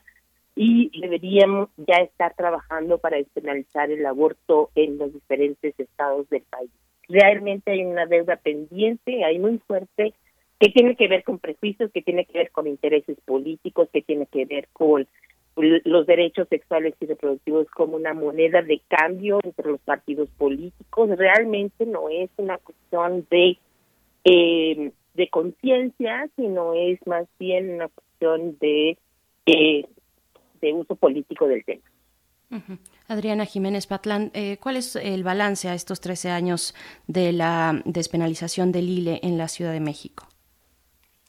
y 0.54 0.90
deberíamos 1.00 1.70
ya 1.76 1.96
estar 2.02 2.34
trabajando 2.34 2.98
para 2.98 3.16
despenalizar 3.16 3.90
el 3.90 4.04
aborto 4.04 4.70
en 4.74 4.98
los 4.98 5.12
diferentes 5.12 5.78
estados 5.78 6.28
del 6.28 6.42
país. 6.42 6.70
Realmente 7.08 7.70
hay 7.70 7.84
una 7.84 8.06
deuda 8.06 8.36
pendiente, 8.36 9.24
hay 9.24 9.38
muy 9.38 9.58
fuerte, 9.58 10.12
que 10.58 10.68
tiene 10.68 10.94
que 10.94 11.08
ver 11.08 11.24
con 11.24 11.38
prejuicios, 11.38 11.90
que 11.92 12.02
tiene 12.02 12.24
que 12.24 12.38
ver 12.38 12.50
con 12.50 12.66
intereses 12.66 13.18
políticos, 13.24 13.88
que 13.92 14.02
tiene 14.02 14.26
que 14.26 14.44
ver 14.44 14.68
con 14.72 15.08
los 15.56 16.06
derechos 16.06 16.48
sexuales 16.48 16.94
y 17.00 17.06
reproductivos 17.06 17.68
como 17.70 17.96
una 17.96 18.14
moneda 18.14 18.62
de 18.62 18.80
cambio 18.88 19.40
entre 19.42 19.70
los 19.70 19.80
partidos 19.80 20.28
políticos. 20.38 21.10
Realmente 21.16 21.84
no 21.86 22.08
es 22.08 22.30
una 22.36 22.58
cuestión 22.58 23.26
de 23.30 23.58
eh, 24.24 24.92
de 25.14 25.28
conciencia, 25.28 26.28
sino 26.36 26.74
es 26.74 26.98
más 27.06 27.26
bien 27.38 27.74
una 27.74 27.88
cuestión 27.88 28.56
de 28.60 28.98
eh, 29.46 29.86
de 30.60 30.72
uso 30.72 30.94
político 30.94 31.46
del 31.48 31.64
tema. 31.64 31.82
Adriana 33.08 33.46
Jiménez 33.46 33.86
Patlán, 33.86 34.30
eh, 34.34 34.58
¿cuál 34.58 34.76
es 34.76 34.96
el 34.96 35.24
balance 35.24 35.68
a 35.68 35.74
estos 35.74 36.00
13 36.00 36.30
años 36.30 36.74
de 37.06 37.32
la 37.32 37.80
despenalización 37.86 38.72
del 38.72 38.90
ILE 38.90 39.20
en 39.22 39.38
la 39.38 39.48
Ciudad 39.48 39.72
de 39.72 39.80
México? 39.80 40.26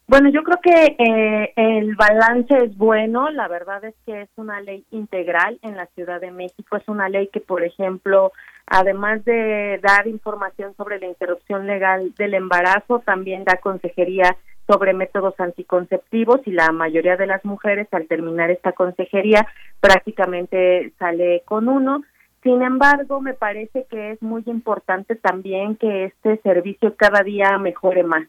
Bueno, 0.05 0.29
yo 0.29 0.43
creo 0.43 0.59
que 0.61 0.95
eh, 0.99 1.53
el 1.55 1.95
balance 1.95 2.55
es 2.57 2.77
bueno. 2.77 3.29
La 3.31 3.47
verdad 3.47 3.83
es 3.85 3.95
que 4.05 4.23
es 4.23 4.29
una 4.35 4.59
ley 4.61 4.85
integral 4.91 5.57
en 5.61 5.77
la 5.77 5.85
Ciudad 5.95 6.19
de 6.19 6.31
México. 6.31 6.75
Es 6.75 6.87
una 6.87 7.07
ley 7.09 7.27
que, 7.27 7.39
por 7.39 7.63
ejemplo, 7.63 8.33
además 8.67 9.23
de 9.23 9.79
dar 9.81 10.07
información 10.07 10.75
sobre 10.75 10.99
la 10.99 11.07
interrupción 11.07 11.67
legal 11.67 12.13
del 12.17 12.33
embarazo, 12.33 12.99
también 12.99 13.43
da 13.45 13.57
consejería 13.57 14.37
sobre 14.67 14.93
métodos 14.93 15.37
anticonceptivos 15.39 16.41
y 16.45 16.51
la 16.51 16.71
mayoría 16.71 17.17
de 17.17 17.27
las 17.27 17.43
mujeres 17.43 17.87
al 17.91 18.07
terminar 18.07 18.49
esta 18.49 18.71
consejería 18.71 19.47
prácticamente 19.79 20.93
sale 20.99 21.43
con 21.45 21.67
uno. 21.67 22.03
Sin 22.43 22.61
embargo, 22.61 23.21
me 23.21 23.33
parece 23.33 23.85
que 23.89 24.11
es 24.11 24.21
muy 24.21 24.43
importante 24.47 25.15
también 25.15 25.75
que 25.75 26.05
este 26.05 26.37
servicio 26.43 26.95
cada 26.95 27.23
día 27.23 27.57
mejore 27.57 28.03
más. 28.03 28.27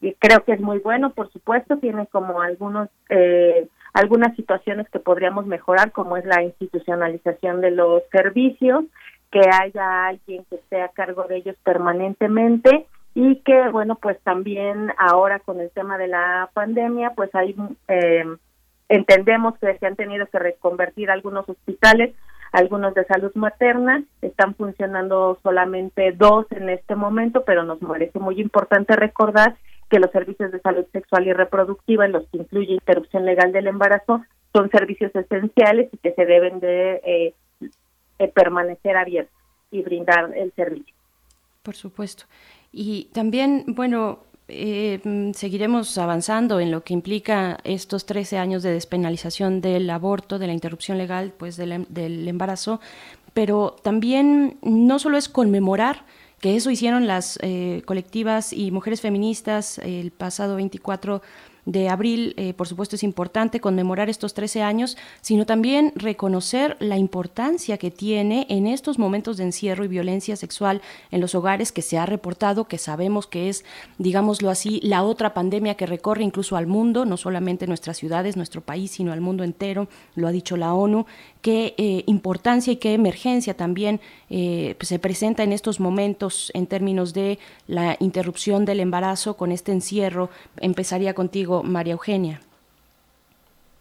Y 0.00 0.12
creo 0.14 0.44
que 0.44 0.52
es 0.52 0.60
muy 0.60 0.78
bueno, 0.78 1.10
por 1.10 1.30
supuesto, 1.32 1.78
tiene 1.78 2.06
como 2.06 2.40
algunos 2.40 2.88
eh, 3.08 3.68
algunas 3.92 4.36
situaciones 4.36 4.88
que 4.90 4.98
podríamos 4.98 5.46
mejorar, 5.46 5.90
como 5.90 6.18
es 6.18 6.24
la 6.26 6.42
institucionalización 6.42 7.62
de 7.62 7.70
los 7.70 8.02
servicios, 8.12 8.84
que 9.30 9.40
haya 9.40 10.08
alguien 10.08 10.44
que 10.50 10.56
esté 10.56 10.82
a 10.82 10.88
cargo 10.88 11.24
de 11.24 11.36
ellos 11.36 11.56
permanentemente 11.64 12.86
y 13.14 13.36
que 13.36 13.68
bueno 13.70 13.96
pues 13.96 14.20
también 14.20 14.92
ahora 14.98 15.40
con 15.40 15.60
el 15.60 15.70
tema 15.70 15.96
de 15.98 16.08
la 16.08 16.50
pandemia 16.52 17.14
pues 17.16 17.34
hay 17.34 17.56
eh, 17.88 18.24
entendemos 18.88 19.58
que 19.58 19.76
se 19.78 19.86
han 19.86 19.96
tenido 19.96 20.26
que 20.26 20.38
reconvertir 20.38 21.10
algunos 21.10 21.48
hospitales 21.48 22.14
algunos 22.52 22.94
de 22.94 23.04
salud 23.06 23.32
materna 23.34 24.04
están 24.20 24.54
funcionando 24.54 25.38
solamente 25.42 26.12
dos 26.12 26.46
en 26.50 26.68
este 26.68 26.94
momento 26.94 27.42
pero 27.44 27.64
nos 27.64 27.78
parece 27.78 28.18
muy 28.18 28.38
importante 28.40 28.94
recordar 28.94 29.56
que 29.88 30.00
los 30.00 30.10
servicios 30.10 30.52
de 30.52 30.60
salud 30.60 30.84
sexual 30.92 31.26
y 31.26 31.32
reproductiva 31.32 32.06
en 32.06 32.12
los 32.12 32.26
que 32.28 32.38
incluye 32.38 32.74
interrupción 32.74 33.24
legal 33.24 33.52
del 33.52 33.66
embarazo 33.66 34.24
son 34.52 34.70
servicios 34.70 35.14
esenciales 35.14 35.88
y 35.92 35.98
que 35.98 36.12
se 36.12 36.24
deben 36.24 36.60
de 36.60 37.00
eh, 37.04 37.34
eh 38.18 38.28
permanecer 38.28 38.96
abiertos 38.96 39.34
y 39.70 39.82
brindar 39.82 40.32
el 40.36 40.52
servicio. 40.52 40.94
Por 41.62 41.74
supuesto. 41.74 42.24
Y 42.72 43.10
también, 43.12 43.64
bueno, 43.68 44.20
eh, 44.48 45.00
seguiremos 45.34 45.98
avanzando 45.98 46.60
en 46.60 46.70
lo 46.70 46.84
que 46.84 46.94
implica 46.94 47.58
estos 47.64 48.06
13 48.06 48.38
años 48.38 48.62
de 48.62 48.72
despenalización 48.72 49.60
del 49.60 49.90
aborto, 49.90 50.38
de 50.38 50.46
la 50.46 50.52
interrupción 50.52 50.98
legal, 50.98 51.32
pues 51.36 51.56
del, 51.56 51.72
em, 51.72 51.86
del 51.88 52.28
embarazo, 52.28 52.80
pero 53.34 53.76
también 53.82 54.58
no 54.62 54.98
solo 54.98 55.18
es 55.18 55.28
conmemorar, 55.28 56.04
que 56.40 56.56
eso 56.56 56.70
hicieron 56.70 57.06
las 57.06 57.38
eh, 57.42 57.82
colectivas 57.86 58.52
y 58.52 58.70
mujeres 58.70 59.00
feministas 59.00 59.78
el 59.78 60.10
pasado 60.10 60.56
24 60.56 61.22
de 61.66 61.88
abril, 61.88 62.32
eh, 62.36 62.54
por 62.54 62.68
supuesto, 62.68 62.96
es 62.96 63.02
importante 63.02 63.60
conmemorar 63.60 64.08
estos 64.08 64.34
13 64.34 64.62
años, 64.62 64.96
sino 65.20 65.44
también 65.46 65.92
reconocer 65.96 66.76
la 66.78 66.96
importancia 66.96 67.76
que 67.76 67.90
tiene 67.90 68.46
en 68.48 68.66
estos 68.68 68.98
momentos 68.98 69.36
de 69.36 69.44
encierro 69.44 69.84
y 69.84 69.88
violencia 69.88 70.36
sexual 70.36 70.80
en 71.10 71.20
los 71.20 71.34
hogares 71.34 71.72
que 71.72 71.82
se 71.82 71.98
ha 71.98 72.06
reportado, 72.06 72.66
que 72.66 72.78
sabemos 72.78 73.26
que 73.26 73.48
es, 73.48 73.64
digámoslo 73.98 74.48
así, 74.48 74.80
la 74.82 75.02
otra 75.02 75.34
pandemia 75.34 75.74
que 75.74 75.86
recorre 75.86 76.22
incluso 76.22 76.56
al 76.56 76.68
mundo, 76.68 77.04
no 77.04 77.16
solamente 77.16 77.66
nuestras 77.66 77.96
ciudades, 77.96 78.36
nuestro 78.36 78.60
país, 78.60 78.92
sino 78.92 79.12
al 79.12 79.20
mundo 79.20 79.42
entero, 79.42 79.88
lo 80.14 80.28
ha 80.28 80.32
dicho 80.32 80.56
la 80.56 80.72
ONU, 80.72 81.06
qué 81.42 81.74
eh, 81.78 82.02
importancia 82.06 82.72
y 82.72 82.76
qué 82.76 82.94
emergencia 82.94 83.54
también 83.54 84.00
eh, 84.30 84.74
pues, 84.78 84.88
se 84.88 84.98
presenta 84.98 85.44
en 85.44 85.52
estos 85.52 85.78
momentos 85.78 86.50
en 86.54 86.66
términos 86.66 87.12
de 87.12 87.38
la 87.68 87.96
interrupción 88.00 88.64
del 88.64 88.80
embarazo 88.80 89.36
con 89.36 89.52
este 89.52 89.72
encierro. 89.72 90.28
Empezaría 90.56 91.14
contigo, 91.14 91.55
María 91.62 91.94
Eugenia. 91.94 92.40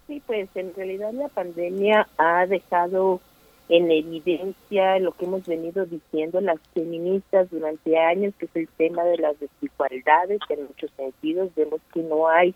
Sí, 0.08 0.22
pues 0.26 0.50
en 0.56 0.74
realidad 0.76 1.12
la 1.14 1.30
pandemia 1.30 2.08
ha 2.18 2.46
dejado 2.46 3.22
en 3.70 3.90
evidencia 3.90 5.00
lo 5.00 5.12
que 5.14 5.26
hemos 5.26 5.46
venido 5.48 5.86
diciendo 5.86 6.40
las 6.40 6.60
feministas 6.74 7.50
durante 7.50 7.98
años, 7.98 8.34
que 8.38 8.46
es 8.46 8.56
el 8.56 8.68
tema 8.78 9.04
de 9.04 9.18
las 9.18 9.40
desigualdades 9.40 10.40
en 10.50 10.66
muchos 10.66 10.92
sentidos. 10.96 11.50
Vemos 11.56 11.82
que 11.94 12.02
no 12.02 12.28
hay 12.28 12.54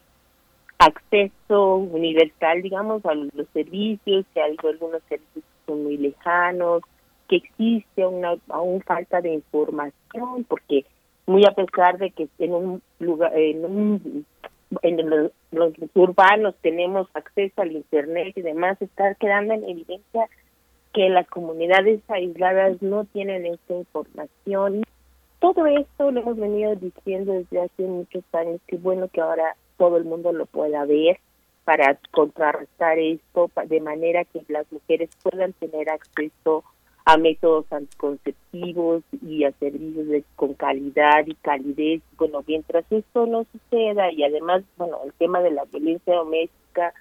acceso 0.78 1.76
universal, 1.76 2.62
digamos, 2.62 3.04
a 3.06 3.16
los 3.16 3.48
servicios, 3.54 4.26
que 4.34 4.42
algunos 4.42 5.02
servicios 5.10 5.44
son 5.66 5.84
muy 5.84 5.98
lejanos, 5.98 6.84
que 7.28 7.38
existe 7.38 8.06
una 8.06 8.36
aún 8.50 8.82
falta 8.82 9.22
de 9.22 9.34
información, 9.34 10.46
porque 10.48 10.86
muy 11.26 11.46
a 11.46 11.52
pesar 11.52 11.98
de 11.98 12.12
que 12.12 12.28
en 12.40 12.54
un 12.54 12.82
lugar, 13.00 13.38
en, 13.38 13.66
un, 13.66 14.26
en 14.82 15.10
los, 15.10 15.32
los 15.52 15.74
urbanos 15.94 16.56
tenemos 16.62 17.08
acceso 17.14 17.62
al 17.62 17.72
internet 17.72 18.34
y 18.36 18.42
demás, 18.42 18.82
está 18.82 19.16
quedando 19.16 19.54
en 19.54 19.64
evidencia 19.64 20.28
que 20.94 21.10
las 21.10 21.28
comunidades 21.28 22.02
aisladas 22.08 22.82
no 22.82 23.06
tienen 23.06 23.46
esta 23.46 23.76
información. 23.76 24.84
Todo 25.40 25.66
esto 25.68 26.12
lo 26.12 26.22
hemos 26.22 26.38
venido 26.38 26.76
diciendo 26.76 27.34
desde 27.34 27.62
hace 27.62 27.84
muchos 27.84 28.24
años, 28.34 28.60
que 28.68 28.78
bueno 28.78 29.08
que 29.08 29.22
ahora 29.22 29.56
todo 29.78 29.98
el 29.98 30.06
mundo 30.06 30.34
lo 30.34 30.46
pueda 30.46 30.86
ver 30.86 31.20
para 31.64 32.00
contrarrestar 32.12 32.98
esto 32.98 33.50
de 33.68 33.80
manera 33.80 34.26
que 34.26 34.42
las 34.48 34.70
mujeres 34.72 35.10
puedan 35.22 35.54
tener 35.54 35.90
acceso 35.90 36.64
a 37.12 37.18
métodos 37.18 37.66
anticonceptivos 37.72 39.04
y 39.26 39.44
a 39.44 39.52
servicios 39.54 40.24
con 40.36 40.54
calidad 40.54 41.26
y 41.26 41.34
calidez. 41.36 42.04
Bueno, 42.18 42.44
mientras 42.46 42.86
esto 42.92 43.26
no 43.26 43.46
suceda 43.52 44.12
y 44.12 44.24
además, 44.24 44.64
bueno, 44.78 45.00
el 45.04 45.14
tema 45.14 45.42
de 45.42 45.50
la 45.50 45.66
violencia 45.66 46.14
doméstica 46.14 46.94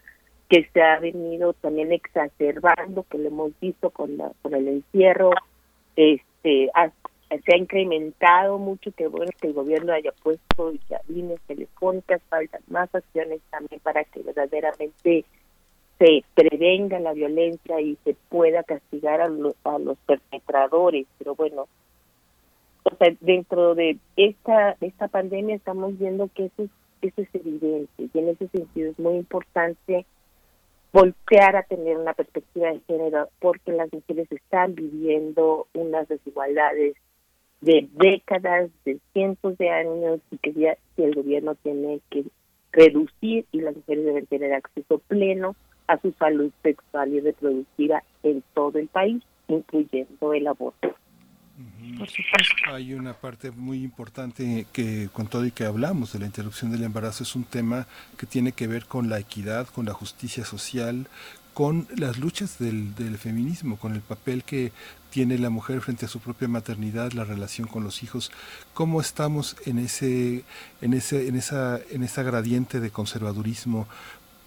que 0.49 0.67
se 0.73 0.81
ha 0.81 0.99
venido 0.99 1.53
también 1.53 1.93
exacerbando, 1.93 3.05
que 3.11 3.19
lo 3.19 3.29
hemos 3.29 3.53
visto 3.61 3.91
con, 3.91 4.17
la, 4.17 4.33
con 4.41 4.55
el 4.55 4.69
encierro, 4.69 5.31
este, 5.95 6.71
se 7.45 7.55
ha 7.55 7.57
incrementado 7.59 8.57
mucho, 8.57 8.91
que 8.93 9.09
bueno 9.09 9.31
que 9.39 9.49
el 9.49 9.53
gobierno 9.53 9.93
haya 9.93 10.13
puesto 10.23 10.73
líneas 11.09 11.41
telefónicas, 11.47 12.23
faltan 12.31 12.63
más 12.69 12.95
acciones 12.95 13.43
también 13.51 13.79
para 13.83 14.05
que 14.05 14.23
verdaderamente 14.23 15.27
se 15.99 16.25
prevenga 16.35 17.01
la 17.01 17.13
violencia 17.13 17.81
y 17.81 17.97
se 18.05 18.15
pueda 18.29 18.63
castigar 18.63 19.21
a, 19.21 19.29
los 19.29 19.55
a 19.65 19.79
los 19.79 19.99
perpetradores, 20.07 21.07
pero 21.19 21.35
bueno, 21.35 21.67
o 22.85 22.97
sea, 22.97 23.13
dentro 23.21 23.75
de 23.75 23.99
esta 24.17 24.77
esta 24.81 25.09
pandemia 25.09 25.57
estamos 25.57 25.99
viendo 25.99 26.29
que 26.35 26.47
eso 26.47 26.65
es, 26.65 26.71
eso 27.03 27.23
es 27.23 27.35
evidente 27.35 28.09
y 28.13 28.19
en 28.19 28.29
ese 28.29 28.49
sentido 28.49 28.93
es 28.93 28.99
muy 28.99 29.17
importante 29.17 30.07
voltear 30.93 31.57
a 31.57 31.65
tener 31.65 31.99
una 31.99 32.15
perspectiva 32.15 32.69
de 32.69 32.81
género 32.87 33.29
porque 33.41 33.73
las 33.73 33.93
mujeres 33.93 34.31
están 34.31 34.75
viviendo 34.75 35.67
unas 35.75 36.09
desigualdades 36.09 36.95
de 37.61 37.89
décadas, 37.93 38.71
de 38.85 38.99
cientos 39.13 39.59
de 39.59 39.69
años 39.69 40.21
y 40.31 40.39
que 40.39 40.53
ya 40.53 40.77
el 40.97 41.15
gobierno 41.15 41.57
tiene 41.57 42.01
que 42.09 42.25
reducir 42.71 43.47
y 43.51 43.61
las 43.61 43.75
mujeres 43.75 44.05
deben 44.05 44.27
tener 44.27 44.53
acceso 44.53 44.99
pleno 45.09 45.57
a 45.89 45.99
su 46.01 46.13
salud 46.13 46.53
sexual 46.63 47.13
y 47.13 47.21
reproductiva 47.21 48.03
en 48.23 48.43
todo 48.55 48.79
el 48.79 48.89
país, 48.89 49.23
incluyendo 49.49 50.33
el 50.33 50.47
aborto. 50.47 50.95
Hay 52.67 52.95
una 52.95 53.15
parte 53.15 53.51
muy 53.51 53.83
importante 53.83 54.67
que 54.73 55.09
con 55.13 55.27
todo 55.27 55.45
y 55.45 55.51
que 55.51 55.65
hablamos 55.65 56.13
de 56.13 56.21
la 56.21 56.27
interrupción 56.27 56.71
del 56.71 56.85
embarazo 56.85 57.25
es 57.25 57.35
un 57.35 57.45
tema 57.45 57.87
que 58.17 58.27
tiene 58.27 58.53
que 58.53 58.69
ver 58.69 58.85
con 58.87 59.09
la 59.09 59.19
equidad, 59.19 59.67
con 59.67 59.87
la 59.87 59.93
justicia 59.93 60.45
social, 60.45 61.09
con 61.55 61.89
las 61.97 62.19
luchas 62.19 62.61
del, 62.61 62.95
del 62.95 63.19
feminismo, 63.19 63.79
con 63.79 63.95
el 63.95 64.01
papel 64.01 64.45
que 64.45 64.71
tiene 65.11 65.39
la 65.39 65.51
mujer 65.51 65.81
frente 65.81 66.05
a 66.05 66.09
su 66.09 66.21
propia 66.21 66.47
maternidad, 66.47 67.13
la 67.13 67.25
relación 67.25 67.67
con 67.67 67.83
los 67.83 68.03
hijos, 68.03 68.31
cómo 68.75 69.01
estamos 69.01 69.57
en 69.67 69.79
ese, 69.79 70.45
en 70.81 70.95
ese, 70.95 71.27
en 71.27 71.35
esa, 71.35 71.81
en 71.91 72.03
esa 72.03 72.23
gradiente 72.23 72.79
de 72.79 72.91
conservadurismo 72.91 73.89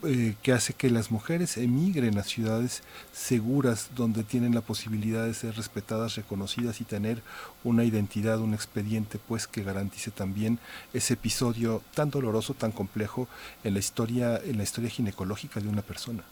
eh, 0.04 0.36
que 0.42 0.52
hace 0.52 0.74
que 0.74 0.90
las 0.90 1.12
mujeres 1.12 1.58
emigren 1.58 2.18
a 2.18 2.24
ciudades 2.24 2.84
seguras 3.12 3.92
donde 3.96 4.24
tienen 4.24 4.56
la 4.56 4.62
posibilidad 4.62 5.26
de 5.26 5.34
ser 5.34 5.56
respetadas, 5.56 6.16
reconocidas 6.16 6.82
y 6.82 6.86
tener 6.86 7.22
una 7.64 7.84
identidad, 7.84 8.40
un 8.40 8.54
expediente 8.54 9.20
pues 9.28 9.48
que 9.48 9.64
garantice 9.64 10.12
también 10.12 10.60
ese 10.94 11.14
episodio 11.14 11.82
tan 11.94 12.10
doloroso, 12.10 12.54
tan 12.54 12.72
complejo 12.72 13.28
en 13.64 13.74
la 13.74 13.80
historia, 13.80 14.40
en 14.44 14.58
la 14.58 14.64
historia 14.64 14.90
ginecológica 14.90 15.60
de 15.60 15.68
una 15.68 15.82
persona. 15.82 16.24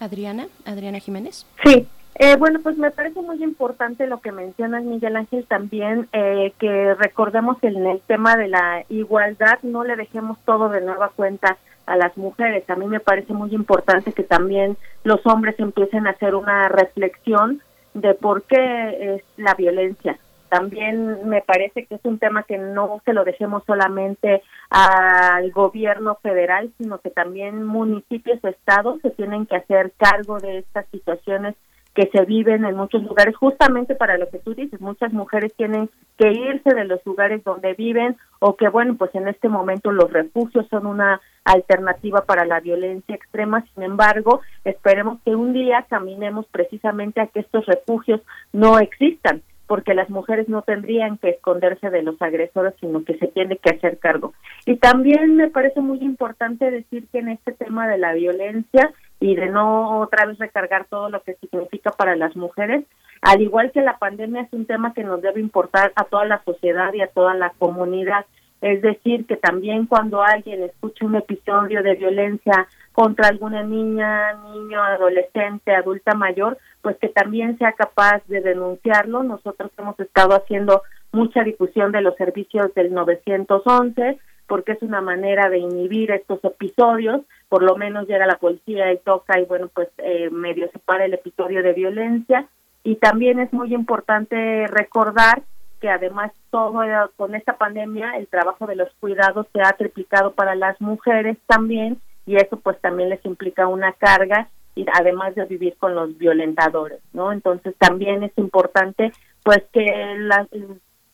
Adriana, 0.00 0.48
Adriana 0.64 0.98
Jiménez. 0.98 1.46
Sí, 1.64 1.86
eh, 2.16 2.36
bueno, 2.36 2.60
pues 2.62 2.76
me 2.76 2.90
parece 2.90 3.22
muy 3.22 3.42
importante 3.42 4.06
lo 4.06 4.20
que 4.20 4.32
mencionas, 4.32 4.84
Miguel 4.84 5.16
Ángel, 5.16 5.46
también 5.46 6.08
eh, 6.12 6.52
que 6.58 6.94
recordemos 6.94 7.58
que 7.58 7.68
en 7.68 7.86
el 7.86 8.00
tema 8.02 8.36
de 8.36 8.48
la 8.48 8.84
igualdad 8.90 9.58
no 9.62 9.84
le 9.84 9.96
dejemos 9.96 10.38
todo 10.44 10.68
de 10.68 10.82
nueva 10.82 11.08
cuenta 11.16 11.56
a 11.86 11.96
las 11.96 12.16
mujeres. 12.16 12.68
A 12.68 12.76
mí 12.76 12.86
me 12.86 13.00
parece 13.00 13.32
muy 13.32 13.54
importante 13.54 14.12
que 14.12 14.22
también 14.22 14.76
los 15.04 15.24
hombres 15.26 15.58
empiecen 15.58 16.06
a 16.06 16.10
hacer 16.10 16.34
una 16.34 16.68
reflexión 16.68 17.62
de 17.94 18.14
por 18.14 18.42
qué 18.42 19.14
es 19.14 19.22
la 19.36 19.54
violencia. 19.54 20.18
También 20.48 21.28
me 21.28 21.42
parece 21.42 21.86
que 21.86 21.94
es 21.94 22.00
un 22.04 22.18
tema 22.18 22.42
que 22.42 22.58
no 22.58 23.00
se 23.04 23.12
lo 23.12 23.24
dejemos 23.24 23.62
solamente 23.66 24.42
al 24.68 25.50
gobierno 25.52 26.16
federal, 26.22 26.72
sino 26.76 26.98
que 26.98 27.10
también 27.10 27.64
municipios, 27.64 28.42
estados 28.42 29.00
se 29.00 29.10
tienen 29.10 29.46
que 29.46 29.56
hacer 29.56 29.92
cargo 29.96 30.40
de 30.40 30.58
estas 30.58 30.86
situaciones 30.90 31.54
que 31.94 32.08
se 32.12 32.24
viven 32.24 32.64
en 32.64 32.76
muchos 32.76 33.02
lugares, 33.02 33.36
justamente 33.36 33.94
para 33.94 34.16
lo 34.16 34.28
que 34.28 34.38
tú 34.38 34.54
dices, 34.54 34.80
muchas 34.80 35.12
mujeres 35.12 35.52
tienen 35.56 35.90
que 36.16 36.30
irse 36.30 36.74
de 36.74 36.84
los 36.84 37.04
lugares 37.04 37.42
donde 37.42 37.74
viven 37.74 38.16
o 38.38 38.56
que, 38.56 38.68
bueno, 38.68 38.94
pues 38.96 39.14
en 39.14 39.26
este 39.26 39.48
momento 39.48 39.90
los 39.90 40.12
refugios 40.12 40.66
son 40.68 40.86
una 40.86 41.20
alternativa 41.44 42.24
para 42.24 42.44
la 42.44 42.60
violencia 42.60 43.14
extrema, 43.14 43.64
sin 43.74 43.82
embargo, 43.82 44.40
esperemos 44.64 45.20
que 45.24 45.34
un 45.34 45.52
día 45.52 45.86
caminemos 45.88 46.46
precisamente 46.46 47.20
a 47.20 47.26
que 47.26 47.40
estos 47.40 47.66
refugios 47.66 48.20
no 48.52 48.78
existan, 48.78 49.42
porque 49.66 49.94
las 49.94 50.10
mujeres 50.10 50.48
no 50.48 50.62
tendrían 50.62 51.16
que 51.18 51.30
esconderse 51.30 51.90
de 51.90 52.02
los 52.02 52.20
agresores, 52.20 52.74
sino 52.80 53.04
que 53.04 53.16
se 53.18 53.28
tiene 53.28 53.56
que 53.56 53.70
hacer 53.70 53.98
cargo. 53.98 54.32
Y 54.66 54.76
también 54.76 55.36
me 55.36 55.48
parece 55.48 55.80
muy 55.80 55.98
importante 56.00 56.70
decir 56.70 57.06
que 57.12 57.18
en 57.18 57.28
este 57.28 57.52
tema 57.52 57.88
de 57.88 57.98
la 57.98 58.12
violencia 58.12 58.92
y 59.20 59.34
de 59.34 59.50
no 59.50 60.00
otra 60.00 60.26
vez 60.26 60.38
recargar 60.38 60.86
todo 60.86 61.10
lo 61.10 61.22
que 61.22 61.34
significa 61.34 61.90
para 61.90 62.16
las 62.16 62.34
mujeres, 62.34 62.84
al 63.20 63.42
igual 63.42 63.70
que 63.70 63.82
la 63.82 63.98
pandemia 63.98 64.42
es 64.42 64.52
un 64.52 64.64
tema 64.64 64.94
que 64.94 65.04
nos 65.04 65.20
debe 65.20 65.40
importar 65.40 65.92
a 65.94 66.04
toda 66.04 66.24
la 66.24 66.42
sociedad 66.42 66.92
y 66.94 67.02
a 67.02 67.08
toda 67.08 67.34
la 67.34 67.50
comunidad. 67.58 68.24
Es 68.62 68.82
decir, 68.82 69.26
que 69.26 69.36
también 69.36 69.86
cuando 69.86 70.22
alguien 70.22 70.62
escucha 70.62 71.06
un 71.06 71.16
episodio 71.16 71.82
de 71.82 71.94
violencia 71.94 72.66
contra 72.92 73.28
alguna 73.28 73.62
niña, 73.62 74.34
niño, 74.52 74.82
adolescente, 74.82 75.74
adulta 75.74 76.14
mayor, 76.14 76.58
pues 76.82 76.96
que 76.98 77.08
también 77.08 77.56
sea 77.58 77.72
capaz 77.72 78.22
de 78.26 78.40
denunciarlo. 78.40 79.22
Nosotros 79.22 79.70
hemos 79.78 79.98
estado 80.00 80.34
haciendo 80.34 80.82
mucha 81.12 81.42
difusión 81.42 81.92
de 81.92 82.02
los 82.02 82.16
servicios 82.16 82.72
del 82.74 82.92
911 82.92 84.18
porque 84.50 84.72
es 84.72 84.82
una 84.82 85.00
manera 85.00 85.48
de 85.48 85.58
inhibir 85.58 86.10
estos 86.10 86.42
episodios, 86.42 87.20
por 87.48 87.62
lo 87.62 87.76
menos 87.76 88.08
llega 88.08 88.26
la 88.26 88.38
policía 88.38 88.92
y 88.92 88.98
toca 88.98 89.38
y 89.38 89.44
bueno, 89.44 89.68
pues 89.72 89.88
eh, 89.98 90.28
medio 90.28 90.68
separa 90.72 91.04
el 91.04 91.14
episodio 91.14 91.62
de 91.62 91.72
violencia 91.72 92.48
y 92.82 92.96
también 92.96 93.38
es 93.38 93.52
muy 93.52 93.72
importante 93.72 94.66
recordar 94.66 95.42
que 95.80 95.88
además 95.88 96.32
todo 96.50 96.80
con 97.14 97.36
esta 97.36 97.58
pandemia 97.58 98.16
el 98.16 98.26
trabajo 98.26 98.66
de 98.66 98.74
los 98.74 98.92
cuidados 98.98 99.46
se 99.52 99.62
ha 99.62 99.70
triplicado 99.74 100.32
para 100.32 100.56
las 100.56 100.80
mujeres 100.80 101.38
también 101.46 102.00
y 102.26 102.34
eso 102.34 102.58
pues 102.58 102.76
también 102.80 103.08
les 103.08 103.24
implica 103.24 103.68
una 103.68 103.92
carga 103.92 104.48
y 104.74 104.84
además 104.94 105.36
de 105.36 105.44
vivir 105.44 105.76
con 105.78 105.94
los 105.94 106.18
violentadores, 106.18 106.98
¿no? 107.12 107.30
Entonces 107.30 107.76
también 107.78 108.24
es 108.24 108.32
importante 108.36 109.12
pues 109.44 109.62
que 109.72 110.16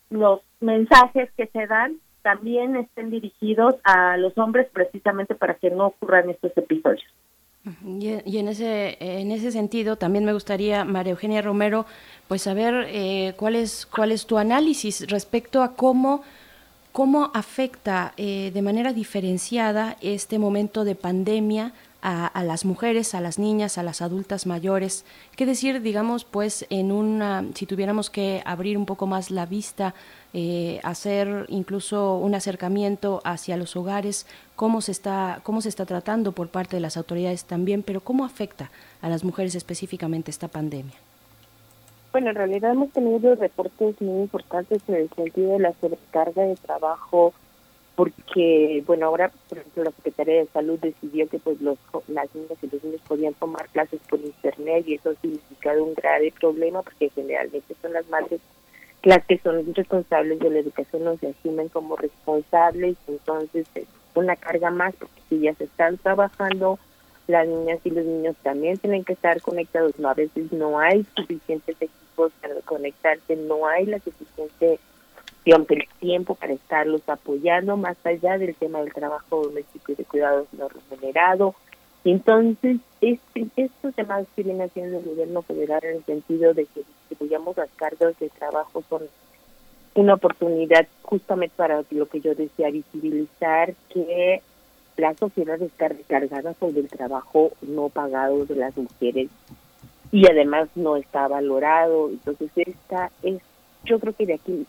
los 0.09 0.41
mensajes 0.59 1.29
que 1.37 1.45
se 1.45 1.67
dan 1.67 1.97
también 2.27 2.75
estén 2.75 3.09
dirigidos 3.09 3.75
a 3.85 4.17
los 4.17 4.37
hombres 4.37 4.67
precisamente 4.73 5.33
para 5.33 5.53
que 5.53 5.69
no 5.71 5.87
ocurran 5.87 6.29
estos 6.29 6.51
episodios. 6.57 7.05
Y, 7.85 8.37
en 8.37 8.49
ese 8.49 8.97
en 8.99 9.31
ese 9.31 9.53
sentido 9.53 9.95
también 9.95 10.25
me 10.25 10.33
gustaría 10.33 10.83
María 10.83 11.11
Eugenia 11.11 11.41
Romero 11.41 11.85
pues 12.27 12.41
saber 12.41 12.85
eh, 12.89 13.33
cuál 13.37 13.55
es 13.55 13.85
cuál 13.85 14.11
es 14.11 14.25
tu 14.25 14.37
análisis 14.37 15.09
respecto 15.09 15.63
a 15.63 15.75
cómo 15.75 16.21
cómo 16.91 17.31
afecta 17.33 18.13
eh, 18.17 18.51
de 18.53 18.61
manera 18.61 18.91
diferenciada 18.91 19.95
este 20.01 20.37
momento 20.37 20.83
de 20.83 20.95
pandemia 20.95 21.71
a, 22.01 22.43
las 22.43 22.63
mujeres, 22.63 23.15
a 23.15 23.21
las 23.21 23.37
niñas, 23.37 23.77
a 23.77 23.83
las 23.83 24.01
adultas 24.01 24.45
mayores. 24.45 25.03
¿Qué 25.35 25.45
decir, 25.45 25.81
digamos, 25.81 26.23
pues, 26.23 26.65
en 26.69 26.91
una, 26.91 27.43
si 27.53 27.65
tuviéramos 27.65 28.09
que 28.09 28.41
abrir 28.45 28.77
un 28.77 28.85
poco 28.85 29.07
más 29.07 29.29
la 29.29 29.45
vista, 29.45 29.93
eh, 30.39 30.79
hacer 30.83 31.47
incluso 31.47 32.15
un 32.17 32.35
acercamiento 32.35 33.21
hacia 33.23 33.57
los 33.57 33.75
hogares, 33.75 34.27
cómo 34.55 34.81
se 34.81 34.91
está, 34.91 35.39
cómo 35.41 35.61
se 35.61 35.69
está 35.69 35.87
tratando 35.87 36.31
por 36.31 36.49
parte 36.49 36.75
de 36.75 36.79
las 36.79 36.95
autoridades 36.95 37.45
también, 37.45 37.81
pero 37.81 38.01
cómo 38.01 38.23
afecta 38.23 38.69
a 39.01 39.09
las 39.09 39.23
mujeres 39.23 39.55
específicamente 39.55 40.29
esta 40.29 40.47
pandemia? 40.47 40.93
Bueno, 42.11 42.29
en 42.29 42.35
realidad 42.35 42.73
hemos 42.73 42.91
tenido 42.91 43.33
reportes 43.33 43.99
muy 43.99 44.21
importantes 44.21 44.83
en 44.87 44.93
el 44.93 45.09
sentido 45.09 45.53
de 45.53 45.59
la 45.59 45.73
sobrecarga 45.81 46.43
de 46.43 46.55
trabajo 46.55 47.33
porque, 47.95 48.83
bueno, 48.85 49.07
ahora, 49.07 49.31
por 49.49 49.57
ejemplo, 49.57 49.85
la 49.85 49.91
Secretaría 49.91 50.41
de 50.41 50.47
Salud 50.53 50.77
decidió 50.79 51.27
que 51.27 51.39
pues 51.39 51.59
los 51.61 51.79
las 52.09 52.27
niñas 52.35 52.59
y 52.61 52.67
los 52.67 52.83
niños 52.83 53.01
podían 53.07 53.33
tomar 53.33 53.67
clases 53.69 53.99
por 54.07 54.19
internet 54.19 54.85
y 54.87 54.93
eso 54.93 55.09
ha 55.09 55.15
significado 55.15 55.83
un 55.83 55.95
grave 55.95 56.31
problema 56.39 56.83
porque 56.83 57.09
generalmente 57.09 57.73
son 57.81 57.93
las 57.93 58.07
madres 58.07 58.39
las 59.07 59.25
que 59.25 59.37
son 59.37 59.73
responsables 59.73 60.37
de 60.37 60.49
la 60.49 60.59
educación, 60.59 61.05
no 61.05 61.15
se 61.15 61.29
asumen 61.29 61.69
como 61.69 61.95
responsables, 61.95 62.97
entonces 63.07 63.65
es 63.73 63.87
una 64.15 64.35
carga 64.35 64.69
más 64.69 64.93
porque 64.95 65.21
si 65.29 65.39
ya 65.39 65.53
se 65.53 65.63
están 65.63 65.97
trabajando, 65.97 66.77
las 67.27 67.47
niñas 67.47 67.79
y 67.85 67.91
los 67.91 68.05
niños 68.05 68.35
también 68.43 68.77
tienen 68.77 69.05
que 69.05 69.13
estar 69.13 69.39
conectados, 69.41 69.97
no 69.97 70.09
a 70.09 70.13
veces 70.13 70.51
no 70.51 70.77
hay 70.77 71.05
suficientes 71.15 71.77
equipos 71.81 72.33
para 72.41 72.55
conectarse, 72.65 73.37
no 73.37 73.65
hay 73.65 73.85
la 73.85 73.99
suficiente 73.99 74.77
el 75.45 75.87
tiempo 76.01 76.35
para 76.35 76.51
estarlos 76.51 77.07
apoyando 77.07 77.77
más 77.77 77.95
allá 78.03 78.37
del 78.37 78.53
tema 78.55 78.81
del 78.81 78.91
trabajo 78.91 79.43
doméstico 79.43 79.93
y 79.93 79.95
de 79.95 80.03
cuidados 80.03 80.47
no 80.51 80.67
remunerado. 80.67 81.55
Entonces, 82.09 82.77
este, 83.01 83.47
estos 83.57 83.93
temas 83.93 84.25
que 84.33 84.43
viene 84.43 84.63
haciendo 84.63 84.99
el 84.99 85.03
gobierno 85.03 85.41
federal 85.41 85.83
en 85.83 85.97
el 85.97 86.05
sentido 86.05 86.53
de 86.53 86.65
que 86.65 86.83
distribuyamos 87.09 87.57
las 87.57 87.69
cargas 87.75 88.17
de 88.17 88.29
trabajo 88.29 88.81
son 88.87 89.01
una 89.93 90.13
oportunidad 90.13 90.87
justamente 91.01 91.53
para 91.57 91.83
lo 91.89 92.05
que 92.05 92.21
yo 92.21 92.33
decía, 92.33 92.69
visibilizar 92.69 93.73
que 93.89 94.41
la 94.95 95.15
sociedad 95.15 95.61
está 95.61 95.89
recargada 95.89 96.53
sobre 96.53 96.79
el 96.79 96.87
trabajo 96.87 97.51
no 97.61 97.89
pagado 97.89 98.45
de 98.45 98.55
las 98.55 98.77
mujeres 98.77 99.27
y 100.09 100.31
además 100.31 100.69
no 100.75 100.95
está 100.95 101.27
valorado. 101.27 102.07
Entonces, 102.07 102.51
esta 102.55 103.11
es, 103.21 103.41
yo 103.83 103.99
creo 103.99 104.13
que 104.13 104.27
de 104.27 104.35
aquí 104.35 104.65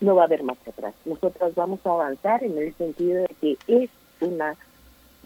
no 0.00 0.16
va 0.16 0.22
a 0.22 0.26
haber 0.26 0.42
más 0.42 0.58
atrás. 0.66 0.94
Nosotras 1.04 1.54
vamos 1.54 1.78
a 1.84 1.90
avanzar 1.90 2.42
en 2.42 2.58
el 2.58 2.74
sentido 2.74 3.22
de 3.22 3.36
que 3.40 3.56
es 3.68 3.90
una 4.20 4.56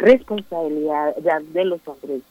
responsabilidad 0.00 1.14
de 1.16 1.64
los 1.64 1.80
hombres 1.86 2.22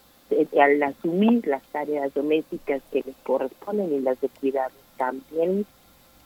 al 0.60 0.84
asumir 0.84 1.48
las 1.48 1.64
tareas 1.72 2.14
domésticas 2.14 2.82
que 2.92 3.04
les 3.06 3.16
corresponden 3.24 3.94
y 3.94 4.00
las 4.00 4.20
de 4.22 4.30
cuidado 4.30 4.72
también 4.98 5.66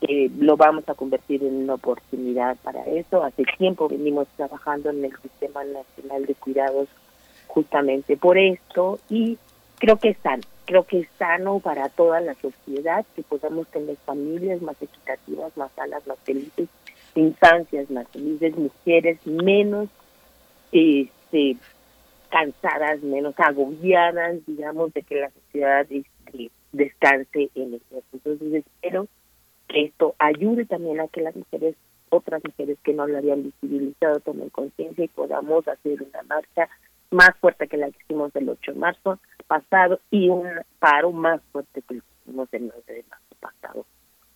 eh, 0.02 0.30
lo 0.38 0.58
vamos 0.58 0.88
a 0.88 0.96
convertir 0.96 1.44
en 1.44 1.64
una 1.64 1.76
oportunidad 1.76 2.58
para 2.58 2.84
eso. 2.86 3.24
Hace 3.24 3.44
tiempo 3.58 3.88
venimos 3.88 4.28
trabajando 4.36 4.90
en 4.90 5.06
el 5.06 5.14
Sistema 5.22 5.64
Nacional 5.64 6.26
de 6.26 6.36
Cuidados 6.36 6.90
justamente 7.48 8.18
por 8.18 8.38
esto 8.38 9.00
y 9.10 9.38
creo 9.80 9.98
que 9.98 10.10
están 10.10 10.42
creo 10.66 10.84
que 10.84 11.02
es 11.02 11.08
sano 11.20 11.60
para 11.60 11.90
toda 11.90 12.22
la 12.22 12.36
sociedad 12.36 13.06
que 13.16 13.22
podamos 13.22 13.68
tener 13.68 13.98
familias 14.06 14.62
más 14.62 14.82
equitativas, 14.82 15.56
más 15.58 15.72
sanas, 15.74 16.08
más 16.08 16.18
felices, 16.24 16.70
infancias 17.16 17.90
más 17.90 18.08
felices, 18.10 18.58
mujeres 18.58 19.20
menos 19.26 19.90
este, 21.34 21.58
cansadas, 22.30 23.02
menos 23.02 23.36
agobiadas, 23.38 24.38
digamos, 24.48 24.94
de 24.94 25.04
que 25.04 25.22
la 25.22 25.32
sociedad 25.32 25.86
descanse 26.72 27.50
en 27.56 27.76
eso. 27.76 28.04
Entonces 28.12 28.54
espero 28.54 29.08
que 29.68 29.86
esto 29.86 30.16
ayude 30.18 30.66
también 30.66 31.00
a 31.00 31.08
que 31.08 31.22
las 31.22 31.36
mujeres, 31.36 31.76
otras 32.10 32.44
mujeres 32.44 32.78
que 32.84 32.94
no 32.94 33.08
lo 33.08 33.18
habían 33.18 33.44
visibilizado, 33.44 34.20
tomen 34.20 34.50
conciencia 34.50 35.04
y 35.04 35.10
podamos 35.10 35.68
hacer 35.68 36.02
una 36.02 36.24
marcha 36.24 36.70
más 37.12 37.36
fuerte 37.40 37.68
que 37.68 37.78
la 37.78 37.92
que 37.92 38.00
hicimos 38.04 38.34
del 38.34 38.50
8 38.50 38.74
de 38.74 38.80
marzo 38.80 39.20
pasado 39.46 40.00
y 40.10 40.30
un 40.30 40.48
paro 40.80 41.12
más 41.12 41.42
fuerte 41.52 41.84
que 41.84 41.96
el 41.96 42.02
que 42.02 42.08
hicimos 42.24 42.50
del 42.50 42.64
9 42.64 42.82
de 42.88 43.06
marzo 43.10 43.36
pasado 43.40 43.86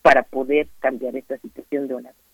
para 0.03 0.21
poder 0.21 0.67
cambiar 0.79 1.15
esta 1.15 1.37
situación 1.39 1.87
de 1.87 1.95
una 1.95 2.09
vez. 2.09 2.26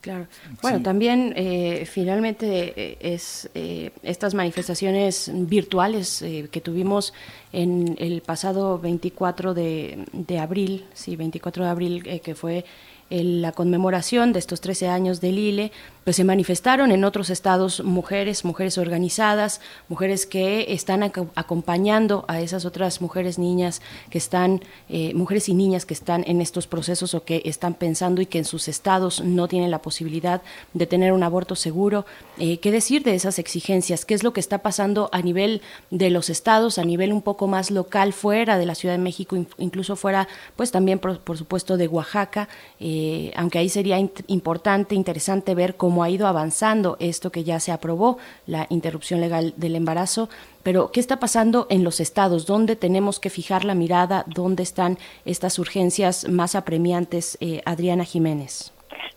Claro. 0.00 0.26
Bueno, 0.62 0.82
también 0.82 1.32
eh, 1.36 1.86
finalmente 1.86 2.72
eh, 2.76 2.98
es 3.00 3.48
eh, 3.54 3.90
estas 4.02 4.34
manifestaciones 4.34 5.30
virtuales 5.32 6.22
eh, 6.22 6.48
que 6.50 6.60
tuvimos 6.60 7.12
en 7.52 7.96
el 7.98 8.20
pasado 8.22 8.78
24 8.78 9.54
de, 9.54 10.04
de 10.12 10.38
abril, 10.38 10.84
sí, 10.94 11.16
24 11.16 11.64
de 11.64 11.70
abril, 11.70 12.02
eh, 12.06 12.20
que 12.20 12.34
fue 12.34 12.64
el- 13.10 13.42
la 13.42 13.52
conmemoración 13.52 14.32
de 14.32 14.38
estos 14.38 14.60
13 14.60 14.88
años 14.88 15.20
del 15.20 15.38
ILE, 15.38 15.72
pues 16.04 16.16
se 16.16 16.24
manifestaron 16.24 16.92
en 16.92 17.02
otros 17.04 17.30
estados 17.30 17.82
mujeres, 17.82 18.44
mujeres 18.44 18.76
organizadas, 18.76 19.60
mujeres 19.88 20.26
que 20.26 20.66
están 20.74 21.02
aco- 21.02 21.28
acompañando 21.34 22.24
a 22.28 22.40
esas 22.42 22.64
otras 22.66 23.00
mujeres, 23.00 23.38
niñas 23.38 23.80
que 24.10 24.18
están, 24.18 24.62
eh, 24.90 25.14
mujeres 25.14 25.48
y 25.48 25.54
niñas 25.54 25.86
que 25.86 25.94
están 25.94 26.22
en 26.26 26.42
estos 26.42 26.66
procesos 26.66 27.14
o 27.14 27.24
que 27.24 27.40
están 27.46 27.72
pensando 27.74 28.20
y 28.20 28.26
que 28.26 28.36
en 28.38 28.44
sus 28.44 28.68
estados 28.68 29.22
no 29.24 29.48
tienen 29.48 29.70
la 29.70 29.80
posibilidad 29.80 30.42
de 30.74 30.86
tener 30.86 31.12
un 31.12 31.22
aborto 31.22 31.56
seguro. 31.56 32.04
Eh, 32.38 32.58
¿Qué 32.58 32.70
decir 32.70 33.02
de 33.02 33.14
esas 33.14 33.38
exigencias? 33.38 34.04
¿Qué 34.04 34.12
es 34.14 34.22
lo 34.22 34.32
que 34.34 34.40
está 34.40 34.58
pasando 34.58 35.08
a 35.12 35.22
nivel 35.22 35.62
de 35.90 36.10
los 36.10 36.28
estados, 36.28 36.78
a 36.78 36.84
nivel 36.84 37.12
un 37.12 37.22
poco 37.22 37.46
más 37.46 37.70
local, 37.70 38.12
fuera 38.12 38.58
de 38.58 38.66
la 38.66 38.74
Ciudad 38.74 38.94
de 38.94 39.02
México, 39.02 39.36
in- 39.36 39.48
incluso 39.58 39.96
fuera, 39.96 40.28
pues 40.56 40.70
también, 40.70 40.98
por, 40.98 41.20
por 41.20 41.38
supuesto, 41.38 41.76
de 41.78 41.88
Oaxaca? 41.88 42.48
Eh, 42.78 42.93
aunque 43.36 43.58
ahí 43.58 43.68
sería 43.68 43.98
importante, 43.98 44.94
interesante 44.94 45.54
ver 45.54 45.76
cómo 45.76 46.02
ha 46.02 46.10
ido 46.10 46.26
avanzando 46.26 46.96
esto 47.00 47.30
que 47.30 47.44
ya 47.44 47.60
se 47.60 47.72
aprobó, 47.72 48.18
la 48.46 48.66
interrupción 48.70 49.20
legal 49.20 49.54
del 49.56 49.76
embarazo. 49.76 50.28
Pero, 50.62 50.90
¿qué 50.92 51.00
está 51.00 51.18
pasando 51.18 51.66
en 51.70 51.84
los 51.84 52.00
estados? 52.00 52.46
¿Dónde 52.46 52.76
tenemos 52.76 53.20
que 53.20 53.30
fijar 53.30 53.64
la 53.64 53.74
mirada? 53.74 54.24
¿Dónde 54.26 54.62
están 54.62 54.98
estas 55.24 55.58
urgencias 55.58 56.28
más 56.28 56.54
apremiantes, 56.54 57.38
eh, 57.40 57.62
Adriana 57.64 58.04
Jiménez? 58.04 58.72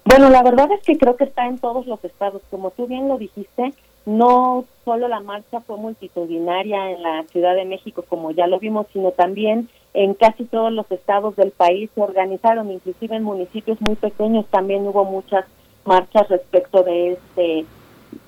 Bueno, 0.05 0.29
la 0.29 0.43
verdad 0.43 0.69
es 0.71 0.81
que 0.83 0.97
creo 0.97 1.17
que 1.17 1.25
está 1.25 1.47
en 1.47 1.57
todos 1.57 1.85
los 1.85 2.03
estados. 2.03 2.41
Como 2.49 2.71
tú 2.71 2.87
bien 2.87 3.07
lo 3.07 3.17
dijiste, 3.17 3.73
no 4.05 4.63
solo 4.85 5.09
la 5.09 5.19
marcha 5.19 5.59
fue 5.59 5.75
multitudinaria 5.77 6.91
en 6.91 7.03
la 7.03 7.23
Ciudad 7.23 7.55
de 7.55 7.65
México, 7.65 8.05
como 8.07 8.31
ya 8.31 8.47
lo 8.47 8.57
vimos, 8.57 8.87
sino 8.93 9.11
también 9.11 9.69
en 9.93 10.13
casi 10.13 10.45
todos 10.45 10.71
los 10.71 10.89
estados 10.91 11.35
del 11.35 11.51
país 11.51 11.89
se 11.95 12.01
organizaron, 12.01 12.71
inclusive 12.71 13.15
en 13.15 13.23
municipios 13.23 13.77
muy 13.81 13.95
pequeños 13.95 14.45
también 14.47 14.87
hubo 14.87 15.05
muchas 15.05 15.45
marchas 15.85 16.27
respecto 16.29 16.83
de 16.83 17.13
este 17.13 17.65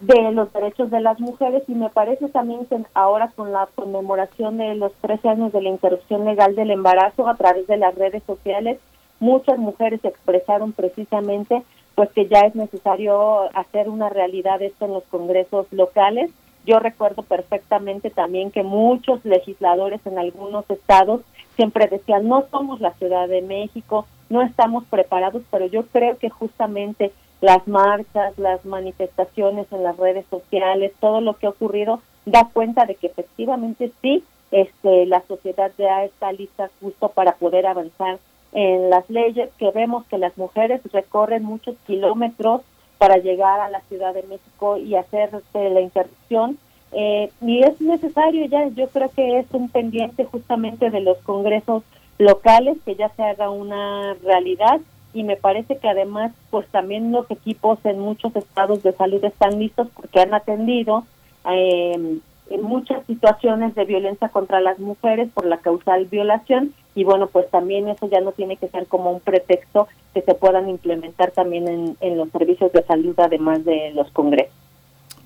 de 0.02 0.32
los 0.32 0.52
derechos 0.52 0.92
de 0.92 1.00
las 1.00 1.20
mujeres 1.20 1.64
y 1.68 1.74
me 1.74 1.90
parece 1.90 2.28
también 2.30 2.66
que 2.66 2.78
ahora 2.94 3.32
con 3.36 3.52
la 3.52 3.68
conmemoración 3.76 4.58
de 4.58 4.76
los 4.76 4.94
13 5.02 5.30
años 5.30 5.54
de 5.54 5.62
la 5.62 5.70
interrupción 5.70 6.26
legal 6.26 6.56
del 6.56 6.72
embarazo 6.72 7.28
a 7.28 7.36
través 7.36 7.66
de 7.68 7.78
las 7.78 7.96
redes 7.96 8.22
sociales 8.24 8.78
muchas 9.20 9.58
mujeres 9.58 10.04
expresaron 10.04 10.74
precisamente 10.74 11.64
pues 11.96 12.10
que 12.12 12.28
ya 12.28 12.42
es 12.42 12.56
necesario 12.56 13.56
hacer 13.58 13.90
una 13.90 14.10
realidad 14.10 14.62
esto 14.62 14.86
en 14.86 14.94
los 14.94 15.04
congresos 15.06 15.68
locales. 15.72 16.32
Yo 16.66 16.80
recuerdo 16.80 17.24
perfectamente 17.24 18.10
también 18.10 18.52
que 18.52 18.64
muchos 18.64 19.24
legisladores 19.26 20.02
en 20.06 20.20
algunos 20.20 20.70
estados 20.70 21.22
siempre 21.56 21.88
decían, 21.88 22.28
no 22.28 22.46
somos 22.52 22.80
la 22.80 22.94
Ciudad 22.94 23.28
de 23.28 23.42
México, 23.42 24.06
no 24.30 24.42
estamos 24.42 24.84
preparados, 24.86 25.42
pero 25.52 25.66
yo 25.66 25.86
creo 25.88 26.18
que 26.18 26.30
justamente 26.30 27.12
las 27.42 27.68
marchas, 27.68 28.38
las 28.38 28.64
manifestaciones 28.66 29.72
en 29.72 29.84
las 29.84 29.98
redes 29.98 30.26
sociales, 30.30 30.92
todo 31.00 31.22
lo 31.22 31.38
que 31.38 31.48
ha 31.48 31.52
ocurrido 31.52 32.02
da 32.26 32.50
cuenta 32.52 32.86
de 32.86 32.96
que 32.96 33.08
efectivamente 33.08 33.92
sí, 34.02 34.24
este, 34.52 35.06
la 35.06 35.22
sociedad 35.28 35.72
ya 35.78 36.04
está 36.04 36.32
lista 36.32 36.70
justo 36.82 37.10
para 37.10 37.36
poder 37.36 37.66
avanzar 37.66 38.20
en 38.52 38.90
las 38.90 39.10
leyes, 39.10 39.50
que 39.58 39.72
vemos 39.72 40.06
que 40.08 40.18
las 40.18 40.38
mujeres 40.38 40.82
recorren 40.92 41.44
muchos 41.44 41.76
kilómetros 41.86 42.62
para 43.00 43.18
llegar 43.18 43.60
a 43.62 43.70
la 43.70 43.82
Ciudad 43.82 44.14
de 44.14 44.24
México 44.24 44.78
y 44.78 44.96
hacer 44.96 45.32
la 45.54 45.82
interrupción. 45.82 46.60
Eh, 46.92 47.32
y 47.42 47.64
es 47.64 47.80
necesario 47.82 48.46
ya, 48.46 48.68
yo 48.68 48.88
creo 48.90 49.10
que 49.10 49.40
es 49.40 49.46
un 49.52 49.70
pendiente 49.70 50.26
justamente 50.26 50.90
de 50.90 51.02
los 51.02 51.18
congresos 51.20 51.84
locales 52.18 52.78
que 52.86 52.96
ya 52.96 53.10
se 53.10 53.24
haga 53.24 53.50
una 53.50 54.16
realidad 54.24 54.82
y 55.14 55.24
me 55.24 55.38
parece 55.38 55.78
que 55.78 55.88
además 55.88 56.32
pues 56.50 56.68
también 56.68 57.12
los 57.12 57.30
equipos 57.32 57.80
en 57.84 58.00
muchos 58.00 58.36
estados 58.36 58.84
de 58.84 58.92
salud 58.92 59.24
están 59.24 59.58
listos 59.60 59.88
porque 59.96 60.20
han 60.20 60.34
atendido 60.34 61.06
eh, 61.50 62.20
en 62.50 62.62
muchas 62.64 63.06
situaciones 63.06 63.76
de 63.76 63.86
violencia 63.86 64.30
contra 64.30 64.60
las 64.62 64.80
mujeres 64.80 65.30
por 65.34 65.46
la 65.46 65.58
causal 65.58 66.06
violación 66.06 66.74
y 66.96 67.04
bueno 67.04 67.28
pues 67.28 67.50
también 67.52 67.88
eso 67.88 68.10
ya 68.10 68.22
no 68.22 68.32
tiene 68.32 68.58
que 68.58 68.68
ser 68.70 68.88
como 68.88 69.12
un 69.12 69.20
pretexto 69.20 69.88
que 70.14 70.22
se 70.22 70.34
puedan 70.34 70.70
implementar 70.70 71.32
también 71.32 71.68
en, 71.68 71.98
en 72.02 72.18
los 72.18 72.30
servicios 72.30 72.72
de 72.74 72.84
salud 72.84 73.16
además 73.20 73.64
de 73.66 73.92
los 73.94 74.10
congresos. 74.12 74.54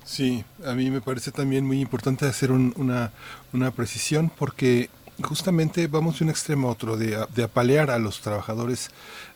Sí, 0.04 0.44
a 0.66 0.74
mí 0.74 0.90
me 0.90 1.00
parece 1.00 1.32
también 1.32 1.66
muy 1.66 1.80
importante 1.80 2.26
hacer 2.26 2.52
un- 2.52 2.74
una, 2.76 3.10
una 3.54 3.70
precisión 3.70 4.30
porque 4.38 4.90
justamente 5.22 5.86
vamos 5.86 6.18
de 6.18 6.24
un 6.24 6.30
extremo 6.30 6.68
a 6.68 6.72
otro, 6.72 6.96
de, 6.96 7.24
de 7.34 7.44
apalear 7.44 7.90
a 7.90 7.98
los 7.98 8.20
trabajadores 8.20 8.90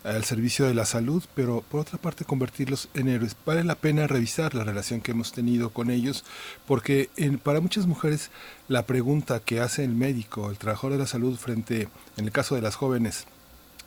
al 0.04 0.24
servicio 0.24 0.66
de 0.66 0.74
la 0.74 0.84
salud, 0.84 1.22
pero 1.34 1.62
por 1.70 1.80
otra 1.80 1.98
parte 1.98 2.24
convertirlos 2.24 2.88
en 2.94 3.08
héroes. 3.08 3.36
Vale 3.46 3.62
la 3.64 3.74
pena 3.76 4.06
revisar 4.06 4.54
la 4.54 4.64
relación 4.64 5.00
que 5.00 5.12
hemos 5.12 5.32
tenido 5.32 5.70
con 5.70 5.90
ellos 5.90 6.24
porque 6.66 7.10
en- 7.16 7.38
para 7.38 7.60
muchas 7.60 7.86
mujeres 7.86 8.30
la 8.66 8.86
pregunta 8.86 9.40
que 9.40 9.60
hace 9.60 9.84
el 9.84 9.94
médico, 9.94 10.50
el 10.50 10.58
trabajador 10.58 10.92
de 10.92 10.98
la 10.98 11.06
salud 11.06 11.36
frente, 11.38 11.88
en 12.16 12.24
el 12.24 12.32
caso 12.32 12.54
de 12.54 12.62
las 12.62 12.74
jóvenes, 12.74 13.26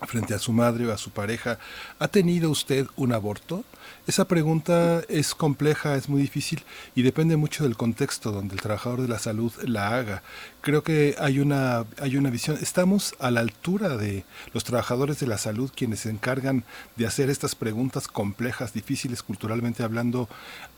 frente 0.06 0.34
a 0.34 0.38
su 0.40 0.52
madre 0.52 0.86
o 0.86 0.92
a 0.92 0.98
su 0.98 1.10
pareja, 1.10 1.58
¿ha 1.98 2.08
tenido 2.08 2.50
usted 2.50 2.86
un 2.96 3.12
aborto? 3.12 3.64
Esa 4.04 4.26
pregunta 4.26 5.02
es 5.08 5.32
compleja, 5.32 5.94
es 5.94 6.08
muy 6.08 6.20
difícil 6.20 6.64
y 6.96 7.02
depende 7.02 7.36
mucho 7.36 7.62
del 7.62 7.76
contexto 7.76 8.32
donde 8.32 8.56
el 8.56 8.60
trabajador 8.60 9.00
de 9.00 9.06
la 9.06 9.20
salud 9.20 9.52
la 9.62 9.96
haga. 9.96 10.24
Creo 10.60 10.82
que 10.82 11.14
hay 11.20 11.38
una, 11.38 11.84
hay 12.00 12.16
una 12.16 12.28
visión, 12.28 12.58
estamos 12.60 13.14
a 13.20 13.30
la 13.30 13.38
altura 13.38 13.96
de 13.96 14.24
los 14.52 14.64
trabajadores 14.64 15.20
de 15.20 15.28
la 15.28 15.38
salud 15.38 15.70
quienes 15.72 16.00
se 16.00 16.10
encargan 16.10 16.64
de 16.96 17.06
hacer 17.06 17.30
estas 17.30 17.54
preguntas 17.54 18.08
complejas, 18.08 18.72
difíciles 18.72 19.22
culturalmente 19.22 19.84
hablando, 19.84 20.28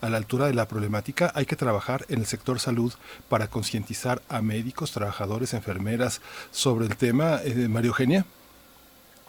a 0.02 0.10
la 0.10 0.18
altura 0.18 0.46
de 0.46 0.54
la 0.54 0.68
problemática. 0.68 1.32
Hay 1.34 1.46
que 1.46 1.56
trabajar 1.56 2.04
en 2.10 2.18
el 2.18 2.26
sector 2.26 2.60
salud 2.60 2.92
para 3.30 3.46
concientizar 3.46 4.20
a 4.28 4.42
médicos, 4.42 4.92
trabajadores, 4.92 5.54
enfermeras 5.54 6.20
sobre 6.50 6.84
el 6.84 6.96
tema. 6.96 7.40
Eh, 7.42 7.68
María 7.68 7.88
Eugenia. 7.88 8.26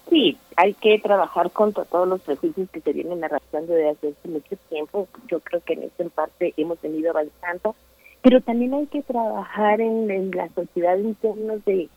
Sí, 0.08 0.38
hay 0.56 0.74
que 0.74 0.98
trabajar 1.00 1.50
contra 1.50 1.84
todos 1.84 2.06
los 2.06 2.20
prejuicios 2.22 2.70
que 2.70 2.80
se 2.80 2.92
vienen 2.92 3.24
arrastrando 3.24 3.72
desde 3.74 3.90
hace 3.90 4.28
mucho 4.28 4.56
tiempo. 4.68 5.08
Yo 5.28 5.40
creo 5.40 5.60
que 5.62 5.72
en 5.72 5.82
esta 5.84 6.04
parte 6.10 6.54
hemos 6.56 6.80
venido 6.80 7.10
avanzando, 7.10 7.74
pero 8.22 8.40
también 8.40 8.74
hay 8.74 8.86
que 8.86 9.02
trabajar 9.02 9.80
en, 9.80 10.30
la 10.30 10.48
sociedad 10.50 10.98
en 10.98 11.14
términos 11.16 11.64
de 11.64 11.88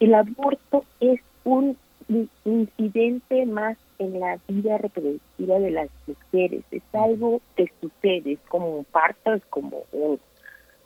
el 0.00 0.14
aborto 0.14 0.84
es 1.00 1.20
un 1.44 1.76
in- 2.08 2.30
incidente 2.44 3.46
más 3.46 3.78
en 3.98 4.20
la 4.20 4.38
vida 4.46 4.78
reproductiva 4.78 5.58
de 5.58 5.70
las 5.70 5.88
mujeres. 6.06 6.62
Es 6.70 6.82
algo 6.92 7.40
que 7.56 7.72
sucede, 7.80 8.32
es 8.32 8.40
como 8.48 8.78
un 8.78 8.84
parto, 8.84 9.34
es 9.34 9.44
como 9.46 9.84
un, 9.92 10.20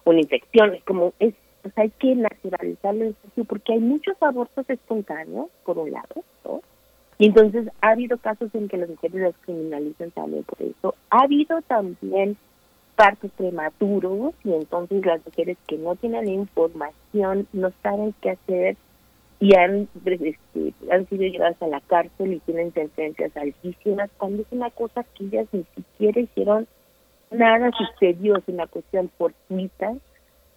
una 0.05 0.20
infección, 0.20 0.74
es 0.74 0.84
como 0.84 1.12
es 1.18 1.34
pues 1.62 1.76
hay 1.78 1.91
que 1.91 2.15
naturalizarlo 2.15 3.05
en 3.05 3.16
serio, 3.23 3.44
porque 3.44 3.74
hay 3.74 3.78
muchos 3.78 4.16
abortos 4.20 4.68
espontáneos, 4.68 5.49
por 5.65 5.78
un 5.78 5.92
lado, 5.92 6.24
¿no? 6.44 6.60
Y 7.18 7.26
entonces 7.26 7.68
ha 7.81 7.91
habido 7.91 8.18
casos 8.18 8.52
en 8.55 8.68
que 8.68 8.76
las 8.76 8.89
mujeres 8.89 9.23
las 9.23 9.34
criminalizan 9.42 10.10
también 10.10 10.42
por 10.42 10.60
eso. 10.60 10.94
Ha 11.10 11.23
habido 11.23 11.62
también 11.62 12.36
partos 12.97 13.31
prematuros 13.36 14.34
y 14.44 14.52
entonces 14.52 15.05
las 15.07 15.24
mujeres 15.24 15.57
que 15.66 15.78
no 15.78 15.94
tienen 15.94 16.28
información 16.28 17.47
no 17.52 17.73
saben 17.82 18.15
qué 18.20 18.31
hacer 18.31 18.76
y 19.39 19.57
han, 19.57 19.89
este, 20.05 20.74
han 20.91 21.08
sido 21.08 21.23
llevadas 21.23 21.60
a 21.62 21.66
la 21.68 21.81
cárcel 21.81 22.32
y 22.32 22.41
tienen 22.41 22.73
sentencias 22.73 23.36
altísimas 23.36 24.10
cuando 24.18 24.42
es 24.42 24.49
una 24.50 24.70
cosa 24.70 25.05
que 25.15 25.24
ellas 25.24 25.47
ni 25.52 25.65
siquiera 25.74 26.20
hicieron 26.20 26.66
nada 27.32 27.70
sucedió, 27.73 28.36
es 28.36 28.44
una 28.47 28.66
cuestión 28.66 29.10
fortuita. 29.16 29.94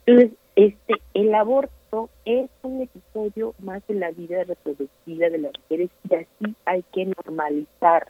Entonces, 0.06 0.38
este, 0.56 0.96
el 1.14 1.34
aborto 1.36 2.10
es 2.26 2.50
un 2.64 2.82
episodio 2.82 3.54
más 3.60 3.86
de 3.88 3.96
la 3.96 4.12
vida 4.12 4.44
reproductiva 4.44 5.30
de 5.30 5.38
las 5.38 5.52
mujeres 5.60 5.90
y 6.10 6.16
así 6.16 6.56
hay 6.66 6.84
que 6.94 7.06
normalizar. 7.06 8.08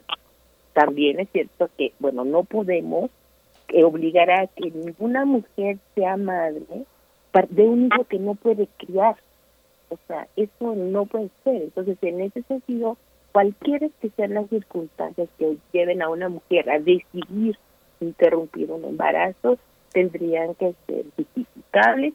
También 0.72 1.20
es 1.20 1.28
cierto 1.30 1.68
que, 1.76 1.92
bueno, 1.98 2.24
no 2.24 2.44
podemos 2.44 3.10
eh, 3.68 3.84
obligar 3.84 4.30
a 4.30 4.46
que 4.46 4.70
ninguna 4.70 5.24
mujer 5.24 5.78
sea 5.94 6.16
madre 6.16 6.64
de 7.50 7.62
un 7.64 7.86
hijo 7.86 8.04
que 8.04 8.18
no 8.18 8.34
puede 8.34 8.68
criar. 8.78 9.16
O 9.88 9.98
sea, 10.06 10.26
eso 10.36 10.74
no 10.74 11.06
puede 11.06 11.30
ser. 11.44 11.62
Entonces, 11.62 11.98
en 12.02 12.20
ese 12.20 12.42
sentido, 12.42 12.96
cualquiera 13.32 13.88
que 14.00 14.10
sean 14.10 14.34
las 14.34 14.48
circunstancias 14.48 15.28
que 15.38 15.58
lleven 15.72 16.02
a 16.02 16.08
una 16.08 16.28
mujer 16.28 16.70
a 16.70 16.78
decidir 16.78 17.58
interrumpido 18.00 18.76
un 18.76 18.84
embarazo 18.84 19.58
tendrían 19.92 20.54
que 20.54 20.74
ser 20.86 21.04
justificables 21.16 22.14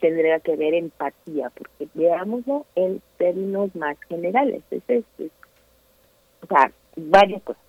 tendría 0.00 0.40
que 0.40 0.52
haber 0.54 0.74
empatía, 0.74 1.50
porque 1.50 1.88
veámoslo 1.94 2.66
en 2.74 3.00
términos 3.18 3.74
más 3.76 3.96
generales. 4.08 4.62
Es, 4.70 4.82
es, 4.88 5.04
es- 5.18 5.30
o 6.42 6.46
sea, 6.46 6.70
varias 6.96 7.42
cosas. 7.42 7.62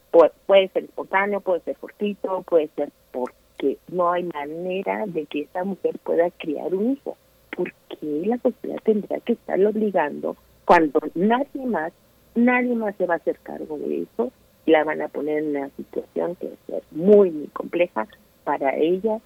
Puede, 0.45 0.67
ser 0.69 0.85
espontáneo, 0.85 1.41
puede 1.41 1.61
ser 1.61 1.75
fortuito, 1.75 2.41
puede 2.43 2.69
ser 2.75 2.89
porque 3.11 3.77
no 3.89 4.11
hay 4.11 4.23
manera 4.23 5.05
de 5.05 5.25
que 5.25 5.41
esa 5.41 5.63
mujer 5.63 5.97
pueda 6.03 6.29
criar 6.31 6.73
un 6.73 6.93
hijo. 6.93 7.17
¿Por 7.55 7.71
qué 7.89 8.23
la 8.25 8.37
sociedad 8.37 8.77
tendría 8.83 9.19
que 9.19 9.33
estarlo 9.33 9.69
obligando 9.69 10.35
cuando 10.65 10.99
nadie 11.13 11.65
más, 11.65 11.91
nadie 12.35 12.73
más 12.75 12.95
se 12.95 13.05
va 13.05 13.15
a 13.15 13.17
hacer 13.17 13.37
cargo 13.43 13.77
de 13.77 14.03
eso? 14.03 14.31
La 14.65 14.83
van 14.83 15.01
a 15.01 15.07
poner 15.07 15.39
en 15.39 15.55
una 15.55 15.69
situación 15.77 16.35
que 16.35 16.51
ser 16.67 16.83
muy, 16.91 17.29
muy 17.31 17.47
compleja 17.47 18.07
para 18.43 18.75
ella 18.75 19.19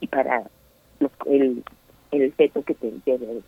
y 0.00 0.06
para 0.08 0.44
los- 0.98 1.12
el, 1.26 1.62
el 2.10 2.32
feto 2.32 2.62
que 2.62 2.74
te 2.74 2.92
debe 3.04 3.42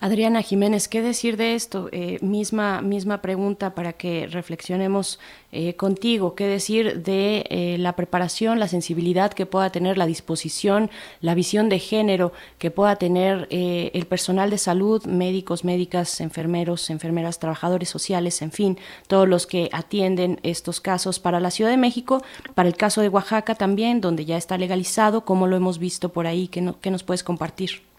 Adriana 0.00 0.42
Jiménez, 0.42 0.88
¿qué 0.88 1.00
decir 1.00 1.36
de 1.36 1.54
esto? 1.54 1.88
Eh, 1.92 2.18
misma, 2.22 2.82
misma 2.82 3.22
pregunta 3.22 3.72
para 3.72 3.92
que 3.92 4.26
reflexionemos 4.26 5.20
eh, 5.52 5.76
contigo. 5.76 6.34
¿Qué 6.34 6.46
decir 6.48 7.02
de 7.04 7.44
eh, 7.48 7.76
la 7.78 7.94
preparación, 7.94 8.58
la 8.58 8.66
sensibilidad 8.66 9.32
que 9.32 9.46
pueda 9.46 9.70
tener, 9.70 9.96
la 9.96 10.06
disposición, 10.06 10.90
la 11.20 11.36
visión 11.36 11.68
de 11.68 11.78
género 11.78 12.32
que 12.58 12.72
pueda 12.72 12.96
tener 12.96 13.46
eh, 13.50 13.92
el 13.94 14.06
personal 14.06 14.50
de 14.50 14.58
salud, 14.58 15.04
médicos, 15.06 15.64
médicas, 15.64 16.20
enfermeros, 16.20 16.90
enfermeras, 16.90 17.38
trabajadores 17.38 17.88
sociales, 17.88 18.42
en 18.42 18.50
fin, 18.50 18.78
todos 19.06 19.28
los 19.28 19.46
que 19.46 19.68
atienden 19.72 20.40
estos 20.42 20.80
casos 20.80 21.20
para 21.20 21.38
la 21.38 21.52
Ciudad 21.52 21.70
de 21.70 21.76
México, 21.76 22.24
para 22.56 22.68
el 22.68 22.76
caso 22.76 23.02
de 23.02 23.08
Oaxaca 23.08 23.54
también, 23.54 24.00
donde 24.00 24.24
ya 24.24 24.36
está 24.36 24.58
legalizado, 24.58 25.24
¿cómo 25.24 25.46
lo 25.46 25.54
hemos 25.54 25.78
visto 25.78 26.08
por 26.08 26.26
ahí? 26.26 26.48
¿Qué, 26.48 26.60
no- 26.60 26.80
qué 26.80 26.90
nos 26.90 27.04
puedes 27.04 27.22
compartir? 27.22 27.91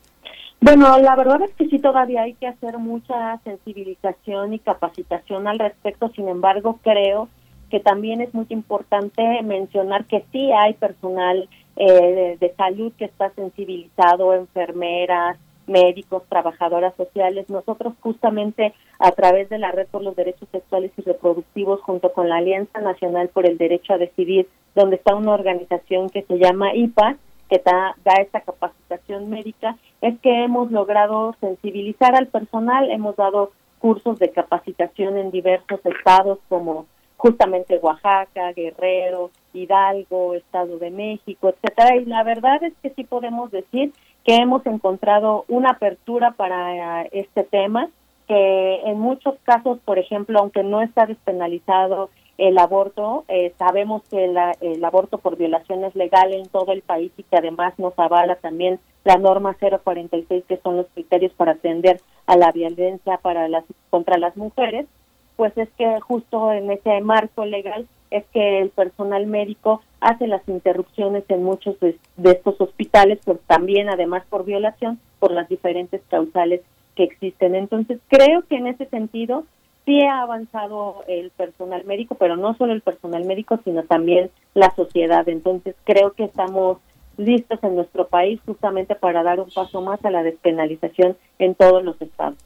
Bueno, 0.61 0.97
la 0.97 1.15
verdad 1.15 1.41
es 1.41 1.51
que 1.55 1.67
sí 1.67 1.79
todavía 1.79 2.21
hay 2.21 2.35
que 2.35 2.47
hacer 2.47 2.77
mucha 2.77 3.37
sensibilización 3.43 4.53
y 4.53 4.59
capacitación 4.59 5.47
al 5.47 5.59
respecto. 5.59 6.09
Sin 6.15 6.29
embargo, 6.29 6.79
creo 6.83 7.27
que 7.69 7.79
también 7.79 8.21
es 8.21 8.33
muy 8.33 8.45
importante 8.49 9.41
mencionar 9.43 10.05
que 10.05 10.23
sí 10.31 10.51
hay 10.51 10.73
personal 10.75 11.49
eh, 11.75 11.85
de, 11.85 12.37
de 12.39 12.55
salud 12.55 12.93
que 12.97 13.05
está 13.05 13.31
sensibilizado, 13.31 14.33
enfermeras, 14.33 15.37
médicos, 15.67 16.23
trabajadoras 16.29 16.93
sociales. 16.95 17.49
Nosotros 17.49 17.93
justamente 17.99 18.73
a 18.99 19.11
través 19.11 19.49
de 19.49 19.57
la 19.57 19.71
Red 19.71 19.87
por 19.87 20.03
los 20.03 20.15
Derechos 20.15 20.47
Sexuales 20.51 20.91
y 20.97 21.01
Reproductivos 21.01 21.81
junto 21.81 22.13
con 22.13 22.29
la 22.29 22.37
Alianza 22.37 22.79
Nacional 22.81 23.29
por 23.29 23.45
el 23.45 23.57
Derecho 23.57 23.93
a 23.93 23.97
Decidir, 23.97 24.47
donde 24.75 24.97
está 24.97 25.15
una 25.15 25.31
organización 25.31 26.09
que 26.09 26.23
se 26.23 26.37
llama 26.37 26.75
IPA, 26.75 27.17
que 27.53 27.61
da, 27.63 27.95
da 28.03 28.13
esta 28.15 28.41
capacitación 28.41 29.29
médica, 29.29 29.77
es 30.01 30.19
que 30.21 30.43
hemos 30.43 30.71
logrado 30.71 31.35
sensibilizar 31.39 32.15
al 32.15 32.27
personal, 32.27 32.89
hemos 32.89 33.15
dado 33.15 33.51
cursos 33.77 34.17
de 34.17 34.31
capacitación 34.31 35.17
en 35.17 35.29
diversos 35.29 35.79
estados 35.85 36.39
como 36.49 36.87
justamente 37.15 37.77
Oaxaca, 37.77 38.51
Guerrero, 38.53 39.29
Hidalgo, 39.53 40.33
Estado 40.33 40.79
de 40.79 40.89
México, 40.89 41.49
etcétera, 41.49 41.95
y 41.97 42.05
la 42.05 42.23
verdad 42.23 42.63
es 42.63 42.73
que 42.81 42.89
sí 42.89 43.03
podemos 43.03 43.51
decir 43.51 43.93
que 44.25 44.37
hemos 44.37 44.65
encontrado 44.65 45.45
una 45.47 45.71
apertura 45.71 46.31
para 46.31 47.03
eh, 47.03 47.09
este 47.11 47.43
tema, 47.43 47.89
que 48.27 48.81
en 48.85 48.99
muchos 48.99 49.35
casos, 49.43 49.77
por 49.85 49.99
ejemplo, 49.99 50.39
aunque 50.39 50.63
no 50.63 50.81
está 50.81 51.05
despenalizado 51.05 52.09
el 52.37 52.57
aborto, 52.57 53.25
eh, 53.27 53.53
sabemos 53.59 54.01
que 54.09 54.27
la- 54.27 54.55
el 54.61 54.83
aborto 54.83 55.17
por 55.19 55.37
violación 55.37 55.83
es 55.83 55.95
legal 55.95 56.33
en 56.33 56.47
todo 56.47 56.71
el 56.71 56.81
país 56.81 57.11
y 57.17 57.23
que 57.23 57.37
además 57.37 57.77
nos 57.77 57.93
avala 57.97 58.35
también 58.37 58.79
la 59.03 59.17
norma 59.17 59.55
046, 59.59 60.43
que 60.47 60.57
son 60.57 60.77
los 60.77 60.87
criterios 60.93 61.31
para 61.33 61.51
atender 61.53 61.99
a 62.25 62.35
la 62.37 62.51
violencia 62.51 63.17
para 63.17 63.47
las 63.49 63.65
contra 63.89 64.17
las 64.17 64.35
mujeres, 64.37 64.87
pues 65.35 65.55
es 65.57 65.69
que 65.77 65.99
justo 66.01 66.51
en 66.53 66.71
ese 66.71 67.01
marco 67.01 67.45
legal 67.45 67.87
es 68.11 68.23
que 68.33 68.59
el 68.59 68.69
personal 68.69 69.25
médico 69.25 69.81
hace 69.99 70.27
las 70.27 70.47
interrupciones 70.47 71.23
en 71.29 71.43
muchos 71.43 71.79
de, 71.79 71.97
de 72.17 72.31
estos 72.31 72.59
hospitales, 72.61 73.19
pues 73.25 73.39
también 73.47 73.89
además 73.89 74.23
por 74.29 74.45
violación, 74.45 74.99
por 75.19 75.31
las 75.31 75.49
diferentes 75.49 76.01
causales 76.09 76.61
que 76.95 77.03
existen. 77.03 77.55
Entonces 77.55 77.99
creo 78.07 78.43
que 78.47 78.55
en 78.57 78.67
ese 78.67 78.85
sentido 78.85 79.45
sí 79.85 80.01
ha 80.01 80.21
avanzado 80.21 81.03
el 81.07 81.29
personal 81.31 81.83
médico, 81.85 82.15
pero 82.15 82.35
no 82.35 82.55
solo 82.55 82.73
el 82.73 82.81
personal 82.81 83.25
médico, 83.25 83.59
sino 83.63 83.83
también 83.83 84.29
la 84.53 84.73
sociedad. 84.75 85.27
Entonces 85.27 85.75
creo 85.83 86.13
que 86.13 86.25
estamos 86.25 86.77
listos 87.17 87.59
en 87.63 87.75
nuestro 87.75 88.07
país 88.07 88.39
justamente 88.45 88.95
para 88.95 89.23
dar 89.23 89.39
un 89.39 89.49
paso 89.49 89.81
más 89.81 90.03
a 90.03 90.09
la 90.09 90.23
despenalización 90.23 91.15
en 91.39 91.55
todos 91.55 91.83
los 91.83 92.01
estados. 92.01 92.37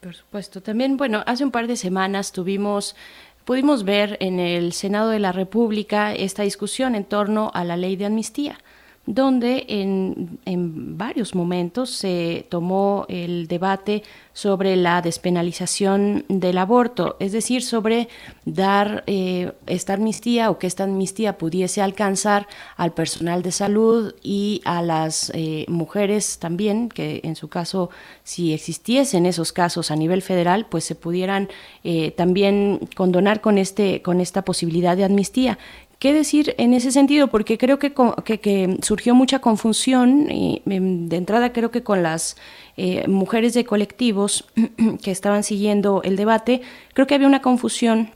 Por 0.00 0.14
supuesto. 0.14 0.62
También, 0.62 0.96
bueno, 0.96 1.22
hace 1.26 1.44
un 1.44 1.50
par 1.50 1.66
de 1.66 1.76
semanas 1.76 2.32
tuvimos, 2.32 2.96
pudimos 3.44 3.84
ver 3.84 4.16
en 4.20 4.40
el 4.40 4.72
Senado 4.72 5.10
de 5.10 5.18
la 5.18 5.32
República 5.32 6.14
esta 6.14 6.42
discusión 6.42 6.94
en 6.94 7.04
torno 7.04 7.50
a 7.54 7.64
la 7.64 7.76
ley 7.76 7.96
de 7.96 8.06
amnistía, 8.06 8.58
donde 9.06 9.66
en, 9.68 10.38
en 10.44 10.96
varios 10.96 11.34
momentos 11.34 11.90
se 11.90 12.46
tomó 12.48 13.06
el 13.08 13.48
debate 13.48 14.02
sobre 14.34 14.76
la 14.76 15.00
despenalización 15.00 16.24
del 16.28 16.58
aborto, 16.58 17.16
es 17.20 17.32
decir, 17.32 17.62
sobre 17.62 18.08
dar 18.44 19.04
eh, 19.06 19.52
esta 19.66 19.94
amnistía 19.94 20.50
o 20.50 20.58
que 20.58 20.66
esta 20.66 20.84
amnistía 20.84 21.38
pudiese 21.38 21.82
alcanzar 21.82 22.48
al 22.76 22.92
personal 22.92 23.42
de 23.42 23.52
salud 23.52 24.14
y 24.22 24.60
a 24.64 24.82
las 24.82 25.30
eh, 25.34 25.64
mujeres 25.68 26.38
también, 26.38 26.88
que 26.88 27.20
en 27.22 27.36
su 27.36 27.48
caso, 27.48 27.90
si 28.24 28.52
existiesen 28.52 29.24
esos 29.24 29.52
casos 29.52 29.90
a 29.90 29.96
nivel 29.96 30.20
federal, 30.20 30.66
pues 30.68 30.84
se 30.84 30.96
pudieran 30.96 31.48
eh, 31.84 32.10
también 32.10 32.80
condonar 32.96 33.40
con, 33.40 33.56
este, 33.56 34.02
con 34.02 34.20
esta 34.20 34.42
posibilidad 34.42 34.96
de 34.96 35.04
amnistía. 35.04 35.58
¿Qué 36.04 36.12
decir 36.12 36.54
en 36.58 36.74
ese 36.74 36.92
sentido? 36.92 37.28
Porque 37.28 37.56
creo 37.56 37.78
que, 37.78 38.76
surgió 38.82 39.14
mucha 39.14 39.38
confusión 39.38 40.30
y 40.30 40.60
em, 40.66 41.08
de 41.08 41.16
entrada 41.16 41.54
creo 41.54 41.70
que 41.70 41.82
con 41.82 42.02
las 42.02 42.36
eh, 42.76 43.08
mujeres 43.08 43.54
de 43.54 43.64
colectivos 43.64 44.44
que 45.02 45.10
estaban 45.10 45.44
siguiendo 45.44 46.02
el 46.02 46.16
debate, 46.16 46.60
creo 46.92 47.06
que 47.06 47.14
había 47.14 47.26
una 47.26 47.40
confusión 47.40 48.10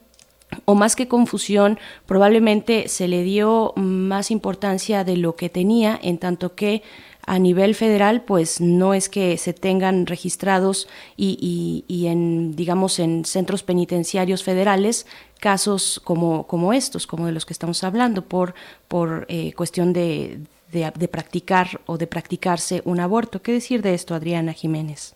o 0.67 0.75
más 0.75 0.97
que 0.97 1.09
confusión, 1.09 1.79
probablemente 2.05 2.89
se 2.89 3.09
le 3.09 3.23
dio 3.23 3.73
más 3.77 4.31
importancia 4.31 5.03
de 5.03 5.17
lo 5.17 5.35
que 5.35 5.49
tenía, 5.49 5.99
en 6.03 6.19
tanto 6.19 6.55
que 6.55 6.83
a 7.25 7.39
nivel 7.39 7.75
federal, 7.75 8.23
pues 8.23 8.61
no 8.61 8.95
es 8.95 9.09
que 9.11 9.37
se 9.37 9.53
tengan 9.53 10.07
registrados 10.07 10.89
y- 11.17 11.85
y 11.87 12.07
en, 12.07 12.57
digamos, 12.57 12.99
en 12.99 13.27
centros 13.27 13.63
penitenciarios 13.63 14.43
federales 14.43 15.07
casos 15.41 16.01
como, 16.05 16.47
como 16.47 16.73
estos, 16.73 17.07
como 17.07 17.27
de 17.27 17.33
los 17.33 17.47
que 17.47 17.53
estamos 17.53 17.85
hablando, 17.85 18.23
por, 18.23 18.55
por 18.89 19.27
eh, 19.29 19.53
cuestión 19.55 19.93
de, 19.93 20.39
de- 20.73 21.09
practicar 21.09 21.81
o 21.87 21.97
de 21.97 22.07
practicarse 22.07 22.83
un 22.85 23.01
aborto. 23.01 23.41
¿Qué 23.41 23.53
decir 23.53 23.83
de 23.83 23.95
esto, 23.95 24.15
Adriana 24.15 24.53
Jiménez? 24.53 25.15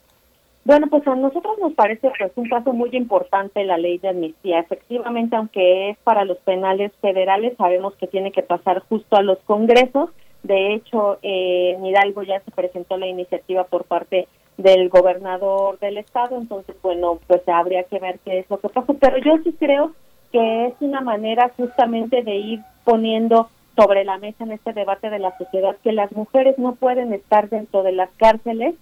Bueno, 0.65 0.87
pues 0.89 1.05
a 1.09 1.17
nosotros 1.17 1.59
nos 1.61 1.73
parece 1.75 2.13
pues 2.17 2.31
un 2.37 2.49
paso 2.49 2.73
muy 2.73 2.91
importante 2.93 3.65
la 3.65 3.79
ley 3.79 3.99
de 3.99 4.11
amnistía. 4.11 4.61
Efectivamente, 4.61 5.35
aunque 5.35 5.91
es 5.91 5.99
para 6.05 6.25
los 6.25 6.39
penales 6.39 6.93
federales, 7.01 7.55
sabemos 7.59 7.95
que 7.97 8.07
tiene 8.07 8.31
que 8.31 8.43
pasar 8.43 8.81
justo 8.89 9.17
a 9.17 9.23
los 9.23 9.39
congresos. 9.41 10.11
De 10.45 10.75
hecho, 10.75 11.19
eh, 11.23 11.75
en 11.77 11.85
Hidalgo 11.85 12.23
ya 12.23 12.41
se 12.41 12.51
presentó 12.53 12.97
la 12.97 13.09
iniciativa 13.09 13.65
por 13.65 13.85
parte 13.85 14.29
del 14.57 14.89
gobernador 14.89 15.79
del 15.81 15.99
estado, 15.99 16.37
entonces, 16.37 16.77
bueno, 16.83 17.19
pues 17.27 17.41
habría 17.49 17.85
que 17.85 17.99
ver 17.99 18.21
qué 18.25 18.41
es 18.41 18.51
lo 18.51 18.61
que 18.61 18.69
pasa. 18.69 18.93
Pero 19.01 19.19
yo 19.19 19.43
sí 19.43 19.55
creo 19.59 19.93
que 20.33 20.67
es 20.67 20.75
una 20.81 21.01
manera 21.01 21.51
justamente 21.57 22.23
de 22.23 22.37
ir 22.37 22.61
poniendo 22.85 23.49
sobre 23.77 24.05
la 24.05 24.19
mesa 24.19 24.45
en 24.45 24.53
este 24.53 24.73
debate 24.73 25.09
de 25.11 25.19
la 25.19 25.37
sociedad 25.39 25.77
que 25.83 25.93
las 25.93 26.13
mujeres 26.13 26.59
no 26.59 26.75
pueden 26.75 27.13
estar 27.13 27.49
dentro 27.49 27.83
de 27.83 27.93
las 27.93 28.11
cárceles 28.17 28.75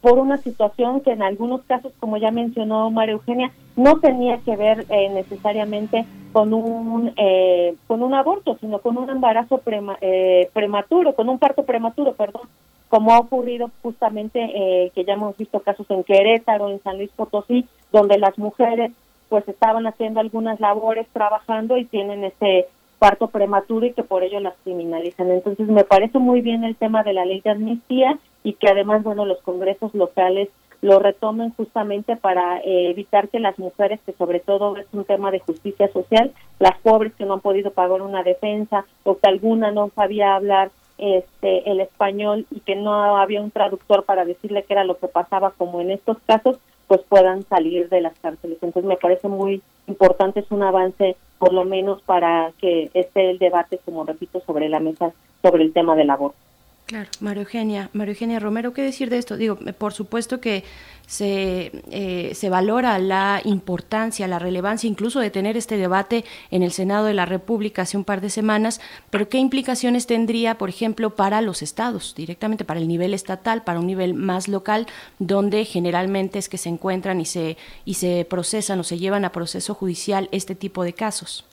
por 0.00 0.18
una 0.18 0.36
situación 0.36 1.00
que 1.00 1.12
en 1.12 1.22
algunos 1.22 1.62
casos, 1.62 1.92
como 1.98 2.16
ya 2.16 2.30
mencionó 2.30 2.90
María 2.90 3.14
Eugenia, 3.14 3.50
no 3.76 3.98
tenía 3.98 4.38
que 4.38 4.56
ver 4.56 4.84
eh, 4.90 5.08
necesariamente 5.08 6.04
con 6.32 6.52
un 6.52 7.12
eh, 7.16 7.74
con 7.86 8.02
un 8.02 8.12
aborto, 8.12 8.56
sino 8.60 8.80
con 8.80 8.98
un 8.98 9.08
embarazo 9.08 9.58
prema- 9.58 9.96
eh, 10.00 10.50
prematuro, 10.52 11.14
con 11.14 11.28
un 11.28 11.38
parto 11.38 11.64
prematuro, 11.64 12.12
perdón, 12.12 12.42
como 12.88 13.12
ha 13.12 13.18
ocurrido 13.18 13.70
justamente 13.82 14.38
eh, 14.42 14.92
que 14.94 15.04
ya 15.04 15.14
hemos 15.14 15.36
visto 15.36 15.60
casos 15.60 15.90
en 15.90 16.04
Querétaro, 16.04 16.68
en 16.68 16.82
San 16.82 16.98
Luis 16.98 17.10
Potosí, 17.16 17.64
donde 17.90 18.18
las 18.18 18.36
mujeres 18.38 18.92
pues 19.28 19.46
estaban 19.48 19.86
haciendo 19.86 20.20
algunas 20.20 20.60
labores 20.60 21.06
trabajando 21.12 21.76
y 21.76 21.84
tienen 21.84 22.24
ese 22.24 22.66
parto 22.98 23.28
prematuro 23.28 23.86
y 23.86 23.92
que 23.92 24.02
por 24.02 24.22
ello 24.22 24.40
las 24.40 24.54
criminalizan. 24.64 25.30
Entonces 25.30 25.68
me 25.68 25.84
parece 25.84 26.18
muy 26.18 26.40
bien 26.40 26.64
el 26.64 26.76
tema 26.76 27.02
de 27.02 27.12
la 27.12 27.24
ley 27.24 27.40
de 27.40 27.50
amnistía 27.50 28.18
y 28.42 28.54
que 28.54 28.68
además, 28.68 29.02
bueno, 29.02 29.24
los 29.24 29.40
congresos 29.42 29.94
locales 29.94 30.48
lo 30.82 30.98
retomen 30.98 31.52
justamente 31.56 32.16
para 32.16 32.58
eh, 32.58 32.90
evitar 32.90 33.28
que 33.28 33.40
las 33.40 33.58
mujeres, 33.58 34.00
que 34.04 34.12
sobre 34.12 34.40
todo 34.40 34.76
es 34.76 34.86
un 34.92 35.04
tema 35.04 35.30
de 35.30 35.40
justicia 35.40 35.88
social, 35.88 36.32
las 36.58 36.78
pobres 36.78 37.14
que 37.14 37.24
no 37.24 37.34
han 37.34 37.40
podido 37.40 37.70
pagar 37.70 38.02
una 38.02 38.22
defensa 38.22 38.84
o 39.02 39.18
que 39.18 39.28
alguna 39.28 39.72
no 39.72 39.90
sabía 39.94 40.34
hablar 40.34 40.70
este 40.98 41.70
el 41.70 41.80
español 41.80 42.46
y 42.50 42.60
que 42.60 42.74
no 42.74 43.18
había 43.18 43.42
un 43.42 43.50
traductor 43.50 44.04
para 44.04 44.24
decirle 44.24 44.62
qué 44.62 44.72
era 44.72 44.84
lo 44.84 44.96
que 44.96 45.08
pasaba 45.08 45.50
como 45.50 45.80
en 45.82 45.90
estos 45.90 46.18
casos 46.26 46.58
pues 46.86 47.00
puedan 47.08 47.42
salir 47.44 47.88
de 47.88 48.00
las 48.00 48.18
cárceles. 48.20 48.58
Entonces 48.62 48.88
me 48.88 48.96
parece 48.96 49.28
muy 49.28 49.62
importante 49.86 50.40
es 50.40 50.50
un 50.50 50.62
avance 50.62 51.16
por 51.38 51.52
lo 51.52 51.64
menos 51.64 52.02
para 52.02 52.52
que 52.58 52.90
esté 52.94 53.30
el 53.30 53.38
debate 53.38 53.78
como 53.84 54.04
repito 54.04 54.40
sobre 54.40 54.68
la 54.68 54.80
mesa 54.80 55.12
sobre 55.42 55.64
el 55.64 55.72
tema 55.72 55.94
del 55.94 56.10
aborto 56.10 56.45
Claro, 56.86 57.10
María 57.18 57.42
Eugenia, 57.42 57.90
María 57.94 58.12
Eugenia 58.12 58.38
Romero, 58.38 58.72
¿qué 58.72 58.80
decir 58.80 59.10
de 59.10 59.18
esto? 59.18 59.36
Digo, 59.36 59.56
por 59.76 59.92
supuesto 59.92 60.40
que 60.40 60.62
se, 61.08 61.72
eh, 61.90 62.32
se 62.36 62.48
valora 62.48 62.96
la 63.00 63.40
importancia, 63.44 64.28
la 64.28 64.38
relevancia 64.38 64.86
incluso 64.86 65.18
de 65.18 65.30
tener 65.30 65.56
este 65.56 65.78
debate 65.78 66.24
en 66.52 66.62
el 66.62 66.70
Senado 66.70 67.06
de 67.06 67.14
la 67.14 67.26
República 67.26 67.82
hace 67.82 67.96
un 67.96 68.04
par 68.04 68.20
de 68.20 68.30
semanas, 68.30 68.80
pero 69.10 69.28
¿qué 69.28 69.38
implicaciones 69.38 70.06
tendría, 70.06 70.58
por 70.58 70.68
ejemplo, 70.68 71.16
para 71.16 71.40
los 71.40 71.60
estados, 71.60 72.14
directamente 72.14 72.64
para 72.64 72.78
el 72.78 72.86
nivel 72.86 73.14
estatal, 73.14 73.64
para 73.64 73.80
un 73.80 73.88
nivel 73.88 74.14
más 74.14 74.46
local, 74.46 74.86
donde 75.18 75.64
generalmente 75.64 76.38
es 76.38 76.48
que 76.48 76.56
se 76.56 76.68
encuentran 76.68 77.20
y 77.20 77.24
se, 77.24 77.56
y 77.84 77.94
se 77.94 78.24
procesan 78.30 78.78
o 78.78 78.84
se 78.84 78.98
llevan 78.98 79.24
a 79.24 79.32
proceso 79.32 79.74
judicial 79.74 80.28
este 80.30 80.54
tipo 80.54 80.84
de 80.84 80.92
casos? 80.92 81.46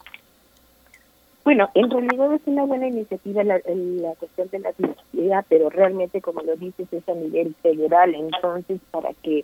Bueno, 1.44 1.70
en 1.74 1.90
realidad 1.90 2.34
es 2.34 2.42
una 2.46 2.64
buena 2.64 2.88
iniciativa 2.88 3.44
la, 3.44 3.60
cuestión 3.60 4.48
de 4.50 4.60
la 4.60 4.72
diversidad, 4.78 5.46
pero 5.50 5.70
realmente, 5.70 6.22
como 6.22 6.42
lo 6.42 6.56
dices, 6.56 6.88
es 6.92 7.08
a 7.10 7.14
nivel 7.14 7.54
federal. 7.62 8.16
Entonces, 8.16 8.80
para 8.92 9.14
que 9.22 9.44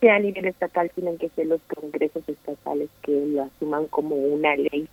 sea 0.00 0.16
a 0.16 0.20
nivel 0.20 0.46
estatal, 0.46 0.90
tienen 0.94 1.18
que 1.18 1.28
ser 1.30 1.46
los 1.46 1.60
congresos 1.62 2.26
estatales 2.26 2.88
que 3.02 3.26
lo 3.26 3.42
asuman 3.42 3.86
como 3.88 4.16
una 4.16 4.56
ley. 4.56 4.88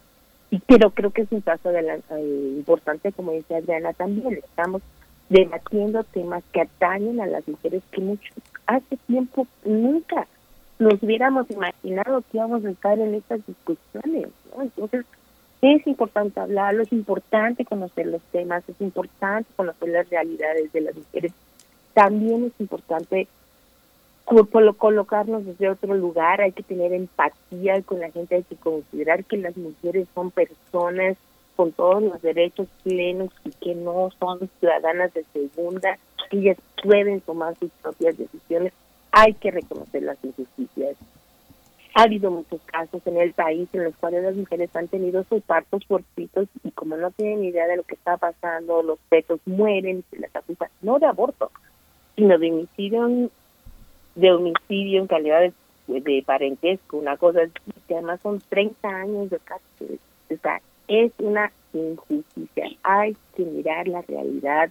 Y, 0.50 0.60
pero 0.60 0.90
creo 0.90 1.12
que 1.12 1.22
es 1.22 1.32
un 1.32 1.42
paso 1.42 1.70
de 1.70 1.84
la, 1.84 1.96
eh, 1.96 2.54
importante, 2.58 3.14
como 3.14 3.32
dice 3.32 3.56
Adriana, 3.56 3.94
también 3.94 4.34
estamos 4.34 4.82
debatiendo 5.30 6.04
temas 6.04 6.44
que 6.52 6.62
atañen 6.62 7.22
a 7.22 7.28
las 7.28 7.48
mujeres 7.48 7.82
que 7.92 8.02
mucho 8.02 8.34
hace 8.68 8.98
tiempo 9.08 9.48
nunca 9.64 10.28
nos 10.78 11.02
hubiéramos 11.02 11.50
imaginado 11.50 12.22
que 12.30 12.38
íbamos 12.38 12.66
a 12.66 12.72
estar 12.72 13.00
en 13.00 13.16
estas 13.16 13.40
discusiones. 13.48 14.28
¿no? 14.54 14.64
Entonces, 14.64 15.06
es 15.62 15.86
importante 15.86 16.40
hablarlo, 16.40 16.84
es 16.84 16.92
importante 16.92 17.66
conocer 17.66 18.08
los 18.08 18.22
temas, 18.32 18.68
es 18.68 18.82
importante 18.82 19.50
conocer 19.56 19.90
las 19.90 20.10
realidades 20.10 20.72
de 20.74 20.82
las 20.82 20.96
mujeres. 20.96 21.32
También 21.94 22.46
es 22.46 22.54
importante 22.60 23.28
colocarnos 24.78 25.46
desde 25.46 25.70
otro 25.70 25.94
lugar, 25.96 26.42
hay 26.42 26.52
que 26.52 26.64
tener 26.64 26.94
empatía 26.94 27.82
con 27.82 28.00
la 28.00 28.10
gente, 28.12 28.36
hay 28.36 28.44
que 28.44 28.56
considerar 28.56 29.26
que 29.26 29.38
las 29.38 29.58
mujeres 29.58 30.08
son 30.16 30.32
personas 30.32 31.18
con 31.56 31.72
todos 31.74 32.02
los 32.02 32.22
derechos 32.22 32.68
plenos 32.84 33.30
y 33.44 33.52
que 33.52 33.76
no 33.76 34.10
son 34.20 34.50
ciudadanas 34.60 35.14
de 35.14 35.26
segunda, 35.34 35.98
que 36.30 36.38
ellas 36.38 36.58
pueden 36.82 37.20
tomar 37.22 37.56
sus 37.60 37.70
propias 37.82 38.18
decisiones. 38.18 38.74
Hay 39.12 39.34
que 39.34 39.52
reconocer 39.52 40.04
las 40.04 40.18
injusticias, 40.24 40.96
ha 41.94 42.04
habido 42.04 42.32
muchos 42.32 42.62
casos 42.62 43.02
en 43.06 43.18
el 43.18 43.34
país 43.34 43.68
en 43.74 43.84
los 43.84 43.96
cuales 43.96 44.24
las 44.24 44.36
mujeres 44.36 44.74
han 44.76 44.88
tenido 44.88 45.24
sus 45.26 45.42
partos 45.44 45.86
fortuitos 45.86 46.48
y 46.64 46.72
como 46.72 46.96
no 46.96 47.12
tienen 47.12 47.44
idea 47.44 47.68
de 47.68 47.78
lo 47.78 47.84
que 47.84 47.96
está 47.96 48.18
pasando, 48.18 48.82
los 48.82 49.00
fetos 49.10 49.40
mueren 49.46 50.04
se 50.10 50.18
les 50.18 50.36
acusa 50.36 50.70
no 50.82 51.00
de 51.00 51.08
aborto, 51.08 51.52
sino 52.16 52.38
de 52.38 52.52
homicidio, 52.52 53.30
de 54.16 54.32
homicidio 54.32 55.02
en 55.02 55.08
calidad 55.08 55.42
de, 55.42 56.02
de 56.02 56.24
parentesco, 56.26 56.98
una 56.98 57.18
cosa 57.18 57.42
que 57.88 57.94
además 57.94 58.22
son 58.22 58.42
30 58.50 58.88
años 58.88 59.30
de 59.30 59.40
cárcel. 59.40 60.00
O 60.30 60.38
sea, 60.42 60.62
es 60.88 61.12
una 61.20 61.52
injusticia. 61.74 62.70
Hay 62.84 63.18
que 63.36 63.44
mirar 63.44 63.88
la 63.88 64.02
realidad 64.02 64.70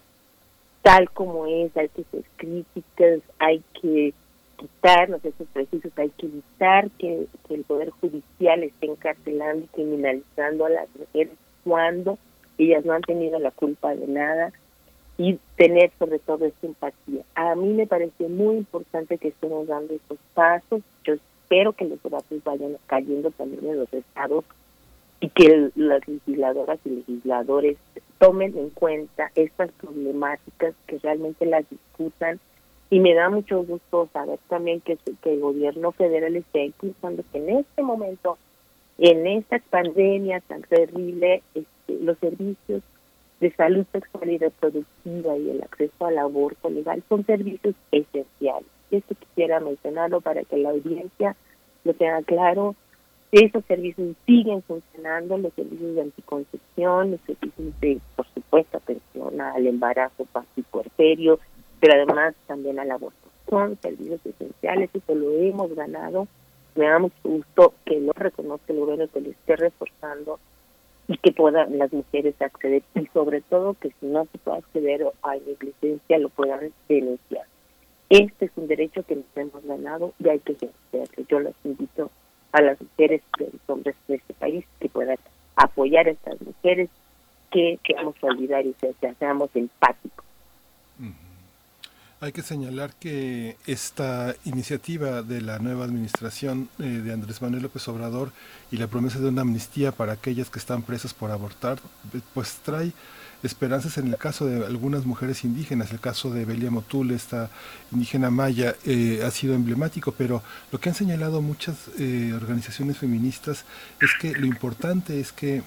tal 0.83 1.11
como 1.11 1.47
es, 1.47 1.77
hay 1.77 1.89
que 1.91 2.05
ser 2.05 2.25
críticas, 2.37 3.21
hay 3.39 3.63
que 3.81 4.15
quitarnos 4.61 5.25
esos 5.25 5.49
precisos, 5.49 5.91
hay 5.97 6.11
que 6.11 6.27
evitar 6.27 6.91
que, 6.99 7.27
el 7.49 7.65
Poder 7.65 7.91
Judicial 7.91 8.63
esté 8.63 8.87
encarcelando 8.87 9.65
y 9.65 9.69
criminalizando 9.69 10.67
a 10.67 10.71
las 10.71 10.89
mujeres 10.97 11.33
cuando 11.65 12.19
ellas 12.59 12.85
no 12.85 12.93
han 12.93 13.03
tenido 13.03 13.39
la 13.39 13.51
culpa 13.51 13.95
de 13.95 14.07
nada 14.07 14.53
y 15.19 15.39
tener 15.57 15.91
sobre 15.99 16.19
todo 16.19 16.45
esa 16.45 16.67
empatía. 16.67 17.23
A 17.35 17.55
mí 17.55 17.73
me 17.73 17.87
parece 17.87 18.29
muy 18.29 18.57
importante 18.59 19.19
que 19.19 19.29
estemos 19.29 19.67
dando 19.67 19.95
estos 19.95 20.19
pasos. 20.35 20.83
Yo 21.05 21.15
espero 21.15 21.73
que 21.73 21.87
los 21.87 22.03
debates 22.03 22.45
vayan 22.45 22.77
cayendo 22.87 23.31
también 23.31 23.67
en 23.67 23.79
los 23.81 23.93
estados 23.93 24.45
y 25.21 25.29
que 25.31 25.71
las 25.75 26.07
legisladoras 26.07 26.79
y 26.85 26.91
legisladores 26.91 27.77
tomen 28.19 28.57
en 28.57 28.71
cuenta 28.71 29.31
estas 29.35 29.71
problemáticas, 29.73 30.75
que 30.87 30.99
realmente 30.99 31.47
las 31.47 31.69
discutan 31.69 32.39
y 32.91 32.99
me 32.99 33.15
da 33.15 33.31
mucho 33.31 33.63
gusto 33.63 34.09
saber 34.13 34.41
también 34.49 34.81
que, 34.81 34.99
el 35.25 35.41
gobierno 35.41 35.93
federal 35.93 36.35
esté 36.35 36.67
impulsando 36.67 37.23
que 37.31 37.39
en 37.39 37.59
este 37.59 37.83
momento, 37.83 38.37
en 38.99 39.27
esta 39.29 39.61
pandemia 39.71 40.41
tan 40.41 40.63
terrible, 40.63 41.43
este, 41.55 41.99
los 42.01 42.19
servicios 42.19 42.83
de 43.39 43.53
salud 43.53 43.87
sexual 43.93 44.31
y 44.31 44.39
reproductiva 44.39 45.37
y 45.37 45.51
el 45.51 45.63
acceso 45.63 46.05
al 46.05 46.19
aborto 46.19 46.69
legal 46.69 47.03
son 47.09 47.25
servicios 47.25 47.77
esenciales. 47.93 48.69
Esto 48.91 49.15
quisiera 49.15 49.61
mencionarlo 49.61 50.21
para 50.21 50.43
que 50.43 50.57
la 50.57 50.71
audiencia 50.71 51.37
lo 51.85 51.95
tenga 51.95 52.23
claro. 52.23 52.75
Esos 53.31 53.65
servicios 53.67 54.17
siguen 54.27 54.63
funcionando, 54.63 55.39
los 55.39 55.55
servicios 55.55 55.95
de 55.95 56.03
anticoncepción, 56.03 57.13
los 57.13 57.21
servicios 57.21 57.81
de, 57.81 58.01
por 58.17 58.27
supuesto, 58.35 58.79
atención 58.79 59.41
al 59.41 59.65
embarazo 59.65 60.27
y 60.57 60.63
puerperio, 60.63 61.39
pero 61.81 61.95
además 61.95 62.35
también 62.47 62.79
al 62.79 62.91
aborto. 62.91 63.19
Son 63.49 63.77
servicios 63.81 64.21
esenciales, 64.25 64.91
eso 64.95 65.15
lo 65.15 65.33
hemos 65.33 65.75
ganado. 65.75 66.29
Me 66.77 66.87
da 66.87 66.99
mucho 66.99 67.17
gusto 67.25 67.75
que 67.85 67.99
lo 67.99 68.13
reconozca 68.13 68.73
el 68.73 68.81
gobierno, 68.81 69.09
que 69.09 69.21
lo 69.21 69.31
esté 69.31 69.57
reforzando 69.57 70.39
y 71.09 71.17
que 71.19 71.33
puedan 71.33 71.77
las 71.77 71.93
mujeres 71.93 72.41
acceder 72.41 72.83
y 72.95 73.07
sobre 73.07 73.41
todo 73.41 73.75
que 73.75 73.91
si 73.99 74.07
no 74.07 74.27
se 74.31 74.39
puede 74.39 74.59
acceder 74.59 75.07
a 75.23 75.35
negligencia 75.35 76.19
lo 76.19 76.29
puedan 76.29 76.73
denunciar. 76.89 77.47
Este 78.09 78.45
es 78.45 78.51
un 78.55 78.69
derecho 78.69 79.03
que 79.03 79.17
nos 79.17 79.25
hemos 79.35 79.65
ganado 79.65 80.13
y 80.19 80.29
hay 80.29 80.39
que 80.39 80.53
ejercerlo. 80.53 81.27
Yo 81.29 81.41
les 81.41 81.55
invito 81.65 82.11
a 82.53 82.61
las 82.61 82.81
mujeres 82.81 83.23
y 83.39 83.45
los 83.45 83.53
hombres 83.67 83.97
de 84.07 84.17
este 84.17 84.35
país 84.35 84.65
que 84.79 84.89
puedan 84.89 85.17
apoyar 85.57 86.07
a 86.07 86.11
estas 86.11 86.41
mujeres, 86.41 86.89
que 87.51 87.79
seamos 87.85 88.15
solidarios, 88.21 88.77
que 88.77 89.15
seamos 89.15 89.51
empáticos. 89.55 90.25
Hay 92.23 92.33
que 92.33 92.43
señalar 92.43 92.93
que 93.01 93.57
esta 93.67 94.35
iniciativa 94.45 95.23
de 95.23 95.41
la 95.41 95.59
nueva 95.59 95.87
administración 95.87 96.69
eh, 96.79 96.83
de 96.83 97.15
Andrés 97.15 97.41
Manuel 97.41 97.63
López 97.63 97.89
Obrador 97.89 98.31
y 98.71 98.77
la 98.77 98.89
promesa 98.89 99.19
de 99.21 99.29
una 99.29 99.41
amnistía 99.41 99.91
para 99.91 100.13
aquellas 100.13 100.51
que 100.51 100.59
están 100.59 100.83
presas 100.83 101.15
por 101.15 101.31
abortar, 101.31 101.79
pues 102.35 102.59
trae 102.63 102.93
esperanzas 103.43 103.97
en 103.97 104.09
el 104.09 104.19
caso 104.19 104.45
de 104.45 104.67
algunas 104.67 105.07
mujeres 105.07 105.45
indígenas. 105.45 105.93
El 105.93 106.01
caso 106.01 106.29
de 106.29 106.45
Belia 106.45 106.71
Motul, 106.71 107.13
esta 107.13 107.49
indígena 107.91 108.31
maya, 108.31 108.77
eh, 108.85 109.23
ha 109.25 109.31
sido 109.31 109.55
emblemático, 109.55 110.13
pero 110.13 110.43
lo 110.73 110.79
que 110.79 110.91
han 110.91 110.95
señalado 110.95 111.41
muchas 111.41 111.77
eh, 111.99 112.35
organizaciones 112.35 112.99
feministas 112.99 113.65
es 113.99 114.11
que 114.21 114.33
lo 114.33 114.45
importante 114.45 115.21
es 115.21 115.33
que 115.33 115.63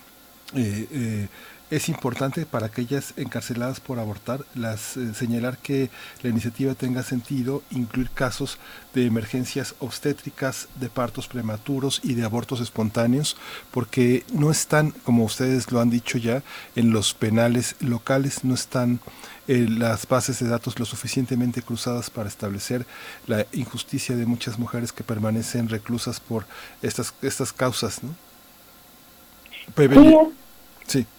es 1.74 1.90
importante 1.90 2.46
para 2.46 2.68
aquellas 2.68 3.16
encarceladas 3.18 3.80
por 3.80 3.98
abortar 3.98 4.46
las, 4.54 4.96
eh, 4.96 5.12
señalar 5.16 5.58
que 5.58 5.90
la 6.22 6.30
iniciativa 6.30 6.76
tenga 6.76 7.02
sentido, 7.02 7.64
incluir 7.72 8.12
casos 8.12 8.60
de 8.94 9.08
emergencias 9.08 9.74
obstétricas, 9.80 10.68
de 10.80 10.90
partos 10.90 11.28
prematuros 11.28 12.00
y 12.04 12.14
de 12.14 12.26
abortos 12.26 12.60
espontáneos, 12.60 13.38
porque 13.72 14.24
no 14.32 14.52
están, 14.52 14.92
como 15.04 15.24
ustedes 15.24 15.72
lo 15.72 15.82
han 15.82 15.90
dicho 15.90 16.20
ya, 16.20 16.44
en 16.76 16.92
los 16.92 17.16
penales 17.16 17.76
locales, 17.80 18.44
no 18.44 18.54
están 18.54 19.00
eh, 19.48 19.66
las 19.68 20.08
bases 20.08 20.38
de 20.40 20.50
datos 20.50 20.78
lo 20.78 20.86
suficientemente 20.86 21.64
cruzadas 21.64 22.12
para 22.12 22.30
establecer 22.30 22.86
la 23.26 23.48
injusticia 23.52 24.16
de 24.16 24.28
muchas 24.28 24.60
mujeres 24.60 24.92
que 24.92 25.04
permanecen 25.04 25.70
reclusas 25.70 26.20
por 26.20 26.46
estas, 26.84 27.16
estas 27.24 27.52
causas. 27.52 28.04
¿no? 28.04 28.14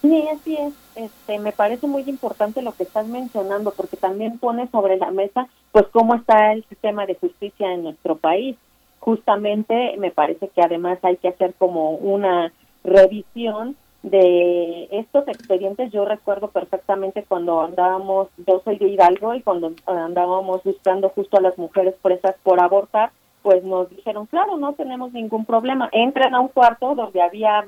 Sí, 0.03 0.29
así 0.29 0.57
es. 0.57 0.75
Este, 0.95 1.39
me 1.39 1.53
parece 1.53 1.87
muy 1.87 2.03
importante 2.03 2.63
lo 2.63 2.73
que 2.73 2.85
estás 2.85 3.07
mencionando 3.07 3.73
porque 3.73 3.97
también 3.97 4.39
pone 4.39 4.69
sobre 4.69 4.97
la 4.97 5.11
mesa 5.11 5.49
pues 5.73 5.87
cómo 5.89 6.15
está 6.15 6.53
el 6.53 6.65
sistema 6.67 7.05
de 7.05 7.17
justicia 7.17 7.73
en 7.73 7.83
nuestro 7.83 8.17
país. 8.17 8.57
Justamente 9.01 9.97
me 9.99 10.11
parece 10.11 10.49
que 10.49 10.63
además 10.63 10.99
hay 11.03 11.17
que 11.17 11.29
hacer 11.29 11.55
como 11.55 11.91
una 11.91 12.53
revisión 12.85 13.77
de 14.05 14.89
estos 14.93 15.27
expedientes. 15.27 15.91
Yo 15.91 16.05
recuerdo 16.05 16.49
perfectamente 16.49 17.25
cuando 17.27 17.63
andábamos, 17.63 18.29
yo 18.47 18.61
soy 18.65 18.79
de 18.79 18.89
Hidalgo 18.89 19.35
y 19.35 19.43
cuando 19.43 19.73
andábamos 19.87 20.63
buscando 20.63 21.09
justo 21.09 21.39
a 21.39 21.41
las 21.41 21.59
mujeres 21.59 21.95
presas 22.01 22.37
por 22.43 22.61
abortar, 22.61 23.11
pues 23.43 23.65
nos 23.65 23.91
dijeron, 23.91 24.27
claro, 24.27 24.57
no 24.57 24.75
tenemos 24.75 25.13
ningún 25.13 25.45
problema. 25.45 25.89
Entren 25.93 26.35
a 26.35 26.41
un 26.41 26.49
cuarto 26.49 26.95
donde 26.95 27.21
había 27.21 27.65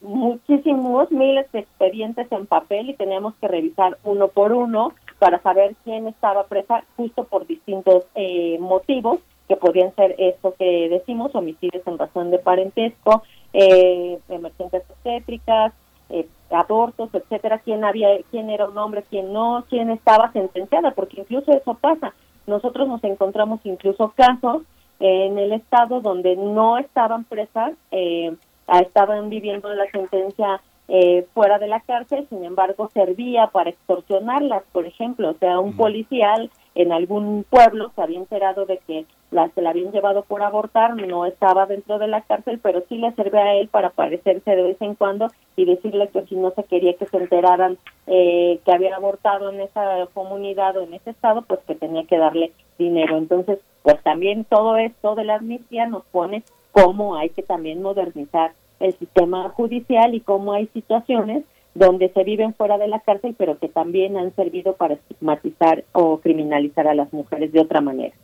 muchísimos, 0.00 1.10
miles 1.10 1.50
de 1.52 1.60
expedientes 1.60 2.30
en 2.30 2.46
papel 2.46 2.90
y 2.90 2.94
teníamos 2.94 3.34
que 3.40 3.48
revisar 3.48 3.98
uno 4.04 4.28
por 4.28 4.52
uno 4.52 4.92
para 5.18 5.40
saber 5.42 5.74
quién 5.84 6.06
estaba 6.06 6.44
presa 6.44 6.84
justo 6.96 7.24
por 7.24 7.46
distintos 7.46 8.04
eh, 8.14 8.58
motivos 8.60 9.20
que 9.48 9.56
podían 9.56 9.94
ser 9.94 10.14
esto 10.18 10.54
que 10.58 10.88
decimos, 10.88 11.34
homicidios 11.34 11.86
en 11.86 11.98
razón 11.98 12.30
de 12.30 12.38
parentesco, 12.38 13.22
eh, 13.52 14.18
emergencias 14.28 14.82
obstétricas, 14.90 15.72
eh, 16.10 16.28
abortos, 16.50 17.10
etcétera, 17.12 17.58
quién 17.58 17.84
había, 17.84 18.08
quién 18.30 18.50
era 18.50 18.68
un 18.68 18.78
hombre, 18.78 19.04
quién 19.08 19.32
no, 19.32 19.64
quién 19.68 19.90
estaba 19.90 20.32
sentenciada, 20.32 20.92
porque 20.92 21.20
incluso 21.20 21.52
eso 21.52 21.74
pasa. 21.74 22.14
Nosotros 22.46 22.88
nos 22.88 23.02
encontramos 23.04 23.60
incluso 23.64 24.12
casos 24.16 24.62
en 25.00 25.38
el 25.38 25.52
estado 25.52 26.00
donde 26.00 26.36
no 26.36 26.78
estaban 26.78 27.24
presas, 27.24 27.72
eh, 27.90 28.34
estaban 28.68 29.30
viviendo 29.30 29.72
la 29.74 29.90
sentencia 29.90 30.60
eh, 30.88 31.26
fuera 31.34 31.58
de 31.58 31.66
la 31.66 31.80
cárcel, 31.80 32.26
sin 32.28 32.44
embargo 32.44 32.88
servía 32.94 33.48
para 33.48 33.70
extorsionarlas, 33.70 34.62
por 34.70 34.86
ejemplo, 34.86 35.30
o 35.30 35.34
sea, 35.34 35.58
un 35.58 35.76
policial 35.76 36.50
en 36.76 36.92
algún 36.92 37.44
pueblo 37.48 37.90
se 37.94 38.02
había 38.02 38.18
enterado 38.18 38.66
de 38.66 38.78
que 38.86 39.04
la, 39.32 39.48
se 39.48 39.62
la 39.62 39.70
habían 39.70 39.90
llevado 39.90 40.22
por 40.22 40.42
abortar, 40.42 40.94
no 40.94 41.26
estaba 41.26 41.66
dentro 41.66 41.98
de 41.98 42.06
la 42.06 42.20
cárcel, 42.20 42.60
pero 42.62 42.84
sí 42.88 42.98
le 42.98 43.10
servía 43.12 43.40
a 43.40 43.54
él 43.54 43.68
para 43.68 43.88
aparecerse 43.88 44.54
de 44.54 44.62
vez 44.62 44.76
en 44.80 44.94
cuando 44.94 45.28
y 45.56 45.64
decirle 45.64 46.08
que 46.08 46.24
si 46.26 46.36
no 46.36 46.52
se 46.52 46.62
quería 46.64 46.94
que 46.94 47.06
se 47.06 47.16
enteraran 47.16 47.78
eh, 48.06 48.60
que 48.64 48.72
había 48.72 48.94
abortado 48.94 49.50
en 49.50 49.62
esa 49.62 50.06
comunidad 50.14 50.76
o 50.76 50.82
en 50.82 50.94
ese 50.94 51.10
estado, 51.10 51.42
pues 51.42 51.60
que 51.66 51.74
tenía 51.74 52.04
que 52.04 52.18
darle 52.18 52.52
dinero. 52.78 53.16
Entonces, 53.16 53.58
pues 53.82 54.00
también 54.02 54.44
todo 54.44 54.76
esto 54.76 55.14
de 55.14 55.24
la 55.24 55.36
amnistía 55.36 55.86
nos 55.86 56.04
pone 56.06 56.44
cómo 56.76 57.16
hay 57.16 57.30
que 57.30 57.42
también 57.42 57.80
modernizar 57.80 58.52
el 58.80 58.92
sistema 58.98 59.48
judicial 59.48 60.14
y 60.14 60.20
cómo 60.20 60.52
hay 60.52 60.66
situaciones 60.74 61.42
donde 61.74 62.10
se 62.10 62.22
viven 62.22 62.52
fuera 62.52 62.76
de 62.76 62.86
la 62.86 63.00
cárcel, 63.00 63.34
pero 63.38 63.58
que 63.58 63.68
también 63.68 64.18
han 64.18 64.34
servido 64.34 64.74
para 64.74 64.94
estigmatizar 64.94 65.84
o 65.92 66.18
criminalizar 66.18 66.86
a 66.86 66.94
las 66.94 67.10
mujeres 67.14 67.50
de 67.52 67.60
otra 67.60 67.80
manera. 67.80 68.14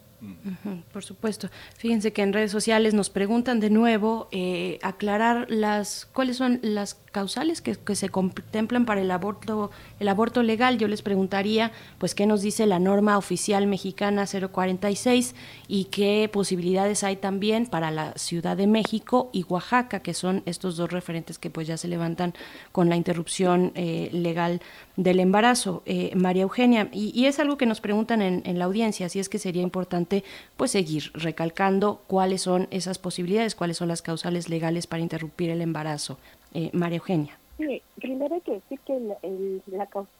Por 0.93 1.03
supuesto. 1.05 1.49
Fíjense 1.77 2.13
que 2.13 2.23
en 2.23 2.33
redes 2.33 2.53
sociales 2.53 2.95
nos 2.95 3.11
preguntan 3.11 3.61
de 3.61 3.71
nuevo 3.71 4.29
eh, 4.31 4.79
aclarar 4.83 5.47
las 5.51 6.07
cuáles 6.13 6.37
son 6.37 6.61
las 6.63 6.95
causales 7.13 7.61
que, 7.61 7.77
se 7.95 8.09
contemplan 8.09 8.87
para 8.87 9.03
el 9.03 9.11
aborto 9.11 9.71
el 10.01 10.09
aborto 10.09 10.43
legal. 10.43 10.79
Yo 10.79 10.89
les 10.89 11.03
preguntaría, 11.03 11.73
pues, 11.99 12.15
qué 12.15 12.27
nos 12.27 12.41
dice 12.43 12.67
la 12.67 12.79
norma 12.79 13.19
oficial 13.19 13.67
mexicana 13.67 14.25
046 14.27 15.35
y 15.69 15.85
qué 15.85 16.29
posibilidades 16.33 17.05
hay 17.05 17.17
también 17.17 17.67
para 17.67 17.91
la 17.91 18.15
Ciudad 18.15 18.57
de 18.57 18.67
México 18.67 19.31
y 19.33 19.45
Oaxaca, 19.45 20.01
que 20.01 20.15
son 20.15 20.43
estos 20.47 20.77
dos 20.77 20.91
referentes 20.91 21.39
que 21.39 21.51
pues 21.51 21.67
ya 21.67 21.77
se 21.77 21.89
levantan 21.89 22.35
con 22.73 22.89
la 22.89 22.97
interrupción 22.97 23.73
eh, 23.75 24.09
legal 24.13 24.61
del 24.97 25.21
embarazo, 25.21 25.83
eh, 25.87 26.13
María 26.15 26.43
Eugenia. 26.43 26.89
Y, 26.93 27.23
es 27.27 27.39
algo 27.39 27.57
que 27.57 27.67
nos 27.67 27.81
preguntan 27.81 28.21
en, 28.21 28.43
en, 28.45 28.59
la 28.59 28.65
audiencia, 28.65 29.07
así 29.07 29.21
es 29.21 29.29
que 29.29 29.39
sería 29.39 29.63
importante 29.63 30.12
pues 30.57 30.73
seguir 30.73 31.11
recalcando 31.15 32.03
cuáles 32.07 32.43
son 32.43 32.69
esas 32.71 32.99
posibilidades, 32.99 33.55
cuáles 33.55 33.77
son 33.77 33.89
las 33.89 34.03
causales 34.03 34.49
legales 34.49 34.87
para 34.87 35.03
interrumpir 35.03 35.51
el 35.51 35.61
embarazo. 35.61 36.19
Eh, 36.55 36.71
María 36.73 36.99
Eugenia. 36.99 37.39
Sí, 37.59 37.83
primero 37.97 38.35
hay 38.35 38.41
que 38.41 38.53
decir 38.53 38.81
que 38.81 38.97
el, 38.97 39.15
el, 39.23 39.63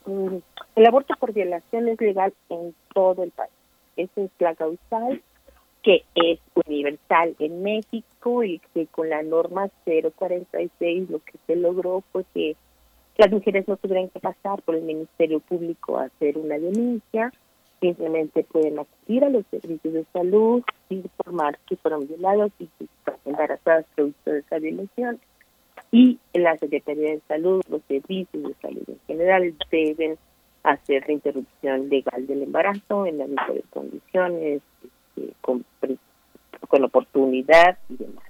mm, 0.07 0.37
el 0.77 0.87
aborto 0.87 1.15
por 1.19 1.33
violación 1.33 1.89
es 1.89 2.01
legal 2.01 2.33
en 2.49 2.75
todo 2.95 3.23
el 3.23 3.31
país. 3.31 3.51
Esa 3.97 4.23
es 4.23 4.31
la 4.39 4.55
causal 4.55 5.23
que 5.83 6.05
es 6.15 6.39
universal 6.67 7.35
en 7.39 7.63
México 7.63 8.45
y 8.45 8.61
que 8.73 8.87
con 8.87 9.11
la 9.11 9.23
norma 9.23 9.69
046 9.85 11.11
lo 11.11 11.19
que 11.19 11.33
se 11.47 11.57
logró 11.57 12.03
fue 12.13 12.25
que 12.33 12.57
las 13.19 13.31
mujeres 13.31 13.67
no 13.69 13.77
tuvieran 13.77 14.09
que 14.09 14.21
pasar 14.21 14.63
por 14.63 14.77
el 14.77 14.83
Ministerio 14.83 15.41
Público 15.41 15.99
a 15.99 16.05
hacer 16.05 16.39
una 16.39 16.59
denuncia, 16.59 17.33
simplemente 17.83 18.45
pueden 18.45 18.79
acudir 18.79 19.25
a 19.25 19.29
los 19.29 19.45
servicios 19.51 19.93
de 19.93 20.07
salud, 20.13 20.63
informar 20.89 21.59
que 21.67 21.77
fueron 21.77 22.07
violados 22.07 22.53
y 22.61 22.67
que 22.79 22.85
están 22.85 23.17
embarazadas 23.27 23.85
producto 23.97 24.31
de 24.31 24.39
esa 24.39 24.59
violación. 24.59 25.21
Y 25.91 26.19
la 26.33 26.57
Secretaría 26.57 27.11
de 27.11 27.21
Salud, 27.27 27.61
los 27.69 27.83
servicios 27.89 28.43
de 28.43 28.55
salud 28.63 28.85
en 28.87 29.01
general 29.09 29.55
deben 29.71 30.17
hacer 30.63 31.05
la 31.09 31.13
interrupción 31.13 31.89
legal 31.89 32.27
del 32.27 32.45
embarazo 32.45 33.05
en 33.05 33.19
las 33.19 33.29
mejores 33.29 33.65
condiciones, 33.71 34.63
este, 35.17 35.35
con, 35.41 35.65
oportunidad 36.85 37.79
y 37.91 37.97
demás. 37.97 38.25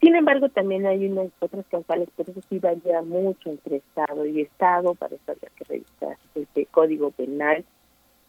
Sin 0.00 0.14
embargo, 0.16 0.48
también 0.48 0.86
hay 0.86 1.06
unas 1.06 1.28
otras 1.40 1.64
causales, 1.70 2.08
pero 2.16 2.32
eso 2.32 2.40
sí 2.48 2.58
varía 2.58 3.02
mucho 3.02 3.50
entre 3.50 3.76
Estado 3.76 4.26
y 4.26 4.42
Estado, 4.42 4.94
para 4.94 5.14
eso 5.14 5.24
habría 5.28 5.50
que 5.56 5.64
revisar 5.64 6.18
este 6.34 6.66
Código 6.66 7.10
Penal 7.12 7.64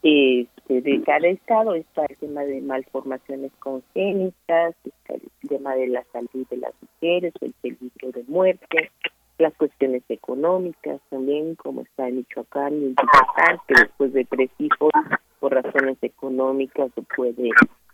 este, 0.03 0.81
de 0.81 1.01
cada 1.03 1.27
Estado. 1.27 1.75
Está 1.75 2.05
el 2.05 2.17
tema 2.17 2.41
de 2.41 2.61
malformaciones 2.61 3.51
congénitas, 3.59 4.75
está 4.85 5.13
el 5.15 5.47
tema 5.47 5.75
de 5.75 5.87
la 5.87 6.03
salud 6.11 6.47
de 6.49 6.57
las 6.57 6.73
mujeres, 6.81 7.33
el 7.41 7.53
peligro 7.61 8.11
de 8.11 8.23
muerte, 8.27 8.91
las 9.37 9.53
cuestiones 9.55 10.03
económicas 10.09 10.99
también, 11.09 11.55
como 11.55 11.81
está 11.81 12.07
en 12.07 12.17
Michoacán 12.17 12.73
y 12.73 12.85
en 12.85 12.95
Yucatán, 12.95 13.59
que 13.67 13.73
después 13.75 14.13
de 14.13 14.25
tres 14.25 14.49
hijos, 14.59 14.91
por 15.39 15.53
razones 15.53 15.97
económicas, 16.01 16.91
se 16.93 17.01
puede 17.01 17.49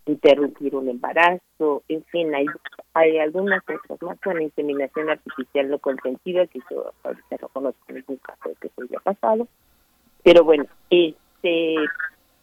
interrumpir 0.07 0.75
un 0.75 0.89
embarazo, 0.89 1.83
en 1.87 2.03
fin, 2.05 2.33
hay, 2.35 2.45
hay 2.93 3.17
algunas 3.17 3.63
cosas 3.63 4.01
más 4.01 4.19
con 4.21 4.41
inseminación 4.41 5.09
artificial 5.09 5.69
no 5.69 5.79
consentida, 5.79 6.45
que 6.47 6.59
yo 6.69 6.91
ahorita 7.03 7.37
no 7.41 7.47
conozco 7.49 7.93
ningún 7.93 8.17
caso 8.17 8.51
que 8.59 8.67
eso 8.67 8.81
haya 8.83 8.99
pasado, 8.99 9.47
pero 10.23 10.43
bueno, 10.43 10.65
este, 10.89 11.15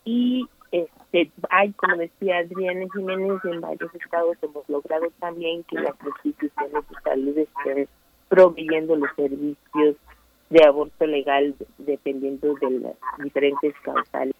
y 0.05 0.47
este, 0.73 1.31
hay, 1.51 1.73
como 1.73 1.97
decía 1.97 2.39
Adriana 2.39 2.87
Jiménez, 2.95 3.45
en 3.45 3.61
varios 3.61 3.95
estados 3.95 4.37
hemos 4.41 4.69
logrado 4.69 5.09
también 5.21 5.65
que 5.65 5.79
las 5.79 5.95
instituciones 6.25 6.73
de 6.73 7.01
salud 7.05 7.39
estén 7.39 7.89
proveyendo 8.29 8.97
los 8.97 9.11
servicios 9.15 9.97
de 10.49 10.65
aborto 10.65 11.07
legal 11.07 11.55
dependiendo 11.79 12.55
de 12.55 12.71
las 12.71 12.97
diferentes 13.23 13.75
causales. 13.83 14.35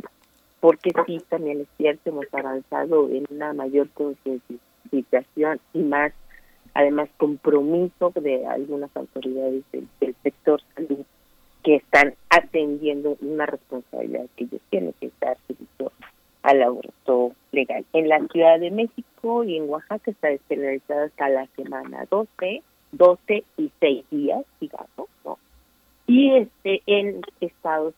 Porque 0.61 0.93
sí, 1.07 1.21
también 1.29 1.61
es 1.61 1.69
cierto, 1.77 2.11
hemos 2.11 2.27
avanzado 2.33 3.09
en 3.11 3.27
una 3.31 3.53
mayor 3.53 3.89
concienciación 3.91 5.61
y 5.75 5.83
más, 5.83 6.13
además, 6.73 7.11
compromiso 7.19 8.11
de 8.15 8.47
algunas 8.47 8.95
autoridades 8.97 9.65
del, 9.73 10.15
sector 10.23 10.63
salud 10.75 11.05
que 11.63 11.77
están 11.77 12.15
atendiendo 12.31 13.17
una 13.21 13.47
responsabilidad 13.47 14.27
que 14.37 14.45
ellos 14.45 14.61
tienen 14.71 14.95
que 15.01 15.07
estar 15.07 15.37
servicio 15.47 15.93
al 16.43 16.63
aborto 16.63 17.33
legal. 17.53 17.85
En 17.93 18.09
la 18.09 18.21
Ciudad 18.29 18.59
de 18.59 18.71
México 18.71 19.45
y 19.45 19.57
en 19.57 19.69
Oaxaca 19.69 20.11
está 20.11 20.29
despenalizada 20.29 21.05
hasta 21.05 21.29
la 21.29 21.47
semana 21.57 22.07
12, 22.11 22.63
12 22.93 23.45
y 23.57 23.71
6 23.79 24.05
días, 24.11 24.45
digamos, 24.61 25.09
¿no? 25.25 25.39
Y 26.07 26.35
este 26.37 26.83
en 26.87 27.23
estados 27.41 27.95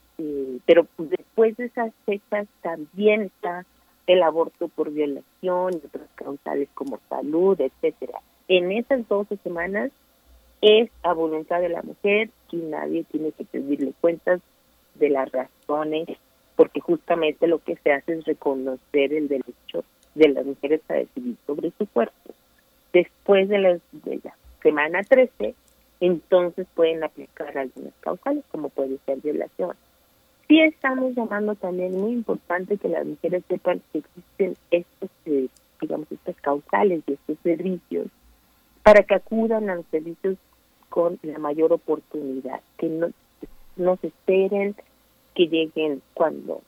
pero 0.66 0.86
después 0.98 1.56
de 1.56 1.66
esas 1.66 1.92
fechas 2.06 2.46
también 2.62 3.22
está 3.22 3.66
el 4.06 4.22
aborto 4.22 4.68
por 4.68 4.92
violación 4.92 5.72
y 5.72 5.86
otras 5.86 6.08
causales 6.14 6.68
como 6.74 7.00
salud, 7.08 7.60
etcétera. 7.60 8.20
En 8.48 8.70
esas 8.70 9.08
12 9.08 9.36
semanas 9.38 9.90
es 10.64 10.90
a 11.02 11.12
voluntad 11.12 11.60
de 11.60 11.68
la 11.68 11.82
mujer 11.82 12.30
y 12.50 12.56
nadie 12.56 13.04
tiene 13.12 13.32
que 13.32 13.44
pedirle 13.44 13.92
cuentas 14.00 14.40
de 14.94 15.10
las 15.10 15.30
razones, 15.30 16.08
porque 16.56 16.80
justamente 16.80 17.46
lo 17.46 17.58
que 17.58 17.76
se 17.76 17.92
hace 17.92 18.14
es 18.14 18.24
reconocer 18.24 19.12
el 19.12 19.28
derecho 19.28 19.84
de 20.14 20.28
las 20.30 20.46
mujeres 20.46 20.80
a 20.88 20.94
decidir 20.94 21.36
sobre 21.46 21.70
su 21.76 21.86
cuerpo. 21.86 22.32
Después 22.94 23.50
de, 23.50 23.58
las, 23.58 23.80
de 23.92 24.20
la 24.24 24.34
semana 24.62 25.02
13, 25.02 25.54
entonces 26.00 26.66
pueden 26.74 27.04
aplicar 27.04 27.58
algunas 27.58 27.92
causales, 28.00 28.42
como 28.50 28.70
puede 28.70 28.96
ser 29.04 29.18
violación, 29.18 29.76
sí 30.48 30.60
estamos 30.60 31.14
llamando 31.14 31.56
también 31.56 31.92
muy 31.92 32.12
importante 32.12 32.78
que 32.78 32.88
las 32.88 33.04
mujeres 33.04 33.42
sepan 33.48 33.82
que 33.92 33.98
existen 33.98 34.56
estos, 34.70 35.10
eh, 35.26 35.48
digamos, 35.78 36.10
estas 36.10 36.36
causales 36.36 37.02
y 37.06 37.12
estos 37.12 37.36
servicios 37.42 38.06
para 38.82 39.02
que 39.02 39.14
acudan 39.14 39.68
a 39.68 39.74
los 39.76 39.86
servicios 39.90 40.36
con 40.94 41.18
la 41.24 41.40
mayor 41.40 41.72
oportunidad, 41.72 42.60
que 42.78 42.88
no, 42.88 43.08
no 43.74 43.96
se 43.96 44.06
esperen, 44.06 44.76
que 45.34 45.48
lleguen 45.48 46.02
cuando, 46.14 46.62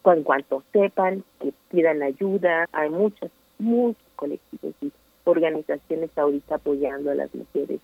cuando 0.00 0.22
cuanto 0.22 0.62
sepan, 0.72 1.24
que 1.40 1.52
pidan 1.70 2.00
ayuda. 2.04 2.68
Hay 2.70 2.90
muchos, 2.90 3.32
muchos 3.58 4.00
colectivos 4.14 4.76
y 4.80 4.92
organizaciones 5.24 6.16
ahorita 6.16 6.54
apoyando 6.54 7.10
a 7.10 7.16
las 7.16 7.34
mujeres 7.34 7.80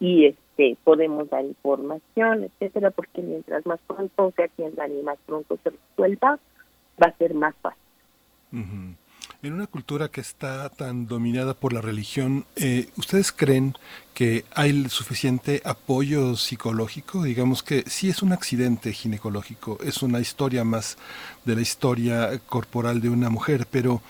y 0.00 0.26
este 0.26 0.76
podemos 0.84 1.30
dar 1.30 1.46
información, 1.46 2.44
etcétera, 2.44 2.90
porque 2.90 3.22
mientras 3.22 3.64
más 3.64 3.80
pronto 3.86 4.34
se 4.36 4.42
atiendan 4.44 4.92
y 4.98 5.02
más 5.02 5.18
pronto 5.24 5.58
se 5.62 5.70
resuelva, 5.70 6.38
va 7.02 7.06
a 7.06 7.16
ser 7.16 7.32
más 7.32 7.54
fácil. 7.62 8.96
En 9.42 9.54
una 9.54 9.66
cultura 9.66 10.10
que 10.10 10.20
está 10.20 10.68
tan 10.68 11.06
dominada 11.06 11.54
por 11.54 11.72
la 11.72 11.80
religión, 11.80 12.44
eh, 12.56 12.90
¿ustedes 12.98 13.32
creen 13.32 13.74
que 14.12 14.44
hay 14.54 14.86
suficiente 14.90 15.62
apoyo 15.64 16.36
psicológico? 16.36 17.22
Digamos 17.22 17.62
que 17.62 17.82
sí 17.86 18.10
es 18.10 18.20
un 18.20 18.34
accidente 18.34 18.92
ginecológico, 18.92 19.78
es 19.82 20.02
una 20.02 20.20
historia 20.20 20.62
más 20.64 20.98
de 21.46 21.54
la 21.54 21.62
historia 21.62 22.38
corporal 22.40 23.00
de 23.00 23.08
una 23.08 23.30
mujer, 23.30 23.66
pero 23.70 24.02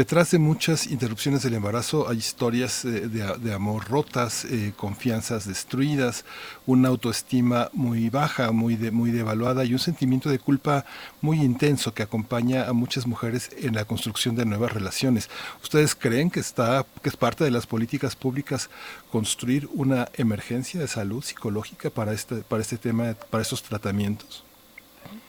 Detrás 0.00 0.30
de 0.30 0.38
muchas 0.38 0.86
interrupciones 0.86 1.42
del 1.42 1.52
embarazo 1.52 2.08
hay 2.08 2.16
historias 2.16 2.86
eh, 2.86 3.06
de, 3.06 3.36
de 3.36 3.52
amor 3.52 3.86
rotas, 3.86 4.46
eh, 4.46 4.72
confianzas 4.74 5.46
destruidas, 5.46 6.24
una 6.64 6.88
autoestima 6.88 7.68
muy 7.74 8.08
baja, 8.08 8.50
muy, 8.50 8.76
de, 8.76 8.92
muy 8.92 9.10
devaluada 9.10 9.62
y 9.62 9.74
un 9.74 9.78
sentimiento 9.78 10.30
de 10.30 10.38
culpa 10.38 10.86
muy 11.20 11.42
intenso 11.42 11.92
que 11.92 12.02
acompaña 12.02 12.66
a 12.66 12.72
muchas 12.72 13.06
mujeres 13.06 13.50
en 13.58 13.74
la 13.74 13.84
construcción 13.84 14.36
de 14.36 14.46
nuevas 14.46 14.72
relaciones. 14.72 15.28
¿Ustedes 15.62 15.94
creen 15.94 16.30
que, 16.30 16.40
está, 16.40 16.86
que 17.02 17.10
es 17.10 17.16
parte 17.18 17.44
de 17.44 17.50
las 17.50 17.66
políticas 17.66 18.16
públicas 18.16 18.70
construir 19.12 19.68
una 19.74 20.08
emergencia 20.14 20.80
de 20.80 20.88
salud 20.88 21.22
psicológica 21.22 21.90
para 21.90 22.14
este, 22.14 22.36
para 22.36 22.62
este 22.62 22.78
tema, 22.78 23.14
para 23.28 23.42
estos 23.42 23.62
tratamientos? 23.62 24.44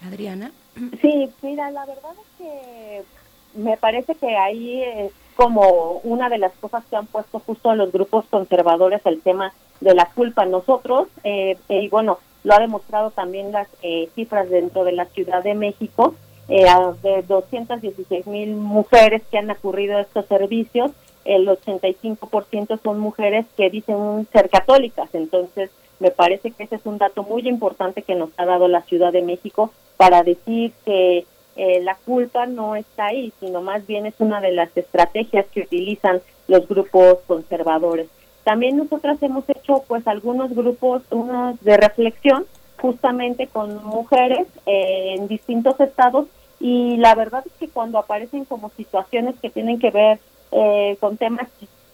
Adriana. 0.01 0.53
Sí, 1.01 1.29
mira, 1.41 1.69
la 1.71 1.85
verdad 1.85 2.13
es 2.13 2.37
que 2.37 3.20
me 3.53 3.77
parece 3.77 4.15
que 4.15 4.35
ahí 4.37 4.81
es 4.83 5.11
como 5.35 6.01
una 6.03 6.29
de 6.29 6.37
las 6.37 6.51
cosas 6.53 6.83
que 6.89 6.95
han 6.95 7.07
puesto 7.07 7.39
justo 7.39 7.73
los 7.75 7.91
grupos 7.91 8.25
conservadores 8.29 9.01
el 9.05 9.21
tema 9.21 9.53
de 9.79 9.95
la 9.95 10.05
culpa. 10.05 10.45
Nosotros, 10.45 11.07
eh, 11.23 11.57
y 11.69 11.89
bueno, 11.89 12.19
lo 12.43 12.53
ha 12.53 12.59
demostrado 12.59 13.11
también 13.11 13.51
las 13.51 13.67
eh, 13.81 14.09
cifras 14.15 14.49
dentro 14.49 14.83
de 14.83 14.93
la 14.93 15.05
Ciudad 15.05 15.43
de 15.43 15.53
México, 15.53 16.15
eh, 16.47 16.65
de 17.01 17.23
216 17.23 18.27
mil 18.27 18.55
mujeres 18.55 19.21
que 19.29 19.37
han 19.37 19.49
ocurrido 19.49 19.97
a 19.97 20.01
estos 20.01 20.25
servicios, 20.25 20.91
el 21.23 21.47
85% 21.47 22.79
son 22.81 22.99
mujeres 22.99 23.45
que 23.55 23.69
dicen 23.69 24.27
ser 24.33 24.49
católicas. 24.49 25.09
Entonces, 25.13 25.69
me 25.99 26.09
parece 26.09 26.51
que 26.51 26.63
ese 26.63 26.75
es 26.75 26.85
un 26.85 26.97
dato 26.97 27.23
muy 27.23 27.47
importante 27.47 28.01
que 28.01 28.15
nos 28.15 28.31
ha 28.37 28.45
dado 28.45 28.67
la 28.67 28.81
Ciudad 28.81 29.13
de 29.13 29.21
México 29.21 29.71
para 29.97 30.23
decir 30.23 30.73
que 30.83 31.25
eh, 31.63 31.79
la 31.79 31.93
culpa 31.93 32.47
no 32.47 32.75
está 32.75 33.05
ahí, 33.05 33.31
sino 33.39 33.61
más 33.61 33.85
bien 33.85 34.07
es 34.07 34.15
una 34.17 34.41
de 34.41 34.51
las 34.51 34.75
estrategias 34.75 35.45
que 35.53 35.61
utilizan 35.61 36.19
los 36.47 36.67
grupos 36.67 37.19
conservadores. 37.27 38.07
También 38.43 38.77
nosotras 38.77 39.21
hemos 39.21 39.47
hecho 39.47 39.83
pues 39.87 40.07
algunos 40.07 40.55
grupos 40.55 41.03
unos 41.11 41.61
de 41.61 41.77
reflexión 41.77 42.47
justamente 42.81 43.45
con 43.45 43.85
mujeres 43.85 44.47
eh, 44.65 45.13
en 45.15 45.27
distintos 45.27 45.79
estados 45.79 46.25
y 46.59 46.97
la 46.97 47.13
verdad 47.13 47.43
es 47.45 47.53
que 47.59 47.69
cuando 47.69 47.99
aparecen 47.99 48.45
como 48.45 48.71
situaciones 48.75 49.35
que 49.39 49.51
tienen 49.51 49.77
que 49.77 49.91
ver 49.91 50.19
eh, 50.51 50.97
con 50.99 51.17
temas 51.17 51.47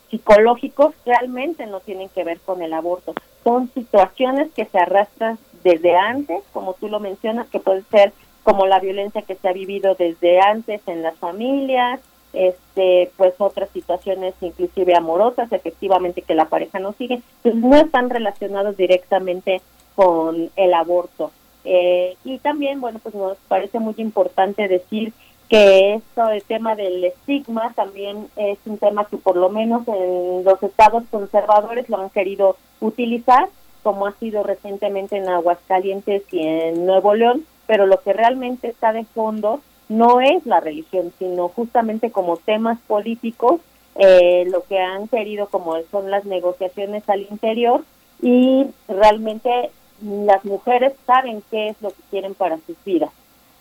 psicológicos 0.10 0.96
realmente 1.06 1.66
no 1.66 1.82
tienen 1.82 2.08
que 2.08 2.24
ver 2.24 2.40
con 2.40 2.62
el 2.62 2.72
aborto. 2.72 3.14
Son 3.44 3.70
situaciones 3.74 4.48
que 4.56 4.64
se 4.64 4.80
arrastran 4.80 5.38
desde 5.62 5.98
antes, 5.98 6.42
como 6.54 6.74
tú 6.76 6.88
lo 6.88 7.02
mencionas, 7.02 7.48
que 7.48 7.60
puede 7.60 7.84
ser 7.92 8.14
como 8.48 8.66
la 8.66 8.80
violencia 8.80 9.24
que 9.24 9.36
se 9.36 9.50
ha 9.50 9.52
vivido 9.52 9.96
desde 9.96 10.40
antes 10.40 10.80
en 10.88 11.04
las 11.04 11.18
familias, 11.18 12.00
este, 12.32 13.12
pues 13.18 13.34
otras 13.40 13.70
situaciones 13.72 14.36
inclusive 14.40 14.96
amorosas, 14.96 15.52
efectivamente 15.52 16.22
que 16.22 16.34
la 16.34 16.46
pareja 16.46 16.80
no 16.80 16.94
sigue, 16.94 17.22
pues 17.44 17.56
no 17.56 17.76
están 17.76 18.10
relacionados 18.10 18.78
directamente 18.78 19.62
con 19.96 20.50
el 20.56 20.74
aborto. 20.74 21.32
Eh, 21.66 22.16
y 22.24 22.38
también, 22.38 22.80
bueno, 22.80 23.00
pues 23.04 23.14
nos 23.16 23.38
parece 23.50 23.80
muy 23.80 23.96
importante 23.98 24.70
decir 24.70 25.12
que 25.50 25.96
esto, 25.96 26.30
el 26.30 26.42
tema 26.44 26.76
del 26.76 27.04
estigma, 27.04 27.74
también 27.76 28.30
es 28.38 28.60
un 28.66 28.78
tema 28.78 29.04
que 29.10 29.18
por 29.18 29.36
lo 29.36 29.50
menos 29.50 29.86
en 29.90 30.46
los 30.46 30.64
estados 30.64 31.04
conservadores 31.12 31.90
lo 31.90 31.98
han 31.98 32.12
querido 32.12 32.56
utilizar, 32.80 33.50
como 33.84 34.08
ha 34.08 34.14
sido 34.14 34.44
recientemente 34.44 35.18
en 35.18 35.28
Aguascalientes 35.28 36.24
y 36.32 36.48
en 36.48 36.86
Nuevo 36.86 37.14
León, 37.14 37.46
pero 37.68 37.86
lo 37.86 38.02
que 38.02 38.14
realmente 38.14 38.70
está 38.70 38.94
de 38.94 39.04
fondo 39.04 39.62
no 39.90 40.20
es 40.20 40.46
la 40.46 40.60
religión, 40.60 41.14
sino 41.20 41.50
justamente 41.50 42.12
como 42.12 42.38
temas 42.38 42.80
políticos, 42.88 43.62
eh, 43.96 44.46
lo 44.50 44.64
que 44.64 44.80
han 44.80 45.08
querido 45.08 45.48
como 45.48 45.76
son 45.92 46.12
las 46.12 46.26
negociaciones 46.26 47.08
al 47.10 47.22
interior 47.22 47.84
y 48.22 48.68
realmente 48.88 49.72
las 50.02 50.44
mujeres 50.46 50.94
saben 51.06 51.44
qué 51.50 51.70
es 51.70 51.82
lo 51.82 51.90
que 51.90 52.02
quieren 52.10 52.34
para 52.36 52.58
sus 52.66 52.76
vidas. 52.86 53.10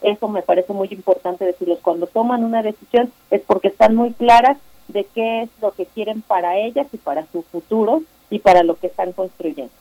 Eso 0.03 0.29
me 0.29 0.43
parece 0.43 0.73
muy 0.73 0.89
importante 0.91 1.45
decirles. 1.45 1.79
Cuando 1.81 2.07
toman 2.07 2.45
una 2.45 2.63
decisión 2.63 3.11
es 3.31 3.41
porque 3.43 3.69
están 3.69 3.95
muy 3.95 4.13
claras 4.13 4.59
de 4.89 5.05
qué 5.05 5.43
es 5.43 5.51
lo 5.61 5.73
que 5.73 5.87
quieren 5.87 6.23
para 6.23 6.59
ellas 6.59 6.87
y 6.93 6.99
para 6.99 7.27
su 7.33 7.43
futuro 7.43 8.03
y 8.31 8.39
para 8.41 8.63
lo 8.63 8.77
que 8.77 8.89
están 8.89 9.13
construyendo. 9.13 9.73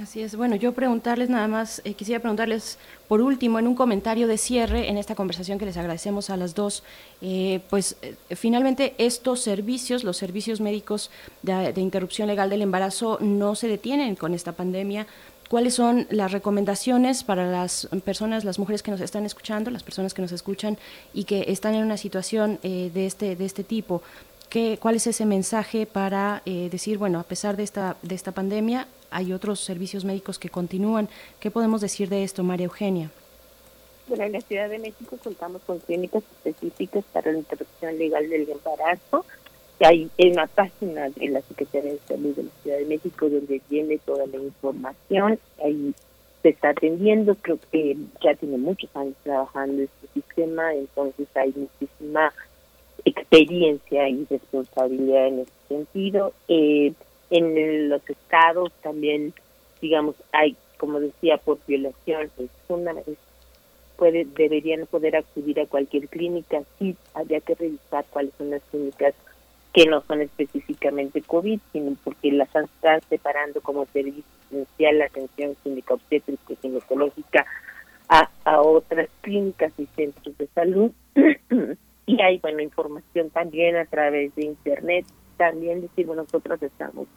Así 0.00 0.22
es. 0.22 0.34
Bueno, 0.34 0.56
yo 0.56 0.72
preguntarles 0.72 1.30
nada 1.30 1.46
más, 1.46 1.80
eh, 1.84 1.94
quisiera 1.94 2.20
preguntarles 2.20 2.78
por 3.06 3.20
último, 3.20 3.60
en 3.60 3.68
un 3.68 3.76
comentario 3.76 4.26
de 4.26 4.38
cierre 4.38 4.88
en 4.88 4.98
esta 4.98 5.14
conversación 5.14 5.56
que 5.56 5.66
les 5.66 5.76
agradecemos 5.76 6.30
a 6.30 6.36
las 6.36 6.54
dos, 6.56 6.82
eh, 7.22 7.60
pues 7.70 7.96
eh, 8.02 8.16
finalmente 8.34 8.94
estos 8.98 9.40
servicios, 9.40 10.02
los 10.02 10.16
servicios 10.16 10.60
médicos 10.60 11.10
de, 11.42 11.72
de, 11.72 11.80
interrupción 11.80 12.26
legal 12.26 12.50
del 12.50 12.62
embarazo, 12.62 13.18
no 13.20 13.54
se 13.54 13.68
detienen 13.68 14.16
con 14.16 14.34
esta 14.34 14.52
pandemia. 14.52 15.06
¿Cuáles 15.48 15.74
son 15.74 16.08
las 16.10 16.32
recomendaciones 16.32 17.22
para 17.22 17.46
las 17.46 17.86
personas, 18.04 18.44
las 18.44 18.58
mujeres 18.58 18.82
que 18.82 18.90
nos 18.90 19.00
están 19.00 19.24
escuchando, 19.26 19.70
las 19.70 19.84
personas 19.84 20.12
que 20.12 20.22
nos 20.22 20.32
escuchan 20.32 20.76
y 21.12 21.24
que 21.24 21.44
están 21.48 21.74
en 21.74 21.84
una 21.84 21.98
situación 21.98 22.58
de, 22.62 23.06
este, 23.06 23.36
de 23.36 23.44
este 23.44 23.62
tipo? 23.62 24.02
¿Qué, 24.48 24.78
¿Cuál 24.80 24.96
es 24.96 25.06
ese 25.06 25.26
mensaje 25.26 25.86
para 25.86 26.42
decir, 26.44 26.98
bueno, 26.98 27.18
a 27.18 27.24
pesar 27.24 27.56
de 27.56 27.64
esta, 27.64 27.96
de 28.02 28.14
esta 28.14 28.32
pandemia, 28.32 28.86
hay 29.14 29.32
otros 29.32 29.60
servicios 29.60 30.04
médicos 30.04 30.40
que 30.40 30.48
continúan. 30.48 31.08
¿Qué 31.38 31.50
podemos 31.52 31.80
decir 31.80 32.08
de 32.08 32.24
esto, 32.24 32.42
María 32.42 32.64
Eugenia? 32.64 33.12
Bueno, 34.08 34.24
en 34.24 34.32
la 34.32 34.40
Ciudad 34.40 34.68
de 34.68 34.80
México 34.80 35.16
contamos 35.22 35.62
con 35.62 35.78
clínicas 35.78 36.24
específicas 36.44 37.04
para 37.12 37.30
la 37.30 37.38
interrupción 37.38 37.96
legal 37.96 38.28
del 38.28 38.48
embarazo. 38.50 39.24
Hay 39.80 40.10
una 40.18 40.48
página 40.48 41.08
de 41.10 41.28
la 41.28 41.40
Secretaría 41.42 41.92
de 41.92 42.00
Salud 42.08 42.34
de 42.34 42.42
la 42.42 42.50
Ciudad 42.62 42.78
de 42.78 42.84
México 42.86 43.28
donde 43.28 43.62
viene 43.70 43.98
toda 43.98 44.26
la 44.26 44.36
información. 44.36 45.38
Ahí 45.64 45.94
se 46.42 46.48
está 46.48 46.70
atendiendo, 46.70 47.36
creo 47.36 47.58
que 47.70 47.96
ya 48.20 48.34
tiene 48.34 48.58
muchos 48.58 48.90
años 48.94 49.14
trabajando 49.22 49.82
este 49.82 50.08
sistema, 50.12 50.74
entonces 50.74 51.28
hay 51.34 51.54
muchísima 51.56 52.32
experiencia 53.04 54.08
y 54.08 54.26
responsabilidad 54.28 55.28
en 55.28 55.40
ese 55.40 55.52
sentido. 55.68 56.32
Eh, 56.48 56.92
en 57.30 57.88
los 57.88 58.08
estados 58.08 58.72
también, 58.82 59.32
digamos, 59.80 60.14
hay, 60.32 60.56
como 60.78 61.00
decía, 61.00 61.38
por 61.38 61.58
violación, 61.66 62.30
es 62.38 62.50
una, 62.68 62.94
puede, 63.96 64.24
deberían 64.24 64.86
poder 64.86 65.16
acudir 65.16 65.60
a 65.60 65.66
cualquier 65.66 66.08
clínica, 66.08 66.62
sí, 66.78 66.96
habría 67.14 67.40
que 67.40 67.54
revisar 67.54 68.04
cuáles 68.10 68.32
son 68.38 68.50
las 68.50 68.62
clínicas 68.70 69.14
que 69.72 69.86
no 69.86 70.02
son 70.02 70.20
específicamente 70.20 71.22
COVID, 71.22 71.58
sino 71.72 71.96
porque 72.04 72.30
las 72.30 72.48
están 72.54 73.00
separando 73.08 73.60
como 73.60 73.86
servicio 73.86 74.22
esencial 74.48 74.98
la 74.98 75.06
atención 75.06 75.56
clínica 75.62 75.94
obstétrica 75.94 76.52
y 76.52 76.56
ginecológica 76.56 77.44
a, 78.08 78.30
a 78.44 78.60
otras 78.60 79.08
clínicas 79.22 79.72
y 79.78 79.86
centros 79.86 80.38
de 80.38 80.46
salud. 80.54 80.92
y 82.06 82.20
hay, 82.20 82.38
bueno, 82.38 82.60
información 82.60 83.30
también 83.30 83.76
a 83.76 83.84
través 83.86 84.34
de 84.34 84.44
Internet. 84.44 85.06
También 85.36 85.80
decir, 85.80 86.06
bueno, 86.06 86.22
nosotros 86.22 86.62
estamos 86.62 87.08